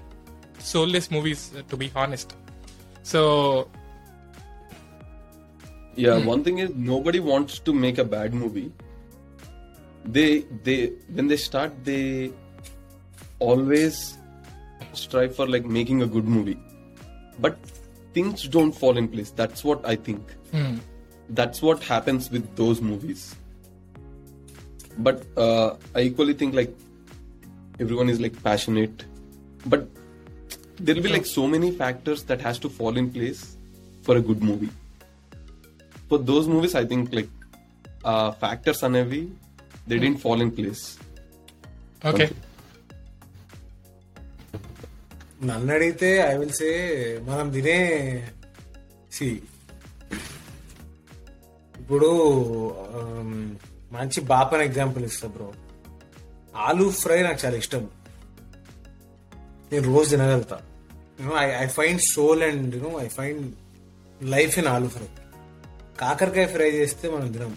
soulless 0.66 1.14
movies 1.14 1.50
to 1.72 1.76
be 1.76 1.88
honest 1.88 2.32
so 3.06 3.22
Yeah, 5.96 6.18
one 6.34 6.44
thing 6.44 6.60
is 6.60 6.70
nobody 6.92 7.20
wants 7.20 7.60
to 7.60 7.74
make 7.74 7.98
a 7.98 8.04
bad 8.04 8.34
movie. 8.34 8.72
They 10.06 10.46
they 10.64 10.78
when 11.16 11.28
they 11.28 11.38
start 11.38 11.72
they 11.84 12.32
always 13.40 14.18
strive 14.94 15.36
for 15.36 15.48
like 15.48 15.66
making 15.66 16.02
a 16.02 16.08
good 16.08 16.26
movie. 16.26 16.58
But 17.40 17.58
things 18.14 18.48
don't 18.48 18.72
fall 18.72 18.98
in 18.98 19.08
place. 19.08 19.32
That's 19.32 19.64
what 19.64 19.86
I 19.86 19.96
think. 19.96 20.24
That's 21.30 21.62
what 21.62 21.84
happens 21.84 22.30
with 22.30 22.56
those 22.56 22.82
movies. 22.82 23.36
But 24.98 25.26
uh, 25.38 25.76
I 25.96 26.02
equally 26.02 26.34
think 26.34 26.54
like 26.54 26.74
everyone 27.80 28.10
is 28.10 28.20
like 28.20 28.42
passionate. 28.44 29.06
But 29.66 29.88
there 30.84 30.96
will 30.96 31.04
be 31.04 31.14
like 31.16 31.28
so 31.30 31.44
many 31.48 31.70
factors 31.82 32.22
that 32.30 32.42
has 32.42 32.58
to 32.60 32.70
fall 32.78 32.96
in 32.98 33.08
place 33.18 33.42
for 34.06 34.16
a 34.18 34.24
good 34.30 34.42
movie 34.50 34.72
for 36.10 36.18
those 36.30 36.46
movies, 36.48 36.74
I 36.76 36.86
think 36.86 37.04
like 37.18 37.32
uh, 38.04 38.30
factors 38.42 38.80
అనేవి 38.88 39.22
they 39.88 39.98
didn't 40.04 40.22
fall 40.26 40.40
in 40.46 40.52
place. 40.58 40.84
Okay 42.10 42.26
నన్ను 45.50 45.72
అడిగితే 45.76 46.10
I 46.28 46.34
will 46.40 46.56
say 46.60 46.70
మనం 47.28 47.48
తినే 47.56 47.78
సి 49.16 49.28
ఇప్పుడు 51.82 52.10
మంచి 53.98 54.20
బాపన్ 54.32 54.64
example 54.68 55.06
ఇస్తా 55.10 55.30
బ్రో 55.36 55.48
ఆలూ 56.68 56.86
ఫ్రై 57.04 57.20
నాకు 57.28 57.40
చాలా 57.44 57.58
ఇష్టం 57.64 57.84
నేను 59.72 59.86
రోజు 59.94 60.08
తినగలుగుతా 60.14 60.58
you know 61.22 61.36
I 61.46 61.48
I 61.64 61.68
find 61.78 62.02
soul 62.14 62.44
and 62.50 62.76
you know 62.76 62.92
I 63.04 63.08
find 63.18 63.46
life 64.36 64.60
in 64.60 64.70
aloo 64.74 64.88
fry 64.88 65.08
కాకరకాయ 66.02 66.46
ఫ్రై 66.46 66.70
చేస్తే 66.72 67.06
మనం 67.16 67.28
తినం 67.32 67.54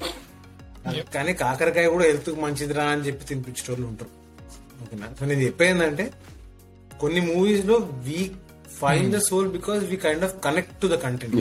కానీ 1.14 1.32
కాకరకాయ 1.32 1.86
కూడా 1.94 2.04
హెల్త్ 2.04 2.30
మంచిదిరా 2.44 2.84
అని 2.94 3.02
చెప్పి 3.06 3.24
తినిపించేటోళ్ళు 3.24 3.86
ఉంటారు. 3.86 4.10
ఓకేనా? 4.82 5.06
సో 5.18 5.24
నేను 5.24 5.42
చెప్పేందంటే 5.42 6.04
కొన్ని 7.02 7.20
మూవీస్లో 7.20 7.76
we 8.06 8.18
find 8.80 9.12
the 9.16 9.20
soul 9.28 9.48
because 9.48 9.82
we 9.92 9.96
kind 9.96 10.24
of 10.24 10.34
connect 10.46 10.74
to 10.82 10.86
the 10.86 10.96
content. 11.04 11.36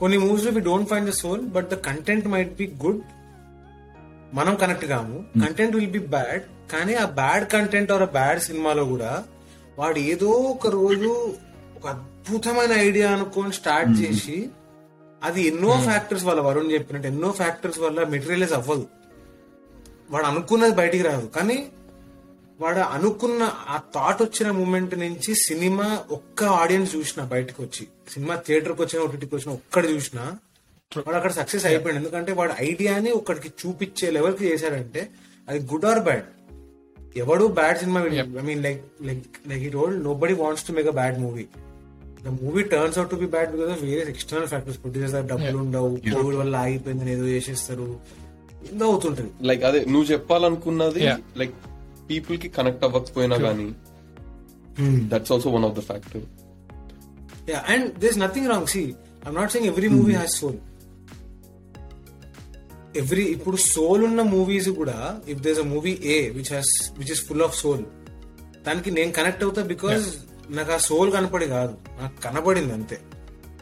కొన్ని 0.00 0.18
మూవీస్లో 0.18 0.50
we 0.50 0.60
don't 0.60 0.88
find 0.92 1.08
the 1.10 1.14
soul 1.22 1.42
but 1.56 1.68
the 1.74 1.78
content 1.88 2.26
might 2.34 2.54
be 2.60 2.66
good 2.84 3.02
మనం 4.38 4.54
కనెక్ట్ 4.54 4.86
కాము. 4.94 5.16
కంటెంట్ 5.44 5.76
విల్ 5.76 5.92
బి 5.98 6.02
బ్యాడ్ 6.16 6.42
కానీ 6.74 6.94
ఆ 6.94 7.06
బ్యాడ్ 7.20 7.46
కంటెంట్ 7.54 7.92
ఆర్ 7.92 8.06
బ్యాడ్ 8.18 8.40
సినిమాలో 8.48 8.84
కూడా 8.84 9.12
వాడు 9.78 9.98
ఏదో 9.98 10.30
ఒక 10.30 10.66
రోజు 10.66 11.34
ఒక 11.76 11.86
అద్భుతమైన 11.86 12.72
ఐడియా 12.72 13.12
అనుకొని 13.12 13.52
స్టార్ట్ 13.52 14.00
చేసి 14.00 14.50
అది 15.22 15.42
ఎన్నో 15.42 15.80
ఫ్యాక్టర్స్ 15.80 16.24
వల్ల 16.24 16.40
వరుణ్ 16.40 16.72
చెప్పినట్టు 16.72 17.08
ఎన్నో 17.08 17.30
ఫ్యాక్టర్స్ 17.30 17.78
వల్ల 17.78 18.04
మెటీరియలైజ్ 18.04 18.52
అవ్వదు. 18.52 18.86
వాడు 20.10 20.26
అనుకున్నది 20.26 20.74
బయటికి 20.74 21.02
రాదు. 21.02 21.26
కానీ 21.26 21.68
వాడు 22.60 22.78
అనుకున్న 22.78 23.42
ఆ 23.68 23.80
థాట్ 23.94 24.22
వచ్చిన 24.22 24.50
మూమెంట్ 24.50 24.98
నుంచి 24.98 25.34
సినిమా 25.34 26.04
ఒక్క 26.10 26.44
ఆడియన్స్ 26.44 26.96
చూసిన 26.96 27.22
బయటకు 27.22 27.62
వచ్చి 27.62 27.86
సినిమా 28.08 28.34
థియేటర్కి 28.36 28.82
వచ్చిన 28.82 29.02
ఓటీటీకి 29.02 29.34
వచ్చిన 29.34 29.52
ఒక్కడు 29.52 29.86
చూసినా 29.86 30.24
వాడు 30.96 31.16
అక్కడ 31.16 31.30
సక్సెస్ 31.30 31.66
అయిపోయాడు. 31.66 31.98
ఎందుకంటే 31.98 32.32
వాడు 32.32 32.52
ఐడియాని 32.60 33.10
ఒకడికి 33.10 33.52
చూపించే 33.60 34.10
లెవెల్కి 34.10 34.52
చేశాడంటే 34.52 35.10
అది 35.48 35.60
గుడ్ 35.72 35.84
ఆర్ 35.84 36.00
బ్యాడ్ 36.00 36.24
ఎవడు 37.16 37.44
bad 37.58 37.78
cinema 37.78 38.00
I 38.40 38.44
mean 38.48 38.62
like 38.66 38.82
like 39.08 39.24
like 39.50 39.62
ఈ 39.66 39.70
role 39.70 39.94
nobody 40.22 40.34
wants 40.42 40.64
to 40.68 40.72
make 40.72 40.88
a 40.88 40.96
bad 41.00 41.18
movie 41.24 41.44
the 42.24 42.32
movie 42.42 42.62
turns 42.72 42.98
out 42.98 43.10
to 43.10 43.18
be 43.22 43.28
bad 43.34 43.50
because 43.54 43.72
of 43.76 43.82
various 43.88 44.10
external 44.14 44.48
factors 44.52 44.78
producer 44.82 45.26
డబ్బులు 45.32 45.58
ఉండవు 45.64 45.90
Covid 46.14 46.38
వల్ల 46.42 46.54
ఆగిపోయిందని 46.64 47.12
ఏదో 47.16 47.26
చేసేస్తారు. 47.34 47.88
ఏదో 48.72 48.84
అవుతుంటది. 48.90 49.30
Like 49.42 49.62
అదే 49.70 49.80
నువ్వు 49.92 50.06
చెప్పాలనుకున్నది 50.12 51.02
Yeah. 51.06 51.20
లైక్ 51.40 51.54
పీపుల్కి 52.08 52.48
కనెక్ట్ 52.58 52.84
అవ్వకపోయినా 52.88 53.36
కానీ 53.46 53.68
that's 55.12 55.32
also 55.34 55.50
one 55.56 55.66
of 55.70 55.76
the 55.80 55.84
factor 55.90 56.24
Yeah, 57.48 57.62
and 57.72 57.82
there's 58.02 58.16
nothing 58.16 58.44
wrong. 58.48 58.64
See, 58.66 58.84
I'm 59.26 59.34
not 59.34 59.50
saying 59.52 59.64
every 59.70 59.88
movie 59.94 60.14
has 60.14 60.32
soul. 60.40 60.52
Every 62.96 63.22
ఇప్పుడు 63.22 63.56
సోల్ 63.56 64.04
ఉన్న 64.04 64.22
మూవీస్ 64.22 64.68
కూడా 64.68 65.20
if 65.28 65.40
there's 65.40 65.60
a 65.60 65.62
movie 65.62 65.98
a 66.04 66.30
which 66.30 66.52
has 66.52 66.92
which 66.98 67.12
is 67.12 67.24
full 67.24 67.42
of 67.42 67.60
soul 67.60 67.84
దానికి 68.66 68.90
నేను 68.90 69.12
connect 69.12 69.42
అవుతా 69.42 69.62
because 69.62 70.04
నాకు 70.50 70.72
ఆ 70.72 70.76
soul 70.76 71.12
కనపడి 71.12 71.46
కాదు. 71.46 71.74
నాకు 72.00 72.22
కనపడింది 72.22 72.72
అంతే. 72.72 72.98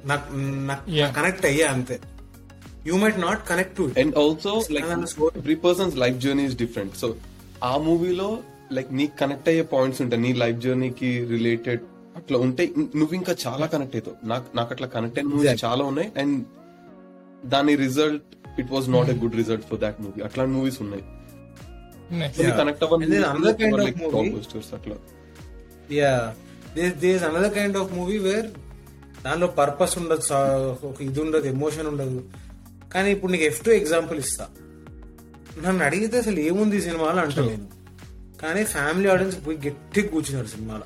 నాకు. 0.04 1.14
కనెక్ట్ 1.14 1.46
అయ్యా 1.46 1.68
అంతే. 1.68 2.00
You 2.86 2.96
might 2.96 3.20
not 3.20 3.48
connect 3.48 3.76
to 3.76 3.90
and 3.98 4.18
also 4.18 4.62
like 4.70 4.86
every 5.36 5.54
person's 5.54 5.96
life 5.96 6.18
journey 6.18 6.44
is 6.44 6.56
different 6.56 6.96
so 6.96 7.14
ఆ 7.64 7.76
మూవీలో 7.76 8.38
లైక్ 8.72 8.94
నీకు 8.94 9.16
కనెక్ట్ 9.16 9.48
అయ్యే 9.48 9.62
పాయింట్స్ 9.62 10.02
ఉంటాయి. 10.02 10.22
నీ 10.22 10.32
లైఫ్ 10.32 10.60
జర్నీకి 10.60 11.24
రిలేటెడ్ 11.24 11.80
అట్లా 12.16 12.38
ఉంటే 12.38 12.66
నువ్వు 12.96 13.14
ఇంకా 13.14 13.36
చాలా 13.46 13.66
కనెక్ట్ 13.66 13.96
అవుతావు. 13.96 14.28
నాకు 14.28 14.56
నాకు 14.56 14.72
అట్లా 14.72 14.86
కనెక్ట్ 14.86 15.18
అయిన 15.18 15.28
మూవీస్. 15.28 15.64
చాలా 15.64 15.84
ఉన్నాయి. 15.84 16.12
అండ్ 16.18 16.44
దాని 17.44 17.74
result 17.76 18.22
it 18.58 18.70
was 18.70 18.88
not 18.88 19.10
a 19.10 19.14
good 19.14 19.36
result 19.36 19.64
for 19.68 19.78
that 19.78 20.00
movie 20.00 20.22
అట్లాంటి 20.22 20.52
మూవీస్ 20.52 20.82
ఉన్నాయి. 20.82 21.02
Connect 22.52 22.84
And 22.84 23.02
then 23.02 23.22
another 23.22 23.52
kind 23.52 23.74
of 23.74 23.80
movie- 23.80 24.04
అవ్వాలి 24.04 24.40
అట్లా. 24.74 24.96
Yeah 25.92 26.34
there's 26.90 27.22
another 27.22 27.54
kind 27.54 27.76
of 27.76 27.92
movie 27.92 28.18
where 28.18 28.46
దానిలో 29.24 29.46
పర్పస్ 29.46 29.98
ఉండదు 29.98 30.34
ఒక 30.86 31.02
ఇది 31.02 31.20
ఉండదు 31.20 31.46
ఎమోషన్ 31.46 31.86
ఉండదు. 31.86 32.24
కానీ 32.94 33.10
ఇప్పుడు 33.10 33.32
నీకు 33.32 33.44
ఎఫ్ 33.44 33.64
టూ 33.64 33.72
ఎగ్జాంపుల్ 33.72 34.18
ఇస్తా. 34.18 34.48
నన్ను 35.62 35.84
అడిగితే 35.84 36.18
అసలు 36.18 36.40
ఏముంది 36.40 36.76
ఈ 36.76 36.80
సినిమాలో 36.80 37.22
అంటా 37.22 37.42
నేను. 37.42 37.66
కానీ 38.42 38.64
ఫ్యామిలీ 38.64 39.10
ఆడియన్స్ 39.10 39.46
పోయి 39.46 39.58
గట్టిగా 39.58 40.08
కూర్చున్నారు 40.08 40.46
సినిమాలో. 40.46 40.82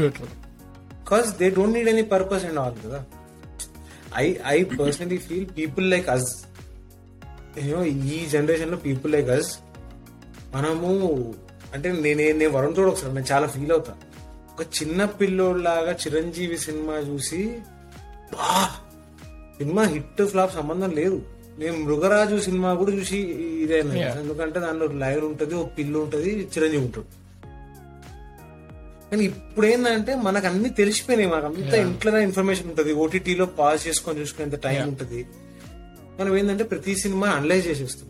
Because 0.00 1.38
they 1.38 1.50
don't 1.50 1.74
need 1.74 1.88
any 1.88 2.02
purpose 2.02 2.44
and 2.44 2.58
all 2.58 2.74
కదా. 2.86 3.04
I 4.16 4.34
I 4.46 4.62
personally 4.62 5.16
feel 5.16 5.46
people 5.58 5.90
like 5.90 6.08
us 6.08 6.45
you know 7.64 7.84
ఈ 7.84 8.26
జనరేషన్లో 8.30 8.76
పీపుల్ 8.76 9.12
లైక్ 9.12 9.28
అస్ 9.28 9.50
మనము 10.54 10.90
అంటే 11.74 11.92
నేనే 11.92 12.32
నేను 12.32 12.52
వరుణ్ 12.52 12.74
తోడు 12.74 12.88
ఒకసారి 12.88 13.14
నేను 13.14 13.26
చాలా 13.32 13.46
ఫీల్ 13.46 13.72
అవుతా. 13.72 13.92
ఒక 14.52 14.62
చిన్న 14.76 15.04
పిల్లోడ్లాగా 15.04 15.92
చిరంజీవి 15.92 16.58
సినిమా 16.58 16.98
చూసి 16.98 17.40
బా! 18.32 18.50
సినిమా 19.58 19.82
హిట్ 19.84 20.22
ఫ్లాప్ 20.22 20.54
సంబంధం 20.54 20.90
లేదు. 20.90 21.18
నేను 21.58 21.76
మృగరాజు 21.84 22.36
సినిమా 22.38 22.74
కూడా 22.74 22.92
చూసి 22.92 23.18
ఇదైనా. 23.62 23.92
ఎందుకంటే 24.20 24.60
దానిలో 24.60 24.86
లైన్ 24.94 25.24
ఉంటది 25.24 25.54
ఒక 25.54 25.68
పిల్లు 25.78 25.98
ఉంటది 25.98 26.30
చిరంజీవి 26.54 26.84
ఉంటాడు. 26.84 27.08
కానీ 29.10 29.24
ఇప్పుడు 29.24 29.66
ఏంటంటే 29.66 30.14
మనకు 30.16 30.46
అన్ని 30.46 30.70
తెలిసిపోయినాయి 30.70 31.28
మనకు 31.28 31.46
అంతా 31.46 31.76
ఇంట్లోనే 31.76 32.22
ఇన్ఫర్మేషన్ 32.22 32.68
ఉంటది. 32.68 32.92
ఓటీటీలో 32.92 33.46
పాజ్ 33.58 33.88
చేసుకొని 33.88 34.20
చూసుకునేంత 34.20 34.54
టైం. 34.62 34.88
ఉంటది. 34.88 35.20
మనం 36.18 36.32
ఏంటంటే 36.38 36.64
ప్రతి 36.64 36.92
సినిమా 36.96 37.28
అనలైజ్ 37.38 37.66
చేసేస్తాం 37.68 38.08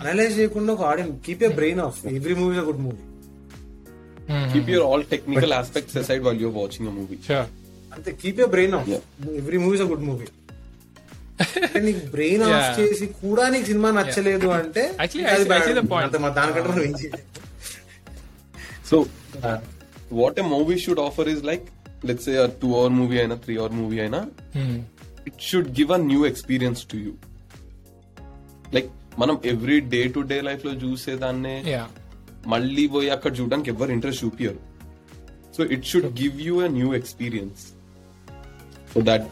అనలైజ్ 0.00 0.34
చేయకుండా 0.38 0.70
ఒక 0.72 0.82
audience 0.82 1.14
keep 1.26 1.44
a 1.44 1.50
brain 1.58 1.80
off 1.80 1.98
every 2.12 2.34
movie 2.34 2.56
good 2.68 2.82
movie 2.86 3.02
keep 4.52 4.70
your 4.70 4.86
all 4.88 5.04
technical 5.10 5.54
aspects 5.60 5.96
aside 5.98 6.22
while 6.26 6.40
you're 6.42 6.54
watching 6.54 6.88
a 6.88 6.94
movie 6.98 7.18
అంతే 7.96 8.10
keep 8.22 8.40
a 8.40 8.46
brain 8.46 8.74
off. 8.74 8.88
Every 9.40 9.58
movie 9.58 9.78
good 9.92 10.04
movie 10.08 10.26
నీకు 11.86 12.02
brain 12.14 12.42
off. 12.46 12.68
చేసి 12.78 13.06
కూడా 13.22 13.44
నీకు 13.48 13.66
cinema 13.66 13.88
నచ్చలేదు 13.98 14.48
అంటే 14.56 14.82
దానికంటే 16.38 16.68
మనం 16.70 16.82
ఏం 16.82 16.94
చేయలేం. 17.00 17.24
So 18.90 18.96
what 20.12 20.38
a 20.38 20.46
movie 20.54 20.76
should 20.84 21.00
offer 21.00 21.28
is 21.28 21.42
like 21.44 21.64
let's 22.08 22.26
say 22.28 22.34
two 22.62 22.68
hour 22.80 22.94
movie 23.00 23.16
అయినా 23.18 23.36
త్రీ 23.44 23.56
అవర్ 23.56 23.74
మూవీ 23.80 23.98
అయినా 24.00 24.20
it 25.28 25.40
should 25.48 25.70
give 25.78 25.92
a 25.98 26.00
new 26.10 26.20
experience 26.32 26.82
to 26.92 26.98
you 27.04 27.12
like 28.76 28.88
మనం 29.22 29.36
ఎవ్రీ 29.52 29.78
డే 29.94 30.00
టు 30.16 30.20
డే 30.32 30.38
లైఫ్లో 30.48 30.72
చూసేదాన్నే 30.84 31.56
యా 31.74 31.84
మళ్ళీ 32.52 32.84
పోయి 32.94 33.08
అక్కడ 33.16 33.32
చూడడానికి 33.38 33.70
ఎవరు 33.74 33.92
interest 33.96 34.22
చూపియరు 34.24 34.60
so 35.56 35.64
it 35.76 35.86
should 35.92 36.10
give 36.20 36.36
you 36.48 36.54
a 36.66 36.70
new 36.78 36.90
experience 37.00 37.62
so 38.92 39.00
that 39.10 39.26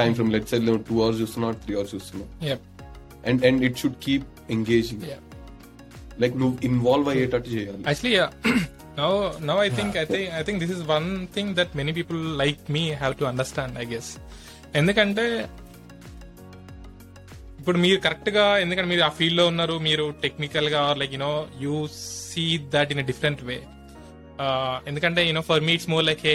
time 0.00 0.12
from 0.18 0.30
let 0.34 0.48
side 0.52 0.64
two 0.90 0.96
hours 1.04 1.20
చూస్తున్నావు 1.22 1.56
three 1.64 1.74
hours 1.78 1.92
చూస్తున్నావు. 1.96 2.30
Yeah 2.50 2.56
and 3.30 3.42
and 3.48 3.62
it 3.68 3.78
should 3.82 3.98
keep 4.06 4.26
engaging 4.56 5.04
yeah 5.12 5.18
like 6.22 6.34
నువ్వు 6.42 6.56
ఇన్వాల్వ్ 6.68 7.08
అయ్యేటట్టు 7.12 7.50
చేయాలి. 7.56 7.82
Actually, 7.90 8.14
yeah. 8.18 8.30
now, 8.98 9.12
now 9.48 9.56
I 9.58 9.70
think 9.76 9.92
I 10.02 10.06
think 10.10 10.26
I 10.40 10.42
think 10.46 10.58
this 10.64 10.72
is 10.76 10.82
one 10.90 11.08
thing 11.36 11.48
that 11.58 11.70
many 11.80 11.92
people 11.98 12.20
like 12.42 12.60
me 12.68 12.82
have 13.02 13.14
to 13.20 13.26
understand. 13.32 13.72
I 13.82 13.86
guess. 13.92 14.08
ఎందుకంటే 14.74 15.24
ఇప్పుడు 17.58 17.78
మీరు 17.78 18.00
కరెక్ట్గా 18.00 18.58
ఎందుకంటే 18.58 18.88
మీరు 18.88 19.02
ఆ 19.02 19.12
ఫీల్డ్లో 19.18 19.46
ఉన్నారు 19.46 19.78
మీరు 19.78 20.04
టెక్నికల్గా 20.22 20.94
like 20.94 21.12
you know 21.12 21.30
you 21.60 21.76
see 22.30 22.44
that 22.68 22.92
in 22.92 23.06
different 23.06 23.42
way 23.42 23.56
ఎందుకంటే 24.86 25.20
you know 25.28 25.40
for 25.40 25.60
me 25.60 25.72
it's 25.72 25.90
more 25.90 26.04
like 26.04 26.22
hey 26.26 26.34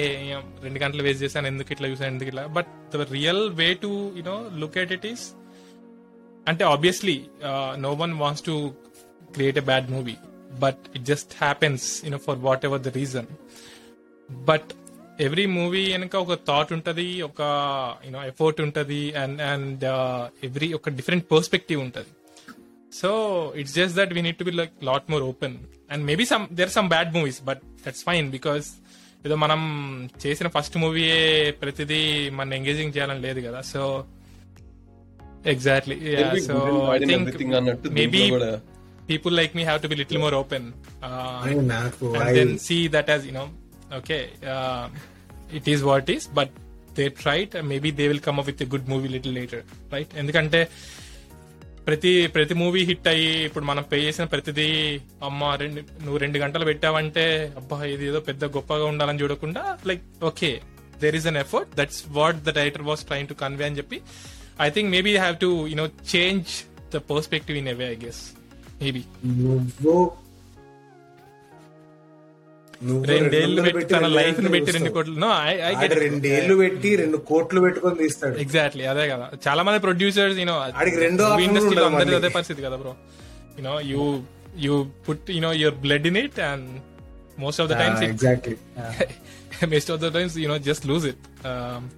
రెండు 0.64 0.80
గంటలు 0.80 1.04
వేస్ట్ 1.04 1.24
చేశాను 1.24 1.48
ఎందుకు 1.48 1.72
ఇట్లా 1.74 1.88
చూసాను 1.88 2.12
ఎందుకు 2.14 2.30
ఇట్లా. 2.30 2.46
But 2.58 2.70
the 2.94 3.08
real 3.12 3.50
way 3.54 3.68
to 3.82 3.92
you know 4.18 4.38
look 4.60 4.78
at 4.78 4.92
it 4.92 5.06
is 5.06 5.26
అంటే 6.48 6.64
obviously 6.66 7.18
no 7.78 7.92
one 7.96 8.14
wants 8.20 8.44
to 8.44 8.56
create 9.32 9.58
a 9.58 9.62
bad 9.62 9.90
movie 9.92 10.16
but 10.60 10.84
it 10.96 11.06
just 11.06 11.34
happens 11.38 12.06
you know 12.06 12.18
for 12.28 12.40
whatever 12.66 12.82
the 12.82 12.92
reason 12.96 13.28
but 14.48 14.70
every 15.20 15.46
movie 15.46 15.92
వెనక 15.92 16.16
ఒక 16.16 16.34
thought 16.48 16.74
ఉంటది 16.74 17.22
ఒక 17.22 17.42
you know 18.06 18.26
effort 18.26 18.62
ఉంటది 18.62 19.16
and 19.16 19.42
and 19.42 19.84
every 20.44 20.74
ఒక 20.74 20.90
different 20.90 21.32
perspective 21.32 21.82
ఉంటది. 21.82 22.10
So 22.94 23.10
it's 23.56 23.74
just 23.74 23.98
that 23.98 24.14
we 24.14 24.22
need 24.22 24.38
to 24.38 24.44
be 24.44 24.52
like 24.52 24.72
lot 24.84 25.12
more 25.12 25.24
open 25.24 25.58
and 25.92 26.06
maybe 26.06 26.26
some 26.26 26.48
there 26.54 26.70
some 26.70 26.90
bad 26.90 27.14
movies 27.14 27.44
but 27.44 27.60
that's 27.88 28.04
fine 28.04 28.32
because 28.32 28.68
ఏదో 29.26 29.36
మనం 29.36 29.62
చేసిన 30.28 30.48
first 30.48 30.78
మూవీయే 30.78 31.52
ప్రతిదీ 31.52 32.30
మన 32.30 32.54
engaging 32.54 32.94
చేయాలని 32.98 33.22
లేదు 33.22 33.40
కదా. 33.48 33.62
So 33.62 34.06
exactly 35.46 35.96
so 36.42 36.56
I 36.94 37.00
think 37.06 37.38
maybe 37.90 38.18
దీంట్లో 38.18 38.40
కూడా 38.40 38.60
people 39.12 39.32
like 39.32 39.54
me 39.58 39.64
have 39.64 39.80
to 39.84 39.90
be 39.92 39.96
little 39.96 40.20
more 40.24 40.34
open. 40.34 40.64
Uh, 41.04 41.50
I 41.50 41.54
నాకు 41.54 42.16
and 42.16 42.24
I- 42.24 42.58
okay 43.92 44.24
uh, 44.46 44.86
it 45.52 45.68
is 45.68 45.82
what 45.84 46.02
it 46.04 46.10
is 46.12 46.26
but 46.30 46.50
they 46.96 47.08
tried 47.22 47.54
and 47.56 47.68
maybe 47.68 47.90
they 47.92 48.08
will 48.08 48.20
come 48.20 48.40
up 48.40 48.46
with 48.46 48.62
a 48.62 48.70
good 48.74 48.88
movie 48.88 49.12
little 49.16 49.34
later 49.34 49.62
right? 49.92 50.10
ఎందుకంటే 50.22 50.62
ప్రతి 51.88 52.12
ప్రతి 52.34 52.56
movie 52.62 52.82
hit 52.90 53.08
అయ్యి 53.12 53.30
ఇప్పుడు 53.46 53.66
మనం 53.66 53.84
pay 53.92 54.00
చేసిన 54.06 54.26
ప్రతిదీ 54.34 54.66
అమ్మ 55.28 55.52
రెండు 55.62 55.82
నువ్వు 56.04 56.18
రెండు 56.24 56.38
గంటలు 56.44 56.66
పెట్టావంటే 56.70 57.24
అబ్బా 57.60 57.78
ఇది 57.94 58.06
ఏదో 58.10 58.20
పెద్ద 58.28 58.46
గొప్పగా 58.58 58.86
ఉండాలని 58.92 59.22
చూడకుండా 59.24 59.64
like 59.90 60.04
okay 60.30 60.52
there 61.04 61.18
is 61.20 61.28
an 61.32 61.40
effort 61.44 61.72
that's 61.80 62.02
what 62.20 62.40
the 62.48 62.54
writer 62.62 62.86
was 62.90 63.04
trying 63.10 63.30
to 63.32 63.38
convey 63.44 63.66
అని 63.70 63.80
చెప్పి 63.82 64.00
I 64.60 64.70
think 64.76 64.92
maybe 64.96 65.14
have 65.24 65.38
to 65.46 65.52
you know 65.74 65.86
change 66.14 66.52
the 66.96 67.02
perspective 67.12 67.58
in 67.62 67.72
a 67.74 67.78
way 67.82 67.88
I 67.96 67.98
guess 68.06 68.22
maybe 68.84 69.04
రెండేళ్ళు 72.82 73.30
రెండు 73.32 73.62
పెట్టి 73.62 73.94
తన 73.94 74.08
లైఫ్ని 74.08 74.50
పెట్టి 74.50 74.72
రెండు. 74.72 74.90
కోట్లు? 74.90 75.20
నో 75.20 75.30
ఐ 75.44 75.54
ఐ 75.62 75.88
రెండేళ్ళు 75.88 76.56
పెట్టి 76.58 76.96
రెండు 76.96 77.18
కోట్లు 77.18 77.62
పెట్టుకొని 77.62 77.96
తీస్తాడు. 77.96 78.38
ఎగ్జాక్ట్లీ 78.40 78.86
అదే 78.86 79.10
కదా. 79.10 79.32
చాలా 79.48 79.64
మంది 79.64 79.80
ప్రొడ్యూసర్స్ 79.80 80.40
యూనో 80.40 80.66
రెండో 81.00 81.40
ఇండస్ట్రీలో 81.40 81.90
మళ్ళీ. 81.90 82.16
అదే 82.16 82.30
పరిస్థితి 82.30 82.62
కదా 82.62 82.76
bro 82.76 82.96
you know 83.60 83.80
you 83.82 84.24
you 84.58 84.88
put 85.10 85.32
you know 85.32 85.54
your 85.54 85.76
blood 85.76 86.08
in 86.08 86.18
it 86.18 86.40
and 86.40 86.70
most 87.40 87.62
of 87.62 87.70
the 87.70 87.74
times 87.74 88.04
exactly 88.04 88.56
know 90.48 90.58
just 90.60 90.86
lose 90.86 91.06
it. 91.06 91.18
Um, 91.44 91.90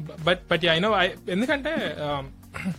bu- 0.00 0.18
but 0.24 0.48
but 0.48 0.62
yeah 0.62 0.72
i 0.72 0.78
know 0.78 0.92
i 0.94 1.06
ఎందుకంటే 1.28 1.72
um, 1.98 2.24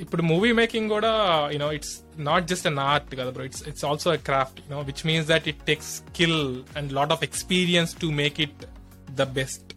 ఇప్పుడు 0.00 0.22
movie 0.22 0.52
making 0.52 0.88
కూడా 0.88 1.10
you know 1.52 1.72
it's 1.72 2.01
not 2.16 2.46
just 2.46 2.66
an 2.66 2.78
art 2.78 3.08
brother, 3.08 3.42
it's 3.42 3.62
it's 3.62 3.84
also 3.84 4.12
a 4.12 4.18
craft 4.18 4.60
you 4.64 4.74
know 4.74 4.82
which 4.82 5.04
means 5.04 5.26
that 5.26 5.46
it 5.46 5.64
takes 5.66 5.86
skill 5.86 6.64
and 6.76 6.92
lot 6.92 7.10
of 7.10 7.22
experience 7.22 7.94
to 7.94 8.10
make 8.10 8.38
it 8.38 8.66
the 9.16 9.26
best 9.26 9.74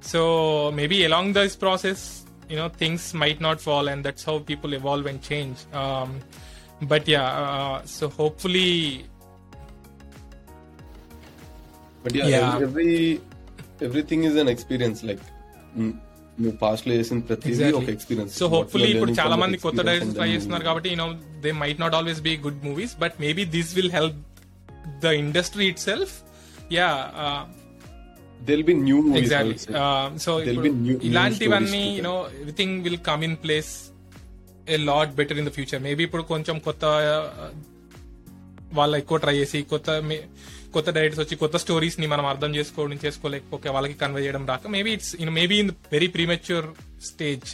so 0.00 0.70
maybe 0.72 1.04
along 1.04 1.32
this 1.32 1.56
process 1.56 2.24
you 2.48 2.56
know 2.56 2.68
things 2.68 3.14
might 3.14 3.40
not 3.40 3.60
fall 3.60 3.88
and 3.88 4.04
that's 4.04 4.24
how 4.24 4.38
people 4.38 4.72
evolve 4.72 5.06
and 5.06 5.22
change 5.22 5.58
um, 5.72 6.18
but 6.82 7.06
yeah 7.06 7.24
uh, 7.24 7.82
so 7.84 8.08
hopefully 8.08 9.04
but 12.02 12.14
yeah, 12.14 12.26
yeah. 12.26 12.58
every 12.60 13.20
everything 13.80 14.24
is 14.24 14.36
an 14.36 14.48
experience 14.48 15.02
like 15.02 15.20
mm, 15.76 15.98
నువ్వు 16.38 16.56
పాస్ట్లో 16.58 16.92
చేసిన 16.98 17.20
ప్రతిదీ 17.28 17.68
ఒక 17.72 17.88
experience 17.88 18.34
so 18.40 18.46
hopefully 18.48 18.88
ఇప్పుడు 18.90 19.12
చాలా 19.20 19.36
మంది 19.36 19.56
కొత్త 19.58 19.80
directors 19.80 20.16
try 20.18 20.28
చేస్తున్నారు 20.34 20.64
కాబట్టి 20.64 20.88
you know 20.92 21.06
they 21.44 21.52
might 21.62 21.80
not 21.80 21.94
always 21.94 22.20
be 22.22 22.34
good 22.46 22.60
movies 22.64 22.94
but 23.00 23.14
maybe 23.20 23.44
this 23.56 23.72
will 23.78 23.94
help 23.98 24.18
the 25.04 25.12
industry 25.22 25.66
itself 25.86 26.14
yeah 26.72 26.88
they'll 28.40 28.66
be 28.70 28.74
new 28.82 28.98
exactly 29.20 29.56
so 30.18 30.32
ఇలాంటివన్నీ 31.08 31.82
to 31.84 31.96
you know 31.96 32.16
everything 32.36 32.76
will 32.86 33.02
come 33.10 33.24
in 33.28 33.38
place 33.44 33.72
a 34.66 34.78
lot 34.84 35.12
better 35.14 35.38
in 35.42 35.48
the 35.48 35.52
future 35.58 35.82
maybe 35.88 36.04
ఇప్పుడు 36.08 36.26
కొంచెం 36.34 36.56
కొత్త 36.60 36.84
uh, 37.08 37.50
వాళ్ళ 38.72 38.94
ఎక్కువ 38.96 39.18
try 39.18 39.34
చేసి 39.36 39.58
కొత్త 39.70 39.90
కొత్త 40.75 40.89
directors 40.95 41.23
వచ్చి 41.23 41.35
కొత్త 41.43 41.57
స్టోరీస్ 41.63 41.97
ని 42.01 42.07
మనం 42.13 42.25
అర్థం 42.25 42.51
చేసుకోవడం 42.57 42.99
చేసుకోలేకపోతే 43.05 43.69
వాళ్ళకి 43.75 43.95
కన్వే 44.03 44.21
చేయడం 44.25 44.45
రాక 44.51 44.67
maybe 44.75 44.91
it's 44.97 45.13
in 45.23 45.31
maybe 45.39 45.57
in 45.63 45.71
very 45.91 46.07
premature 46.15 46.67
stage 47.09 47.49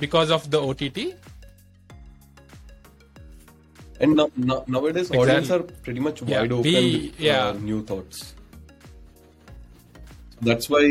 because 0.00 0.32
of 0.38 0.46
the 0.48 0.60
OTT 0.70 1.06
And 4.00 4.14
now, 4.14 4.26
now, 4.38 4.64
nowadays, 4.68 5.06
Exactly. 5.06 5.20
audience 5.20 5.48
are 5.50 5.62
pretty 5.84 6.00
much 6.00 6.18
Yeah, 6.22 6.28
wide 6.34 6.52
open 6.52 6.66
we- 6.66 6.90
with 6.96 7.20
yeah. 7.20 7.46
uh, 7.46 7.52
new 7.60 7.78
thoughts. 7.82 8.18
That's 10.40 10.66
why 10.70 10.82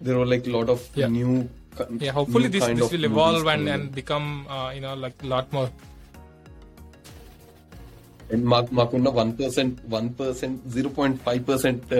there 0.00 0.18
were 0.18 0.26
like 0.26 0.46
a 0.46 0.54
lot 0.56 0.68
of 0.68 0.80
Yeah. 0.94 1.10
new. 1.10 1.32
ki- 1.78 1.86
yeah 2.00 2.12
hopefully 2.12 2.44
new 2.44 2.54
this 2.54 2.64
kind 2.64 2.76
this 2.76 2.86
of 2.86 2.92
will 2.92 3.00
movies 3.00 3.12
evolve 3.12 3.38
and 3.44 3.48
coming 3.52 3.70
and 3.74 3.84
in. 3.84 3.94
become 3.94 4.26
uh, 4.50 4.68
you 4.74 4.82
know 4.82 4.92
like 4.96 5.16
a 5.22 5.28
lot 5.28 5.46
more 5.50 5.68
And 5.68 5.95
మాకు 8.45 8.73
మాకున్న 8.73 9.11
one 9.11 9.39
percent 9.39 9.77
one 9.89 10.19
percent 10.19 10.67
zero 10.67 10.89
point 10.89 11.21
five 11.21 11.49
percent 11.49 11.93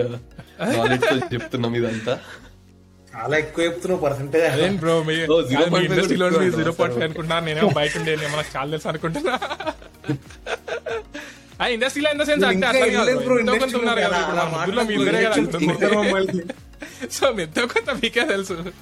knowledge 0.74 1.34
చెప్తున్నాం 1.34 1.76
ఇదంతా. 1.76 2.18
చాలా 3.12 3.38
ఎక్కువ 3.38 3.64
చెప్తున్నావు 3.64 4.02
percentage 4.02 4.44
అదేం 4.48 4.76
bro 4.76 5.02
మీ 5.02 5.26
0.5 5.26 5.86
ఇండస్ట్రీలో 5.86 6.30
zero 6.56 6.72
point 6.72 6.96
five? 6.96 7.04
అనుకుంటున్నా 7.04 7.40
నేనేమో 7.40 7.70
బయట 7.70 7.98
ఉండే 7.98 8.26
మనకు 8.26 8.56
చాలా 8.56 8.70
తెలుసు 8.70 8.88
అనుకుంటున్నా. 8.88 9.38
ఆ 11.60 11.66
ఇండస్ట్రీలో 11.66 12.10
ఇన్ 12.10 12.18
ద 12.18 12.22
సెన్స్ 12.22 12.44
అంటే 12.44 12.66
అట్లా 12.66 12.88
కాదు. 12.88 13.18
సో 17.10 17.30
మీ 17.30 17.42
ఎంతో 17.42 17.66
కొంత 17.66 17.94
మీకే 17.94 18.24
తెలుసు. 18.24 18.72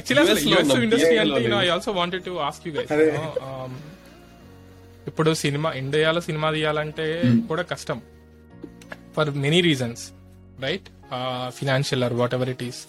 US 0.00 0.10
లో 0.16 0.22
యూఎస్ 0.52 0.70
ఉన్నాం, 0.70 0.82
ఇండస్ట్రీ 0.86 1.16
అంటే 1.22 1.40
you know 1.46 1.58
I. 1.64 1.68
Also 1.74 1.90
wanted 2.00 2.24
to 2.28 2.34
ask 2.48 2.64
you 2.68 2.72
guys. 2.76 2.92
ఇప్పుడు 5.10 5.30
సినిమా 5.42 5.68
ఇండియాలో 5.82 6.20
సినిమా 6.28 6.48
తీయాలంటే 6.56 7.06
కూడా 7.50 7.62
కష్టం. 7.72 7.98
For 9.16 9.30
many 9.44 9.60
reasons 9.68 10.02
right 10.66 10.88
financial 11.58 12.02
or 12.08 12.14
whatever 12.38 12.50
it 12.54 12.64
is 12.68 12.80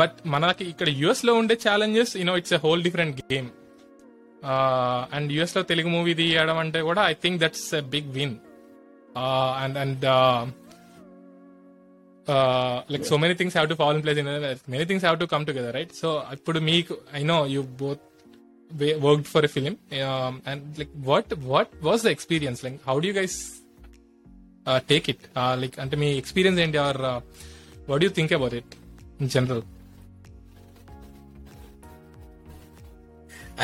but 0.00 0.16
మనకి 0.34 0.64
ఇక్కడ 0.72 0.88
యుఎస్లో 1.02 1.32
ఉండే 1.40 1.54
challenges 1.66 2.12
you know 2.20 2.34
it's 2.40 2.54
a 2.58 2.60
whole 2.64 2.82
different 2.86 3.16
game 3.32 3.48
and 5.16 5.28
యుఎస్లో 5.36 5.62
తెలుగు 5.70 5.90
మూవీ 5.96 6.12
తీయడం 6.20 6.58
అంటే 6.64 6.80
కూడా 6.88 7.02
I 7.12 7.14
think 7.24 7.38
that's 7.44 7.68
a 7.80 7.82
big 7.94 8.10
win 8.18 8.34
and 9.64 9.78
and 9.82 10.04
like 12.93 13.05
so 13.09 13.17
many 13.17 13.35
things 13.39 13.55
have 13.57 13.69
to 13.71 13.77
fall 13.81 13.95
in 13.97 14.03
place 14.05 14.19
in 14.23 14.29
many 14.73 14.83
things 14.89 15.05
have 15.05 15.17
to 15.21 15.27
come 15.33 15.45
together 15.49 15.75
right 15.77 15.93
so 16.01 16.09
ఇప్పుడు 16.35 16.59
మీకు 16.69 16.95
I 17.19 17.21
know 17.25 17.37
you 17.55 17.61
both 17.81 18.03
worked 19.05 19.29
for 19.33 19.45
a 19.45 19.51
film 19.55 19.75
and 20.51 20.65
like 20.81 20.93
what 21.07 21.33
what 21.47 21.73
was 21.81 22.03
the 22.07 22.11
experience 22.17 22.61
like 22.65 22.77
how 22.89 22.95
do 22.99 23.11
guys 23.19 23.37
take 24.91 25.07
it 25.13 25.23
like 25.63 25.75
అంటే 25.79 25.97
మీ 25.97 26.09
experience 26.17 26.59
ఏంటి 26.65 26.79
or 26.87 26.99
what 27.89 28.03
you 28.03 28.11
think 28.19 28.33
about 28.39 28.55
it 28.61 28.73
in 29.21 29.31
general 29.35 29.63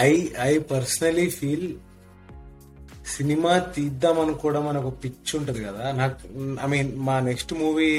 I 0.01 0.11
I 0.43 0.53
personally 0.71 1.27
feel 1.29 1.67
సినిమా 3.16 3.52
తీద్దాం 3.74 4.16
అనుకోవడం 4.20 4.64
అని 4.68 4.78
ఒక 4.78 4.90
pitch 5.04 5.30
ఉంటది 5.36 5.60
కదా. 5.64 5.84
నాకు 5.92 6.16
ఐ 6.64 6.68
మీన్ 6.68 6.90
మా 7.08 7.16
నెక్స్ట్ 7.20 7.52
మూవీ 7.54 7.90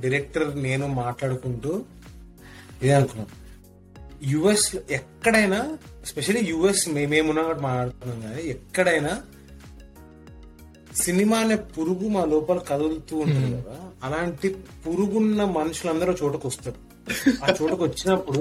డైరెక్టర్ 0.00 0.48
నేను 0.62 0.86
మాట్లాడుకుంటూ 1.02 1.72
ఇదే 2.82 2.94
అనుకున్నాం. 2.94 3.28
యుఎస్ 4.24 4.68
ఎక్కడైనా 4.90 5.60
ఎస్పెషల్లీ 6.02 6.42
యుఎస్ 6.50 6.84
మేమేమున్నా 6.88 7.42
కూడా 7.42 7.60
మాట్లాడుతున్నాం 7.60 8.18
కానీ 8.20 8.42
ఎక్కడైనా 8.54 9.12
సినిమా 10.96 11.38
అనే 11.38 11.56
పురుగు 11.74 12.08
మా 12.08 12.24
లోపల 12.24 12.58
కదులుతూ 12.58 13.14
ఉంటుంది 13.16 13.48
కదా. 13.56 13.76
అలాంటి 14.04 14.48
పురుగున్న 14.84 15.44
మనుషులందరూ 15.58 16.12
చోటకు 16.22 16.46
వస్తారు. 16.48 16.78
ఆ 17.44 17.46
చోటకు 17.58 17.82
వచ్చినప్పుడు 17.84 18.40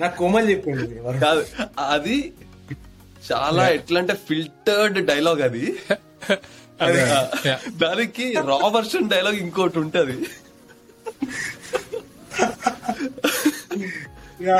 నాకు 0.00 0.14
కోమల్ 0.18 0.46
చెప్పింది. 0.50 0.86
కాదు 1.20 1.44
అది 1.92 2.16
చాలా 3.28 3.64
ఎట్లా 3.76 3.98
అంటే 4.02 4.14
ఫిల్టర్డ్ 4.28 4.98
డైలాగ్ 5.10 5.42
అది. 5.48 5.64
దానికి 7.82 8.26
రా 8.50 8.58
వర్షన్ 8.76 9.10
డైలాగ్ 9.14 9.38
ఇంకోటి 9.44 9.78
ఉంటది. 9.84 10.16
యా 14.48 14.58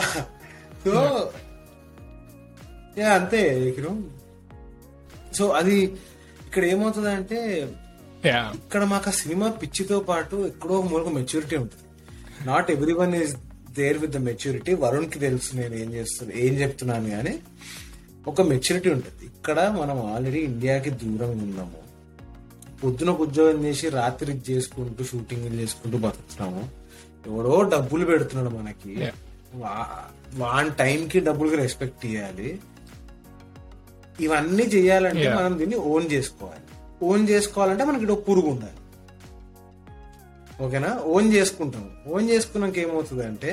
సో 0.84 0.92
యా 3.00 3.08
అంతే 3.18 3.42
సో 5.38 5.44
అది 5.60 5.76
ఇక్కడ 6.46 6.64
ఏమవుతుంది 6.72 7.10
అంటే. 7.18 7.40
ఇక్కడ 8.58 8.82
మాకు 8.92 9.08
ఆ 9.12 9.14
సినిమా 9.22 9.46
పిచ్చితో 9.62 9.96
పాటు 10.10 10.36
ఎక్కడో 10.50 10.74
ఒక 10.80 10.86
మూలక 10.90 11.10
మెచ్యూరిటీ 11.16 11.56
ఉంటుంది. 11.62 11.84
Not 12.50 12.68
everyone 13.00 13.14
is 13.22 13.34
there 13.78 13.98
with 14.02 14.14
the 14.16 14.20
maturity 14.28 14.72
వరుణ్కి 14.84 15.18
తెలుసు 15.26 15.50
నేను 15.60 15.74
ఏం 15.82 15.90
చేస్తున్నా 15.98 16.34
ఏం 16.44 16.54
చెప్తున్నాను 16.62 17.08
కానీ 17.16 17.34
ఒక 18.30 18.42
మెచ్యూరిటీ 18.50 18.88
ఉంటుంది. 18.96 19.24
ఇక్కడ 19.30 19.58
మనం 19.80 19.96
ఆల్రెడీ 20.12 20.40
ఇండియాకి 20.50 20.90
దూరంగా 21.00 21.42
ఉన్నాము. 21.46 21.80
పొద్దున 22.82 23.10
ఉద్యోగం 23.24 23.58
చేసి 23.66 23.86
రాత్రి 23.98 24.32
చేసుకుంటూ 24.48 25.02
షూటింగ్ 25.10 25.46
చేసుకుంటూ 25.60 25.96
బతుకుతున్నాము. 26.04 26.62
ఎవడో 27.28 27.56
డబ్బులు 27.74 28.04
పెడుతున్నాడు 28.10 28.50
మనకి. 28.58 28.94
వాన్ 30.42 30.70
టైంకి 30.80 31.18
డబ్బులకి 31.28 31.56
రెస్పెక్ట్ 31.64 32.04
ఇవ్వాలి 32.06 32.50
ఇవన్నీ 34.24 34.64
చేయాలంటే. 34.74 35.26
మనం 35.36 35.52
దీన్ని 35.60 35.78
ఓన్ 35.92 36.06
చేసుకోవాలి. 36.14 36.64
ఓన్ 37.10 37.22
చేసుకోవాలంటే 37.30 37.84
మనకి 37.88 38.02
ఇక్కడ 38.04 38.16
ఒక 38.16 38.24
పురుగు 38.28 38.48
ఉండాలి. 38.54 38.78
ఓకేనా? 40.64 40.90
ఓన్ 41.14 41.28
చేసుకుంటాం 41.36 41.86
ఓన్ 42.14 42.26
చేసుకున్నాక 42.32 42.78
ఏమవుతుంది 42.86 43.24
అంటే 43.30 43.52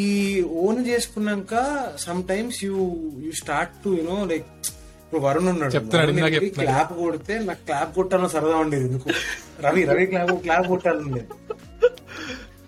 ఈ 0.00 0.04
ఓన్ 0.64 0.80
చేసుకున్నాక 0.88 1.54
sometimes 2.30 2.58
you 2.64 2.74
you 3.24 3.30
start 3.42 3.74
to 3.84 3.90
you know 3.98 4.16
like 4.32 4.48
ఇప్పుడు 5.02 5.20
వరుణ్ 5.26 5.48
ఉన్నాడు. 5.52 5.72
క్లాప్ 6.56 6.92
కొడితే 7.02 7.34
నాకు 7.48 7.62
క్లాప్ 7.68 7.92
కొట్టాలని 7.98 8.30
సరదా 8.34 8.56
ఉండేది 8.64 8.84
ఎందుకు? 8.88 9.08
రవి 9.66 9.82
రవి 9.90 10.04
క్లాప్ 10.12 10.32
క్లాప్ 10.46 10.66
కొట్టాలని 10.72 11.06
ఉండేది. 11.08 11.28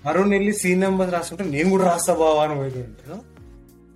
వరుణ్ 0.07 0.33
వెళ్ళి 0.37 0.53
సీన్ 0.61 0.81
నెంబర్స్ 0.85 1.12
రాస్తుంటే 1.17 1.45
నేను 1.55 1.69
కూడా 1.75 1.85
రాస్తా 1.91 2.12
బావా 2.21 2.43
అని 2.45 2.55
పోయింటాను 2.61 3.19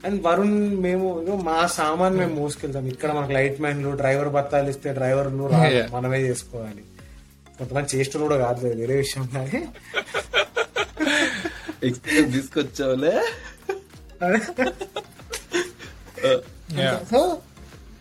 అండ్ 0.07 0.19
వరుణ్ 0.27 0.59
మేము 0.87 1.07
మా 1.49 1.59
సామాన్ 1.79 2.17
మేము 2.23 2.35
మోసుకెళ్తాం. 2.41 2.89
ఇక్కడ 2.95 3.11
మనకు 3.19 3.33
లైట్ 3.37 3.61
మ్యాన్లు 3.65 3.93
డ్రైవర్ 4.01 4.31
బత్తాలు 4.37 4.69
ఇస్తే 4.75 4.93
డ్రైవర్లు. 4.99 5.45
మనమే 5.95 6.21
చేసుకోవాలి. 6.29 6.85
కొంతమంది 7.59 7.89
చేష్టలు 7.95 8.23
కూడా 8.27 8.37
కాదు 8.45 8.61
వేరే 8.81 8.95
విషయం 9.05 9.25
కానీ. 9.37 9.61
ఎక్స్పీరియన్స్ 11.89 12.35
తీసుకొచ్చావులే? 12.37 13.15
Yeah. 16.77 16.95
సో 17.11 17.19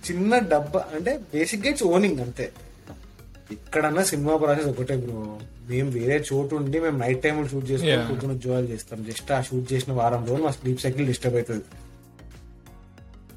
చిన్న 0.08 0.38
డబ్బా 0.52 0.80
అంటే 0.96 1.12
బేసిక్గా 1.34 1.70
ఇట్స్ 1.72 1.86
ఓనింగ్ 1.92 2.20
అంతే. 2.26 2.46
ఇక్కడన్నా 3.56 4.04
సినిమా 4.12 4.34
ప్రాసెస్ 4.44 4.70
ఒకటే 4.72 4.96
బ్రో. 5.04 5.22
మేము 5.70 5.90
వేరే 5.98 6.18
చోటు 6.30 6.54
ఉండి 6.60 6.78
మేము 6.86 6.98
నైట్ 7.04 7.22
టైం 7.26 7.36
షూట్ 7.52 7.68
చేసుకుని 7.72 8.32
ఉద్యోగాలు 8.36 8.68
చేస్తాం. 8.74 9.00
జస్ట్ 9.10 9.30
ఆ 9.32 9.42
షూట్ 9.50 9.68
చేసిన 9.74 9.92
వారం 10.00 10.22
రోజులు 10.30 10.46
మా 10.48 10.54
స్లీప్ 10.58 10.82
సైకిల్ 10.86 11.08
డిస్టర్బ్ 11.12 11.38
అవుతుంది. 11.40 11.66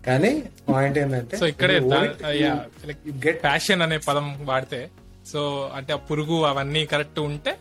కానీ 0.07 0.33
పాయింట్ 0.69 0.99
ఏంటంటే 1.03 1.37
సో 1.41 1.47
ఇక్కడే 1.53 1.77
గెట్ 3.25 3.41
ప్యాషన్ 3.47 3.83
అనే 3.87 3.99
పదం 4.09 4.27
వాడితే 4.51 4.81
సో 5.33 5.41
అంటే 5.79 5.93
ఆ 5.93 6.01
పురుగు 6.11 6.39
అవన్నీ 6.51 6.83
కరెక్ట్ 6.93 7.21
ఉంటే 7.29 7.55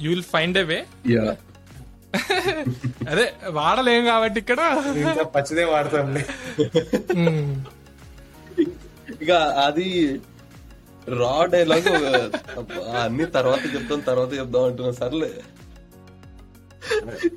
you 0.00 0.08
will 0.12 0.28
find 0.34 0.58
a 0.58 0.66
way 0.70 0.78
yeah 1.14 1.24
అదే 3.10 3.24
వాడలేం 3.58 4.02
కాబట్టి 4.10 4.38
ఇక్కడ. 4.42 4.60
ఇంకా 5.02 5.24
పచ్చిదే 5.36 5.64
వాడతాంలే. 5.72 6.22
ఇక 9.22 9.32
అది 9.66 9.88
రా 11.20 11.36
డైలాగ్ 11.52 11.88
అన్ని 13.02 13.26
తర్వాత 13.36 13.62
చెప్తాం 13.74 14.00
తర్వాత 14.10 14.30
చెప్దాం 14.40 14.64
అంటున్నా. 14.70 14.92
సర్లే. 15.02 15.30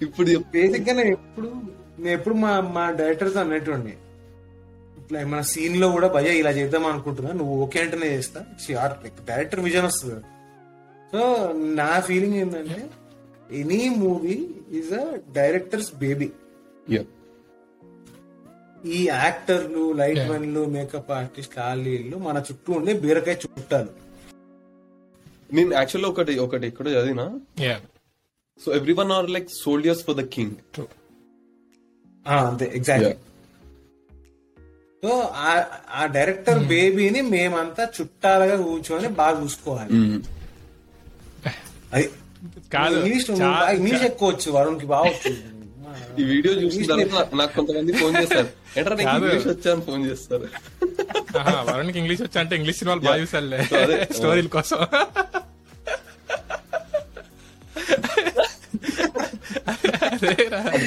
ఇప్పుడు. 0.06 0.30
బేసిక్గా 0.56 0.94
నేను 1.00 1.12
ఎప్పుడు 1.18 1.50
నేను 2.00 2.16
ఎప్పుడు 2.20 2.36
మా 2.44 2.54
మా 2.78 2.86
డైరెక్టర్తో 3.00 3.40
అన్నట్టుండి 3.44 3.94
ఇట్లా 5.00 5.20
మన 5.32 5.42
సీన్లో 5.52 5.88
కూడా 5.96 6.08
భయ 6.16 6.30
ఇలా 6.42 6.52
చేద్దాం 6.60 6.86
అనుకుంటున్నా. 6.92 7.32
నువ్వు 7.40 7.56
ఓకే 7.64 7.80
అంటేనే 7.82 8.08
చేస్తా. 8.18 8.40
డైరెక్టర్ 9.30 9.62
విజన్ 9.68 9.88
వస్తుంది. 9.90 10.22
సో 11.12 11.22
నా 11.80 11.90
ఫీలింగ్ 12.08 12.38
ఏంటంటే 12.44 12.80
any 13.60 13.82
movie 14.02 14.36
is 14.78 14.94
a 14.94 15.20
director's 15.32 15.96
baby. 15.96 16.32
ఈ 18.86 19.08
యాక్టర్లు 19.08 19.92
లైట్ 19.94 20.20
మెన్లు 20.30 20.66
మేకప్ 20.66 21.12
ఆర్టిస్ట్ 21.12 21.60
వాళ్ళు 21.60 21.90
వీళ్ళు 21.90 22.18
మన 22.18 22.38
చుట్టూ 22.38 22.74
ఉండే 22.74 22.94
బీరకాయ 22.94 23.36
చుట్టాలు. 23.36 23.90
నేను 25.54 25.74
యాక్చువల్లీ 25.74 26.10
ఒకటి 26.10 26.38
ఒకటి 26.40 26.68
ఎక్కడ 26.68 26.88
చదివినా. 26.88 27.40
So 28.66 28.76
everyone 28.94 29.12
are 29.12 29.30
like 29.30 29.50
soldiers 29.64 30.04
for 30.06 30.16
the 30.16 30.22
king 30.26 30.56
అంతే 32.28 32.72
ఎగ్జాక్ట్లీ 32.76 33.14
సో 35.04 35.20
ఆ- 35.20 35.66
ఆ 35.92 36.06
డైరెక్టర్ 36.06 36.68
బేబీని 36.68 37.22
మేమంతా 37.22 37.92
చుట్టాలుగా 38.02 38.64
కూర్చొని 38.64 39.08
బాగా 39.08 39.44
చూసుకోవాలి. 39.44 39.94
అది 41.94 42.10
కాదు. 42.74 43.00
ఇంగ్లీష్ 43.74 44.04
ఎక్కువ 44.04 44.30
వచ్చు 44.30 44.52
వరుణ్కి 44.52 44.86
బాగా 44.86 45.12
ఈ 46.20 46.24
వీడియో 46.24 46.54
చూసిన 46.54 47.04
తర్వాత 47.04 47.36
నాకు 47.36 47.56
కొంతమంది 47.56 47.94
ఫోన్ 47.94 48.16
చేస్తారు. 48.18 48.48
ఏంటంటే. 48.78 49.04
ఇంగ్లీష్ 49.04 49.48
వచ్చా? 49.48 49.72
అని 49.72 49.82
ఫోన్ 49.82 50.06
చేస్తారు. 50.06 50.48
ఆహా, 51.38 51.62
వరుణ్కి 51.62 52.00
ఇంగ్లీష్ 52.00 52.22
వచ్చా 52.22 52.42
అంటే 52.42 52.56
ఇంగ్లీష్ 52.56 52.78
సినిమాలు 52.78 53.00
బాగా 53.00 53.22
చూసారులే. 53.22 53.64
స్టోరీల 54.14 54.48
కోసం. 54.48 54.78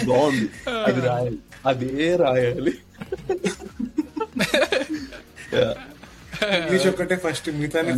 బాగుంది. 0.07 0.71
అది 0.87 1.01
రాయాలి. 1.01 1.39
అదే 1.67 2.17
రాయాలి. 2.17 2.75
English 6.43 6.87
first 7.25 7.51
మిగతాని. 7.51 7.93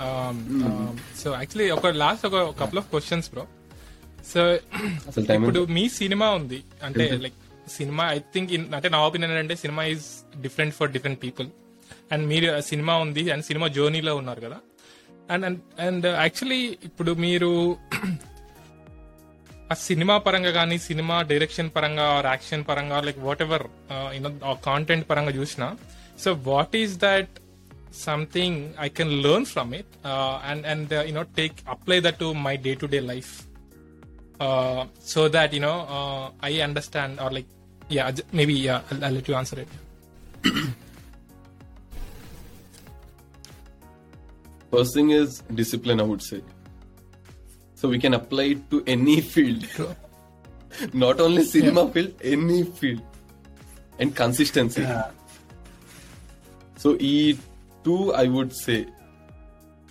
Um, 0.00 0.36
um, 0.62 0.98
so 1.22 1.34
actually, 1.42 1.70
ఒక 1.70 1.86
లాస్ట్ 1.86 2.26
ఒక 2.26 2.60
couple 2.60 2.78
of 2.78 2.90
questions 2.90 3.30
bro 3.30 3.46
so 4.32 4.40
ఇప్పుడు 5.34 5.64
మీ 5.64 5.88
సినిమా 5.88 6.30
ఉంది. 6.30 6.64
అంటే 6.82 7.10
లైక్ 7.16 7.34
సినిమా 7.70 8.12
ఐ 8.12 8.18
థింక్ 8.18 8.74
అంటే 8.74 8.88
నా 8.88 8.98
ఒపీనియన్ 8.98 9.32
ఏంటంటే 9.32 9.56
cinema 9.56 9.84
is 9.84 10.06
different 10.40 10.74
for 10.74 10.90
different 10.90 11.22
people 11.22 11.46
and 12.12 12.26
మీరు 12.26 12.60
సినిమా 12.60 12.96
ఉంది 12.96 13.30
అండ్ 13.30 13.44
సినిమా 13.44 13.68
జర్నీలో 13.68 14.16
ఉన్నారు 14.16 14.40
కదా. 14.40 14.58
అండ్ 15.30 15.60
అండ్ 15.80 16.06
యాక్చువల్లీ 16.06 16.78
ఇప్పుడు 16.84 17.12
మీరు 17.12 17.76
ఆ 19.72 19.74
సినిమా 19.86 20.14
పరంగా 20.26 20.50
కానీ 20.56 20.76
సినిమా 20.88 21.16
డైరెక్షన్ 21.30 21.70
పరంగా 21.76 22.04
ఆర్ 22.18 22.28
యాక్షన్ 22.32 22.62
పరంగా 22.68 22.98
like 23.06 23.18
whatever 23.46 23.64
you know 24.16 24.30
content 24.68 25.04
పరంగా 25.10 25.32
చూసినా 25.38 25.68
so 26.24 26.32
what 26.50 26.76
is 26.82 26.94
that 27.06 27.34
something 28.04 28.58
I 28.86 28.88
can 28.98 29.12
learn 29.26 29.46
from 29.52 29.72
it 29.80 29.92
and 30.50 30.66
and 30.74 30.94
you know 31.10 31.24
take 31.40 31.58
apply 31.74 31.98
that 32.06 32.18
to 32.24 32.28
my 32.46 32.54
day 32.66 32.74
to 32.82 32.88
day 32.94 33.00
life 33.12 33.32
so 35.12 35.22
that 35.36 35.54
you know 35.58 35.74
I 36.50 36.54
understand 36.68 37.20
or 37.26 37.34
like 37.38 37.50
yeah 37.92 38.06
maybe 38.34 38.56
yeah 38.68 38.76
I 39.08 39.12
let 39.18 39.30
you 39.32 39.36
answer 39.42 39.62
it 39.64 39.74
First 44.72 44.94
thing 44.94 45.10
is 45.12 45.28
discipline, 45.54 46.00
I 46.00 46.04
would 46.04 46.22
say. 46.22 46.38
So 47.77 47.89
we 47.89 47.99
can 47.99 48.13
apply 48.13 48.43
it 48.53 48.61
to 48.71 48.77
any 48.87 49.15
field, 49.33 49.61
not 50.95 51.19
only 51.19 51.43
cinema 51.45 51.83
field, 51.89 52.11
any 52.33 52.59
field, 52.79 53.01
and 53.99 54.15
consistency. 54.15 54.85
So 56.77 56.89
E 57.11 57.15
two, 57.85 58.13
I 58.13 58.27
would 58.27 58.53
say, 58.55 58.79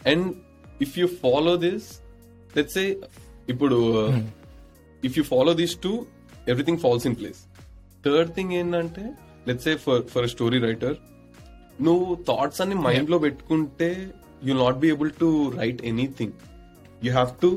and 0.03 0.21
if 0.81 0.97
you 0.97 1.09
follow 1.25 1.57
this, 1.67 1.83
let's 2.55 2.75
say, 2.79 2.87
ఇప్పుడు 3.53 3.79
if 5.03 5.13
you 5.19 5.25
follow 5.25 5.55
these 5.55 5.75
two, 5.87 5.97
everything 6.47 6.79
falls 6.87 7.05
in 7.11 7.17
place. 7.23 7.41
Third 8.05 8.31
thing 8.37 8.53
ఏంటంటే 8.59 9.03
let's 9.49 9.65
say 9.67 9.73
for 9.83 10.03
for 10.13 10.27
story 10.35 10.59
writer 10.67 10.95
నువ్వు 11.87 12.07
thoughts 12.29 12.61
అన్ని 12.63 12.77
mind 12.87 13.11
లో 13.13 13.17
పెట్టుకుంటే 13.25 13.89
you 14.49 14.55
not 14.61 14.79
be 14.85 14.89
able 14.95 15.11
to 15.23 15.29
write 15.61 15.81
anything 15.91 16.35
you 17.05 17.11
have 17.17 17.33
to 17.45 17.51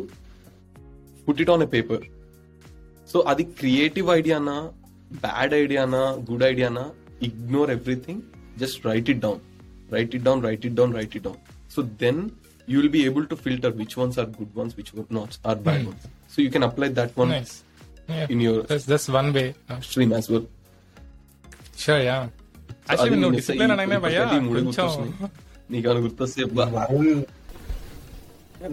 Put 1.27 1.41
it 1.43 1.51
on 1.55 1.63
a 1.65 1.69
paper 1.75 2.03
so 3.09 3.19
అది 3.31 3.43
creative 3.59 4.07
ఐడియానా 4.19 4.57
bad 5.25 5.53
ఐడియానా 5.61 6.03
good 6.29 6.45
ఐడియానా 6.51 6.85
ignore 7.27 7.71
everything 7.77 8.21
just 8.57 8.79
write 8.89 9.09
it 9.13 9.21
down 9.25 9.41
write 9.91 10.15
it 10.17 10.25
down 10.29 10.41
write 10.47 10.65
it 10.69 10.77
down 10.79 10.93
write 10.99 11.15
it 11.19 11.25
down 11.27 11.39
so 11.75 11.81
then 12.03 12.21
you 12.67 12.77
will 12.79 12.93
be 12.95 13.03
able 13.09 13.27
to 13.31 13.37
filter 13.45 13.75
which 13.81 13.95
ones 14.01 14.17
are 14.23 14.31
good 14.39 14.55
ones 14.61 14.75
which 14.79 14.91
not 15.19 15.35
are 15.51 15.61
bad 15.67 15.85
ones 15.89 16.05
so 16.33 16.39
you 16.43 16.49
can 16.55 16.67
apply 16.69 16.89
that 17.01 17.15
one 17.21 17.31
Nice. 17.35 17.53
Yeah. 18.07 18.31
in 18.31 18.39
your 18.41 18.55
That's, 18.63 18.85
that's 18.85 19.05
one 19.11 19.29
way. 19.35 19.45
Uh, 19.65 19.77
stream 19.81 20.11
as 20.13 20.25
well. 20.31 20.41
sure, 21.77 21.99
yeah. 22.01 22.23
అది 22.83 22.91
Actually, 22.93 23.19
నువ్వు 23.21 23.35
miss 23.35 23.45
discipline 23.45 23.61
అయ్యి 23.65 23.75
అనగానే 23.75 23.97
భయ్యా 24.05 24.21
ఇప్పటికీ 24.21 24.39
ఈ 24.39 24.47
మూడే 24.47 24.61
కొంచెం 24.61 24.87
గుర్తొస్తున్నాయి. 24.87 25.29
నీకు 25.71 25.87
అని 25.91 26.01
గుర్తొస్తే 26.05 26.41
అబ్బా. 26.47 26.65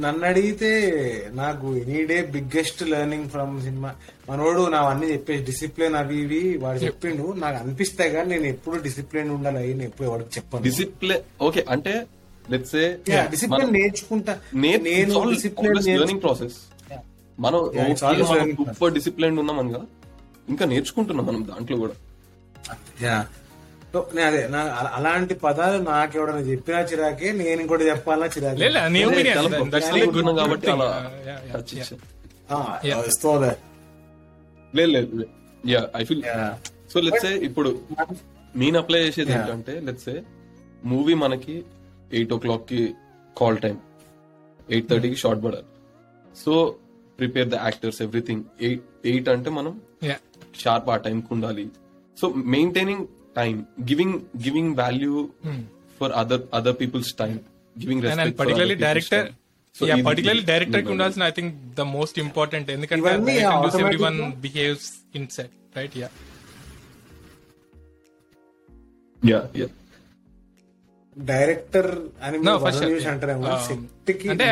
నన్ను 0.04 0.24
అడిగితే 0.28 0.70
నాకు 1.34 1.68
any 1.76 2.00
day 2.12 2.18
biggest 2.36 2.82
learning 2.92 3.28
from 3.34 3.54
cinema. 3.62 3.90
మనోడు 4.30 4.62
నా 4.70 4.80
అన్ని 4.92 5.08
చెప్పేసి 5.12 5.44
డిసిప్లిన్ 5.50 5.96
అవి 5.96 6.18
ఇవి 6.22 6.42
వాడు 6.64 6.80
చెప్పిండు. 6.80 7.26
నాకు 7.44 7.58
అనిపిస్తాయి 7.64 8.12
కానీ 8.16 8.30
నేను 8.34 8.48
ఎప్పుడు 8.56 8.78
డిసిప్లిన్ 8.88 9.30
ఉండాలి 9.30 9.58
అవి 9.58 9.74
నేను 9.74 9.90
ఎప్పుడు 9.92 10.08
ఎవరికి 10.10 10.32
చెప్పను. 10.38 10.64
డిసిప్లిన్ 10.64 11.24
ఓకే 11.42 11.66
అంటే 11.76 11.94
లెట్స్ 12.52 12.72
సే 12.72 12.84
డిసిప్లిన్ 13.32 13.74
నేర్చుకుంటా. 13.78 14.36
నేను 14.66 15.30
డిసిప్లిన్ 15.30 15.80
లెర్నింగ్ 15.88 16.24
ప్రాసెస్ 16.26 16.58
మనం. 17.46 17.62
సూపర్ 18.00 18.94
డిసిప్లిన్ 18.94 19.40
ఉన్నాం 19.44 19.60
అనగా 19.60 19.82
ఇంకా 20.50 20.66
నేర్చుకుంటున్నాం 20.66 21.26
మనం 21.30 21.48
దాంట్లో 21.52 21.78
కూడా. 21.78 21.96
అదే 24.28 24.42
నా 24.54 24.62
అలాంటి 24.98 25.36
పదాలు 25.44 25.78
నాకు 25.90 26.14
ఎవడన్నా 26.18 26.44
చెప్పినా 26.52 26.80
చిరాకే 26.90 27.32
నేను 27.42 27.60
ఇంకోటి 27.64 27.90
చెప్పాలన్నా 27.90 28.28
చిరాకే. 28.36 28.60
సో 36.92 37.00
లెట్స్ 37.06 37.26
సే 37.26 37.32
ఇప్పుడు 37.48 37.70
నేను 38.56 38.78
అప్లై 38.80 39.00
చేసేది. 39.06 39.32
ఏంటంటే 39.38 39.74
లెట్స్ 39.88 40.06
సే 40.06 40.16
మూవీ 40.92 41.14
మనకి 41.24 41.56
ఎయిట్ 42.14 42.34
ఓ 42.34 42.38
క్లాక్కి 42.38 42.82
కాల్ 43.38 43.58
టైం 43.66 43.78
ఎయిట్ 44.74 44.88
థర్టీకి 44.90 45.18
షార్ట్ 45.24 45.42
పడాలి 45.46 45.68
so 46.44 46.54
prepare 47.20 47.50
the 47.50 47.58
actors 47.66 48.02
everything 48.06 48.44
eight 48.62 48.86
eight 49.12 49.30
అంటే 49.36 49.50
మనం. 49.58 49.74
షార్ప్ 50.64 50.90
ఆ 50.90 50.96
టైం 51.06 51.18
కు 51.20 51.32
ఉండాలి. 51.36 51.66
So 52.18 52.26
maintaining 52.56 53.06
time 53.36 53.56
giving 53.90 54.16
giving 54.44 54.74
value 54.76 55.14
for 56.02 56.14
other 56.16 56.44
other 56.54 56.78
people's 56.82 57.12
time 57.16 57.36
giving 57.76 58.04
And 58.06 58.22
and 58.22 58.34
particularly 58.38 58.78
director, 58.82 59.22
yeah, 59.76 59.98
particularly 60.04 60.46
director 60.52 60.82
కి 60.82 60.92
ఉండాల్సిన 60.92 61.24
I 61.24 61.34
think 61.40 61.52
the 61.76 61.86
most 61.96 62.20
important 62.20 62.70
ఎందుకంటే 62.72 63.10
behaves 64.42 64.90
in 65.16 65.28
set 65.30 65.56
right 65.78 65.98
yeah 65.98 66.10
yeah 69.24 69.40
yeah 69.56 69.68
director 71.18 71.90
అని 72.22 72.38
కి 74.14 74.28
అంటే 74.32 74.46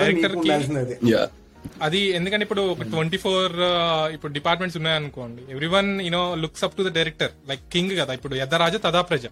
director 0.00 0.32
నీకు 0.32 0.42
కి- 0.44 0.50
అది 1.86 2.00
ఎందుకంటే 2.18 2.44
ఇప్పుడు 2.46 2.62
ట్వంటీ 2.92 3.18
ఫోర్ 3.24 3.54
ఇప్పుడు 4.14 4.32
డిపార్ట్మెంట్స్ 4.38 4.78
ఉన్నాయనుకోండి. 4.80 5.42
Everyone 5.76 5.88
you know 6.06 6.22
looks 6.42 6.64
up 6.66 6.76
to 6.78 6.84
the 6.88 6.92
director 6.98 7.32
like 7.50 7.62
king 7.74 7.94
కదా. 8.00 8.12
ఇప్పుడు 8.18 8.34
యథ 8.42 8.54
రాజ 8.64 8.76
తదా 8.86 9.02
ప్రజ 9.10 9.26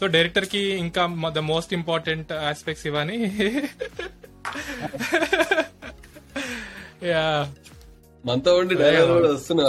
సో 0.00 0.06
డైరెక్టర్కి 0.14 0.62
ఇంకా 0.84 1.02
ద 1.36 1.42
మోస్ట్ 1.52 1.72
ఇంపార్టెంట్ 1.78 2.32
ఆస్పెక్ట్స్ 2.50 2.86
ఇవని 2.90 3.18
యా 7.12 7.22
మనతో 8.26 8.52
ఉండి 8.60 8.74
డైలాగ్ 8.74 9.10
కూడా 9.10 9.28
వస్తున్నా 9.34 9.64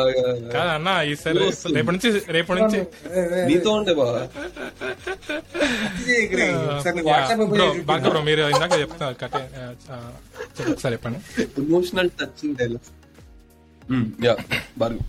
కాదన్న 0.53 0.91
ఈసారి 1.09 1.39
రేపటి 1.75 1.93
నుంచి 1.95 2.09
రేపటి 2.35 2.59
నుంచి 2.61 2.79
నీతో 3.45 3.71
ఉండే 3.71 3.93
బాగా 3.93 4.21
బ్రో 8.05 8.21
మీరు 8.21 8.43
ఇందాక 8.53 8.73
చెప్తా 8.83 9.07
కట్టే 9.21 9.43
ఒకసారి 10.69 10.93
చెప్పండి 10.95 11.19
emotional 11.63 12.11
touching 12.19 12.55
dialogue 12.55 12.89
yeah 14.25 14.33
బార్గు 14.77 15.03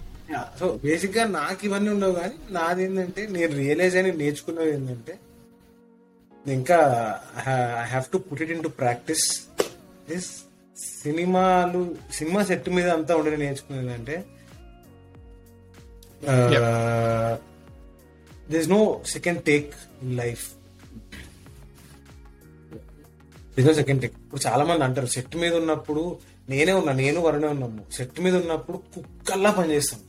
so 0.58 0.66
బేసిక్గా 0.82 1.24
నాకు 1.30 1.62
ఇవన్నీ 1.66 1.90
ఉండవు 1.90 2.14
కానీ 2.14 2.36
నాది 2.50 2.82
ఏంటంటే 2.84 3.22
నేను 3.32 3.52
రియలైజ్ 3.56 3.96
అని 3.96 4.10
నేర్చుకున్నది 4.18 4.72
ఏంటంటే 4.74 5.14
ఇంకా 6.46 6.78
I 7.80 7.86
have 7.86 8.06
to 8.12 8.18
put 8.26 8.42
it 8.42 8.52
into 8.62 8.70
practice 8.78 9.26
this 10.08 10.30
సినిమాలు 10.78 11.80
సినిమా 12.12 12.40
సెట్ 12.44 12.68
మీద 12.76 12.88
అంతా 12.88 13.12
ఉండేది 13.16 13.38
నేర్చుకునేది 13.42 13.92
అంటే 13.98 14.16
this 18.50 18.68
no 18.68 18.80
second 19.14 19.40
take 19.42 19.70
in 20.02 20.14
life 20.16 20.44
this 23.56 23.68
no 23.68 23.74
second 23.80 24.00
take 24.02 24.16
ఇప్పుడు 24.24 24.42
చాలా 24.48 24.64
మంది 24.64 24.84
అంటారు 24.84 25.10
సెట్ 25.16 25.36
మీద 25.36 25.54
ఉన్నప్పుడు 25.54 26.02
నేనే 26.52 26.72
ఉన్నా 26.72 26.92
నేను 26.92 27.20
వరుణే 27.20 27.48
ఉన్నాము. 27.48 27.82
సెట్ 27.92 28.18
మీద 28.20 28.34
ఉన్నప్పుడు 28.36 28.78
కుక్కల్లా 28.94 29.50
పనిచేస్తాం 29.50 30.00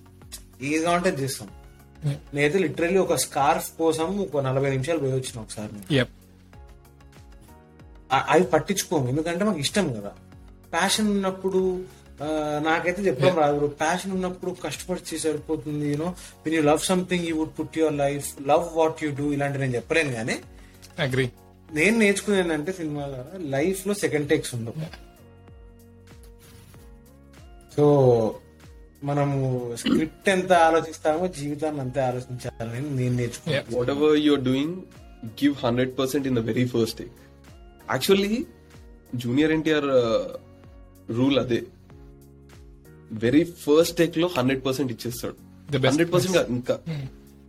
ఏది 0.68 0.84
కావాలంటే 0.86 1.12
చేస్తాం. 1.24 1.50
నేనైతే 2.34 2.60
లిటరల్లీ 2.60 3.00
ఒక 3.06 3.16
స్కార్ఫ్ 3.26 3.70
కోసం 3.82 4.08
ఒక 4.26 4.44
నలభై 4.48 4.70
నిమిషాలు 4.76 5.00
పోయి 5.00 5.14
వచ్చిన 5.14 5.38
ఒకసారి 5.42 6.06
అవి 8.34 8.46
పట్టించుకోము 8.54 9.08
ఎందుకంటే 9.10 9.44
మాకు 9.50 9.60
ఇష్టం 9.66 9.88
కదా. 9.94 10.12
ప్యాషన్ 10.74 11.10
ఉన్నప్పుడు 11.16 11.62
నాకైతే 12.68 13.02
చెప్పడం 13.08 13.36
రాదు 13.42 13.68
ప్యాషన్ 13.82 14.14
ఉన్నప్పుడు 14.18 14.52
కష్టపడి 14.64 15.02
చేసి 15.10 15.24
సరిపోతుంది 15.26 15.86
you know 15.92 16.10
when 16.46 16.56
you 16.58 16.64
love 16.72 16.82
something 16.92 17.26
you 17.30 17.36
would 17.42 17.54
put 17.60 17.78
your 17.82 17.96
life 18.04 18.28
love 18.52 18.66
what 18.80 19.04
you 19.04 19.10
do 19.20 19.28
ఇలాంటి 19.36 19.60
నేను 19.64 19.76
చెప్పలేను 19.80 20.12
కానీ 20.20 20.36
అగ్రీ 21.06 21.26
నేను 21.70 21.96
నేర్చుకునేది 22.04 22.42
ఏంటంటే 22.44 22.72
సినిమా 22.80 23.04
ద్వారా 23.08 23.40
లైఫ్లో 23.56 23.94
సెకండ్ 24.04 24.28
టేక్స్ 24.30 24.54
ఉండవు 24.58 24.88
సో 27.76 27.86
మనము 29.10 29.36
స్క్రిప్ట్ 29.82 30.30
ఎంత 30.30 30.54
ఆలోచిస్తామో 30.68 31.26
జీవితాన్ని 31.38 31.82
అంతే 31.84 32.00
ఆలోచించాలని 32.08 32.90
నేను 33.00 33.16
నేర్చుకున్నాను. 33.16 33.76
Whatever 33.78 34.10
you're 34.26 34.44
doing, 34.50 34.72
give 35.40 35.54
100% 35.62 36.26
in 36.30 36.34
the 36.34 36.44
very 36.50 36.66
first 36.74 36.96
take. 37.00 37.16
Actually, 37.88 38.34
junior 39.16 39.52
NTR 39.52 39.88
rule 41.18 41.38
అదే 41.44 41.60
వెరీ 43.24 43.44
ఫస్ట్ 43.64 43.96
టేక్లో 44.02 44.28
హండ్రెడ్ 44.38 44.62
పర్సెంట్ 44.66 44.92
ఇచ్చేస్తాడు. 44.96 45.36
హండ్రెడ్ 45.88 46.12
పర్సెంట్ 46.14 46.38
ఇంకా 46.58 46.76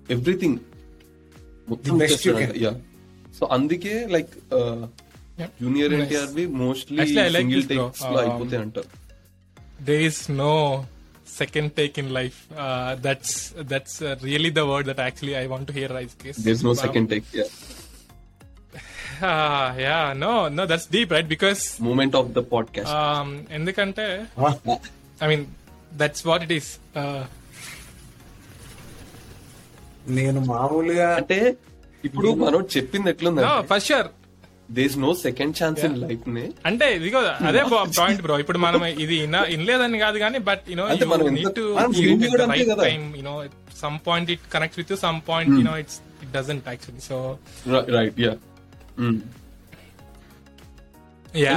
ఎవ్రీథింగ్ 0.09 0.59
యా 2.65 2.73
సో 3.39 3.45
అందుకే 3.57 3.93
like. 4.15 4.33
Junior. 5.61 5.93
NTR 5.99 6.33
be 6.39 6.45
mostly 6.63 7.05
single. 7.11 7.67
టేక్స్లో 7.73 8.15
Um, 8.15 8.23
అయిపోతాయి 8.25 8.63
అంటారు 8.65 8.89
there 9.89 10.03
is 10.09 10.17
no 10.41 10.55
second 11.39 11.69
take 11.79 11.97
in 12.03 12.09
life. 12.17 12.39
Uh, 12.65 12.91
that's 13.07 13.31
that's 13.71 13.95
uh, 14.03 14.15
really 14.23 14.51
the 14.59 14.65
word 14.71 14.85
that 14.91 14.99
actually 15.07 15.35
I 15.43 15.47
want 15.53 15.65
to 15.71 15.75
hear, 15.79 15.89
Ice 16.03 16.17
Case. 16.25 16.41
There 16.47 16.65
no 16.67 16.73
Wow. 16.73 16.81
Second 16.85 17.09
take 17.13 17.29
Ah, 17.37 17.47
yeah, 19.79 20.15
no, 20.15 20.33
no, 20.51 20.67
that's 20.67 20.87
deep, 20.89 21.11
right? 21.11 21.29
Because 21.29 21.63
moment 21.81 22.17
of 22.17 22.29
the 22.31 22.43
podcast 22.53 22.95
um, 23.01 23.29
ఎందుకంటే 23.51 24.07
I 25.21 25.29
mean 25.31 25.43
that's 25.93 26.21
what 26.25 26.41
it 26.43 26.53
is. 26.53 26.69
Uh, 26.95 27.23
నేను 30.11 30.41
మామూలుగా 30.51 31.09
అంటే 31.17 31.39
ఇప్పుడు 32.05 32.29
మనం 32.43 32.61
చెప్పింది 32.75 33.07
no, 33.07 33.15
ఎట్లుందంటే 33.15 33.53
for 33.71 33.81
sure. 33.89 34.09
There 34.71 34.97
no 34.99 35.13
second 35.23 35.55
chance 35.61 35.81
in 35.87 35.97
life 36.03 36.27
నే 36.35 36.43
అంటే 36.67 36.87
ఇదిగో 36.97 37.21
అదే 37.49 37.63
పాయింట్ 37.99 38.21
బ్రో 38.23 38.35
ఇప్పుడు 38.39 38.59
మనం 38.59 38.83
ఇది 39.05 39.17
ఇన- 39.25 39.49
ఇనలేదని 39.55 39.99
కాదు 39.99 40.19
కానీ 40.19 40.39
బట్ 40.49 40.63
మనం 40.73 41.07
మనం 41.07 41.27
రైట్ 42.45 42.69
కదా. 42.71 42.83
Time 42.85 43.03
you know 43.17 43.35
some 43.81 43.99
point 44.07 44.31
it 44.31 44.45
connects 44.53 44.81
with 44.81 44.93
some 45.03 45.21
point 45.29 45.53
you know 45.59 45.75
it's 45.83 45.99
it 46.23 46.31
doesn't 46.33 46.69
actually 46.69 47.05
so 47.09 47.19
right 47.97 48.21
yeah 48.21 48.33
yeah 48.33 48.33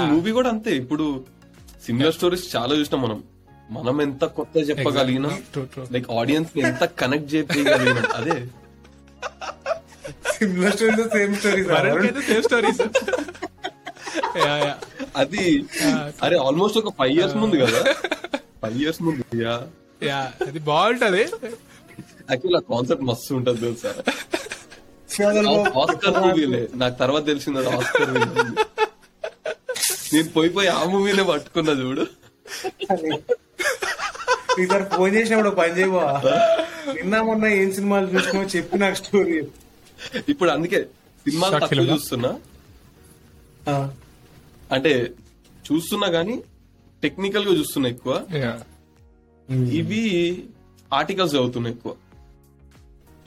movie 0.07 0.31
కూడా 0.31 0.49
అంతే. 0.49 0.75
ఇప్పుడు 0.75 1.25
సిమిలర్ 1.85 2.13
స్టోరీస్ 2.13 2.55
చాలా 2.55 2.75
చూసినాం 2.75 3.01
మనం. 3.01 3.23
మనం 3.69 4.01
ఎంత 4.01 4.25
కొత్త 4.25 4.57
చెప్పగలిగినా. 4.57 5.29
లైక్ 5.91 6.11
ఆడియన్స్ని 6.11 6.63
ఎంత 6.63 6.83
కనెక్ట్ 6.83 7.33
చేయగలిగినా. 7.33 8.03
అదే. 8.15 8.45
Similar 10.33 10.75
story 10.75 10.91
same 10.95 11.35
story 11.35 11.63
same 12.21 12.43
stories 12.43 12.81
yeah 14.37 14.57
yeah 14.57 14.77
అది 15.15 15.65
అరే 16.23 16.37
ఆల్మోస్ట్ 16.37 16.77
ఒక 16.77 16.93
ఫైవ్ 16.99 17.11
ఇయర్స్ 17.11 17.35
ముందు 17.35 17.55
కదా. 17.65 17.81
ఫైవ్ 18.63 18.77
ఇయర్స్ 18.77 19.01
ముందు 19.01 19.41
యా 19.41 19.67
యా 20.03 20.33
అది 20.47 20.59
బాగుంటది. 20.59 21.21
యాక్చువల్ 22.31 22.55
ఆ 22.55 22.59
కాన్సెప్ట్ 22.59 23.03
మస్తు 23.03 23.33
ఉంటది 23.33 23.57
తెలుసా. 23.57 23.93
ఆస్కర్ 25.81 26.17
మూవీలే 26.19 26.67
నాకు 26.75 26.95
తర్వాత 26.95 27.25
తెలిసింది 27.25 27.59
అది 27.59 27.69
ఆస్కర్ 27.69 28.13
నేను 30.13 30.29
పోయి 30.29 30.49
పోయి 30.49 30.67
ఆ 30.67 30.83
మూవీనే 30.83 31.23
పట్టుకున్నా 31.23 31.71
చూడు. 31.73 32.03
ఈసారి 34.61 34.83
ఫోన్ 34.95 35.15
చేసినప్పుడు 35.15 35.49
ఒక 35.49 35.57
పని 35.57 35.77
చేయవా? 35.79 36.21
నిన్న 36.93 37.21
మొన్న 37.21 37.45
ఏం 37.45 37.73
సినిమాలు 37.73 38.07
చూసినావో 38.07 38.47
చెప్పి 38.47 38.77
నాకు 38.77 38.95
స్టోరీ. 38.95 39.37
ఇప్పుడు 40.29 40.49
అందుకే 40.49 40.79
సినిమాలు 41.25 41.59
తక్కువ 41.59 41.81
ఆ? 41.81 41.93
చూస్తున్నా. 41.93 42.31
అంటే 44.71 44.93
చూస్తున్నా 45.65 46.07
గానీ 46.07 46.35
టెక్నికల్గా 47.03 47.53
చూస్తున్నా 47.53 47.89
ఎక్కువ. 47.89 48.13
ఇవి 49.71 50.01
ఆర్టికల్స్ 50.93 51.33
చదువుతున్నా 51.33 51.69
ఎక్కువ. 51.69 51.93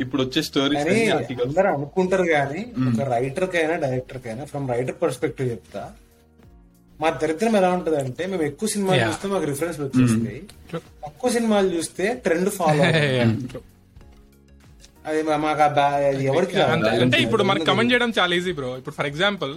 ఇప్పుడు 0.00 0.22
వచ్చే 0.22 0.40
స్టోరీస్ 0.42 0.88
అందరూ 1.42 1.68
అనుకుంటారు 1.72 2.24
కానీ 2.28 2.62
ఒక 2.90 3.08
రైటర్ 3.10 3.46
కైనా 3.50 3.76
డైరెక్టర్ 3.76 4.20
కైనా 4.22 4.44
ఫ్రమ్ 4.44 4.66
రైటర్ 4.70 4.96
పర్స్పెక్టివ్ 5.02 5.48
చెప్తా 5.50 5.82
మా 7.00 7.08
దరిద్రం 7.22 7.54
ఎలా 7.56 7.70
ఉంటది 7.70 7.96
అంటే 7.96 8.26
మేము 8.26 8.42
ఎక్కువ 8.42 8.68
సినిమాలు. 8.68 9.00
చూస్తే 9.08 9.26
మాకు 9.28 9.44
రిఫరెన్స్ 9.44 9.78
వచ్చేస్తాయి. 9.80 10.38
తక్కువ 11.02 11.30
సినిమాలు 11.30 11.68
చూస్తే 11.74 12.04
ట్రెండ్ 12.24 12.50
ఫాలో. 12.58 12.84
అది 15.04 15.20
మా- 15.22 15.40
మాకు 15.40 15.62
ఎవరికి 16.26 16.56
అంటే 17.02 17.18
ఇప్పుడు 17.22 17.42
మనకి 17.42 17.64
కమెంట్ 17.64 17.92
చేయడం 17.92 18.12
చాలా 18.18 18.34
ఈజీ 18.34 18.52
బ్రో 18.52 18.70
ఇప్పుడు 18.78 18.94
ఫర్ 18.94 19.06
ఎగ్జాంపుల్ 19.06 19.52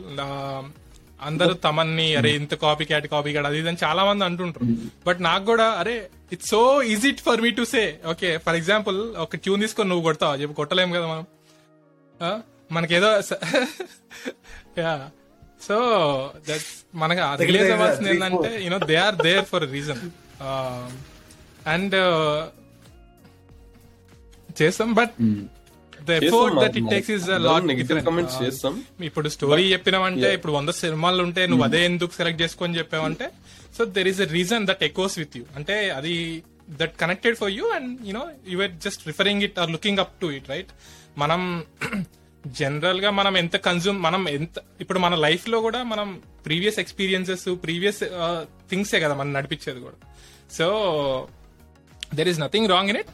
అందరూ 1.19 1.53
తమన్ని 1.63 2.07
అరే 2.15 2.29
ఇంత 2.35 2.53
కాపీ 2.61 2.85
క్యాట్ 2.85 3.07
కాపీ 3.07 3.29
క్యాట్ 3.31 3.47
అది 3.47 3.57
ఇది 3.57 3.69
అని 3.69 3.79
చాలా 3.83 4.01
మంది 4.05 4.23
అంటుంటారు. 4.25 4.65
బట్ 5.07 5.19
నాకు 5.21 5.43
కూడా 5.45 5.67
అరే 5.79 5.95
it's 6.31 6.49
so 6.49 6.59
easy 6.89 7.11
for 7.25 7.41
me 7.41 7.51
to 7.53 7.65
say 7.71 7.83
okay 8.11 8.29
for 8.37 8.55
example 8.55 8.99
ఒక 9.17 9.37
ట్యూన్ 9.43 9.61
తీసుకొని 9.61 9.89
నువ్వు 9.89 10.05
కొడతావు? 10.05 10.37
చెప్పు 10.41 10.55
కొట్టలేం 10.55 10.91
కదా 10.91 11.07
మనం. 11.07 11.25
ఆ? 12.21 12.31
మనకేదో 12.71 13.09
యా 14.79 14.93
సో 15.61 15.77
దట్స్ 16.47 16.71
మనకి 16.95 17.21
రిలీజ్ 17.45 17.71
అవ్వాల్సింది 17.71 18.09
ఏంటంటే 18.11 18.51
you know 18.65 18.79
they 18.87 18.97
are 19.05 19.17
there 19.23 19.45
for 19.45 19.65
reason 19.71 20.01
and 21.67 21.95
చేస్తాం 24.59 24.91
but 24.93 25.13
the 26.09 26.15
effort 26.19 26.55
that 26.63 26.77
it 26.79 26.89
takes 26.93 27.11
is 27.15 27.25
lot 27.47 27.65
చేస్తాం. 28.39 28.75
ఇప్పుడు 29.09 29.29
స్టోరీ 29.35 29.65
చెప్పినావంటే 29.73 30.29
ఇప్పుడు 30.37 30.53
వంద 30.57 30.73
సినిమాలు 30.81 31.23
ఉంటే 31.27 31.43
నువ్వు 31.51 31.65
అదే 31.67 31.81
ఎందుకు 31.89 32.13
సెలెక్ట్ 32.19 32.41
చేసుకొని 32.43 32.79
చెప్పావంటే 32.79 33.27
so 33.77 33.83
there 33.97 34.09
is 34.13 34.21
a 34.21 34.29
reason 34.37 34.65
that 34.69 34.83
echoes 34.89 35.17
with 35.19 35.35
you 35.39 35.43
అంటే 35.57 35.77
అది 35.99 36.13
that 36.81 36.95
connected 37.03 37.37
for 37.41 37.51
you 37.51 37.67
and 37.77 37.91
you know 38.07 38.23
your 38.47 38.71
just 38.85 39.03
referring 39.07 39.43
it 39.47 39.59
or 39.59 39.71
looking 39.71 39.99
up 39.99 40.15
to 40.21 40.29
it 40.37 40.49
right 40.49 40.71
మనం 41.17 41.41
జనరల్గా 42.59 43.09
మనం 43.11 43.33
ఎంత 43.37 43.55
కన్జ్యూమ్ 43.65 43.97
మనం 44.01 44.21
ఎంత 44.29 44.57
ఇప్పుడు 44.81 44.99
మన 44.99 45.15
లైఫ్లో 45.15 45.57
కూడా 45.61 45.79
మనం 45.83 46.07
ప్రీవియస్ 46.45 46.77
ఎక్స్పీరియన్సెస్ 46.79 47.43
ప్రీవియస్ 47.63 47.99
థింగ్సే 48.69 48.99
కదా 48.99 49.13
మనం 49.13 49.31
నడిపించేది 49.33 49.79
కూడా. 49.79 49.97
So 50.49 50.67
there 52.15 52.27
is 52.27 52.39
nothing 52.39 52.69
wrong 52.69 52.89
in 52.89 52.99
it 53.01 53.11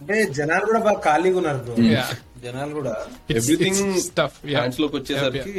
అంటే 0.00 0.16
జనాలు 0.32 0.64
కూడా 0.64 0.80
బాగా 0.80 1.00
ఖాళీగా 1.00 1.36
ఉన్నారు 1.36 1.60
బ్రో 1.64 1.74
Yeah. 1.88 2.08
జనాలు 2.42 2.72
కూడా. 2.74 2.92
ఎవ్రీథింగ్ 3.30 3.78
స్టఫ్ 4.00 4.36
హ్యాండ్స్లోకి 4.48 4.96
వచ్చేసరికి 4.96 5.54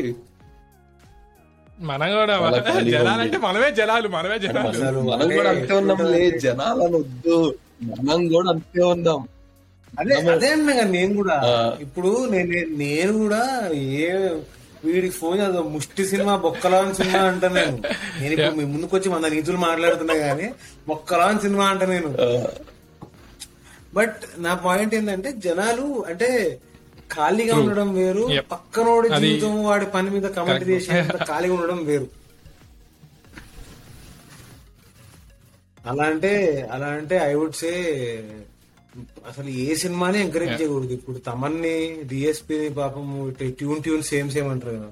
మనం 1.82 2.10
కూడా 2.12 2.36
ఖాళీగా 2.68 2.84
జనాలంటే 2.96 3.38
మనమే 3.38 3.70
జనాలు 3.72 4.08
మనమే 4.08 4.38
జనాలు. 4.40 5.02
మనం 5.12 5.32
కూడా 5.34 5.50
అంతే 5.50 5.74
ఉన్నాం 5.74 6.00
లే 6.14 6.22
జనాలను 6.40 6.98
వద్దు 6.98 7.38
మనం 8.00 8.22
కూడా 8.28 8.50
అంతే 8.50 8.84
ఉందాం 8.86 9.20
అదే 9.94 10.16
అదే 10.32 10.48
అన్నా 10.52 10.74
నేను 10.90 11.14
కూడా. 11.16 11.36
ఇప్పుడు 11.80 12.10
నేను 12.32 12.50
నేను- 12.78 13.18
కూడా 13.20 13.44
ఏ 14.00 14.10
వీడికి 14.84 15.16
ఫోన్ 15.16 15.38
చేద్దాం 15.40 15.68
ముష్టి 15.74 16.04
సినిమా 16.06 16.34
బొక్కలాన్ 16.38 16.92
సినిమా 16.96 17.22
అంట 17.28 17.46
నేను. 17.54 17.78
నేను 18.20 18.32
ఇప్పుడు 18.36 18.58
మీ 18.58 18.66
ముందుకు 18.66 18.94
వచ్చి 18.96 19.10
మన 19.10 19.28
నీతులు 19.28 19.60
మాట్లాడుతున్నా 19.60 20.16
గానీ 20.20 20.48
బొక్కలాన్ 20.88 21.40
సినిమా 21.40 21.66
అంట 21.68 21.84
నేను. 21.90 22.12
బట్ 23.98 24.18
నా 24.38 24.54
పాయింట్ 24.64 24.94
ఏంటంటే 24.96 25.32
జనాలు 25.46 25.86
అంటే 26.10 26.30
ఖాళీగా 27.10 27.54
ఉండడం 27.62 27.90
వేరు. 27.96 28.24
పక్కనోడి 28.52 29.08
జీవితం 29.22 29.54
వాడి 29.66 29.86
పని 29.94 30.10
మీద 30.16 30.28
కమెంట్ 30.38 30.66
చేసి 30.70 30.90
ఖాళీగా 31.32 31.54
ఉండడం 31.58 31.80
వేరు. 31.86 32.08
అలా 35.86 36.06
అంటే 36.12 36.32
అలా 36.74 36.88
అంటే 36.98 37.16
ఐ 37.26 37.34
వుడ్ 37.36 37.58
సే 37.60 37.72
అసలు 39.30 39.50
ఏ 39.62 39.76
సినిమాని 39.82 40.18
ఎంకరేజ్ 40.26 40.54
చేయకూడదు. 40.60 40.94
ఇప్పుడు 41.00 41.18
తమన్ని 41.28 41.76
డిఎస్పి 42.10 42.58
పాపం 42.78 43.06
ట్యూన్ 43.58 43.82
ట్యూన్ 43.86 44.04
సేమ్ 44.10 44.30
సేమ్ 44.32 44.50
అంటారు 44.54 44.76
కదా. 44.78 44.90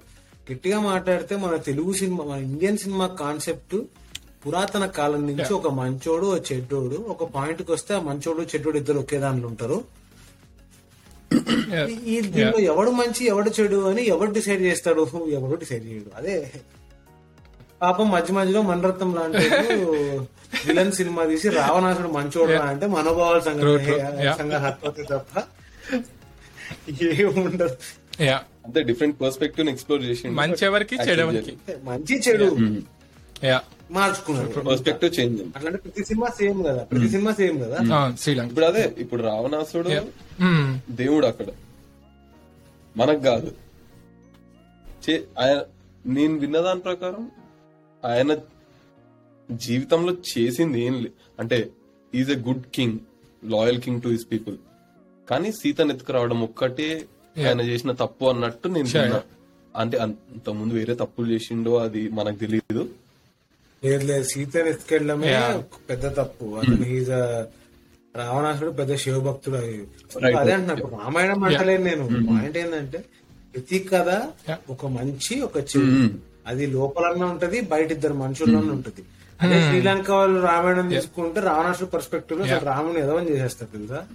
గట్టిగా 0.50 0.80
మాట్లాడితే 0.90 1.36
మన 1.44 1.56
తెలుగు 1.68 1.92
సినిమా 2.00 2.24
మన 2.24 2.40
ఇండియన్ 2.50 2.78
సినిమా 2.78 3.06
కాన్సెప్ట్ 3.22 3.76
పురాతన 4.46 4.86
కాలం 4.86 5.28
నుంచి 5.28 5.54
ఒక 5.54 5.68
మంచోడు 5.68 6.26
ఒక 6.26 6.52
చెడ్డోడు 6.52 7.06
ఒక 7.08 7.32
పాయింట్కి 7.32 7.72
వస్తే 7.72 7.96
ఆ 7.96 8.00
మంచోడు 8.00 8.42
చెడ్డోడు 8.42 8.78
ఇద్దరు 8.78 9.00
ఒకే 9.00 9.18
దాంట్లో 9.18 9.48
ఉంటారు. 9.48 9.84
ఈ- 12.06 12.22
దీంట్లో 12.22 12.60
ఎవడు 12.60 12.90
మంచి 12.92 13.26
ఎవడు 13.26 13.52
చెడు 13.60 13.90
అని 13.90 14.08
ఎవడు 14.08 14.32
డిసైడ్ 14.32 14.62
చేస్తాడు? 14.62 15.08
ఎవడు 15.30 15.56
డిసైడ్ 15.56 15.86
చేయడు. 15.86 16.18
అదే. 16.18 16.52
పాపం 17.82 18.12
మధ్య 18.12 18.34
మధ్యలో 18.34 18.62
మనరత్నం 18.62 19.16
లాంటి 19.16 19.38
విలన్ 20.68 20.92
సినిమా 20.92 21.24
తీసి 21.24 21.50
రావణాసుడు 21.50 22.08
మంచోడు 22.08 22.52
అంటే 22.52 22.86
మనోభావాల. 22.86 23.40
సంగతి 23.40 25.04
తప్ప 25.04 25.44
ఏముండదు. 27.04 27.78
యా 28.24 28.42
అంతే 28.66 28.84
డిఫరెంట్ 28.84 29.22
పర్స్పెక్టివ్ 29.22 29.70
ఎక్స్ప్లోర్ 29.70 30.04
చేసి 30.04 30.30
మంచి 30.30 30.66
ఎవరికి 30.66 30.96
చెడు 30.96 31.26
మంచి 31.84 32.20
చెడు. 32.20 32.58
యా 33.44 33.62
మార్చుకున్నారు 33.90 34.62
పర్స్పెక్టివ్ 34.62 35.20
చేంజ్ 35.20 35.42
అట్లాంటి 35.56 35.82
ప్రతి 35.82 36.06
సినిమా 36.06 36.28
సేమ్ 36.30 36.66
కదా 36.66 36.84
ప్రతి 36.84 37.10
సినిమా 37.10 37.32
సేమ్ 37.34 37.58
కదా. 37.62 37.78
శ్రీలంక. 38.20 38.50
ఇప్పుడు 38.50 38.66
అదే 38.66 38.96
ఇప్పుడు 38.98 39.22
రావణాసుడు 39.24 39.90
Hmm. 40.40 40.66
దేవుడు 40.92 41.28
అక్కడ. 41.28 41.50
మనకు 42.96 43.20
కాదు. 43.22 43.50
చే- 45.06 45.26
ఆయన 45.40 45.58
నేను 46.06 46.34
విన్న 46.34 46.60
దాని 46.60 46.80
ప్రకారం 46.80 47.24
ఆయన 48.04 48.32
జీవితంలో 49.50 50.16
చేసింది 50.30 50.86
ఏం 50.86 51.04
లే 51.04 51.10
అంటే 51.40 51.58
is 52.14 52.32
a 52.32 52.40
good 52.40 52.64
king 52.76 52.98
loyal 53.44 53.82
king 53.82 54.02
to 54.02 54.08
his 54.08 54.28
people 54.32 54.58
కానీ 55.28 55.52
సీతను 55.52 55.94
ఎత్తుకురావడం 55.94 56.44
ఒక్కటే 56.44 56.90
ఆయన 57.38 57.62
చేసిన 57.62 57.92
తప్పు 57.94 58.26
అన్నట్టు 58.26 58.68
నేను 58.68 59.20
అంటే 59.76 59.98
అంత 59.98 60.50
ముందు 60.50 60.74
వేరే 60.74 60.96
తప్పులు 60.96 61.32
చేసిండో 61.32 61.78
అది 61.78 62.10
మనకు 62.10 62.36
తెలియదు 62.36 62.84
లేదు. 63.86 64.06
లేదు 64.06 64.24
సీతని 64.24 64.70
ఎత్తుకెళ్ళడమే. 64.70 65.62
పెద్ద 65.90 66.06
తప్పు. 66.06 66.46
అతను 66.46 66.86
ఈజ్ 66.86 67.10
రావణాసుడు 68.18 68.72
పెద్ద 68.72 68.96
శివభక్తుడు 68.96 69.56
అది. 69.56 69.88
అదే 70.38 70.52
అంటున్నా 70.52 70.90
రామాయణం 71.04 71.44
అంటలేను 71.44 71.84
నేను. 71.84 72.04
పాయింట్ 72.06 72.58
ఏంటంటే 72.58 73.04
ప్రతి 73.54 73.80
కథ. 73.80 74.22
ఒక 74.70 74.86
మంచి 74.86 75.42
ఒక 75.42 75.58
చెడు. 75.58 76.02
Mm. 76.02 76.10
అది 76.48 76.66
లోపలన్నా 76.66 77.26
ఉంటది 77.26 77.62
బయట 77.62 77.92
ఇద్దరు 77.92 78.14
మనుషుల్లోనే 78.14 78.70
ఉంటది. 78.70 79.04
అదే 79.42 79.68
శ్రీలంక 79.68 80.12
వాళ్ళు 80.12 80.42
రామాయణం 80.42 80.90
తీసుకుంటే 80.90 81.40
రావణాసుడు 81.40 81.90
పర్స్పెక్టివ్లో 81.90 82.60
రాముని 82.60 83.00
ఎదవని 83.00 83.32
చేసేస్తారు 83.32 83.78
తెలుసా? 83.78 84.06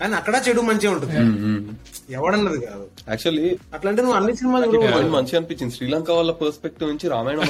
కానీ 0.00 0.14
అక్కడ 0.20 0.34
చెడు 0.46 0.62
మంచిగా 0.68 0.90
ఉంటుంది. 0.94 1.14
ఎవడన్నది 2.16 2.58
కాదు. 2.66 2.84
యాక్చువల్లీ 3.10 3.46
అట్లాంటి 3.74 4.00
నువ్వు 4.02 4.16
అన్ని 4.18 4.32
సినిమాలు 4.40 5.10
మంచి 5.16 5.36
అనిపించింది. 5.38 5.74
శ్రీలంక 5.76 6.10
వాళ్ళ 6.18 6.32
పర్స్పెక్టివ్ 6.42 6.90
నుంచి 6.90 7.08
రామాయణం 7.14 7.42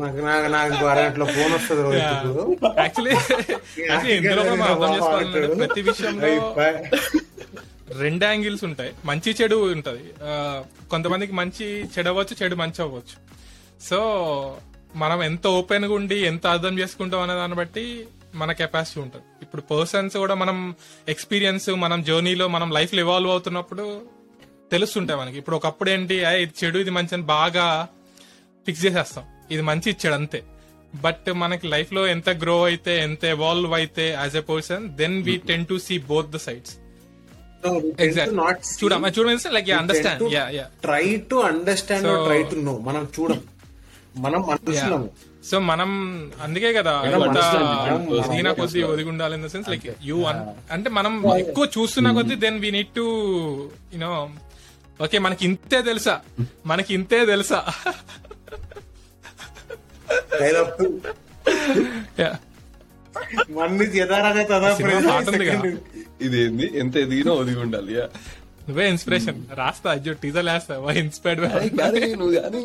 నాకు 0.00 0.18
నాకు 0.26 0.48
నాకు 0.54 0.68
ఇంకో 0.72 0.86
అరగంటలో 0.90 1.26
ఫోన్ 1.36 1.52
వస్తుంది. 1.56 2.00
యాక్చువల్లీ 2.82 3.14
ప్రతి 5.62 5.80
విషయంలో 5.88 6.28
రెండు 8.02 8.24
యాంగిల్స్ 8.28 8.64
ఉంటాయి. 8.68 8.92
మంచి 9.08 9.30
చెడు 9.38 9.56
ఉంటది. 9.74 10.04
కొంతమందికి 10.92 11.34
మంచి 11.40 11.66
చెడు 11.94 12.08
అవ్వచ్చు 12.12 12.36
చెడు 12.42 12.56
మంచి 12.62 12.80
అవ్వచ్చు. 12.84 13.16
సో 13.88 13.98
మనం 15.02 15.18
ఎంత 15.28 15.46
ఓపెన్గా 15.58 15.94
ఉండి 16.00 16.18
ఎంత 16.32 16.44
అర్థం 16.54 16.74
చేసుకుంటాం 16.82 17.22
అనే 17.26 17.34
దాన్ని 17.40 17.56
బట్టి 17.62 17.86
మన 18.36 18.50
కెపాసిటీ 18.54 18.98
ఉంటుంది. 19.00 19.26
ఇప్పుడు 19.42 19.62
పర్సన్స్ 19.70 20.16
కూడా 20.16 20.34
మనం 20.34 20.56
ఎక్స్పీరియన్స్ 21.08 21.68
మనం 21.78 21.98
జర్నీలో 22.02 22.46
మనం 22.48 22.68
లైఫ్లో 22.72 23.00
ఇవాల్వ్ 23.00 23.30
అవుతున్నప్పుడు 23.30 23.84
తెలుస్తుంటాయి 24.72 25.18
మనకి. 25.20 25.38
ఇప్పుడు 25.38 25.56
ఒకప్పుడు 25.56 25.90
ఏంటి 25.90 26.16
"ఆ, 26.24 26.32
ఇది 26.42 26.54
చెడు 26.60 26.78
ఇది 26.78 26.90
మంచి 26.90 27.14
అని 27.14 27.26
బాగా 27.32 27.66
ఫిక్స్ 28.66 28.84
చేసేస్తాం. 28.86 29.24
ఇది 29.50 29.62
మంచి 29.62 29.88
ఇచ్చాడు 29.90 30.14
అంతే. 30.14 30.40
బట్ 31.02 31.28
మనకి 31.36 31.66
లైఫ్లో 31.66 32.02
ఎంత 32.06 32.28
గ్రో 32.40 32.64
అయితే 32.64 32.92
ఎంత 33.00 33.24
ఎవాల్వ్ 33.32 33.72
అయితే 33.74 34.04
as 34.14 34.36
a 34.36 34.44
person 34.46 34.84
then 34.96 35.16
we 35.22 35.36
tend 35.48 35.66
to 35.66 35.78
see 35.78 35.96
both 36.06 36.30
the 36.30 36.38
sides 36.38 36.74
చూడమ్మా 38.78 39.08
చూడ 39.10 39.26
like 39.54 39.70
understand 39.78 40.22
yeah 40.32 40.44
yeah 40.50 40.66
try 40.82 41.04
to 41.30 41.36
understand 41.46 42.08
try 42.26 42.40
to 42.50 42.56
know 42.62 42.74
మనం 42.80 43.04
చూడం. 43.16 43.40
మనం 44.18 44.40
మనుషులము 44.48 45.08
సో 45.46 45.56
మనం 45.68 45.90
అందుకే 46.42 46.70
కదా 46.72 46.92
ఎదిగిన 48.18 48.48
కొద్ది 48.60 48.80
ఒదిగి 48.86 49.08
ఉండాలి 49.12 49.34
in 49.34 49.44
the 49.44 49.50
sense 49.52 49.68
like 49.72 49.86
you 50.02 50.16
అంటే 50.72 50.88
మనం 50.98 51.12
ఎక్కువ 51.42 51.66
చూస్తున్న 51.76 52.10
కొద్ది 52.18 52.36
then 52.44 52.58
we 52.60 52.70
need 52.76 52.92
to 52.94 53.06
you know 53.94 54.12
okay 55.00 55.18
మనకి 55.24 55.42
ఇంతే 55.46 55.78
తెలుసా? 55.82 56.14
మనకి 56.66 56.90
ఇంతే 56.94 57.18
తెలుసా. 57.26 57.58
ఇదేంది? 66.20 66.66
ఎంత 66.80 66.94
ఎదిగినా 67.04 67.32
ఒదిగి 67.34 67.58
ఉండాలి 67.58 67.92
యా. 67.94 68.06
నువ్వే 68.68 68.86
ఇన్స్పిరేషన్ 68.88 69.38
రాస్తా 69.58 69.88
అయ్యో 69.92 70.12
టీజర్ 70.22 70.46
వేస్తా 70.48 70.76
వై 70.80 70.94
ఇన్స్పైర్డ్ 70.98 71.42
కానీ 71.44 71.68
కానీ 71.78 72.00
నువ్వు 72.14 72.34
కానీ. 72.38 72.62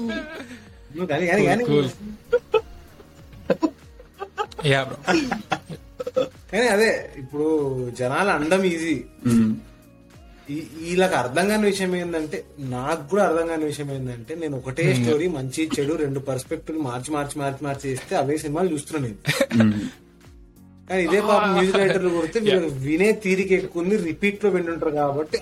నువ్వు 0.94 1.08
కానీ 1.12 1.26
కానీ 1.46 1.64
యా 4.70 4.84
బ్రో 4.84 4.98
కానీ 6.52 6.68
అదే 6.68 6.90
ఇప్పుడు 7.18 7.48
జనాలు 8.00 8.30
అండం 8.30 8.64
ఈజీ 8.72 8.96
వీళ్ళకి 10.82 11.16
అర్థం 11.16 11.46
కాని 11.50 11.66
విషయం 11.66 11.92
ఏంటంటే 11.96 12.38
నాకు 12.60 13.04
కూడా 13.10 13.24
అర్థం 13.28 13.48
కాని 13.48 13.66
విషయం 13.66 13.90
ఏంటంటే 13.96 14.36
నేను 14.36 14.56
ఒకటే 14.58 14.86
స్టోరీ 14.94 15.28
మంచి 15.28 15.70
చెడు 15.76 15.94
రెండు 15.96 16.20
పర్స్పెక్టివ్ 16.30 16.78
మార్చి 16.88 17.12
మార్చి 17.16 17.40
మార్చి 17.40 17.66
మార్చి 17.66 17.86
చేస్తే 17.92 18.16
అవే 18.16 18.38
సినిమాలు 18.38 18.70
చూస్తున్నాను 18.74 19.06
నేను. 19.08 19.80
కానీ 20.90 21.04
ఇదే 21.04 21.22
పాప 21.22 21.44
మ్యూజిక్ 21.54 21.78
రైటర్లు 21.78 22.10
కొడితే 22.10 22.40
వీళ్ళకి 22.40 22.74
వినే 22.88 23.12
తీరిక 23.12 23.52
ఎక్కువ 23.52 23.84
రిపీట్లో 24.10 24.50
వింటుంటారు 24.50 24.90
కాబట్టి 24.90 25.40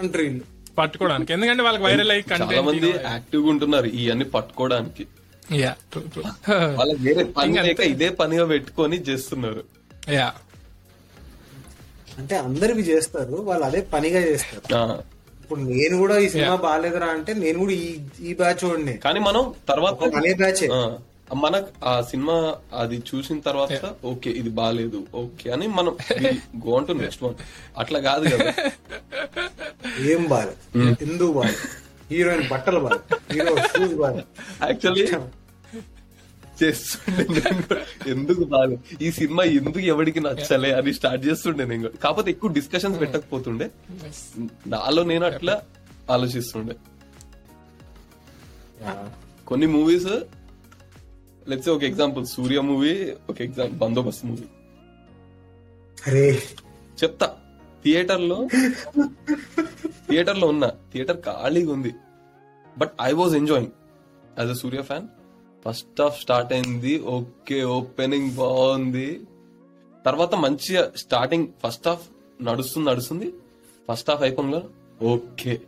అంటారు 0.00 0.22
వీళ్ళు. 0.22 0.44
పట్టుకోవడానికి. 0.78 1.32
ఎందుకంటే 1.32 1.62
వాళ్ళకి 1.62 1.84
వైరల్ 1.84 2.10
అయ్యి 2.10 2.24
చాలా 2.32 2.62
మంది 2.68 2.90
యాక్టివ్గా 3.12 3.50
ఉంటున్నారు 3.50 3.86
ఇవన్నీ 3.86 4.24
పట్టుకోవడానికి. 4.36 5.06
వాళ్ళకి 6.78 7.00
వేరే 7.04 7.22
పని 7.36 7.52
లేక 7.60 7.80
ఇదే 7.92 8.08
పనిగా 8.18 8.44
పెట్టుకొని 8.50 8.96
చేస్తున్నారు. 9.08 9.62
యా 10.14 10.28
అంటే 12.18 12.34
అందరివి 12.42 12.82
చేస్తారు 12.88 13.36
వాళ్ళు 13.48 13.64
అదే 13.66 13.80
పనిగా 13.92 14.20
చేస్తారు. 14.26 14.62
ఆ, 14.74 14.80
ఇప్పుడు 15.42 15.60
నేను 15.70 15.94
కూడా 16.00 16.14
ఈ 16.18 16.28
సినిమా 16.32 16.56
బాగాలేదురా 16.64 17.08
అంటే 17.16 17.32
నేను 17.42 17.58
కూడా 17.58 17.74
ఈ 17.78 17.86
ఈ 18.22 18.32
బ్యాచ్ 18.40 18.64
వాడిని. 18.64 18.94
కానీ 19.04 19.20
మనం 19.28 19.42
తర్వాత 19.70 20.10
అనే 20.18 20.32
బ్యాచ్ 20.40 20.62
ఆ, 20.72 20.80
మనకు 21.38 21.70
ఆ 21.84 21.94
సినిమా 22.10 22.36
అది 22.82 22.96
చూసిన 23.08 23.38
తర్వాత 23.46 23.78
ఓకే 24.10 24.30
ఇది 24.40 24.50
బాగాలేదు 24.58 24.98
ఓకే 25.22 25.46
అని 25.54 25.66
మనం 25.74 25.94
గో 26.64 26.76
టు 26.86 26.94
నెక్స్ట్ 27.00 27.24
వన్ 27.24 27.36
అట్లా 27.76 27.98
కాదు 28.06 28.24
కదా. 28.34 28.52
ఏం 30.08 30.22
బాగాలేదు. 30.30 30.60
ఎందుకు 31.06 31.32
బాగాలేదు? 31.32 31.66
హీరోయిన్ 32.10 32.46
బట్టలు 32.52 32.80
బాగాలేదు. 32.84 33.18
హీరో 33.32 33.52
షూస్ 33.70 33.96
బాగాలేదు. 34.00 34.28
యాక్చువల్లీ 34.62 35.04
చేస్తుండే 36.62 37.24
నేను 37.38 37.62
కూడా. 37.62 37.82
ఎందుకు 38.06 38.44
బాగాలేదు 38.44 39.04
ఈ 39.04 39.10
సినిమా 39.12 39.44
ఎందుకు 39.44 39.78
ఎవరికి 39.78 40.20
నచ్చలే 40.20 40.70
అని 40.72 40.94
స్టార్ట్ 40.94 41.26
చేస్తుండే 41.26 41.64
నేను 41.64 41.82
కూడా. 41.82 41.96
కాకపోతే 42.04 42.30
ఎక్కువ 42.30 42.52
డిస్కషన్స్ 42.52 43.00
పెట్టకపోతుండే. 43.00 43.70
నాలో 44.66 45.02
నేను 45.02 45.26
అట్లా 45.26 45.62
ఆలోచిస్తుండే. 46.10 46.76
కొన్ని 49.46 49.66
మూవీస్ 49.66 50.06
లెట్స్ 51.48 51.68
ఒక 51.68 51.82
ఎగ్జాంపుల్ 51.82 52.26
సూర్య 52.26 52.60
మూవీ 52.60 52.92
ఒక 53.30 53.40
ఎగ్జాంపుల్ 53.40 53.78
బందోబస్తు 53.78 54.26
మూవీ 54.26 54.44
అరే. 56.06 56.42
చెప్తా. 57.02 57.28
థియేటర్లో 57.84 58.48
థియేటర్లో 60.08 60.46
ఉన్నా. 60.48 60.68
థియేటర్ 60.92 61.20
ఖాళీగా 61.20 61.72
ఉంది. 61.72 61.92
But 62.78 62.92
I 63.02 63.12
was 63.12 63.34
enjoying 63.34 63.72
as 64.38 64.50
a 64.50 64.54
Suriya 64.54 64.82
fan 64.82 65.06
first 65.68 66.00
half 66.00 66.20
start 66.20 66.52
అయింది. 66.52 66.98
ఓకే 66.98 67.64
ఓపెనింగ్ 67.64 68.30
బాగుంది. 68.30 69.20
తర్వాత 70.06 70.34
మంచిగా 70.34 70.92
స్టార్టింగ్ 70.96 71.48
ఫస్ట్ 71.66 71.88
హాఫ్ 71.88 72.08
నడుస్తుంది 72.42 72.90
నడుస్తుంది. 72.90 73.32
ఫస్ట్ 73.88 74.10
హాఫ్ 74.10 74.22
అయిపోయిందా 74.22 74.62
ఓకే. 75.02 75.60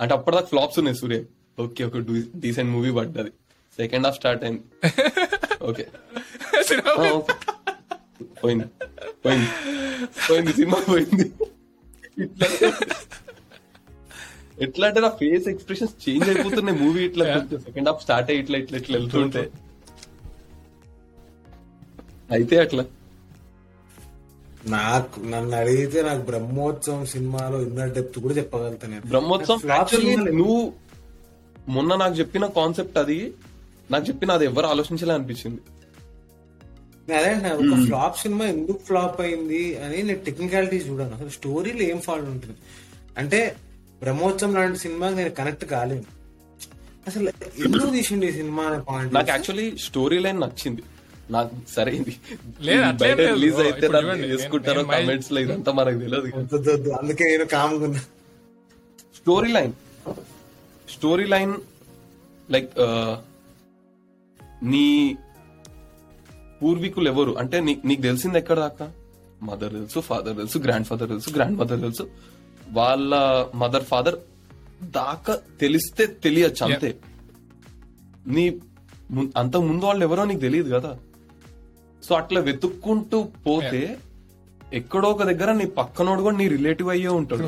అంటే 0.00 0.14
అప్పటిదాకా 0.14 0.46
ఫ్లాప్స్ 0.46 0.78
ఉన్నాయి 0.78 0.98
సూర్య. 0.98 1.24
ఓకే 1.60 1.84
ఒక 1.84 1.96
డీసెంట్ 2.36 2.70
మూవీ 2.70 2.90
పడ్డది. 2.92 3.30
సెకండ్ 3.76 4.06
హాఫ్ 4.06 4.16
స్టార్ట్ 4.16 4.44
అయింది. 4.44 4.62
ఓకే. 5.62 5.86
పోయింది? 8.44 8.64
పోయింది. 9.24 9.46
పోయింది. 10.30 10.52
సినిమా 10.52 10.84
పోయింది. 10.88 11.32
ఇట్లా 12.22 12.48
ఎట్లా 14.64 14.84
అంటే 14.88 15.00
నా 15.04 15.10
ఫేస్ 15.20 15.46
ఎక్స్ప్రెషన్స్ 15.52 15.94
చేంజ్ 16.04 16.28
అయిపోతున్నాయి. 16.30 16.76
మూవీ 16.82 17.02
ఇట్లా 17.08 17.24
సెకండ్ 17.68 17.88
హాఫ్ 17.90 18.02
స్టార్ట్ 18.06 18.30
అయ్యి 18.32 18.42
ఇట్లా 18.44 18.58
ఇట్లా 18.62 18.78
ఇట్లా 18.82 18.96
వెళ్తుంటే 18.98 19.44
అయితే 22.36 22.56
అట్లా. 22.64 22.84
నాకు 24.74 25.20
నన్ను 25.32 25.54
అడిగితే 25.60 25.98
నాకు 26.08 26.22
బ్రహ్మోత్సవం 26.30 27.00
సినిమాలో 27.12 27.56
ఇన్నర్ 27.66 27.92
డెప్త్ 27.96 28.18
కూడా 28.24 28.34
చెప్పగలుగుతాను 28.40 28.92
నేను. 28.94 29.04
బ్రహ్మోత్సవం 29.12 29.58
యాక్చువల్లీ 29.72 30.14
నువ్వు 30.40 30.60
మొన్న 31.74 31.94
నాకు 32.02 32.14
చెప్పిన 32.20 32.44
కాన్సెప్ట్ 32.60 32.96
అది 33.02 33.18
నాకు 33.92 34.04
చెప్పిన 34.10 34.30
అది 34.38 34.44
ఎవరు 34.50 34.66
ఆలోచించలే 34.74 35.12
అనిపించింది. 35.18 35.60
అదే 37.18 37.32
ఒక 37.62 37.74
ఫ్లాప్ 37.88 38.16
సినిమా 38.22 38.44
ఎందుకు 38.54 38.80
ఫ్లాప్ 38.88 39.18
అయింది 39.24 39.62
అని 39.84 39.98
నేను 40.08 40.20
టెక్నికాలిటీస్ 40.28 40.86
చూడాను. 40.90 41.14
అసలు 41.18 41.32
స్టోరీలో 41.38 41.82
ఏం 41.92 41.98
ఫాల్ట్ 42.06 42.28
ఉంటుంది 42.34 42.56
అంటే 43.22 43.40
బ్రహ్మోత్సవం 44.02 44.54
లాంటి 44.54 44.78
సినిమాకి 44.78 45.16
నేను 45.16 45.30
కనెక్ట్ 45.30 45.64
కాలేను. 45.64 46.04
అసలు 47.06 47.30
ఎందుకు 47.64 47.90
తీసిండు 47.90 48.26
ఈ 48.26 48.32
సినిమా 48.32 48.62
అనే 48.62 48.82
పాయింట్ 48.88 49.14
నాకు 49.14 49.26
యాక్చువల్లీ 49.28 49.76
స్టోరీ 49.78 50.18
లైన్ 50.18 50.40
నచ్చింది. 50.40 50.82
నాకు 51.30 51.50
సరే 51.68 51.96
ఇది 51.96 52.16
లేదు, 52.60 52.78
ఇది 52.78 52.88
అట్లేం 52.88 53.16
బయట. 53.16 53.30
రిలీజ్ 53.30 53.56
అయితే 53.56 53.88
దాన్ని 53.88 54.84
కామెంట్స్లో 54.84 55.40
ఇదంతా 55.40 55.72
మనకు 55.72 55.98
తెలియదు 55.98 56.90
అందుకే 56.90 57.24
నేను 57.24 57.44
కాముకున్నా 57.44 57.98
story 59.16 59.52
line 59.52 59.72
story 60.90 61.24
line 61.24 61.54
like 62.50 62.70
నీ 64.64 65.16
పూర్వీకులు 66.62 67.08
ఎవరు? 67.08 67.38
అంటే 67.38 67.60
నీ- 67.60 67.88
నీకు 67.88 68.02
తెలిసింది 68.02 68.38
ఎక్కడ 68.38 68.58
దాకా? 68.58 68.92
మదర్ 69.42 69.70
తెలుసు 69.70 70.00
ఫాదర్ 70.00 70.36
తెలుసు 70.36 70.58
గ్రాండ్ 70.58 70.86
ఫాదర్ 70.86 71.08
తెలుసు 71.08 71.30
గ్రాండ్ 71.30 71.58
మదర్ 71.58 71.80
తెలుసు. 71.80 72.08
వాళ్ళ 72.72 73.16
మదర్ 73.54 73.84
ఫాదర్ 73.84 74.16
దాకా 74.82 75.38
తెలిస్తే 75.60 76.06
తెలియచ్చు 76.06 76.64
అంతే. 76.64 76.94
నీ 78.26 78.60
అంత 79.36 79.56
ముందు 79.56 79.84
వాళ్ళు 79.84 80.04
ఎవరో 80.04 80.24
నీకు 80.24 80.40
తెలియదు 80.40 80.74
కదా. 80.74 80.98
సో 82.02 82.14
అట్లా 82.14 82.40
వెతుక్కుంటూ 82.40 83.22
పోతే 83.46 83.98
ఎక్కడో 84.72 85.08
ఒక 85.08 85.22
దగ్గర 85.22 85.52
నీ 85.52 85.64
పక్కనోడు 85.66 86.22
కూడా 86.22 86.36
నీ 86.36 86.48
రిలేటివ్ 86.48 86.88
అయ్యే 86.90 87.08
ఉంటాడు. 87.08 87.42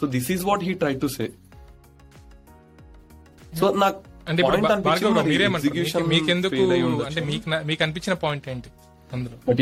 So 0.00 0.06
this 0.06 0.30
is 0.30 0.44
what 0.44 0.64
he 0.64 0.74
try 0.74 0.94
to 0.94 1.06
say. 1.06 1.30
So 3.60 3.74
నాకు 3.74 4.02
అంటే 4.28 4.42
మీకు- 5.80 6.08
మీకెందుకు. 6.08 6.54
అంటే 7.06 7.20
మీకు 7.64 7.82
అనిపించిన 7.82 8.12
పాయింట్ 8.12 8.48
ఏంటి 8.48 8.68
అందులో? 9.12 9.52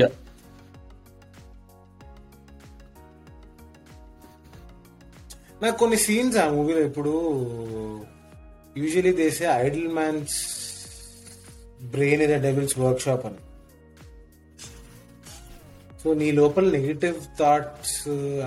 నాకు 5.62 5.76
కొన్ని 5.78 5.98
సీన్స్ 6.04 6.36
ఆ 6.42 6.46
మూవీలో 6.54 6.80
ఇప్పుడు 6.88 7.12
usually 8.80 9.12
they say 9.20 9.44
idle 9.64 9.90
man's 9.98 10.36
brain 11.94 12.22
is 12.22 12.32
devil's 12.42 12.78
workshop 13.00 13.24
అని. 13.26 13.40
సో 16.02 16.14
నీ 16.14 16.28
లోపల 16.32 16.64
నెగిటివ్ 16.70 17.16
థాట్స్ 17.40 18.00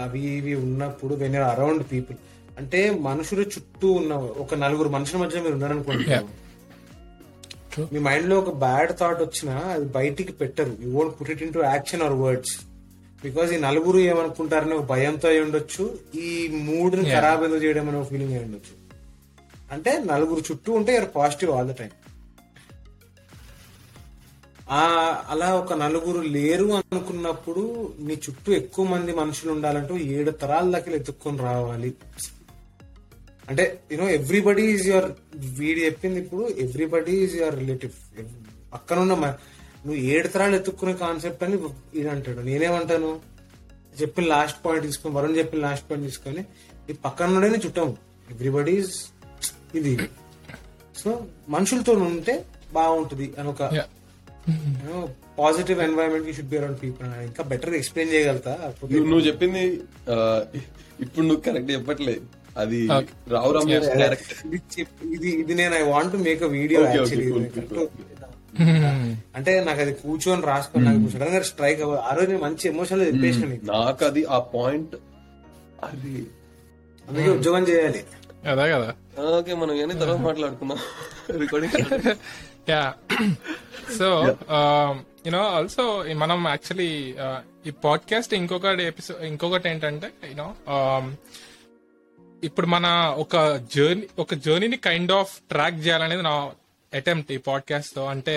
అవి 0.03 0.21
ఇవి 0.37 0.53
ఉన్నప్పుడు 0.65 1.13
వెన్ 1.21 1.35
యూర్ 1.35 1.47
అరౌండ్ 1.53 1.83
పీపుల్ 1.91 2.17
అంటే 2.59 2.79
మనుషులు 3.07 3.45
చుట్టూ 3.55 3.87
ఉన్న 3.99 4.13
ఒక 4.43 4.55
నలుగురు 4.63 4.89
మనుషుల 4.89 5.17
మధ్య 5.17 5.41
మీరు 5.41 5.53
ఉన్నారనుకోండి. 5.53 6.07
మీ 7.93 7.99
మైండ్లో 8.07 8.35
ఒక 8.39 8.53
బ్యాడ్ 8.65 8.91
థాట్ 8.99 9.21
వచ్చినా 9.25 9.55
అది 9.75 9.85
బయటికి 9.97 10.33
పెట్టరు. 10.41 10.73
You 10.81 10.89
won't 10.97 11.13
put 11.19 11.31
it 11.35 11.43
into 11.53 11.61
action 11.73 12.01
or 12.01 12.15
words 12.23 12.55
because 13.23 13.51
ఈ 13.51 13.57
నలుగురు 13.57 13.97
ఏమనుకుంటారని 13.99 14.73
ఒక 14.73 14.85
భయంతో 14.85 15.29
అయి 15.29 15.39
ఉండొచ్చు. 15.39 15.99
ఈ 16.15 16.47
మూడుని. 16.51 17.03
ఖరాబ్ 17.05 17.43
ఎందుకు 17.43 17.63
చేయడం 17.63 17.89
అనే 17.89 18.03
ఫీలింగ్ 18.03 18.33
అయి 18.33 18.43
ఉండొచ్చు. 18.43 18.73
అంటే 19.71 20.03
నలుగురు 20.05 20.41
చుట్టూ 20.51 20.73
ఉంటే 20.73 20.95
you're 20.95 21.09
positive 21.15 21.51
all 21.51 21.67
the 21.67 21.71
time 21.71 21.89
ఆ 24.71 24.81
అలా 25.29 25.55
ఒక 25.55 25.73
నలుగురు 25.73 26.19
లేరు 26.19 26.63
అనుకున్నప్పుడు 26.73 27.61
నీ 27.99 28.13
చుట్టూ 28.13 28.51
ఎక్కువ 28.51 28.85
మంది 28.85 29.13
మనుషులు 29.13 29.51
ఉండాలంటే 29.51 29.93
ఏడు 29.93 30.31
తరాల 30.31 30.71
దాకా 30.71 30.91
ఎత్తుక్కొని 30.91 31.37
రావాలి. 31.37 31.93
అంటే 33.49 33.79
యూనో 33.91 34.09
ఎవ్రీబడి 34.09 34.61
ఈజ్ 34.63 34.87
యువర్ 34.87 35.11
వీడు 35.35 35.79
చెప్పింది 35.79 36.19
ఇప్పుడు 36.19 36.49
ఎవ్రీబడి 36.57 37.11
ఈజ్ 37.11 37.35
యువర్ 37.35 37.59
రిలేటివ్ 37.59 37.91
పక్కనున్న 38.73 39.13
మ- 39.13 39.37
నువ్వు 39.85 39.99
ఏడు 40.13 40.27
తరాలు 40.33 40.55
ఎత్తుక్కునే 40.59 40.93
కాన్సెప్ట్ 41.03 41.43
అని 41.45 41.57
ఈయన 41.97 42.09
అంటాడు. 42.15 42.41
నేనేమంటాను? 42.49 43.11
చెప్పిన 43.99 44.25
లాస్ట్ 44.33 44.59
పాయింట్ 44.65 44.83
తీసుకొని 44.87 45.13
వరుణ్ 45.17 45.37
చెప్పిన 45.41 45.59
లాస్ట్ 45.67 45.85
పాయింట్ 45.89 46.05
తీసుకొని 46.09 46.41
ఈ 46.89 46.95
పక్కన 47.05 47.51
చుట్టాము 47.65 47.93
ఎవ్రీబడి 48.33 48.73
ఈజ్ 48.81 48.95
ఇది. 49.79 49.93
సో 51.01 51.09
మనుషులతో 51.55 51.93
ఉంటే 52.09 52.35
బాగుంటుంది 52.77 53.27
అని 53.39 53.49
ఒక. 53.53 53.63
పాజిటివ్ 55.39 55.79
ఎన్వైరన్మెంట్కి 55.85 56.33
షుడ్ 56.37 56.49
బి 56.53 56.57
అరౌండ్ 56.59 56.79
పీపుల్ 56.83 57.07
ఇంకా 57.29 57.41
బెటర్ 57.51 57.73
ఎక్స్ప్లెయిన్ 57.79 58.11
చేయగలుగుతా? 58.13 58.53
నువ్వు 58.91 59.07
నువ్వు 59.11 59.25
చెప్పింది 59.29 59.63
ఇప్పుడు 61.05 61.25
నువ్వు 61.29 61.41
కరెక్ట్ 61.47 61.71
చెప్పట్లే. 61.75 62.15
అది. 62.63 62.79
రావు 63.35 63.51
రమేష్ 63.57 63.89
క్యారెక్టర్ 63.99 64.39
ఇది 64.47 64.59
ఇది 65.15 65.29
ఇది 65.41 65.53
నేను 65.61 65.75
I 65.81 65.83
want 65.93 66.11
to 66.15 66.19
make 66.27 66.41
a 66.47 66.51
video 66.57 66.79
actually. 66.85 67.29
అంటే 69.35 69.63
నాకు 69.63 69.81
అది 69.81 69.93
కూర్చొని 69.93 70.41
రాసుకొని 70.41 70.85
నాకు 70.85 71.09
సడన్గా 71.09 71.41
స్ట్రైక్ 71.41 71.81
అవ్వ 71.81 71.95
ఆ 71.95 72.13
రోజు 72.13 72.35
మంచి 72.35 72.69
ఎమోషనల్ 72.69 73.07
చెప్పేసిన 73.07 73.47
నీకు 73.47 73.65
నాకు. 73.65 74.05
అది 74.05 74.23
ఆ 74.25 74.39
పాయింట్ 74.39 74.95
అది 75.83 76.13
అందుకే 77.07 77.29
ఉద్యోగం 77.29 77.63
చేయాలి. 77.63 78.01
అదే 78.47 78.71
కదా. 78.71 78.89
ఓకే 79.37 79.53
మనం 79.53 79.73
ఏమైనా 79.75 79.99
తర్వాత 79.99 80.19
మాట్లాడుకుందాం. 80.19 80.79
Recording 81.39 82.17
yeah 82.69 82.83
so 83.97 84.07
you know 85.25 85.41
also 85.49 85.83
మనం 86.13 86.47
యాక్చువల్లీ 86.47 86.91
ఈ 87.67 87.71
పాడ్కాస్ట్ 87.83 88.33
ఇంకొకటి 88.33 88.83
ఎపిసోడ్ 88.83 89.23
ఇంకొకటి 89.23 89.69
ఏంటంటే 89.69 90.11
యూనో 90.29 90.47
ఇప్పుడు 92.43 92.67
మన 92.67 92.87
ఒక 93.17 93.35
జర్నీ 93.75 94.07
ఒక 94.19 94.33
జర్నీని 94.33 94.77
కైండ్ 94.77 95.11
ఆఫ్ 95.11 95.39
ట్రాక్ 95.49 95.79
చేయాలనేది 95.79 96.21
నా 96.21 96.33
అటెంప్ట్ 96.93 97.31
ఈ 97.31 97.37
పాడ్కాస్ట్తో. 97.37 98.05
అంటే 98.05 98.35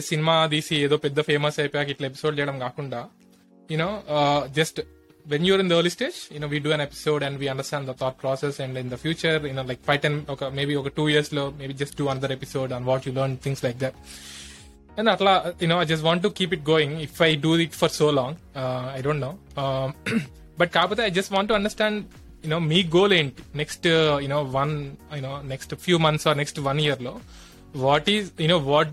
సినిమా 0.00 0.46
తీసి 0.46 0.76
ఏదో 0.76 0.96
పెద్ద 0.96 1.20
ఫేమస్ 1.20 1.60
అయిపోయాక 1.60 1.88
ఇట్లా 1.88 2.06
ఎపిసోడ్ 2.06 2.38
చేయడం 2.38 2.58
కాకుండా 2.58 3.06
you know 3.70 4.02
just 4.48 4.80
when 5.26 5.46
you're 5.46 5.60
in 5.60 5.68
the 5.68 5.72
early 5.72 5.90
stage 5.90 6.34
you know 6.34 6.46
we 6.46 6.58
do 6.58 6.70
an 6.70 6.80
episode 6.80 7.24
and 7.24 7.38
we 7.38 7.46
understand 7.46 7.88
the 7.88 7.94
thought 8.00 8.22
process 8.22 8.60
and 8.60 8.78
in 8.78 8.90
the 8.90 8.94
future 8.94 9.46
in 9.46 9.68
like 9.68 9.80
five 9.86 10.00
ten 10.00 10.26
ఒక 10.30 10.44
maybe 10.44 10.74
ఒక 10.74 10.88
two 10.88 11.08
ఇయర్స్లో 11.08 11.50
maybe 11.50 11.74
just 11.74 11.96
two 11.96 12.06
another 12.06 12.32
episode 12.32 12.72
and 12.72 12.86
what 12.86 13.08
you 13.08 13.14
learn 13.14 13.38
things 13.38 13.64
like 13.64 13.78
that 13.78 13.94
and 14.98 15.10
అట్లా 15.10 15.52
you know 15.62 15.82
I 15.82 15.84
just 15.84 16.04
want 16.04 16.22
to 16.22 16.28
keep 16.28 16.52
it 16.52 16.70
going 16.70 17.00
if 17.00 17.22
I 17.22 17.36
do 17.36 17.56
it 17.58 17.72
for 17.72 17.90
so 17.90 18.10
long 18.10 18.36
I 18.98 19.00
don't 19.00 19.20
know 19.20 19.38
but 20.58 20.70
కాకపోతే 20.70 21.02
I 21.02 21.08
just 21.08 21.32
want 21.32 21.48
to 21.48 21.54
understand 21.54 22.04
you know 22.44 22.58
me 22.58 22.82
goal 22.84 23.12
ఏంటి? 23.12 23.42
Next 23.54 23.86
you know 24.22 24.42
one 24.42 24.74
you know 25.16 25.42
next 25.42 25.74
few 25.74 25.98
months 25.98 26.26
or 26.26 26.38
next 26.38 26.60
one 26.60 26.80
ఇయర్లో 26.80 27.20
know, 27.74 27.84
next 27.84 28.06
few 28.06 28.14
months 28.14 28.14
or 28.14 28.24
next 28.24 28.26
one 28.26 28.26
year 28.26 28.26
low. 28.26 28.26
What 28.26 28.26
is, 28.26 28.32
you 28.38 28.48
know, 28.48 28.58
what, 28.58 28.88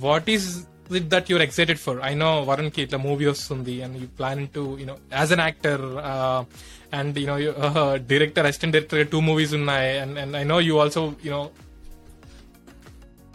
what 0.00 0.28
is 0.28 0.66
it 0.90 1.10
that 1.10 1.28
you're 1.28 1.42
excited 1.42 1.78
for? 1.78 2.00
I 2.00 2.14
know 2.14 2.44
Varun 2.44 2.72
ki 2.72 2.86
itla 2.86 3.02
movie 3.02 3.26
వస్తుంది 3.26 3.82
and 3.82 4.00
you 4.00 4.08
plan 4.08 4.48
to, 4.48 4.76
you 4.80 4.86
know, 4.86 4.98
as 5.10 5.30
an 5.30 5.40
actor, 5.40 5.98
uh, 5.98 6.44
and, 6.92 7.16
you 7.16 7.26
know, 7.26 7.36
you, 7.36 7.50
uh, 7.50 7.98
director, 7.98 8.42
assistant 8.42 8.72
director, 8.72 9.04
two 9.04 9.22
movies 9.22 9.52
ఉన్నాయి 9.52 9.98
and, 9.98 10.18
and 10.18 10.36
I 10.36 10.44
know 10.44 10.58
you 10.58 10.78
also, 10.78 11.14
you 11.22 11.30
know, 11.30 11.50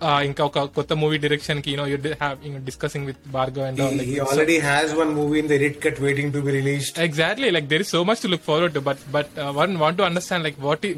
uh, 0.02 0.22
ఇంకా 0.24 0.44
ఒక 0.44 0.60
కొత్త 0.60 0.94
movie 0.94 1.18
డైరెక్షన్కి 1.18 1.72
you know 1.72 1.88
you 1.88 1.98
have 2.04 2.66
discussing 2.66 3.06
with 3.06 3.20
Bhargav 3.32 3.66
and 3.68 3.82
all 3.82 4.00
he 4.00 4.20
already 4.20 4.60
has 4.60 4.94
one 4.94 5.14
movie 5.20 5.40
in 5.40 5.48
the 5.48 5.56
edit 5.56 5.82
cut 5.86 6.00
waiting 6.00 6.32
to 6.32 6.42
be 6.42 6.52
released 6.52 6.98
exactly 6.98 7.52
like 7.52 7.70
there 7.70 7.82
is 7.82 7.88
so 7.88 8.04
much 8.04 8.20
to 8.20 8.28
look 8.28 8.42
forward 8.42 8.74
to 8.74 8.82
but 8.82 8.98
but 9.12 9.28
uh, 9.38 9.52
one 9.54 9.80
want 9.80 9.98
to 9.98 10.04
understand 10.04 10.44
like 10.44 10.58
what 10.68 10.86
is, 10.86 10.96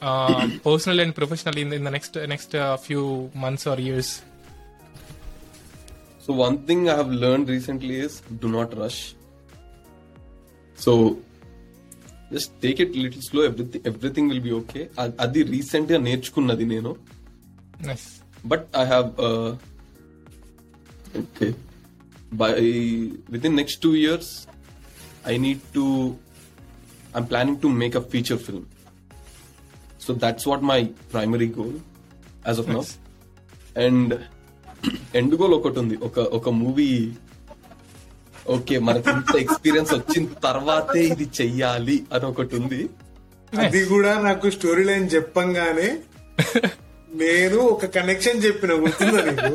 what 0.00 0.30
is 0.30 0.42
your 0.42 0.48
goal 0.48 0.52
uh, 0.52 0.60
personally 0.62 1.02
and 1.02 1.14
professionally 1.14 1.62
in, 1.62 1.72
in 1.72 1.84
the 1.84 1.90
next 1.90 2.14
next 2.28 2.54
uh, 2.54 2.76
few 2.78 3.04
months 3.36 3.66
or 3.66 3.78
years 3.80 4.10
So 6.20 6.32
one 6.36 6.56
thing 6.60 6.88
I 6.88 6.96
have 6.96 7.10
learned 7.22 7.48
recently 7.48 7.96
is 7.98 8.12
do 8.42 8.48
not 8.48 8.70
rush. 8.76 8.98
So 10.78 10.92
just 12.30 12.48
take 12.62 12.80
it 12.80 12.94
little 12.96 13.24
slow. 13.26 13.42
Everything 13.42 13.82
everything 13.84 14.26
will 14.28 14.40
be 14.40 14.52
okay. 14.52 14.84
అ- 15.02 15.16
అది 15.24 15.40
recent 15.54 15.90
గా 15.92 15.98
నేర్చుకున్నది 16.06 16.66
నేను 16.72 16.92
nice 17.90 18.06
but 18.52 18.64
I 18.82 18.84
have 18.92 19.10
okay 21.20 21.48
bye 22.42 22.50
with 23.34 23.46
in 23.50 23.56
next 23.62 23.80
two 23.86 23.92
years 24.04 24.32
I 25.32 25.36
need 25.46 25.62
to 25.76 25.84
I'm 27.18 27.28
planning 27.32 27.60
to 27.64 27.70
make 27.82 27.96
a 28.02 28.04
feature 28.14 28.40
film 28.46 28.66
So 30.09 30.15
that's 30.25 30.49
what 30.51 30.65
my 30.73 30.81
primary 31.13 31.49
goal 31.59 31.79
as 32.49 32.61
of 32.63 32.69
now 32.75 32.83
and 33.85 34.13
end 35.19 35.35
goal 35.41 35.53
ఒకటి 35.57 35.79
ఉంది. 35.83 35.95
ఒక 36.09 36.19
ఒక 36.37 36.49
movie 36.61 36.91
okay 38.55 38.75
మనకి 38.87 39.09
ఇంత 39.15 39.33
experience 39.45 39.91
వచ్చిన 39.95 40.27
తర్వాతే 40.45 41.01
ఇది 41.13 41.25
చెయ్యాలి 41.39 41.97
అని 42.15 42.25
ఒకటి 42.29 42.53
ఉంది. 42.59 42.79
అది 43.63 43.81
కూడా 43.91 44.11
నాకు 44.27 44.47
స్టోరీ 44.55 44.83
లైన్ 44.89 45.05
చెప్పంగానే 45.15 45.89
నేను 47.21 47.59
ఒక 47.73 47.85
కనెక్షన్ 47.97 48.41
చెప్పిన 48.45 48.71
గుర్తుందా 48.81 49.21
నీకు? 49.27 49.53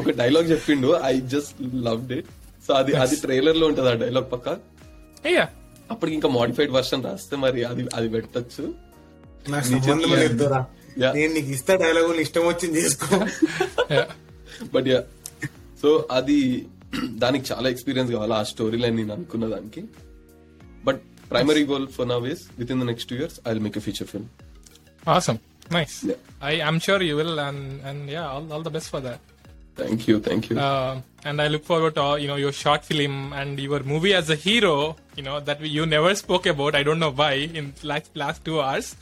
ఒక 0.00 0.08
డైలాగ్ 0.20 0.48
చెప్పిండు. 0.52 0.88
I 1.10 1.14
just 1.34 1.60
loved 1.86 2.12
it 2.18 2.30
so 2.66 2.72
అది 2.80 2.92
అది 3.04 3.16
ట్రైలర్లో 3.24 3.66
ఉంటది 3.70 3.90
ఆ 3.92 3.96
డైలాగ్ 4.04 4.28
పక్క. 4.34 4.48
అప్పటికి 5.92 6.14
ఇంకా 6.18 6.28
మాడిఫైడ్ 6.36 6.72
వర్షన్ 6.76 7.04
రాస్తే 7.08 7.36
మరి 7.44 7.60
అది 7.70 7.82
అది 7.98 8.08
పెట్టచ్చు. 8.14 8.64
నేను 11.16 11.32
నీకు 11.36 11.50
ఇస్తా 11.56 11.74
డైలాగు 11.82 12.20
ఇష్టం 12.26 12.44
వచ్చింది 12.50 12.76
చేసుకో. 12.84 13.08
బట్ 14.74 14.88
యా 14.92 15.00
సో 15.82 15.90
అది 16.18 16.38
దానికి 17.24 17.44
చాలా 17.52 17.68
ఎక్స్పీరియన్స్ 17.74 18.10
కావాలి 18.16 18.34
ఆ 18.40 18.42
స్టోరీ 18.52 18.78
లైన్ 18.84 18.96
నేను 19.00 19.12
అనుకున్న 19.16 19.46
దానికి. 19.54 19.82
But 20.88 21.02
primary 21.32 21.64
goal 21.72 21.86
for 21.96 22.08
now 22.14 22.26
is 22.34 22.44
with 22.58 22.70
in 22.74 22.80
the 22.82 22.86
next 22.92 23.08
two 23.12 23.16
years 23.20 23.36
I 23.48 23.54
make 23.66 23.78
a 23.82 23.84
feature 23.88 24.10
film 24.14 24.30
awesome. 25.14 25.38
Nice. 25.76 25.94
Yeah. 26.08 26.20
i 26.50 26.54
i'm 26.66 26.78
sure 26.86 27.00
you 27.08 27.14
will 27.20 27.34
and 27.44 27.60
and 27.88 28.00
yeah 28.14 28.26
all, 28.32 28.44
all 28.54 28.62
the 28.68 28.72
best 28.76 28.88
for 28.92 29.00
Thank 29.76 30.06
you, 30.06 30.20
thank 30.20 30.50
you. 30.50 30.58
Uh, 30.58 31.00
and 31.24 31.40
I 31.42 31.48
look 31.48 31.64
forward 31.64 31.94
to 31.96 32.02
uh, 32.02 32.14
you 32.16 32.28
know 32.28 32.36
your 32.36 32.52
short 32.52 32.84
film 32.84 33.32
and 33.32 33.58
your 33.58 33.80
movie 33.82 34.14
as 34.14 34.30
a 34.30 34.36
hero. 34.36 34.96
You 35.16 35.22
know 35.24 35.40
that 35.40 35.60
you 35.60 35.86
never 35.86 36.14
spoke 36.14 36.46
about. 36.46 36.74
I 36.74 36.82
don't 36.82 36.98
know 36.98 37.10
why 37.10 37.32
in 37.32 37.74
last 37.82 38.14
last 38.14 38.44
two 38.44 38.60
hours, 38.60 38.94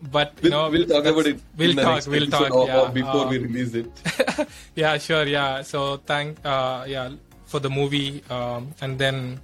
but 0.00 0.32
you 0.40 0.50
we'll, 0.50 0.50
know 0.50 0.70
we'll 0.70 0.86
talk 0.86 1.04
about 1.04 1.26
it. 1.26 1.40
We'll 1.56 1.74
talk. 1.74 2.06
We'll 2.06 2.26
talk. 2.26 2.50
Or, 2.52 2.66
yeah, 2.66 2.80
or 2.80 2.88
before 2.88 3.26
uh, 3.26 3.28
we 3.28 3.38
release 3.38 3.74
it. 3.74 4.48
yeah, 4.74 4.96
sure. 4.98 5.26
Yeah. 5.26 5.62
So 5.62 5.98
thank. 5.98 6.38
Uh, 6.44 6.84
yeah, 6.88 7.10
for 7.46 7.60
the 7.60 7.70
movie, 7.70 8.22
um, 8.30 8.74
and 8.80 8.98
then 8.98 9.40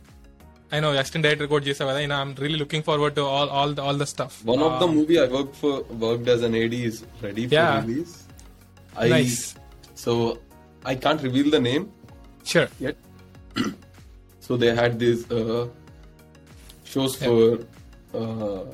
I 0.72 0.80
know 0.80 0.92
Extended 0.92 1.38
director 1.38 1.48
code 1.48 1.66
You 1.66 2.06
know, 2.08 2.14
I'm 2.14 2.34
really 2.36 2.58
looking 2.58 2.82
forward 2.82 3.14
to 3.16 3.24
all 3.24 3.48
all 3.48 3.72
the, 3.72 3.82
all 3.82 3.94
the 3.94 4.06
stuff. 4.06 4.44
One 4.44 4.60
of 4.60 4.80
the 4.80 4.86
um, 4.86 4.96
movie 4.96 5.20
I 5.20 5.26
worked 5.26 5.56
for 5.56 5.82
worked 5.82 6.28
as 6.28 6.42
an 6.42 6.54
AD 6.54 6.72
is 6.74 7.04
ready 7.20 7.46
for 7.46 7.54
yeah. 7.54 7.80
release. 7.80 8.24
I, 8.96 9.08
nice. 9.08 9.54
So 9.94 10.38
I 10.84 10.94
can't 10.94 11.22
reveal 11.22 11.50
the 11.50 11.60
name 11.60 11.90
Sure. 12.44 12.68
yet. 12.78 12.96
so 14.40 14.56
they 14.56 14.74
had 14.74 14.98
these 14.98 15.30
uh, 15.30 15.68
shows 16.84 17.16
for 17.16 17.58
uh, 18.14 18.64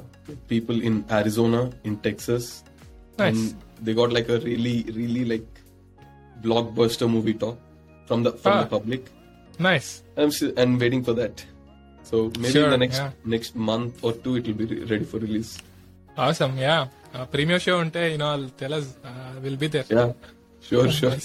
people 0.49 0.81
in 0.83 1.05
Arizona, 1.11 1.71
in 1.85 1.97
Texas, 1.99 2.63
Nice. 3.19 3.35
and 3.35 3.55
they 3.83 3.95
got 3.95 4.13
like 4.13 4.29
a 4.29 4.39
really, 4.41 4.85
really 4.95 5.25
like 5.25 5.47
blockbuster 6.43 7.11
movie 7.11 7.35
talk 7.35 7.59
from 8.07 8.23
the 8.23 8.33
from 8.33 8.53
Ah. 8.53 8.63
the 8.63 8.69
public. 8.77 9.03
Nice. 9.59 10.03
I'm 10.17 10.31
I'm 10.57 10.79
waiting 10.79 11.03
for 11.03 11.15
that. 11.15 11.45
So 12.03 12.31
maybe 12.39 12.51
Sure, 12.55 12.65
in 12.67 12.71
the 12.71 12.79
next 12.79 12.99
yeah. 12.99 13.11
next 13.25 13.57
month 13.57 14.05
or 14.05 14.13
two, 14.13 14.37
it 14.37 14.47
will 14.47 14.55
be 14.63 14.67
re- 14.73 14.85
ready 14.85 15.05
for 15.05 15.19
release. 15.19 15.59
Awesome. 16.17 16.57
Yeah. 16.59 16.89
Uh, 17.15 17.25
premiere 17.35 17.59
show 17.67 17.77
ఉంటే 17.85 18.03
you 18.13 18.19
know 18.23 18.31
I'll 18.37 18.49
tell 18.63 18.75
us 18.79 18.87
uh, 19.05 19.33
we'll 19.43 19.57
be 19.65 19.69
there. 19.77 19.87
Yeah, 19.99 20.13
sure, 20.69 20.89
sure. 21.01 21.17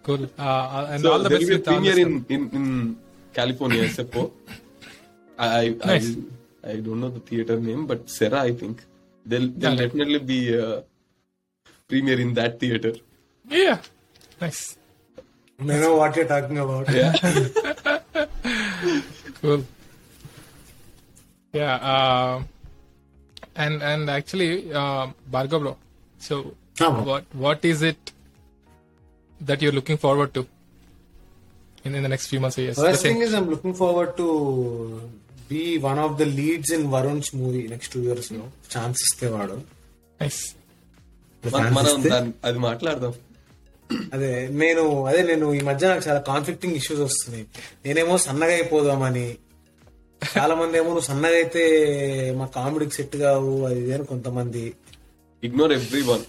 Nice. 0.00 0.06
Cool. 0.06 0.28
Uh, 0.38 0.86
and 0.90 1.02
So 1.02 1.12
all 1.12 1.18
the 1.18 1.28
there 1.28 1.38
best 1.38 1.48
will 1.48 1.48
be 1.48 1.54
a 1.54 1.58
with 1.58 1.66
premiere 1.66 1.98
in, 2.06 2.24
in, 2.28 2.50
in 2.58 2.96
California, 3.32 3.84
SFO. 3.84 4.30
I 5.38 5.48
I, 5.48 5.68
Nice. 5.86 6.16
I 6.64 6.70
I 6.72 6.76
don't 6.80 7.00
know 7.00 7.08
the 7.08 7.20
theater 7.20 7.58
name, 7.58 7.86
but 7.86 8.08
Serra, 8.10 8.42
I 8.42 8.52
think 8.52 8.82
there'll 9.24 9.48
there'll 9.48 9.76
Yeah. 9.76 9.82
definitely 9.86 10.18
be 10.18 10.54
a 10.54 10.84
premiere 11.88 12.20
in 12.20 12.34
that 12.34 12.60
theater. 12.60 12.92
Yeah. 13.48 13.78
Nice. 14.40 14.76
I 15.60 15.64
know 15.64 15.96
what 15.96 16.16
you're 16.16 16.26
talking 16.26 16.58
about. 16.58 16.88
Yeah, 16.90 17.12
Cool. 19.42 19.64
Yeah. 21.52 21.74
Uh, 21.76 22.42
and 23.56 23.82
and 23.82 24.08
actually, 24.10 24.72
uh, 24.72 25.08
Bhargav 25.30 25.60
bro. 25.60 25.76
So, 26.18 26.54
bro. 26.76 26.90
what 27.02 27.24
what 27.34 27.64
is 27.64 27.82
it 27.82 28.09
that 29.40 29.62
you're 29.62 29.72
looking 29.72 29.98
forward 29.98 30.32
to 30.34 30.42
in, 31.84 31.94
in 31.94 32.02
the 32.02 32.08
next 32.08 32.26
few 32.26 32.40
months 32.40 32.58
or 32.58 32.62
years? 32.62 32.76
The 32.76 32.84
First 32.84 33.02
same. 33.02 33.12
thing 33.12 33.22
is, 33.22 33.34
I'm 33.34 33.48
looking 33.48 33.74
forward 33.74 34.16
to 34.16 34.28
be 35.50 35.62
one 35.80 35.98
of 35.98 36.18
the 36.18 36.26
leads 36.28 36.70
in 36.70 36.82
Varun's 36.86 37.32
movie 37.34 37.66
next 37.68 37.88
two 37.88 38.02
years. 38.02 38.26
No 38.32 38.44
chance 38.68 39.00
ఇస్తే 39.06 39.28
వాడు 39.28 39.56
Nice. 40.20 40.40
The 41.42 41.50
మన- 41.76 42.32
అది 42.46 42.58
మాట్లాడదాం 42.60 43.12
అదే 44.14 44.28
నేను 44.60 44.82
అదే 45.10 45.20
నేను 45.30 45.46
ఈ 45.54 45.60
మధ్య 45.68 45.88
నాకు 45.88 46.02
చాలా 46.08 46.20
కాన్ఫ్లిక్టింగ్ 46.28 46.76
ఇష్యూస్ 46.80 47.00
వస్తున్నాయి 47.06 47.44
నేనేమో 47.84 48.16
సన్నగా 48.26 48.54
అయిపోదామని 48.58 49.24
చాలా 50.22 50.54
మంది 50.60 50.76
ఏమో 50.80 50.88
నువ్వు 50.92 51.06
సన్నగా 51.08 51.38
అయితే 51.42 51.62
మా 52.40 52.46
కామెడీకి 52.56 52.94
సెట్ 52.98 53.16
కావు 53.22 53.54
అది 53.68 53.80
ఇది 53.84 54.04
కొంతమంది 54.12 54.64
ఇగ్నోర్ 55.42 55.72
ఎవ్రీ 55.78 56.02
వన్ 56.10 56.24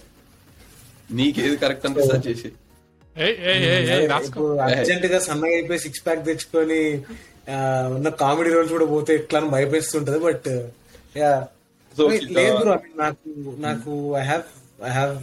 నీకేది 1.10 1.56
కరెక్ట్ 1.64 1.84
అనిపిస్తే 1.88 2.14
అది 2.18 2.26
చేసి 2.30 2.50
అర్జెంట్గా 4.66 5.18
సన్నగా 5.18 5.54
అయిపోయి 5.54 5.78
సిక్స్ 5.78 6.04
ప్యాక్ 6.06 6.24
తెచ్చుకొని 6.24 6.80
ఉన్న 7.96 8.08
కామెడీ 8.08 8.50
రోల్స్ 8.50 8.72
కూడా 8.72 8.86
పోతే 8.86 9.14
ఎట్లా 9.14 9.40
అని 9.40 9.50
భయపేస్తుంటది 9.50 10.18
బట్ 10.18 10.48
లేదు 12.38 12.62
నాకు 12.96 13.30
నాకు 13.58 13.92
ఐ 14.16 14.24
హ్యావ్ 14.24 14.44
ఐ 14.84 14.90
హ్యావ్ 14.90 15.16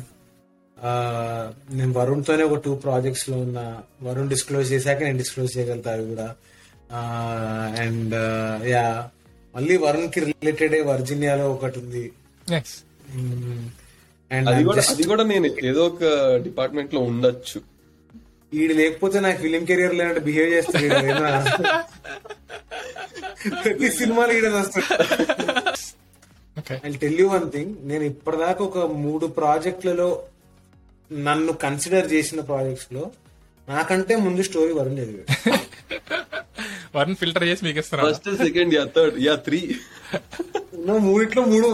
నేను 1.77 1.93
వరుణ్ 1.99 2.23
తోనే 2.23 2.43
ఒక 2.43 2.59
టూ 2.65 2.75
ప్రాజెక్ట్స్లో 2.75 3.37
ఉన్న 3.37 3.59
వరుణ్ 4.03 4.29
డిస్క్లోజ్ 4.29 4.67
చేశాక 4.73 5.03
నేను 5.03 5.17
డిస్క్లోజ్ 5.17 5.57
చేయగలుగుతా 5.57 5.91
అవి 5.93 6.05
కూడా. 6.09 6.27
అండ్ 7.83 8.15
యా 8.73 9.09
మళ్ళీ 9.55 9.77
వరుణ్కి 9.77 10.19
రిలేటెడ్ 10.19 10.75
వర్జీనియాలో 10.87 11.51
ఒకటి 11.51 11.79
ఉంది. 11.79 12.05
కూడా 14.63 14.83
అది 14.89 15.03
కూడా 15.03 15.23
నేను 15.23 15.47
ఏదో 15.65 15.85
ఒక 15.87 16.03
డిపార్ట్మెంట్లో 16.43 17.01
ఉండొచ్చు. 17.01 17.59
ఈడు 18.51 18.73
లేకపోతే 18.73 19.17
నాకు 19.19 19.39
ఫిలిం 19.41 19.63
కెరియర్ 19.65 19.95
లేనట్టు 19.95 20.21
బిహేవ్ 20.27 20.53
చేస్తాడు 20.53 20.87
ప్రతి 23.57 23.89
సినిమాలో 23.97 24.33
ఈడ 24.33 24.47
వస్తాడు 24.55 24.87
టెల్ 27.01 27.19
యూ 27.19 27.27
వన్ 27.29 27.47
థింగ్ 27.51 27.73
నేను 27.83 28.03
ఇప్పటిదాకా 28.05 28.61
ఒక 28.63 28.79
మూడు 29.03 29.25
ప్రాజెక్టులలో 29.37 30.09
నన్ను 31.11 31.53
కన్సిడర్ 31.61 32.07
చేసిన 32.13 32.41
ప్రాజెక్ట్స్లో 32.49 33.03
నాకంటే 33.67 34.13
ముందు 34.17 34.41
స్టోరీ 34.41 34.71
వరుణ్ 34.73 34.97
చదివాడు. 34.99 35.25
వరుణ్ 36.95 37.17
ఫిల్టర్ 37.17 37.45
చేసి 37.49 37.61
మీకు 37.65 37.79
ఇస్తున్నా 37.79 38.05
first 38.07 38.29
second 38.41 38.73
yeah 38.77 38.83
third 38.95 39.17
yeah 39.25 39.35
three 39.45 39.59
మూడిట్లో 41.01 41.41
మూడు 41.45 41.67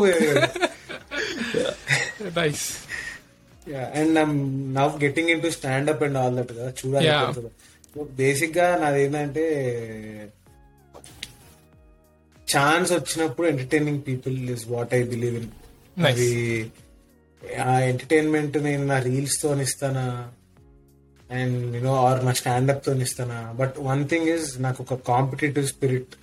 nice 2.38 2.66
and 3.96 4.18
now 4.74 5.04
getting 5.04 5.30
into 5.42 5.50
stand 5.50 5.90
up 5.90 6.04
and 6.04 6.18
all 6.18 6.36
that 6.36 6.52
కదా 6.52 6.70
చూడాలి. 6.80 7.10
బేసిక్గా 8.18 8.78
నాది 8.78 9.04
ఏంటంటే 9.04 9.44
ఛాన్స్ 12.48 12.94
వచ్చినప్పుడు 12.94 13.48
entertaining 13.48 14.02
people 14.08 14.50
is 14.50 14.66
what 14.70 14.94
I 14.94 15.04
believe 15.04 15.36
in. 15.36 15.50
అది 16.06 16.30
ఆ 17.64 17.80
ఎంటర్టైన్మెంట్ 17.82 18.58
నేను 18.58 18.86
నా 18.86 19.00
రీల్స్తో 19.00 19.62
ఇస్తానా 19.62 20.06
అండ్ 21.30 21.76
యూనో 21.76 21.94
ఆర్ 22.06 22.26
నా 22.26 22.34
స్టాండప్తో 22.34 22.94
ఇస్తానా 22.96 23.52
బట్ 23.52 23.76
వన్ 23.80 24.10
థింగ్ 24.10 24.28
ఇస్ 24.28 24.62
నాకు 24.62 24.84
ఒక 24.84 24.94
competitive 25.08 25.68
spirit 25.68 26.14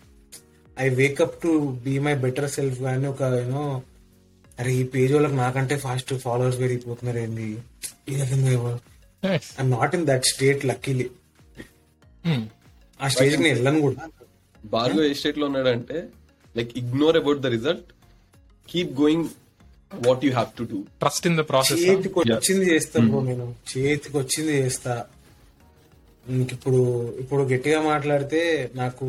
I 0.79 0.89
wake up 0.89 1.43
to 1.43 1.51
be 1.85 1.99
my 1.99 2.15
better 2.15 2.51
self 2.51 2.81
కానీ 2.81 3.07
ఒక 3.07 3.23
యూనో 3.23 3.65
అరే 4.59 4.71
ఈ 4.75 4.83
పేజ్ 4.95 5.13
వాళ్ళకి 5.13 5.37
నాకంటే 5.37 5.75
ఫాస్ట్ 5.85 6.11
ఫాలోవర్స్ 6.25 6.59
పెరిగిపోతున్నారు 6.61 7.19
ఏంది? 7.19 7.49
I'm 9.59 9.71
not 9.71 9.95
in 9.95 10.07
that 10.07 10.27
state 10.33 10.63
luckily 10.71 11.07
ఆ 13.01 13.09
స్టేజ్ని 13.15 13.49
వెళ్ళను 13.53 13.81
కూడా. 13.81 14.03
భార్గవ్ 14.75 15.07
ఏ 15.11 15.15
స్టేట్లో 15.21 15.47
ఉన్నాడంటే 15.47 15.97
like 16.55 16.73
ignore 16.81 17.17
about 17.17 17.41
the 17.41 17.51
result 17.57 17.89
keep 18.69 18.93
going 19.01 19.27
what 20.07 20.23
you 20.27 20.31
have 20.33 20.51
to 20.59 20.65
do 20.73 20.79
trust 21.03 21.27
in 21.31 21.37
the 21.41 21.45
process 21.51 21.81
చేతికి 21.87 22.19
వచ్చింది 22.21 22.67
చేస్తా 22.73 22.99
బ్రో 23.09 23.21
నేను. 23.31 23.47
చేతికి 23.73 24.17
వచ్చింది 24.17 24.53
చేస్తా. 24.63 24.95
ఇప్పుడు 26.55 26.81
ఇప్పుడు 27.23 27.43
గట్టిగా 27.53 27.79
మాట్లాడితే 27.83 28.41
నాకు 28.75 29.07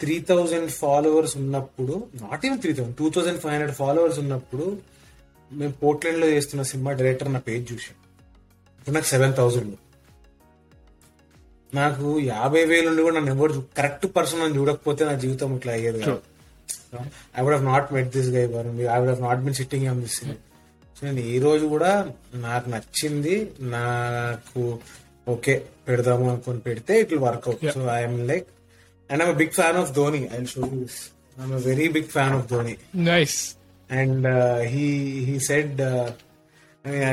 త్రీ 0.00 0.16
థౌజండ్ 0.28 0.70
ఫాలోవర్స్ 0.78 1.34
ఉన్నప్పుడు 1.40 1.94
not 2.22 2.42
even 2.46 2.60
three 2.62 2.72
thousand 2.72 2.96
two 2.98 3.06
thousand 3.10 3.38
five 3.42 3.54
hundred 3.54 3.76
followers 3.78 4.18
ఉన్నప్పుడు 4.24 4.66
మేము 5.50 5.74
పోర్ట్లాండ్లో 5.82 6.28
చేస్తున్న 6.28 6.62
సినిమా 6.70 6.92
డైరెక్టర్ 6.92 7.30
నా 7.32 7.40
పేజ్ 7.46 7.64
చూసాం 7.70 7.96
ఇప్పుడు 8.78 8.94
నాకు 8.94 9.08
సెవెన్ 9.12 9.34
థౌసండ్ 9.38 9.74
నాకు 11.72 12.06
యాభై 12.28 12.62
వేలు 12.64 12.86
ఉండి 12.90 13.02
కూడా 13.02 13.14
నన్ను 13.16 13.32
ఎవరు 13.36 13.62
కరెక్ట్ 13.78 14.06
పర్సన్ 14.16 14.42
అని 14.42 14.54
చూడకపోతే 14.58 15.04
నా 15.04 15.14
జీవితం 15.24 15.54
ఇట్లా 15.56 15.72
అయ్యేది 15.72 16.02
I 17.36 17.42
would 17.42 17.54
have 17.56 17.66
not 17.66 17.88
met 17.92 18.10
this 18.16 18.30
guy 18.36 18.44
Varun 18.52 18.78
I 18.88 18.98
would 19.00 19.10
have 19.10 19.24
not 19.26 19.40
been 19.40 19.56
sitting 19.60 19.86
on 19.86 20.00
this 20.02 20.18
so 20.96 21.02
నేను 21.06 21.22
ఈ 21.30 21.38
రోజు 21.38 21.64
కూడా 21.66 21.90
నాకు 22.44 22.66
నచ్చింది 22.70 23.34
నాకు 23.72 24.62
ఓకే 25.26 25.54
పెడదాము 25.86 26.26
అనుకొని 26.30 26.60
పెడితే 26.60 26.94
it 27.00 27.10
will 27.12 27.24
work out 27.24 27.64
so 27.74 27.82
I'm 27.96 28.18
like 28.28 28.46
and 29.10 29.22
I'm 29.22 29.32
big 29.38 29.54
fan 29.58 29.78
of 29.82 29.92
Dhoni 29.94 30.22
I 30.32 30.42
show 30.52 30.62
this 30.74 30.98
I'm 31.36 31.56
very 31.66 31.88
big 31.96 32.10
fan 32.16 32.34
of 32.38 32.46
Dhoni 32.52 32.74
nice 33.10 33.38
and 33.90 34.26
he 34.74 34.86
he 35.26 35.36
said 35.48 35.80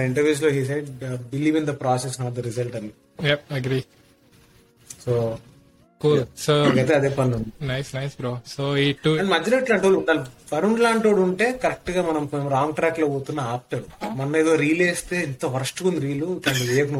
ఇంటర్వ్యూస్లో 0.03 0.51
he 0.57 0.63
said 0.65 0.89
believe 1.33 1.57
in 1.61 1.67
the 1.67 1.75
process 1.83 2.17
not 2.21 2.35
the 2.35 2.43
result 2.49 2.77
అని 2.79 2.91
agree 3.57 3.81
so 5.05 5.15
అదే 6.95 7.09
పని 7.17 7.33
ఉంది 7.35 7.51
nice 7.67 7.89
nice 7.95 8.15
bro 8.19 8.31
so 8.53 8.63
ఈ 8.77 8.87
two 9.03 9.11
and 9.19 9.29
మధ్యలో 9.33 9.57
ఇట్లాంటి 9.61 9.85
వాళ్ళు 9.85 9.99
ఉండాలి 9.99 10.23
వరుణ్ 10.51 10.79
లాంటి 10.81 11.05
వాడు 11.07 11.21
ఉంటే 11.27 11.45
కరెక్ట్గా 11.63 12.01
మనం 12.09 12.23
రాంగ్ 12.53 12.73
ట్రాక్లో 12.79 13.07
పోతున్నా 13.13 13.43
ఆపుతాడు. 13.51 13.85
మొన్న 14.17 14.33
ఏదో 14.41 14.53
రీల్ 14.63 14.83
వేస్తే 14.83 15.15
ఇంత 15.27 15.45
వరస్ట్ 15.53 15.81
ఉంది 15.89 16.01
రీలు 16.05 16.27
ఇట్లాంటి 16.37 16.65
వేయకు 16.71 16.99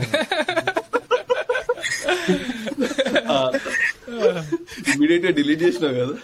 ఇమీడియట్గా 4.93 5.31
డిలీట్ 5.39 5.63
చేసినావు 5.63 5.95
కదా. 6.01 6.15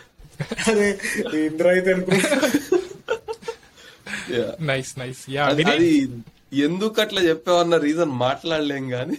అదే 0.69 0.87
ఇంద్ర 1.47 1.67
అయితే. 1.69 1.93
నైస్ 4.69 4.91
నైస్ 4.99 5.21
యా 5.29 5.45
అది 5.45 5.63
ఎందుకు 6.67 6.97
అట్లా 7.01 7.21
చెప్పావన్న 7.21 7.77
రీజన్ 7.87 8.13
మాట్లాడలేం 8.25 8.85
గాని. 8.93 9.17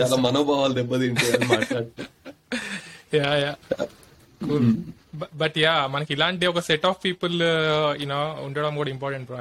చాలా 0.00 0.16
మనోభావాలు 0.16 0.74
దెబ్బతింటాయి 0.74 1.32
అని 1.32 1.46
మాట్లాడితే 1.46 2.04
yeah 3.18 3.30
yeah 3.44 3.52
cool 4.40 4.70
but 5.34 5.56
yeah 5.58 5.74
మనకి 5.86 6.12
ఇలాంటి 6.12 6.46
ఒక 6.46 6.60
set 6.60 6.86
of 6.86 6.98
people 7.04 7.36
you know 8.02 8.18
ఉండడం 8.46 8.74
కూడా 8.76 8.90
important 8.90 9.28
bro 9.30 9.38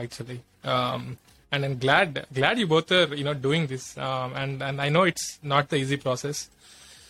and 1.51 1.65
I'm 1.65 1.77
glad 1.83 2.15
glad 2.37 2.59
you 2.59 2.67
both 2.67 2.91
you know 3.19 3.33
doing 3.45 3.67
this 3.67 3.87
and 4.41 4.61
and 4.63 4.81
I 4.81 4.89
know 4.91 5.03
it's 5.11 5.27
not 5.45 5.67
the 5.73 5.81
easy 5.83 5.99
process 6.05 6.41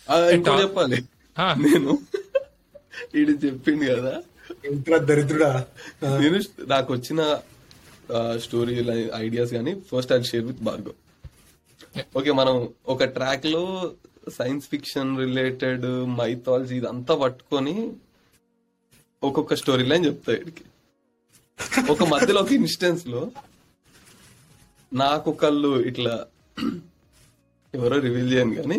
ఆ, 0.08 0.16
ఇంకో 0.30 0.52
చెప్పాలి. 0.60 0.98
నేను 1.64 1.92
ఇది 3.14 3.34
చెప్పింది 3.42 3.86
కదా. 3.86 4.12
ఇంద్ర 4.68 4.94
దరిద్రుడా? 5.08 5.50
నేను 6.20 6.38
నాకు 6.66 6.90
వచ్చిన 6.94 7.20
స్టోరీ 8.44 8.74
ఐడియాస్ 9.18 9.52
కానీ 9.56 9.72
first 9.90 10.12
I 10.12 10.20
share 10.22 10.44
with 10.44 10.62
Bhargav. 10.62 10.96
Okay 12.18 12.30
మనం 12.32 12.54
ఒక 12.86 13.04
ట్రాక్లో 13.16 13.62
సైన్స్ 14.36 14.66
ఫిక్షన్ 14.68 15.10
రిలేటెడ్ 15.18 15.84
మైథాలజీ 16.16 16.76
ఇదంతా 16.76 17.14
పట్టుకొని 17.22 17.74
ఒక్కొక్క 19.22 19.54
స్టోరీ 19.54 19.84
లైన్ 19.84 20.06
చెప్తా 20.06 20.32
వీడికి 20.34 20.64
ఒక 21.90 22.02
మధ్యలో 22.12 22.40
ఒక 22.40 22.52
ఇన్స్టెన్స్లో 22.58 23.20
నాకు 24.92 25.30
ఒకళ్ళు 25.30 25.70
ఇట్లా 25.82 26.14
ఎవరో 27.74 27.96
రివీల్ 27.98 28.32
చేయను 28.32 28.54
కానీ 28.54 28.78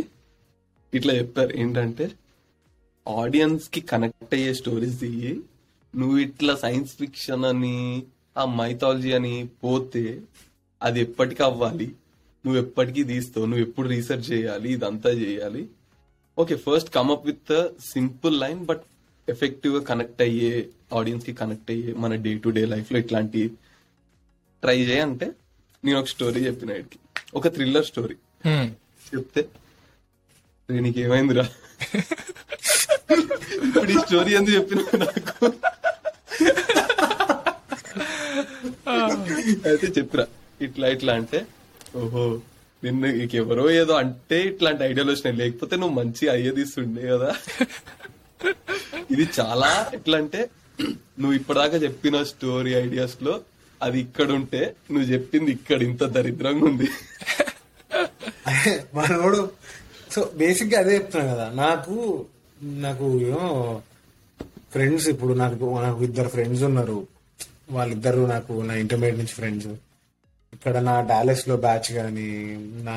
ఇట్లా 0.93 1.13
చెప్పారు. 1.13 1.51
ఏంటంటే 1.53 2.05
ఆడియన్స్కి 3.07 3.81
కనెక్ట్ 3.81 4.33
అయ్యే 4.33 4.53
స్టోరీస్ 4.53 4.97
దిగి 4.99 5.33
నువ్వు 5.93 6.17
ఇట్లా 6.17 6.55
సైన్స్ 6.55 6.93
ఫిక్షన్ 6.95 7.45
అని 7.45 7.75
ఆ 8.37 8.45
మైథాలజీ 8.59 9.11
అని 9.11 9.33
పోతే 9.63 10.03
అది 10.81 10.99
ఎప్పటికీ 11.01 11.43
అవ్వాలి? 11.43 11.87
నువ్వు 12.45 12.59
ఎప్పటికీ 12.61 13.03
తీస్తావు? 13.03 13.45
నువ్వు 13.45 13.63
ఎప్పుడు 13.67 13.87
రీసెర్చ్ 13.87 14.31
చేయాలి? 14.31 14.69
ఇదంతా 14.69 15.09
చేయాలి? 15.21 15.63
Okay 16.37 16.55
first 16.57 16.89
come up 16.89 17.25
with 17.25 17.53
simple 17.93 18.39
line 18.39 18.65
but 18.65 18.83
ఎఫెక్టివ్గా 19.27 19.81
కనెక్ట్ 19.83 20.21
అయ్యే 20.21 20.51
ఆడియన్స్కి 20.93 21.33
కనెక్ట్ 21.33 21.71
అయ్యే 21.71 21.93
మన 21.93 22.15
డే 22.25 22.37
టు 22.37 22.49
డే 22.49 22.65
లైఫ్లో 22.65 22.99
ఇట్లాంటి 22.99 23.41
ట్రై 24.63 24.77
చేయంటే 24.81 25.27
నేను 25.83 25.97
ఒక 25.99 26.07
స్టోరీ 26.07 26.39
చెప్పిన 26.45 26.69
వీడికి 26.73 26.97
ఒక 27.33 27.47
థ్రిల్లర్ 27.47 27.85
స్టోరీ. 27.85 28.15
చెప్తే 29.07 29.41
"రే, 30.69 30.79
నీకేమైందిరా? 30.79 31.45
ఇప్పుడు 33.59 33.91
ఈ 33.91 33.99
స్టోరీ 34.03 34.31
ఎందుకు 34.35 34.55
చెప్పిన 34.57 34.79
నాకు? 35.03 35.47
అయితే 39.69 39.87
చెప్పిరా 39.97 40.25
ఇట్లా 40.61 40.87
ఇట్లా 40.87 41.13
అంటే 41.13 41.39
ఓహో 41.95 42.23
నిన్ను 42.83 43.07
ఎవరో 43.35 43.65
ఏదో 43.77 43.93
అంటే 43.95 44.37
ఇట్లాంటి 44.43 44.83
ఐడియాలు 44.83 45.11
వచ్చినాయి 45.11 45.37
లేకపోతే 45.37 45.75
నువ్వు 45.75 45.95
మంచి 45.95 46.25
అయ్యే 46.29 46.51
తీస్తుండే 46.51 47.03
కదా. 47.07 47.29
ఇది 49.09 49.25
చాలా 49.37 49.69
ఎట్లా 49.93 50.17
అంటే 50.17 50.41
నువ్వు 51.17 51.35
ఇప్పటిదాకా 51.35 51.77
చెప్పిన 51.77 52.15
స్టోరీ 52.29 52.73
ఐడియాస్లో 52.77 53.33
అది 53.81 53.97
ఇక్కడ 54.05 54.29
ఉంటే 54.31 54.61
నువ్వు 54.91 55.07
చెప్పింది 55.13 55.49
ఇక్కడ 55.57 55.79
ఇంత 55.89 56.03
దరిద్రంగా 56.15 56.65
ఉంది. 56.71 56.87
మనోడు 58.97 59.41
సో 60.13 60.21
బేసిక్గా 60.39 60.77
అదే 60.79 60.93
చెప్తున్నా 60.97 61.25
కదా 61.33 61.45
నాకు 61.61 61.95
నాకు 62.85 63.07
ఫ్రెండ్స్ 64.73 65.07
ఇప్పుడు 65.13 65.33
నాకు 65.41 65.55
నాకు 65.85 66.01
ఇద్దరు 66.07 66.29
ఫ్రెండ్స్ 66.29 66.63
ఉన్నారు. 66.69 66.97
వాళ్ళిద్దరు 67.71 68.21
నాకు 68.33 68.53
నా 68.67 68.73
ఇంటర్మీడియట్ 68.83 69.21
నుంచి 69.21 69.35
ఫ్రెండ్స్ 69.39 69.69
ఇక్కడ 70.53 70.75
నా 70.87 70.93
డాలస్లో 71.09 71.55
బ్యాచ్ 71.65 71.89
గాని 71.97 72.27
నా 72.87 72.95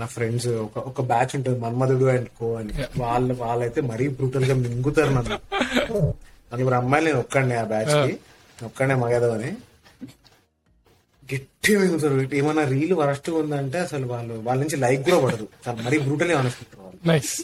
నా 0.00 0.06
ఫ్రెండ్స్ 0.14 0.48
ఒక 0.66 0.78
ఒక 0.90 1.02
బ్యాచ్ 1.10 1.32
ఉంటుంది 1.38 1.58
మన్మధుడు 1.60 2.06
అండ్ 2.14 2.28
కో 2.38 2.48
అని. 2.60 2.74
వాళ్ళు 3.02 3.34
వాళ్ళైతే 3.42 3.80
మరీ 3.90 4.04
బ్రూటల్గా 4.18 4.54
మింగుతారు 4.62 5.12
నన్ను. 5.16 5.38
నలుగురు 6.52 6.76
అమ్మాయిలు 6.78 7.06
నేను 7.08 7.20
ఒక్కడే 7.22 7.56
ఆ 7.56 7.66
బ్యాచ్కి. 7.72 8.14
ఒక్కడే 8.58 8.94
మగేదో 9.02 9.28
అని 11.32 11.40
గట్టిగా 11.42 11.78
మింగుతారు 11.80 12.16
ఏమన్నా 12.38 12.62
రీల్ 12.70 12.94
వరస్ట్ 12.98 13.28
ఉందంటే 13.38 13.78
అసలు 13.86 14.06
వాళ్ళు 14.12 14.34
వాళ్ళ 14.46 14.58
నుంచి 14.62 14.76
లైక్ 14.76 15.02
కూడా 15.06 15.18
పడదు. 15.24 15.44
మరీ 15.84 15.98
బ్రూటల్ 16.06 16.32
అనుకుంటారు 16.34 16.82
వాళ్ళు. 16.84 16.98
నైస్ 17.06 17.34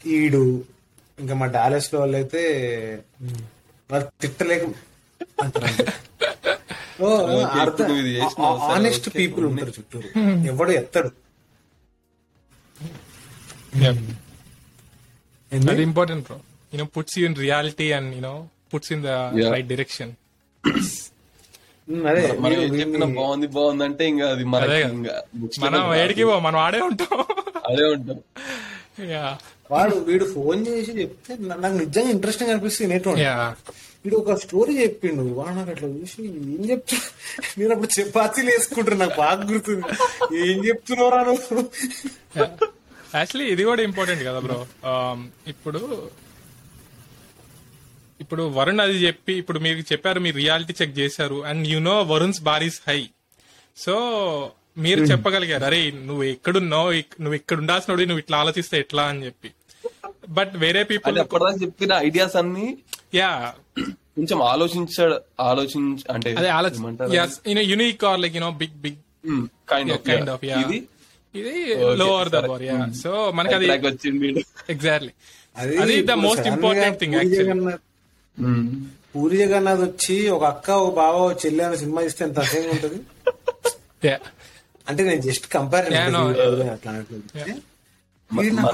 ఈడు 0.00 0.42
ఇంకా 1.18 1.34
మా 1.40 1.46
డాలస్లో 1.54 1.98
వాళ్ళైతే 2.00 2.42
వాళ్ళు 3.90 4.06
తిట్టలేక 4.20 4.62
ఇది 7.94 8.10
చేసినావు 8.14 8.56
సరే, 8.58 8.70
ఆనెస్ట్ 8.72 9.06
పీపుల్ 9.14 9.44
ఉంటారు 9.48 9.72
చుట్టూరు. 9.76 10.08
ఎవడు 10.50 10.72
ఎత్తడు? 10.72 11.10
అది 15.68 15.82
important 15.82 16.24
bro 16.26 16.36
you know 16.72 16.86
puts 16.94 17.16
in 17.20 17.36
reality 17.40 17.86
and 17.98 18.10
you know 18.16 18.34
puts 18.72 18.90
in 18.96 19.02
the. 19.02 19.12
Right 19.54 19.68
direction 19.68 20.12
అదే 21.90 22.32
మనం 22.32 22.50
వీడు- 22.50 22.62
ఏం 22.64 22.80
చెప్పినా 22.80 23.06
బాగుంది 23.06 23.46
బాగుంది 23.46 23.84
అంటే 23.84 24.08
ఇంకా 24.08 24.28
అది 24.28 24.44
మనం. 24.44 25.94
ఏడికి 25.94 26.24
పో 26.24 26.40
మనం 26.40 26.56
ఆడే 26.58 26.80
ఉంటాం. 26.80 27.24
అదే 27.70 27.84
ఉంటాం. 27.84 28.18
యా. 29.08 29.38
వాడు 29.70 29.96
వీడు 29.96 30.32
ఫోన్ 30.34 30.66
చేసి 30.66 30.90
చెప్తే 30.92 31.36
నాకు 31.40 31.74
నిజంగా 31.74 32.10
ఇంట్రెస్టింగ్ 32.10 32.50
అనిపిస్తుంది 32.50 33.22
యా. 33.22 33.54
వీడు 34.04 34.16
ఒక 34.16 34.34
స్టోరీ 34.34 34.82
చెప్పిండు. 34.82 35.22
వాడు 35.22 35.50
నాకు 35.50 35.70
అట్లా 35.70 35.88
చూసి 35.88 36.24
ఏం 36.24 36.70
చెప్తా 36.70 36.96
నేను 37.58 37.70
అప్పుడు 37.74 38.00
చపాతీలు 38.00 38.50
వేసుకుంటారు 38.50 38.96
నాకు 38.96 39.16
బాగా 39.18 39.44
గుర్తుంది. 39.52 39.82
ఏం 40.50 40.64
చెప్తున్నావురా 40.64 41.24
నువ్వు? 41.24 41.64
యాక్చువల్లీ 43.14 43.52
ఇది 43.52 43.64
కూడా 43.64 43.82
ఇంపార్టెంట్ 43.82 44.24
కదా 44.24 44.38
బ్రో. 44.38 44.66
ఇప్పుడు 45.46 46.10
ఇప్పుడు 48.20 48.42
వరుణ్ 48.56 48.80
అది 48.80 48.96
చెప్పి 48.98 49.32
ఇప్పుడు 49.32 49.58
మీరు 49.58 49.84
చెప్పారు 49.92 50.20
మీరు 50.20 50.36
రియాలిటీ 50.36 50.74
చెక్ 50.80 50.98
చేశారు 50.98 51.38
and 51.44 51.68
you 51.68 51.78
know 51.82 51.96
Varun's 52.10 52.40
bar 52.42 52.64
is 52.64 52.78
high 52.88 53.00
so 53.76 53.94
మీరు 54.78 55.02
చెప్పగలిగారు 55.02 55.64
అరే 55.64 55.78
నువ్వు 56.00 56.24
ఎక్కడున్నావు 56.24 56.90
నువ్వు 57.20 57.34
ఇక్కడ 57.34 57.58
ఉండాల్సిన 57.58 57.94
నువ్వు 58.02 58.22
ఇట్లా 58.24 58.36
ఆలోచిస్తే 58.38 58.76
ఎట్లా? 58.78 59.04
అని 59.04 59.24
చెప్పి. 59.26 59.48
బట్ 60.28 60.52
వేరే 60.56 60.82
పీపుల్ 60.84 61.16
చెప్పిన 61.62 61.92
ఐడియాస్ 62.08 62.36
అన్ని 62.36 62.66
యా 63.14 63.30
కొంచెం 64.16 64.38
ఆలోచించ 64.44 64.96
ఆలోచించ 65.42 66.00
అంటే 66.14 66.30
అదే 66.34 66.50
unique 67.70 68.04
or 68.04 68.20
like 68.20 68.36
you know 68.38 68.52
big 68.62 68.78
big 68.86 69.00
Hmm, 69.24 69.40
kind 69.68 69.88
of, 69.90 69.98
kind. 70.04 70.28
Of 70.30 70.44
yeah 70.44 70.58
ఇది? 70.60 70.76
ఇది 71.34 71.50
lower 71.98 72.28
the. 72.28 72.38
Bar 72.46 72.62
yeah 72.62 72.76
so 73.00 73.10
మనకి 73.38 73.54
అది. 73.54 73.66
ఎగ్జాక్ట్లీ 74.70 75.10
అది 75.56 75.74
అది 75.82 75.96
the 76.02 76.14
most 76.22 76.46
important 76.52 76.96
thing 77.00 77.14
actually 77.16 77.54
Hmm. 77.54 77.68
Puri 79.12 79.36
Jagannath 79.40 79.82
వచ్చి 79.84 80.16
ఒక 80.30 80.44
అక్క 80.52 80.70
ఒక 80.80 80.90
బావ 80.96 81.14
చెల్లి 81.42 81.62
అనే 81.64 81.76
సినిమా 81.76 82.00
ఇస్తే 82.08 82.22
ఎంత 82.26 82.38
అసహ్యంగా 82.38 82.72
ఉంటది? 82.76 82.98
యా 84.04 84.16
అంటే 84.86 85.02
నేను 85.08 85.22
జస్ట్ 85.22 85.46
కంపేర్ 85.54 85.86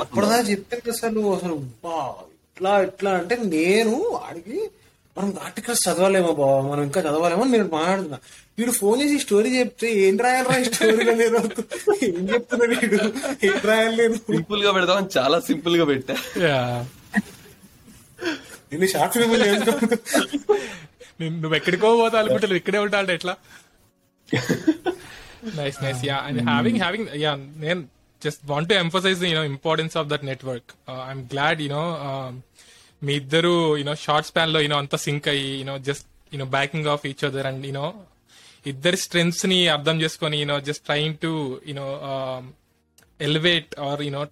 అప్పటిదా 0.00 0.38
చెప్తే 0.50 0.76
అసలు 0.90 1.22
అసలు 1.36 1.54
బా 1.84 1.98
ఇట్లా 2.48 2.72
ఇట్లా 2.84 3.10
అంటే 3.20 3.34
నేను 3.54 3.94
వాడికి 4.16 4.58
మనం 5.16 5.30
ఆర్టికల్స్ 5.44 5.82
చదవాలేమో 5.86 6.32
బావ 6.40 6.54
మనం 6.70 6.82
ఇంకా 6.82 7.00
చదవాలేమో 7.00 7.42
అని 7.44 7.52
నేను 7.54 7.68
మాట్లాడుతున్నా. 7.74 8.18
వీడు 8.58 8.72
ఫోన్ 8.80 8.98
చేసి 9.02 9.16
స్టోరీ 9.24 9.50
చెప్తే 9.58 9.88
ఏం 10.02 10.16
రాయాలరా 10.24 10.56
ఈ 10.58 10.66
స్టోరీలో 10.70 11.14
నేను 11.20 11.38
ఏం 12.08 12.26
చెప్తున్నా 12.32 12.66
వీడు? 12.72 12.98
ఏం 13.48 13.56
రాయాలి 13.70 13.96
నేను 14.02 14.18
సింపుల్గా 14.28 14.72
పెడదామని 14.76 15.10
చాలా 15.16 15.38
సింపుల్గా 15.48 15.86
పెట్టా. 15.92 16.16
యా 18.66 18.76
ఎన్ని 18.76 18.88
షార్ట్ 18.88 19.14
ఫిల్మ్ 19.14 19.34
నువ్వు 21.42 21.54
ఎక్కడికో 21.56 21.90
పోతా 22.00 22.16
అనుకుంటావు 22.22 22.56
ఇక్కడే 22.60 22.78
ఉంటా 22.78 22.96
అంటే 22.98 23.12
ఎట్లా 23.14 23.34
nice 25.58 25.78
nice 25.84 26.00
yeah 26.08 26.16
and 26.28 26.40
having 26.48 26.80
having 26.80 27.08
yeah 27.24 27.32
నేను 27.56 27.80
just 28.22 28.42
want 28.46 28.68
to 28.68 28.74
emphasize 28.74 29.22
you know 29.24 29.44
importance 29.44 29.94
of 29.96 30.08
that 30.08 30.24
network 30.24 30.70
I'm 31.06 31.22
glad 31.32 31.60
you know 31.60 31.84
మీ 33.02 33.14
ఇద్దరు 33.14 33.54
యూనో 33.80 33.94
షార్ట్ 34.04 34.28
స్పాన్లో 34.28 34.60
యూనో 34.60 34.78
అంతా 34.78 34.98
సింక్ 35.06 35.28
అయ్యి 35.28 35.50
you know 35.60 35.74
just 35.88 36.06
you know 36.32 36.46
backing 36.56 36.88
of 36.94 37.04
each 37.06 37.24
other 37.24 37.48
and 37.52 37.66
you know 37.66 37.86
ఇద్దరి 38.66 38.98
స్ట్రెంగ్స్ని 39.06 39.58
అర్థం 39.68 39.96
చేసుకొని 40.00 40.38
you know 40.40 40.56
just 40.60 40.84
trying 40.84 41.18
to 41.18 41.32
you know 41.66 41.86
or 43.78 44.02
you 44.02 44.10
know 44.10 44.24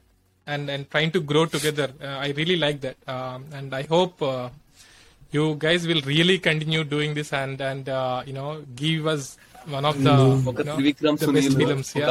and 0.47 0.65
and 0.69 0.83
trying 0.91 1.11
to 1.11 1.21
grow 1.23 1.45
together 1.47 1.89
uh, 2.01 2.16
i 2.19 2.33
really 2.33 2.57
like 2.57 2.79
that 2.81 2.97
um, 3.07 3.41
and 3.53 3.75
i 3.75 3.85
hope 3.85 4.16
uh, 4.25 4.47
you 5.33 5.45
guys 5.57 5.83
will 5.91 6.03
really 6.07 6.39
continue 6.41 6.83
doing 6.87 7.12
this 7.15 7.31
and 7.35 7.61
and 7.62 7.85
uh, 7.91 8.19
you 8.29 8.35
know 8.39 8.51
give 8.77 9.07
us 9.07 9.25
one 9.69 9.87
of 9.91 9.97
the, 9.99 10.15
you 10.15 10.65
know, 10.65 10.75
Trivikram 10.75 11.19
the 11.23 11.31
best 11.37 11.55
films 11.61 11.91
yeah 12.01 12.11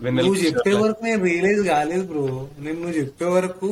Vennela 0.00 0.24
నువ్వు 0.24 0.40
చెప్పే. 0.46 0.72
వరకు 0.80 1.02
నేను 1.06 1.20
realise 1.26 1.60
కాలేదు 1.68 2.04
bro 2.08 2.24
నేను 2.64 2.78
నువ్వు 2.80 2.96
చెప్పే 2.98 3.28
వరకు 3.36 3.68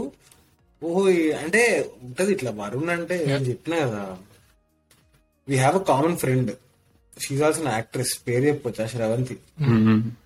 ఓహో 0.82 1.02
అంటే 1.42 1.62
ఉంటది 2.06 2.30
ఇట్లా 2.36 2.50
వరుణ్ 2.60 2.92
అంటే 2.94 3.16
నేను 3.28 3.44
చెప్పినా 3.50 3.78
కదా 3.84 4.02
we 5.48 5.56
have 5.62 5.76
a 5.80 5.84
common 5.90 6.16
friend 6.22 6.50
she's 7.20 7.42
also 7.42 7.62
actress 7.70 8.18
పేరు 8.28 8.44
చెప్పొచ్చు 8.44 8.86
శ్రవంతి. 8.86 9.38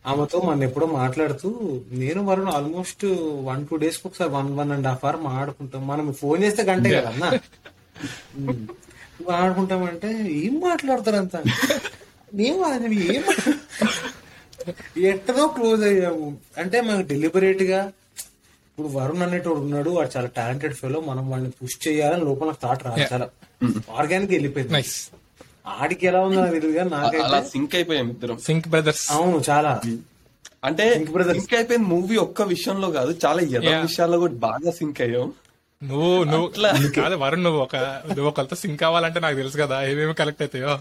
ఆమెతో 0.07 0.41
మన 0.41 0.63
ఎప్పుడో 0.63 0.87
మాట్లాడుతూ 0.87 1.81
నేను 1.91 2.25
Varun 2.25 2.49
almost 2.49 3.05
one 3.43 3.67
two 3.67 3.77
days 3.77 4.01
ఒకసారి 4.07 4.31
one 4.31 4.59
one 4.59 4.73
and 4.73 4.87
half 4.87 5.05
hour 5.05 5.17
మాట్లాడుకుంటాం. 5.17 5.87
మనం 5.87 6.13
ఫోన్ 6.13 6.45
చేస్తే 6.45 6.63
గంటే 6.63 6.91
కదా 6.91 7.11
అన్న. 7.11 7.39
మాట్లాడుకుంటామంటే 9.29 10.29
ఏం 10.31 10.61
మాట్లాడతారంత? 10.61 11.37
ఏం 12.35 12.83
ఏం 12.93 13.25
ఎట్టదో 15.03 15.47
క్లోజ్ 15.47 15.83
అయ్యాము. 15.83 16.39
అంటే 16.59 16.81
మనకు 16.81 17.09
డెలిబరేట్గా 17.09 17.85
ఇప్పుడు 17.85 18.89
వరుణ్ 18.89 19.23
అనేటోడు 19.23 19.61
ఉన్నాడు 19.61 19.91
వాడు 19.91 20.11
చాలా 20.17 20.29
టాలెంటెడ్ 20.29 20.75
ఫెలో 20.75 21.01
మనం 21.01 21.31
వాడిని 21.31 21.51
పుష్ 21.51 21.89
చేయాలని 21.89 22.25
లోపల 22.25 22.55
థాట్ 22.63 22.85
రా 22.85 22.97
చాలా. 23.13 23.29
ఆర్గానిక్ 23.97 24.31
వెళ్ళిపోయింది. 24.31 24.75
ఆడికి 25.69 26.07
ఎలా 26.07 26.21
ఉందో 26.21 26.41
నాకు 26.41 26.55
తెలియదు 26.55 26.79
కానీ 26.79 27.19
అలా 27.23 27.41
సింక్ 27.43 27.75
అయిపోయాం 27.75 28.09
ఇద్దరం. 28.11 28.37
sync 28.49 28.63
brothers 28.69 29.03
అవును 29.11 29.43
చాలా. 29.51 29.73
అంటే. 30.65 30.95
సింక్ 30.95 31.55
అయిపోయింది 31.55 31.87
మూవీ 31.87 32.17
ఒక్క 32.17 32.43
విషయంలో 32.43 32.91
కాదు 32.91 33.19
చాలా 33.27 33.43
ఎద 33.49 33.65
Yeah. 33.65 33.83
విషయాల్లో 33.83 34.19
కూడా 34.19 34.35
బాగా 34.47 34.71
సింక్ 34.71 35.01
అయ్యాం. 35.01 35.29
నువ్వు 35.83 36.25
నువ్వు. 36.25 36.49
కాదు 36.97 37.15
వరుణ్ 37.15 37.45
నువ్వు 37.45 37.61
ఒక 37.61 37.77
నువ్వు 38.09 38.29
ఒకరితో 38.29 38.57
సింక్ 38.57 38.83
అవ్వాలంటే 38.83 39.21
నాకు 39.21 39.37
తెలుసు 39.37 39.59
కదా 39.59 39.85
ఏమేమి 39.85 40.15
కలెక్ట్ 40.15 40.43
అవుతాయో. 40.43 40.73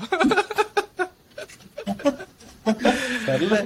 సర్లే. 3.28 3.62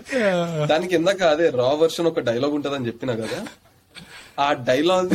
దానికి 0.66 0.96
ఇందాక 0.96 1.24
అదే 1.24 1.50
రా 1.50 1.70
వర్షన్ 1.74 2.08
ఒక 2.08 2.20
డైలాగ్ 2.20 2.54
ఉంటదని 2.54 2.88
చెప్పినా 2.88 3.14
కదా 3.16 3.40
ఆ 4.40 4.54
డైలాగ్ 4.54 5.10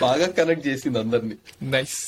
బాగా 0.00 0.26
కనెక్ట్ 0.28 0.66
చేసింది 0.66 0.98
అందరిని. 0.98 1.36
నైస్ 1.62 1.98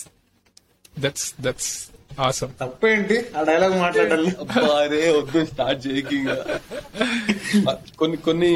దట్స్ 0.99 1.35
దట్స్ 1.41 1.73
ఆసమ్ 2.11 2.53
తప్పేంటి? 2.61 3.17
ఆ 3.37 3.43
డైలాగ్ 3.43 3.75
మాట్లాడాలి. 3.79 4.31
అరే 4.77 5.01
వద్దు 5.19 5.41
స్టార్ట్ 5.53 5.81
చేయకింగ్ 5.87 6.31
కొన్ని 8.01 8.17
కొన్ని 8.27 8.53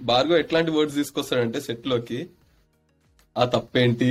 భార్గవ్ 0.00 0.38
ఎట్లాంటి 0.38 0.70
వర్డ్స్ 0.70 0.96
తీసుకొస్తాడంటే 0.96 1.58
సెట్లోకి 1.60 2.18
ఆ 3.36 3.44
తప్పేంటి? 3.54 4.08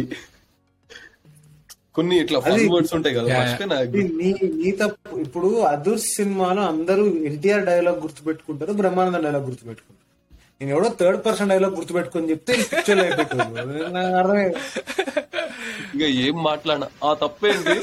కొన్ని 1.97 2.15
ఇట్లా 2.21 2.37
ఫన్ 2.45 2.69
వర్డ్స్ 2.73 2.93
ఉంటాయి 2.97 3.15
కదా 3.15 3.27
నీ 4.61 4.69
తప్పు 4.79 5.17
ఇప్పుడు 5.25 5.49
అదుర్స్ 5.73 6.07
సినిమాలో 6.17 6.61
అందరూ 6.71 7.03
ఎన్టీఆర్ 7.29 7.65
డైలాగ్ 7.65 7.99
గుర్తుపెట్టుకుంటారు 8.05 8.73
బ్రహ్మానంద 8.81 9.19
డైలాగ్ 9.25 9.45
గుర్తుపెట్టుకుంటారు. 9.49 9.99
నేను 10.61 10.71
ఎవడో 10.71 10.89
థర్డ్ 10.99 11.21
పర్సన్ 11.25 11.49
డైలాగ్ 11.49 11.75
గుర్తుపెట్టుకొని 11.75 12.29
చెప్తే 12.31 12.53
పిక్చర్ 12.63 12.99
అయిపోతుంది. 12.99 13.61
నాకు 13.95 14.13
అర్థమే 14.17 14.45
ఇంకా 15.93 16.07
ఏం 16.23 16.35
మాట్లాడినా? 16.43 16.87
ఆ 17.03 17.13
తప్పేంటి? 17.23 17.75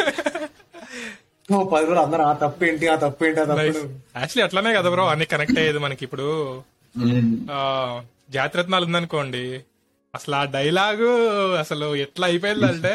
ఓ 1.48 1.60
పది 1.66 1.84
రోజులు 1.84 2.02
అందరూ 2.02 2.22
ఆ 2.22 2.34
తప్పేంటి 2.42 2.84
ఆ 2.88 2.96
తప్పేంటి 2.96 3.40
ఆ 3.40 3.46
తప్పేంటి 3.46 3.80
యాక్చువల్లీ 4.16 4.44
అట్లానే 4.44 4.72
కదా 4.74 4.90
బ్రో 4.90 5.04
అన్ని 5.08 5.26
కనెక్ట్ 5.26 5.58
అయ్యేది 5.58 5.78
మనకి 5.78 6.02
ఇప్పుడు. 6.04 6.26
ఆ, 7.50 7.58
జాతిరత్నాలు 8.30 8.84
ఉందనుకోండి 8.84 9.44
అసలు 10.14 10.34
ఆ 10.36 10.44
డైలాగు 10.54 11.10
అసలు 11.60 11.88
ఎట్లా 11.96 12.26
అయిపోయింది 12.26 12.66
అంటే 12.66 12.92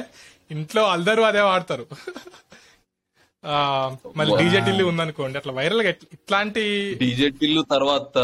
ఇంట్లో 0.51 0.81
అందరూ 0.89 1.21
అదే 1.23 1.41
వాడతారు. 1.41 1.85
మళ్ళీ 4.17 4.33
డీజే 4.37 4.59
ఢిల్లీ 4.59 4.83
ఉందనుకోండి 4.83 5.37
అట్లా 5.37 5.53
వైరల్గా 5.53 5.89
ఇట్- 5.89 6.07
ఇట్లాంటి 6.13 6.63
డీజే 7.01 7.27
టిల్లు 7.39 7.61
తర్వాత 7.71 8.15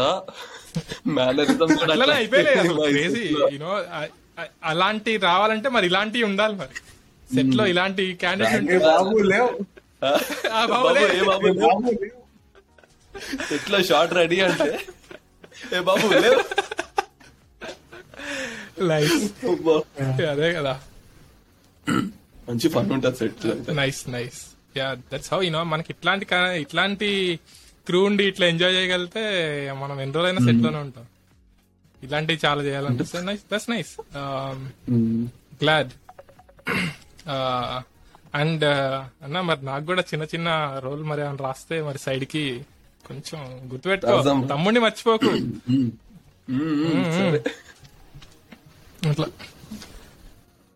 మేనరిజం 1.06 1.70
అలాంటి 4.64 5.12
రావాలంటే 5.26 5.68
మరి 5.68 5.86
ఇలాంటివి 5.86 6.24
ఉండాలి 6.24 6.54
మరి. 6.56 6.74
సెట్లో 7.34 7.64
ఇలాంటి 7.66 8.04
క్యాండిడేట్ 8.22 8.70
ఏ 8.72 8.78
బాబు 8.86 9.16
లేవు. 9.32 9.50
ఆ 10.52 10.60
బాబు 10.66 10.84
బాబు 10.84 10.88
లే. 10.96 11.02
ఏ 11.18 11.22
బాబు 11.22 11.46
లేవు. 11.52 12.18
ఎట్లా 13.56 13.78
షార్ట్ 13.82 14.14
రెడీ 14.14 14.38
అంటే? 14.40 14.68
ఏ 15.76 15.80
బాబు 15.80 16.06
లేవు. 16.24 16.40
అదే 20.32 20.48
కదా. 20.54 20.74
మంచి 22.48 22.68
ఫన్ 22.68 22.90
ఉంటుంది 22.92 23.16
set 23.16 23.44
nice 23.80 24.00
nice 24.10 24.40
yeah 24.76 24.86
that's 25.12 25.30
how 25.34 25.38
you know 25.42 25.62
మనకి 25.64 25.90
ఇట్లాంటి 25.92 26.26
ఇట్లాంటి 26.60 27.10
క్రూ 27.86 28.04
ఉండి 28.04 28.24
ఇట్లా 28.24 28.46
ఎంజాయ్ 28.46 28.74
చేయగలిగితే 28.74 29.22
మనం 29.72 30.00
ఎన్ని 30.00 30.14
రోజులైనా 30.14 30.38
సెట్లోనే 30.38 30.78
ఉంటాం. 30.78 31.06
ఇలాంటివి 32.02 32.46
చాలా 32.46 32.62
చేయాలనిపిస్తుంది 32.62 33.26
nice 33.26 33.42
that's 33.52 33.70
nice 33.70 33.92
glad 35.62 35.90
and 38.34 38.64
అన్న 39.24 39.40
మరి 39.40 39.64
నాకు 39.64 39.84
కూడా 39.84 40.02
చిన్న 40.02 40.24
చిన్న 40.24 40.48
రోల్ 40.82 41.02
మరి 41.04 41.20
ఏమైనా 41.20 41.38
రాస్తే 41.40 41.82
మరి 41.82 41.98
సైడ్కి 41.98 42.64
కొంచెం 43.06 43.40
గుర్తుపెట్టుకో. 43.72 44.22
తమ్ముడిని 44.46 44.80
మర్చిపోకు. 44.80 45.30
సరే. 47.18 47.42
అట్లా. 49.08 49.26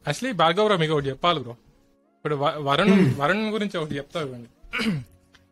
అసలు 0.06 0.32
భార్గవ్ 0.32 0.66
బ్రో 0.66 0.76
మీకు 0.76 0.92
ఒకటి 0.92 1.08
చెప్పాలి 1.08 1.40
బ్రో. 1.40 1.52
ఇప్పుడు 2.16 2.34
వరుణ్ 2.68 3.14
వరుణ్ 3.18 3.50
గురించి 3.50 3.78
ఒకటి 3.78 3.96
చెప్తా 3.96 4.20
ఇవ్వండి. 4.20 4.48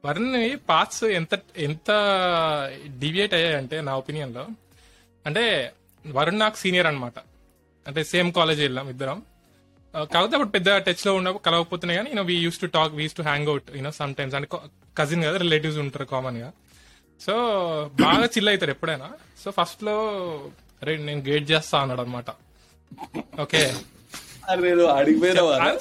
వరుణ్ 0.05 0.57
పాత్స్ 0.69 1.05
ఎంత 1.05 1.39
ఎంత 1.57 1.91
డివియేట్ 2.99 3.35
అయ్యాయంటే 3.35 3.81
నా 3.81 3.97
ఒపీనియన్లో 3.97 4.47
అంటే 5.27 5.73
వరుణ్ 6.07 6.39
నాకు 6.39 6.57
సీనియర్ 6.57 6.87
అన్నమాట. 6.87 7.13
అంటే 7.87 8.05
సేమ్ 8.05 8.33
కాలేజ్ 8.33 8.61
వెళ్ళాం 8.61 8.89
ఇద్దరం. 8.91 9.23
కాకపోతే 9.95 10.37
అప్పుడు 10.37 10.49
పెద్ద 10.49 10.77
టచ్లో 10.77 11.15
ఉన్న 11.15 11.31
కలవకపోతున్నాయి 11.31 11.99
కానీ 11.99 12.11
you know 12.11 12.23
we 12.23 12.35
used 12.35 12.61
to 12.61 12.67
talk 12.67 12.93
we 12.95 13.03
used 13.03 13.15
to 13.15 13.23
hang 13.23 13.49
out 13.49 13.77
you know 13.77 13.91
sometimes 14.15 14.37
అంటే 14.37 14.49
కజిన్ 14.99 15.25
కదా 15.25 15.37
రిలేటివ్స్ 15.37 15.79
ఉంటారు 15.79 16.05
కామన్గా. 16.05 16.53
సో 17.21 17.35
బాగా 18.01 18.27
చిల్ 18.27 18.49
అవుతారు 18.49 18.71
ఎప్పుడైనా. 18.71 19.11
సో 19.45 19.51
ఫస్ట్లో 19.51 19.95
అరే 20.83 20.97
నేను 20.97 21.21
గేట్ 21.21 21.51
చేస్తా 21.51 21.81
అన్నాడు 21.81 22.01
అనమాట 22.01 22.31
ఓకే. 23.41 23.75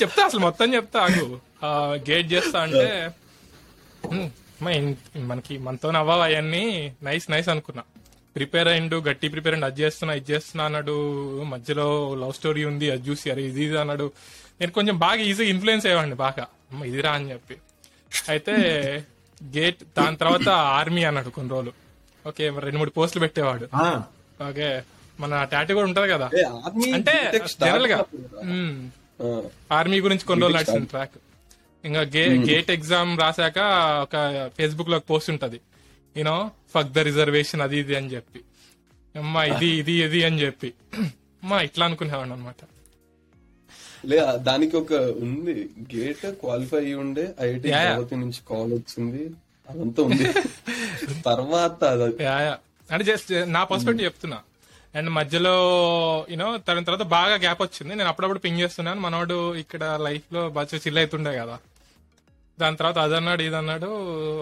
చెప్తా 0.02 0.26
అసలు 0.26 0.40
మొత్తం 0.40 0.74
చెప్తా 0.74 1.00
ఆగు. 1.02 1.40
గేట్ 2.12 2.34
చేస్తా 2.34 2.62
అంటే 2.62 2.78
"ఉమ్, 2.78 2.88
అమ్మా, 2.90 3.06
ఇన్- 3.06 3.23
మనకి 5.30 5.54
మనతో 5.58 5.90
అవ్వవు 6.02 6.24
అవన్నీ 6.28 6.64
నైస్ 7.04 7.32
నైస్ 7.32 7.50
అనుకున్నా. 7.50 7.84
ప్రిపేర్ 8.36 8.68
అయిండు 8.68 8.98
గట్టి 9.08 9.28
ప్రిపేర్ 9.34 9.54
అయ్యిండు 9.54 9.68
అది 9.72 9.82
చేస్తున్నా 9.82 10.14
ఇది 10.20 10.32
చేస్తున్నా 10.32 10.64
అన్నాడు. 10.66 10.96
మధ్యలో 11.54 12.16
లవ్ 12.22 12.34
స్టోరీ 12.34 12.64
ఉంది 12.66 12.88
అది 12.94 13.04
చూసి 13.10 13.32
అరే 13.32 13.44
ఇది 13.50 13.64
ఇది 13.64 13.78
అన్నాడు. 13.80 14.12
నేను 14.60 14.72
కొంచెం 14.72 14.96
బాగా 15.06 15.22
ఈజీగా 15.30 15.50
ఇన్ఫ్లుయెన్స్ 15.50 15.86
అయ్యేవాడిని 15.86 16.16
బాగా. 16.16 16.46
అమ్మ 16.72 16.86
ఇదిరా 16.86 17.12
అని 17.12 17.32
చెప్పి. 17.32 17.56
అయితే 18.30 18.56
గేట్ 19.56 19.82
దాని 19.98 20.18
తర్వాత 20.18 20.50
ఆర్మీ 20.50 21.04
అన్నాడు 21.04 21.30
కొన్ని 21.30 21.52
రోజులు. 21.52 21.74
ఓకే 22.28 22.44
రెండు 22.66 22.78
మూడు 22.78 22.90
పోస్టులు 22.90 23.22
పెట్టేవాడు. 23.26 23.66
ఓకే 24.50 24.70
మన 25.20 25.44
టాటూ 25.44 25.74
కూడా 25.74 25.88
ఉంటది 25.88 26.08
కదా. 26.14 26.28
అంటే 26.94 27.16
జనరల్గా. 27.62 27.98
ఆర్మీ 29.72 30.00
గురించి 30.02 30.26
కొన్ని 30.26 30.42
రోజులు 30.44 30.58
నడిచిన 30.58 30.84
ట్రాక్. 30.84 31.18
ఇంకా 31.86 32.02
గే 32.02 32.38
గేట్ 32.38 32.72
ఎగ్జామ్ 32.72 33.20
రాశాక 33.20 33.60
ఒక 34.04 34.50
ఫేస్బుక్లో 34.58 35.00
పోస్ట్ 35.00 35.30
ఉంటది. 35.30 35.62
యూనో 36.18 36.52
ఫక్ 36.74 36.88
ద 36.88 37.00
రిజర్వేషన్ 37.00 37.62
అది 37.62 37.78
ఇది 37.78 37.96
అని 37.96 38.08
చెప్పి. 38.08 38.42
అమ్మా 39.20 39.44
ఇది 39.44 39.66
ఇది 39.66 39.92
ఇది 39.92 40.24
అని 40.24 40.42
చెప్పి. 40.42 40.74
అమ్మా 40.96 41.62
ఇట్లా 41.62 41.86
అనుకునేవాడు 41.86 42.32
అనమాట 42.32 42.56
దానికి 44.36 44.78
ఒక 44.78 44.94
ఉంది. 44.94 45.70
గేట్ 45.96 46.26
క్వాలిఫై 46.26 46.78
అయ్యి 46.78 46.96
ఉండే 46.96 47.36
ఐఐటి 47.42 48.16
నుంచి 48.16 48.40
కాల్ 48.50 48.74
వచ్చింది. 48.74 49.32
అదంతా 49.70 50.04
ఉంది. 50.04 50.24
తర్వాత. 51.26 51.84
అంటే 52.92 53.04
జస్ట్ 53.04 53.54
నా 53.54 53.64
పర్స్పెక్టివ్ 53.64 54.06
చెప్తున్నా. 54.06 54.40
అండ్ 54.96 55.10
మధ్యలో 55.10 55.56
యూనో 56.30 56.60
దాని 56.70 56.86
తర్వాత 56.86 57.08
బాగా 57.08 57.36
గ్యాప్ 57.36 57.62
వచ్చింది. 57.62 57.96
నేను 57.96 58.10
అప్పుడప్పుడు 58.10 58.40
పింగ్ 58.40 58.60
చేస్తున్నాను. 58.60 59.02
మనోడు 59.02 59.56
ఇక్కడ 59.56 60.00
లైఫ్లో 60.04 60.50
బాగా 60.50 60.78
చిల్ 60.88 60.98
అవుతుండే 60.98 61.38
కదా. 61.38 61.60
దాని 62.58 62.78
తర్వాత 62.80 62.98
అది 63.06 63.16
అన్నాడు 63.20 63.42
ఇది 63.48 63.58
అన్నాడు 63.62 63.90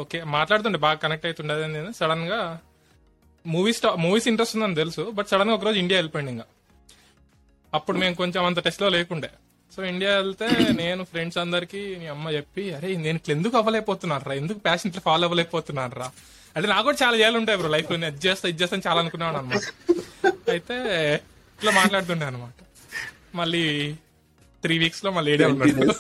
ఓకే 0.04 0.20
మాట్లాడుతుండే 0.38 0.80
బాగా 0.86 0.98
కనెక్ట్ 1.04 1.26
అవుతుండేది 1.30 1.68
నేను 1.76 1.92
సడన్గా 2.00 2.40
మూవీస్ 3.46 3.80
మూవీస్ 4.06 4.28
ఇంట్రెస్ట్ 4.32 4.56
ఉందని 4.58 4.78
తెలుసు 4.82 5.04
బట్ 5.18 5.30
సడన్గా 5.34 5.56
ఒకరోజు 5.60 5.78
ఇండియా 5.84 5.98
వెళ్ళిపోయింది 6.00 6.32
ఇంకా. 6.36 6.46
అప్పుడు 7.74 7.98
మేము 8.02 8.16
కొంచెం 8.22 8.42
అంత 8.50 8.60
టెస్ట్లో 8.66 8.88
లేకుండే. 8.96 9.30
సో 9.74 9.80
ఇండియా 9.92 10.12
వెళ్తే 10.20 10.48
నేను 10.82 11.02
ఫ్రెండ్స్ 11.12 11.38
అందరికి 11.44 11.82
నీ 12.00 12.08
అమ్మ 12.16 12.32
చెప్పి 12.38 12.64
అరే 12.78 12.90
నేను 13.06 13.18
ఇట్లా 13.20 13.34
ఎందుకు 13.38 13.56
అవ్వలేకపోతున్నాను 13.60 14.26
రా 14.30 14.34
ఎందుకు 14.42 14.60
ప్యాషన్ 14.68 14.90
ఇట్లా 14.92 15.04
ఫాలో 15.08 15.26
అవ్వలేకపోతున్నాను 15.28 15.96
రా 16.02 16.08
అంటే 16.56 16.68
నాకు 16.74 16.84
కూడా 16.88 16.98
చాలా 17.04 17.16
చేయాలి 17.20 17.38
ఉంటాయి 17.42 17.58
బ్రో 17.62 17.70
లైఫ్లో 17.76 17.98
నేను 17.98 18.10
అది 18.12 18.22
చేస్తా 18.28 18.46
ఇది 18.52 18.60
చేస్తాను 18.64 18.86
చాలా 18.88 19.00
అనుకున్నాను 19.04 19.38
అనమాట 19.42 19.64
అయితే 20.56 20.78
ఇట్లా 21.60 21.72
మాట్లాడుతుండే 21.82 22.26
అనమాట 22.32 22.58
మళ్ళీ 23.42 23.64
త్రీ 24.64 24.76
వీక్స్లో 24.84 25.12
మళ్ళీ 25.18 25.30
ఏడే 25.36 25.46
ఉన్నాడు. 25.54 25.94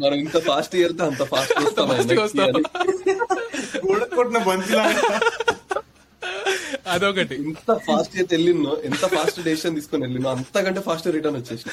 మనం 0.00 0.16
ఇంత 0.24 0.38
ఫాస్ట్ 0.48 0.74
వెళ్తే 0.76 1.02
అంత 1.10 1.22
ఫాస్ట్ 1.32 1.58
వస్తాం. 2.24 2.52
కొట్టిన 4.16 4.38
బంతిలాగా 4.48 5.20
అదొకటి. 6.92 7.34
ఎంత 7.42 7.70
ఫాస్ట్ 7.86 8.14
అయితే 8.18 8.32
వెళ్ళినో 8.36 8.72
ఎంత 8.88 9.04
ఫాస్ట్ 9.14 9.38
డెసిషన్ 9.48 9.74
తీసుకొని 9.78 10.02
వెళ్ళినో 10.06 10.28
అంతకంటే 10.34 10.80
ఫాస్ట్ 10.86 11.08
రిటర్న్ 11.16 11.38
వచ్చేసి 11.40 11.64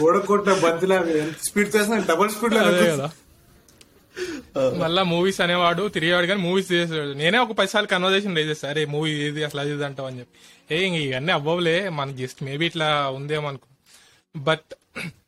గోడ 0.00 0.16
కొట్టిన 0.30 0.54
బంతిలాగా 0.64 1.14
ఎంత 1.22 1.38
స్పీడ్ 1.48 1.70
చేసినా 1.76 1.96
డబుల్ 2.10 2.30
స్పీడ్ 2.36 2.54
కదా. 2.54 3.08
మళ్ళా 4.82 5.02
మూవీస్ 5.12 5.40
అనేవాడు 5.44 5.82
తిరిగేవాడు 5.94 6.26
కానీ 6.30 6.40
మూవీస్ 6.48 6.68
చేసేవాడు. 6.72 7.14
నేనే 7.22 7.38
ఒక 7.38 7.54
పది 7.58 7.70
సార్లు 7.72 7.88
కన్వర్జేషన్ 7.94 8.36
రేజ్ 8.38 8.50
చేస్తా. 8.52 8.68
అరే 8.72 8.82
మూవీ 8.94 9.10
ఏది 9.24 9.40
అసలు 9.48 9.60
అది 9.60 9.72
ఇది 9.74 9.84
అంటావు 9.88 10.08
అని 10.10 10.18
చెప్పి. 10.20 10.36
ఏ 10.74 10.78
ఇంక 10.86 10.98
ఇవన్నీ 11.08 11.32
అవ్వవులే. 11.38 11.76
మనకి 11.98 12.18
జస్ట్ 12.22 12.40
మేబీ 12.48 12.64
ఇట్లా 12.70 12.88
ఉందేమో 13.18 13.48
అనుకో. 13.52 13.68
బట్ 14.36 14.70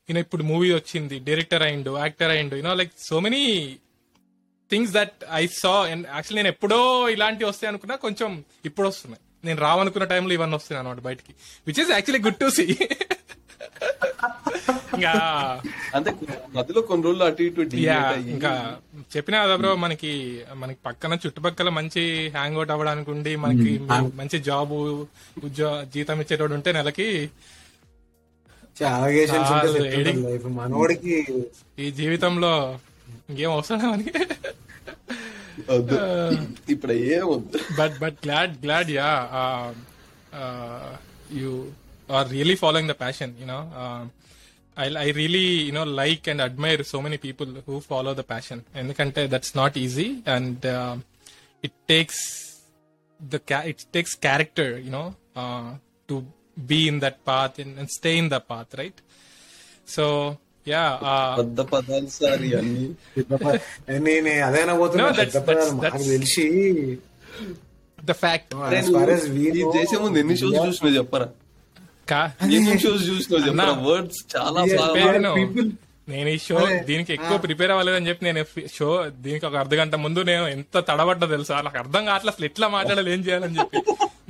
ఈయన 0.09 0.19
ఇప్పుడు 0.25 0.45
మూవీ 0.51 0.69
వచ్చింది 0.75 1.17
డైరెక్టర్ 1.27 1.65
అయిండు 1.65 1.93
యాక్టర్ 1.99 2.33
అయిండు 2.35 2.57
you know 2.59 2.75
like 2.75 2.93
so 3.03 3.17
many 3.25 3.43
things 4.71 4.93
that 4.95 5.17
I 5.35 5.45
saw 5.55 5.75
and 5.91 6.07
actually 6.11 6.41
నేను 6.41 6.53
ఎప్పుడో 6.55 6.81
ఇలాంటివి 7.15 7.49
వస్తాయి 7.51 7.71
అనుకున్నా 7.71 7.97
కొంచెం 8.03 8.31
ఇప్పుడు 8.65 8.87
వస్తున్నాయి. 8.91 9.23
నేను 9.45 9.61
రావనుకున్న 9.63 10.07
టైంలో 10.11 10.33
ఇవన్నీ 10.35 10.57
వస్తున్నాయి 10.59 10.81
అనమాట 10.83 11.01
బయటికి 11.07 11.33
which 11.67 11.81
is 11.81 11.93
actually 11.93 12.23
good 12.27 12.41
to 12.41 12.49
see 12.57 12.67
ఇంకా 14.95 15.13
అంటే 15.95 16.11
మధ్యలో 16.55 16.81
కొన్ని 16.89 17.05
రోజులు 17.07 17.25
అటు 17.27 17.43
ఇటు 17.43 17.61
యా 17.61 17.69
deviate 17.97 18.09
అయ్యి. 18.13 18.31
ఇంకా 18.35 18.53
చెప్పినా 19.13 19.39
కదా 19.45 19.55
బ్రో 19.57 19.71
మనకి 19.77 20.13
మనకి 20.57 20.81
పక్కన 20.85 21.19
చుట్టుపక్కల 21.25 21.69
మంచి 21.77 22.03
హ్యాంగ్ 22.35 22.57
అవుట్ 22.59 22.73
అవ్వడానికి 22.75 23.11
ఉండి 23.15 23.33
మనకి 23.45 23.73
మంచి 24.19 24.39
జాబ్ 24.49 24.73
ఉద్యోగ 25.43 25.75
జీతం 25.95 26.21
ఇచ్చేటోడు 26.25 26.57
ఉంటే 26.59 26.73
నెలకి 26.73 27.09
మనోడికి 30.49 31.15
ఈ 31.79 31.91
జీవితంలో 31.91 32.79
ఇంకేం 33.31 33.51
అవసరం 33.51 34.05
వద్దు. 35.69 35.97
ఇప్పుడు 36.69 36.93
but 37.79 37.99
but 37.99 38.15
glad 38.25 38.65
glad 38.65 38.91
yeah 38.91 39.09
you 41.35 41.51
are 42.11 42.31
really 42.31 42.55
following 42.55 42.91
the 42.91 42.93
passion 42.93 43.33
you know 43.41 43.59
I 44.79 44.87
I 44.97 45.11
really 45.11 45.47
you know 45.69 45.85
like 45.85 46.29
and 46.29 46.43
admire 46.43 46.83
so 46.83 47.01
many 47.01 47.17
people 47.17 47.57
who 47.69 47.79
follow 47.79 48.15
the 48.15 48.19
passion 48.19 48.61
ఎందుకంటే 48.77 49.29
that's 49.29 49.57
not 49.57 49.79
easy 49.79 50.09
and 50.27 50.67
it 51.65 51.79
takes 51.89 52.45
takes 53.93 54.15
character 54.15 54.79
you 54.79 54.91
know? 54.91 55.07
uh, 55.37 55.69
to 56.09 56.15
be 56.67 56.89
in 56.89 56.99
that 57.01 57.17
path 57.25 57.59
and, 57.59 57.79
and 57.79 57.89
stay 57.91 58.19
in 58.19 58.29
the 58.29 58.41
path 58.43 58.75
right 58.75 58.99
so 59.89 60.05
yeah 60.67 60.89
uh, 61.11 61.35
పెద్ద 61.37 61.61
పదాలు 61.73 62.09
sir 62.09 62.43
ఇవన్నీ 62.45 62.87
నేను 64.21 64.75
పోతున్నా 64.77 65.07
పెద్ద 65.13 65.37
పదాలు 65.49 66.05
తెలిసి 66.09 66.47
చేసే 69.77 69.97
ముందు 69.97 70.19
ఎన్ని 70.19 70.37
షోస్ 70.37 70.59
చూసినా 70.67 70.91
చెప్పరా 70.91 71.29
ka- 72.09 72.29
ఎన్ని 72.53 72.77
షోస్ 72.79 73.03
చూసినా 73.09 73.39
చెప్పరా. 73.47 73.73
వర్డ్స్ 73.89 74.21
చాలా 74.37 74.61
నేను 76.09 76.29
ఈ 76.35 76.39
షో 76.45 76.59
దీనికి 76.89 77.13
ఎక్కువ 77.17 77.37
ప్రిపేర్ 77.45 77.71
అవ్వలేదని 77.73 78.09
చెప్పి 78.11 78.25
నేను 78.29 78.43
షో 78.77 78.89
దీనికి 79.25 79.45
ఒక 79.49 79.57
అర్ధ 79.63 79.75
గంట 79.81 79.95
ముందు 80.05 80.21
నేను 80.31 80.45
ఎంత 80.57 80.77
తడబడ్డా 80.91 81.27
తెలుసా? 81.35 81.57
నాకు 81.67 81.79
అర్థం 81.83 82.03
కావట్లేదు 82.09 82.35
అసలు 82.35 82.47
ఎట్లా 82.51 82.67
మాట్లాడాలి 82.77 83.11
ఏం 83.15 83.21
చేయాలని 83.27 83.59
చెప్పి. 83.61 83.81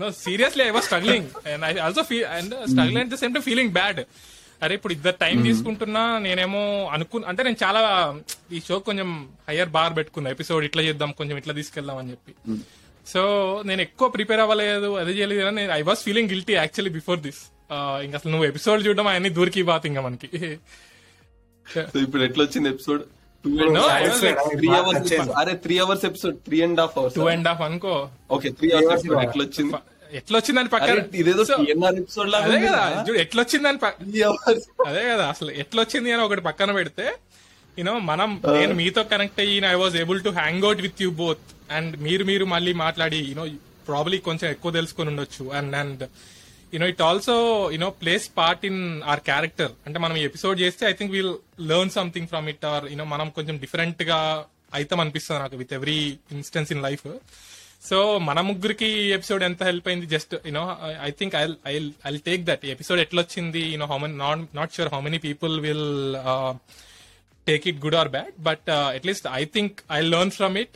No 0.01 0.09
seriously 0.25 0.63
I 0.65 0.73
was 0.77 0.87
struggling 0.89 1.29
and 1.53 1.65
I 1.69 1.71
also 1.87 2.03
feel 2.11 2.27
and 2.39 2.55
struggling 2.73 3.03
at 3.05 3.13
the 3.15 3.19
same 3.23 3.35
time 3.37 3.45
feeling 3.51 3.73
bad 3.79 4.01
అరే 4.63 4.75
ఇప్పుడు 4.79 4.95
ఇద్దరు 4.97 5.17
టైం 5.25 5.37
తీసుకుంటున్నా 5.49 6.03
నేనేమో 6.27 6.63
అనుకు 6.95 7.17
అంటే 7.31 7.43
నేను 7.49 7.59
చాలా 7.65 7.81
ఈ 8.57 8.61
షో 8.69 8.77
కొంచెం 8.89 9.09
హయ్యర్ 9.49 9.71
బార్ 9.77 9.95
పెట్టుకున్నా. 9.99 10.29
ఎపిసోడ్ 10.37 10.65
ఇట్లా 10.69 10.83
చేద్దాం 10.89 11.11
కొంచెం 11.21 11.37
ఇట్లా 11.43 11.55
తీసుకెళ్దాం 11.61 11.99
అని 12.03 12.11
చెప్పి. 12.15 12.33
సో 13.07 13.21
నేను 13.69 13.81
ఎక్కువ 13.81 14.09
ప్రిపేర్ 14.17 14.41
అవ్వలేదు 14.45 14.91
అది 15.03 15.13
చేయలేదు 15.19 15.47
అని 15.53 15.65
I 15.79 15.81
was 15.91 16.03
feeling 16.07 16.31
guilty 16.35 16.55
actually 16.61 16.93
before 16.99 17.21
this 17.27 17.41
ఇంకా 18.07 18.17
అసలు 18.19 18.31
నువ్వు 18.35 18.47
ఎపిసోడ్ 18.49 18.87
చూడడం 18.87 19.07
అవన్నీ 19.13 19.31
దూరికి 19.39 19.63
బాత్ 19.71 19.87
ఇంకా 19.91 20.03
మనకి. 20.09 20.29
సో 21.75 21.99
ఇప్పుడు 22.01 22.23
ఎట్లా 22.23 22.45
వచ్చింది 22.45 22.69
ఎపిసోడ్. 22.69 23.03
అరే 25.37 25.53
three 25.55 25.79
hours 25.79 26.05
episode 26.05 26.37
three 26.37 26.61
and 26.63 26.81
half 26.81 26.99
hours 26.99 27.17
two 27.17 27.29
and 27.29 27.49
half 27.49 27.61
అనుకో. 27.61 28.09
Okay 28.31 28.49
three 28.51 28.71
hours. 28.71 29.05
ఎట్లా 30.13 30.39
వచ్చింది 30.39 30.69
పక్కన? 30.69 31.03
ఇదేదో 31.15 31.43
ఎపిసోడ్ 31.99 32.31
లాగా 32.31 32.45
అదే 32.45 32.67
కదా. 32.67 33.05
చూడు 33.09 33.19
ఎట్లా 33.19 33.45
అదే 34.87 35.09
కదా. 35.09 35.27
అసలు 35.29 35.51
ఎట్లా 35.51 35.83
వచ్చింది 35.83 36.13
అని 36.13 36.23
ఒకటి 36.23 36.41
పక్కన 36.41 36.73
పెడితే 36.73 37.17
యూనో 37.79 37.99
మనం 37.99 38.43
నేను 38.47 38.75
మీతో 38.75 39.03
కనెక్ట్ 39.05 39.41
అయ్యి 39.41 39.65
I 39.67 39.75
was 39.75 39.97
able 39.97 40.23
to 40.23 40.29
hang 40.29 40.65
out 40.65 40.81
with 40.81 41.03
you 41.03 41.11
both 41.11 41.73
and 41.73 42.01
మీరు 42.01 42.25
మీరు 42.25 42.45
మళ్ళీ 42.45 42.73
మాట్లాడి 42.73 43.17
యూనో 43.17 43.47
ప్రాబ్లీ 43.89 44.19
కొంచెం 44.19 44.51
ఎక్కువ 44.51 44.73
తెలుసుకొని 44.73 45.09
ఉండొచ్చు. 45.09 45.51
And 45.53 45.77
and 45.77 46.05
you know 46.75 46.87
it 46.87 47.03
also 47.03 47.35
you know 47.73 47.91
plays 47.91 48.31
part 48.37 48.67
in 48.67 49.03
our 49.03 49.21
character 49.21 49.73
అంటే 49.87 49.99
మనం 49.99 50.17
ఎపిసోడ్ 50.17 50.61
చేస్తే 50.61 50.87
I 50.87 50.93
think 50.93 51.13
will 51.13 51.35
learn 51.61 51.91
something 51.91 52.29
from 52.29 52.49
it 52.49 52.65
or 52.65 52.85
you know 52.93 53.05
మనం 53.05 53.31
కొంచెం 53.31 53.59
డిఫరెంట్గా 53.59 54.47
అయితాం 54.75 55.01
అనిపిస్తుంది 55.01 55.41
నాకు 55.41 55.57
with 55.57 55.73
every 55.73 56.19
instance 56.33 56.73
in 56.73 56.83
life 56.83 57.07
so 57.83 58.19
మన 58.19 58.41
ముగ్గురికి 58.41 58.87
ఎపిసోడ్ 58.87 59.43
ఎంత 59.43 59.63
హెల్ప్ 59.63 59.89
అయింది? 59.89 60.07
Just 60.07 60.35
you know 60.47 60.77
I 61.03 61.11
think 61.11 61.35
I 61.35 61.47
I 61.67 61.91
I 62.07 62.17
take 62.17 62.43
that 62.43 62.67
episode 62.67 63.01
ఎట్లా 63.01 63.23
వచ్చింది 63.23 63.61
you know 63.61 63.87
how 63.87 63.99
many 63.99 64.17
not 64.17 64.57
not 64.57 64.73
sure 64.73 64.89
how 64.95 65.01
many 65.01 65.19
people 65.19 65.61
will 65.61 66.17
take 67.49 67.65
it 67.71 67.79
good 67.85 67.97
or 68.01 68.11
bad 68.15 68.35
but 68.49 68.67
at least 68.97 69.27
I 69.35 69.43
think 69.55 69.77
I 69.97 70.01
learn 70.15 70.33
from 70.37 70.57
it 70.63 70.75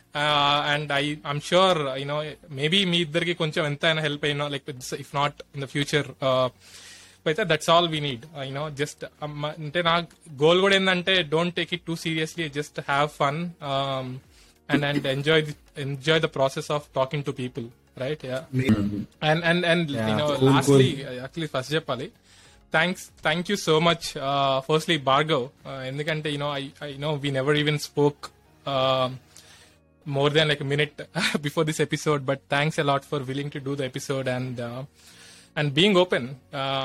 and 0.73 0.91
I 0.99 1.03
I'm 1.33 1.43
sure 1.49 1.81
you know 2.01 2.19
maybe 2.61 2.81
మీ 2.93 3.01
ఇద్దరికి 3.07 3.35
కొంచెం 3.43 3.63
ఎంతైనా 3.71 4.03
help 4.07 4.25
అయినా 4.31 4.47
like 4.55 4.69
if 5.05 5.13
not 5.21 5.39
in 5.55 5.65
the 5.65 5.69
future 5.75 6.09
అయితే 7.27 7.43
that's 7.51 7.71
all 7.73 7.89
we 7.91 7.99
need 8.07 8.25
you know 8.47 8.65
just 8.79 9.03
అంటే 9.59 9.83
నా 9.83 9.95
goal 10.41 10.61
కూడా 10.65 10.75
ఏంటంటే 10.79 11.15
don't 11.35 11.55
take 11.59 11.73
it 11.77 11.85
too 11.87 11.97
seriously 12.03 12.47
just 12.57 12.81
have 12.89 13.11
fun 13.21 13.39
and 14.69 14.85
and 14.89 15.07
enjoy 15.13 15.43
enjoy 15.85 16.21
the 16.21 16.31
process 16.37 16.71
of 16.77 16.87
talking 16.95 17.25
to 17.29 17.35
people 17.41 17.67
right 18.03 18.23
and 19.23 19.43
and 19.51 19.65
and 19.73 19.89
you know 20.01 20.27
lastly 20.49 20.89
actually 21.21 21.51
first 21.55 21.73
చెప్పాలి. 21.75 22.07
Thanks 22.73 23.05
thank 23.27 23.49
you 23.51 23.57
so 23.69 23.75
much 23.81 24.07
firstly 24.67 24.97
Bhargav 25.11 25.45
ఎందుకంటే 25.91 26.29
you know 26.35 26.49
I 26.59 26.65
I 26.85 26.91
know 26.97 27.11
we 27.25 27.31
never 27.31 27.57
even 27.63 27.81
spoke 27.87 28.23
more 30.07 30.31
than 30.33 30.49
like 30.49 30.63
minute 30.73 31.01
before 31.41 31.67
this 31.67 31.83
episode 31.87 32.23
but 32.31 32.43
thanks 32.51 32.79
a lot 32.85 33.07
for 33.11 33.23
willing 33.23 33.53
to 33.57 33.59
do 33.59 33.75
the 33.77 33.85
episode 33.91 34.29
and 34.29 34.61
and 35.57 35.71
being 35.75 35.99
open 36.03 36.27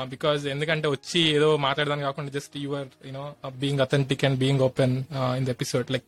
because 0.08 0.42
ఎందుకంటే 0.46 0.88
వచ్చి 0.88 1.20
ఏదో 1.36 1.48
మాట్లాడదాని 1.66 2.02
కాకుండా 2.02 2.30
just 2.30 2.56
your 2.56 2.88
you know 3.06 3.24
being 3.62 3.82
authentic 3.86 4.24
and 4.24 4.38
being 4.38 4.64
open 4.68 4.96
in 5.38 5.46
the 5.46 5.52
episode 5.56 5.90
like 5.96 6.06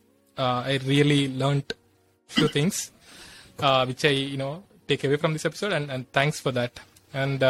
I 0.67 0.75
really 0.91 1.21
learnt 1.43 1.71
few 2.29 2.47
things 2.47 2.81
which 3.89 4.05
I 4.05 4.15
you know 4.33 4.51
take 4.89 5.03
away 5.05 5.15
from 5.15 5.33
this 5.37 5.47
episode 5.51 5.73
and 5.73 5.89
and 5.91 6.07
thanks 6.13 6.41
for 6.41 6.55
that 6.59 6.77
and 7.13 7.43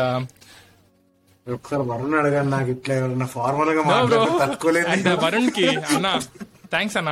ఒకసారి 1.48 1.84
వరుణ్ 1.90 2.16
అడగాను 2.20 2.50
నాకు 2.56 2.70
ఇట్లా 2.76 2.94
ఎవరైనా 3.00 3.28
ఫార్మల్గా 3.36 3.84
మాట్లాడితే 3.90 4.34
తట్టుకోలేదు. 4.42 4.88
వరుణ్కి 5.24 5.66
అన్న 5.90 6.08
thanks 6.74 6.98
అన్న. 7.02 7.12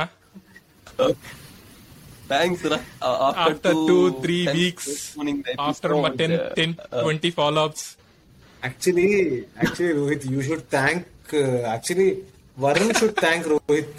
thanks 2.30 2.64
రా. 2.72 2.78
After 3.44 3.78
two 3.88 3.96
three 4.22 4.36
weeks 4.58 4.90
after 5.68 5.94
ten 6.20 6.36
ten 6.58 6.74
twenty 6.98 7.30
follow 7.38 7.62
ups 7.68 7.86
actually 8.62 9.08
actually 9.60 9.92
Rohit 10.00 10.26
you 10.32 10.40
should 10.48 10.66
thank 10.76 11.32
actually 11.72 12.08
Varun 12.56 12.94
should 13.00 13.18
thank 13.24 13.46
Rohit 13.52 13.96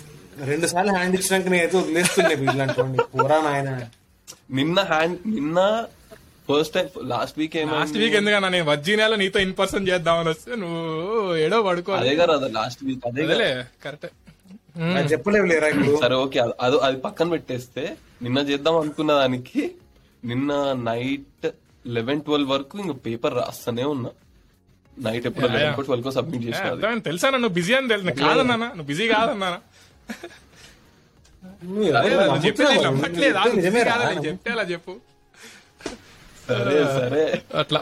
రెండు 0.49 0.67
సార్లు 0.71 0.91
హ్యాండ్ 0.97 1.15
ఇచ్చినాక 1.17 1.47
నేను 1.53 1.63
అయితే 1.63 1.75
వదిలేస్తుండే 1.79 2.35
వీళ్ళంటే 2.41 2.83
పూరా 3.13 3.37
నాయన. 3.47 3.69
నిన్న 4.57 4.79
హ్యాండ్ 4.91 5.17
నిన్న 5.35 5.59
ఫస్ట్ 6.53 6.73
టైం 6.75 6.87
లాస్ట్ 7.09 7.35
వీక్ 7.39 7.55
ఏమో 7.57 7.73
లాస్ట్ 7.75 7.97
వీక్ 7.97 8.15
ఎందుకన్నా 8.19 8.49
నేను 8.49 8.67
వర్జీనియాలో 8.69 9.15
నీతో 9.17 9.39
ఇన్ 9.41 9.53
పర్సన్ 9.57 9.87
చేద్దామని 9.89 10.29
వస్తే 10.29 10.51
నువ్వు 10.55 10.81
ఏడో 11.37 11.57
పడుకో. 11.63 11.93
అదే 11.97 12.13
కదా 12.19 12.33
లాస్ట్ 12.55 12.81
వీక్ 12.83 13.05
అదే 13.09 13.21
కదా. 13.23 13.35
అదేలే 13.35 13.49
కరెక్ట్ 13.83 14.07
నాకు 14.89 15.07
చెప్పలేవు 15.11 15.45
లేరా 15.47 15.67
ఇప్పుడు? 15.69 15.93
సరే 16.01 16.15
ఓకే 16.21 16.37
అది- 16.59 16.81
అది 16.81 16.97
పక్కన 17.01 17.27
పెట్టేస్తే 17.31 17.83
నిన్న 18.21 18.39
చేద్దాం 18.49 18.75
అనుకున్న 18.81 19.11
దానికి 19.17 19.63
నిన్న 20.23 20.51
నైట్ 20.83 21.47
లెవెన్ 21.85 22.21
ట్వెల్వ్ 22.21 22.49
వరకు 22.51 22.75
ఇంక 22.79 22.93
పేపర్ 23.05 23.35
రాస్తూనే 23.37 23.85
ఉన్నా. 23.91 24.11
నైట్ 24.97 25.25
ఎప్పుడు 25.27 25.47
లెవెన్. 25.49 25.75
ట్వెల్వ్ 25.81 26.03
కో 26.03 26.13
సబ్మిట్ 26.15 26.43
చేసిన 26.47 26.65
అది. 26.87 27.01
తెలుసా 27.05 27.27
నువ్వు 27.35 27.55
బిజీ 27.55 27.73
అని 27.75 27.89
తెలుసు 27.89 28.13
కాదన్నా 28.21 28.55
నువ్వు 28.69 28.89
బిజీ 28.89 29.07
కాదన్నా 29.11 29.49
నువ్వు 31.63 31.83
ఎవరు 31.89 32.09
నువ్వు 32.21 32.43
చెప్పేది 32.45 32.67
నమ్ముతున్నావా? 32.67 32.87
నమ్మట్లేదు 32.87 33.55
నిజమేరా? 33.57 33.93
కాదు 34.03 34.21
చెప్తే 34.27 34.49
అలా 34.51 34.63
చెప్పు 34.71 34.93
సరే 36.51 36.77
సరే 36.97 37.23
అట్లా 37.53 37.81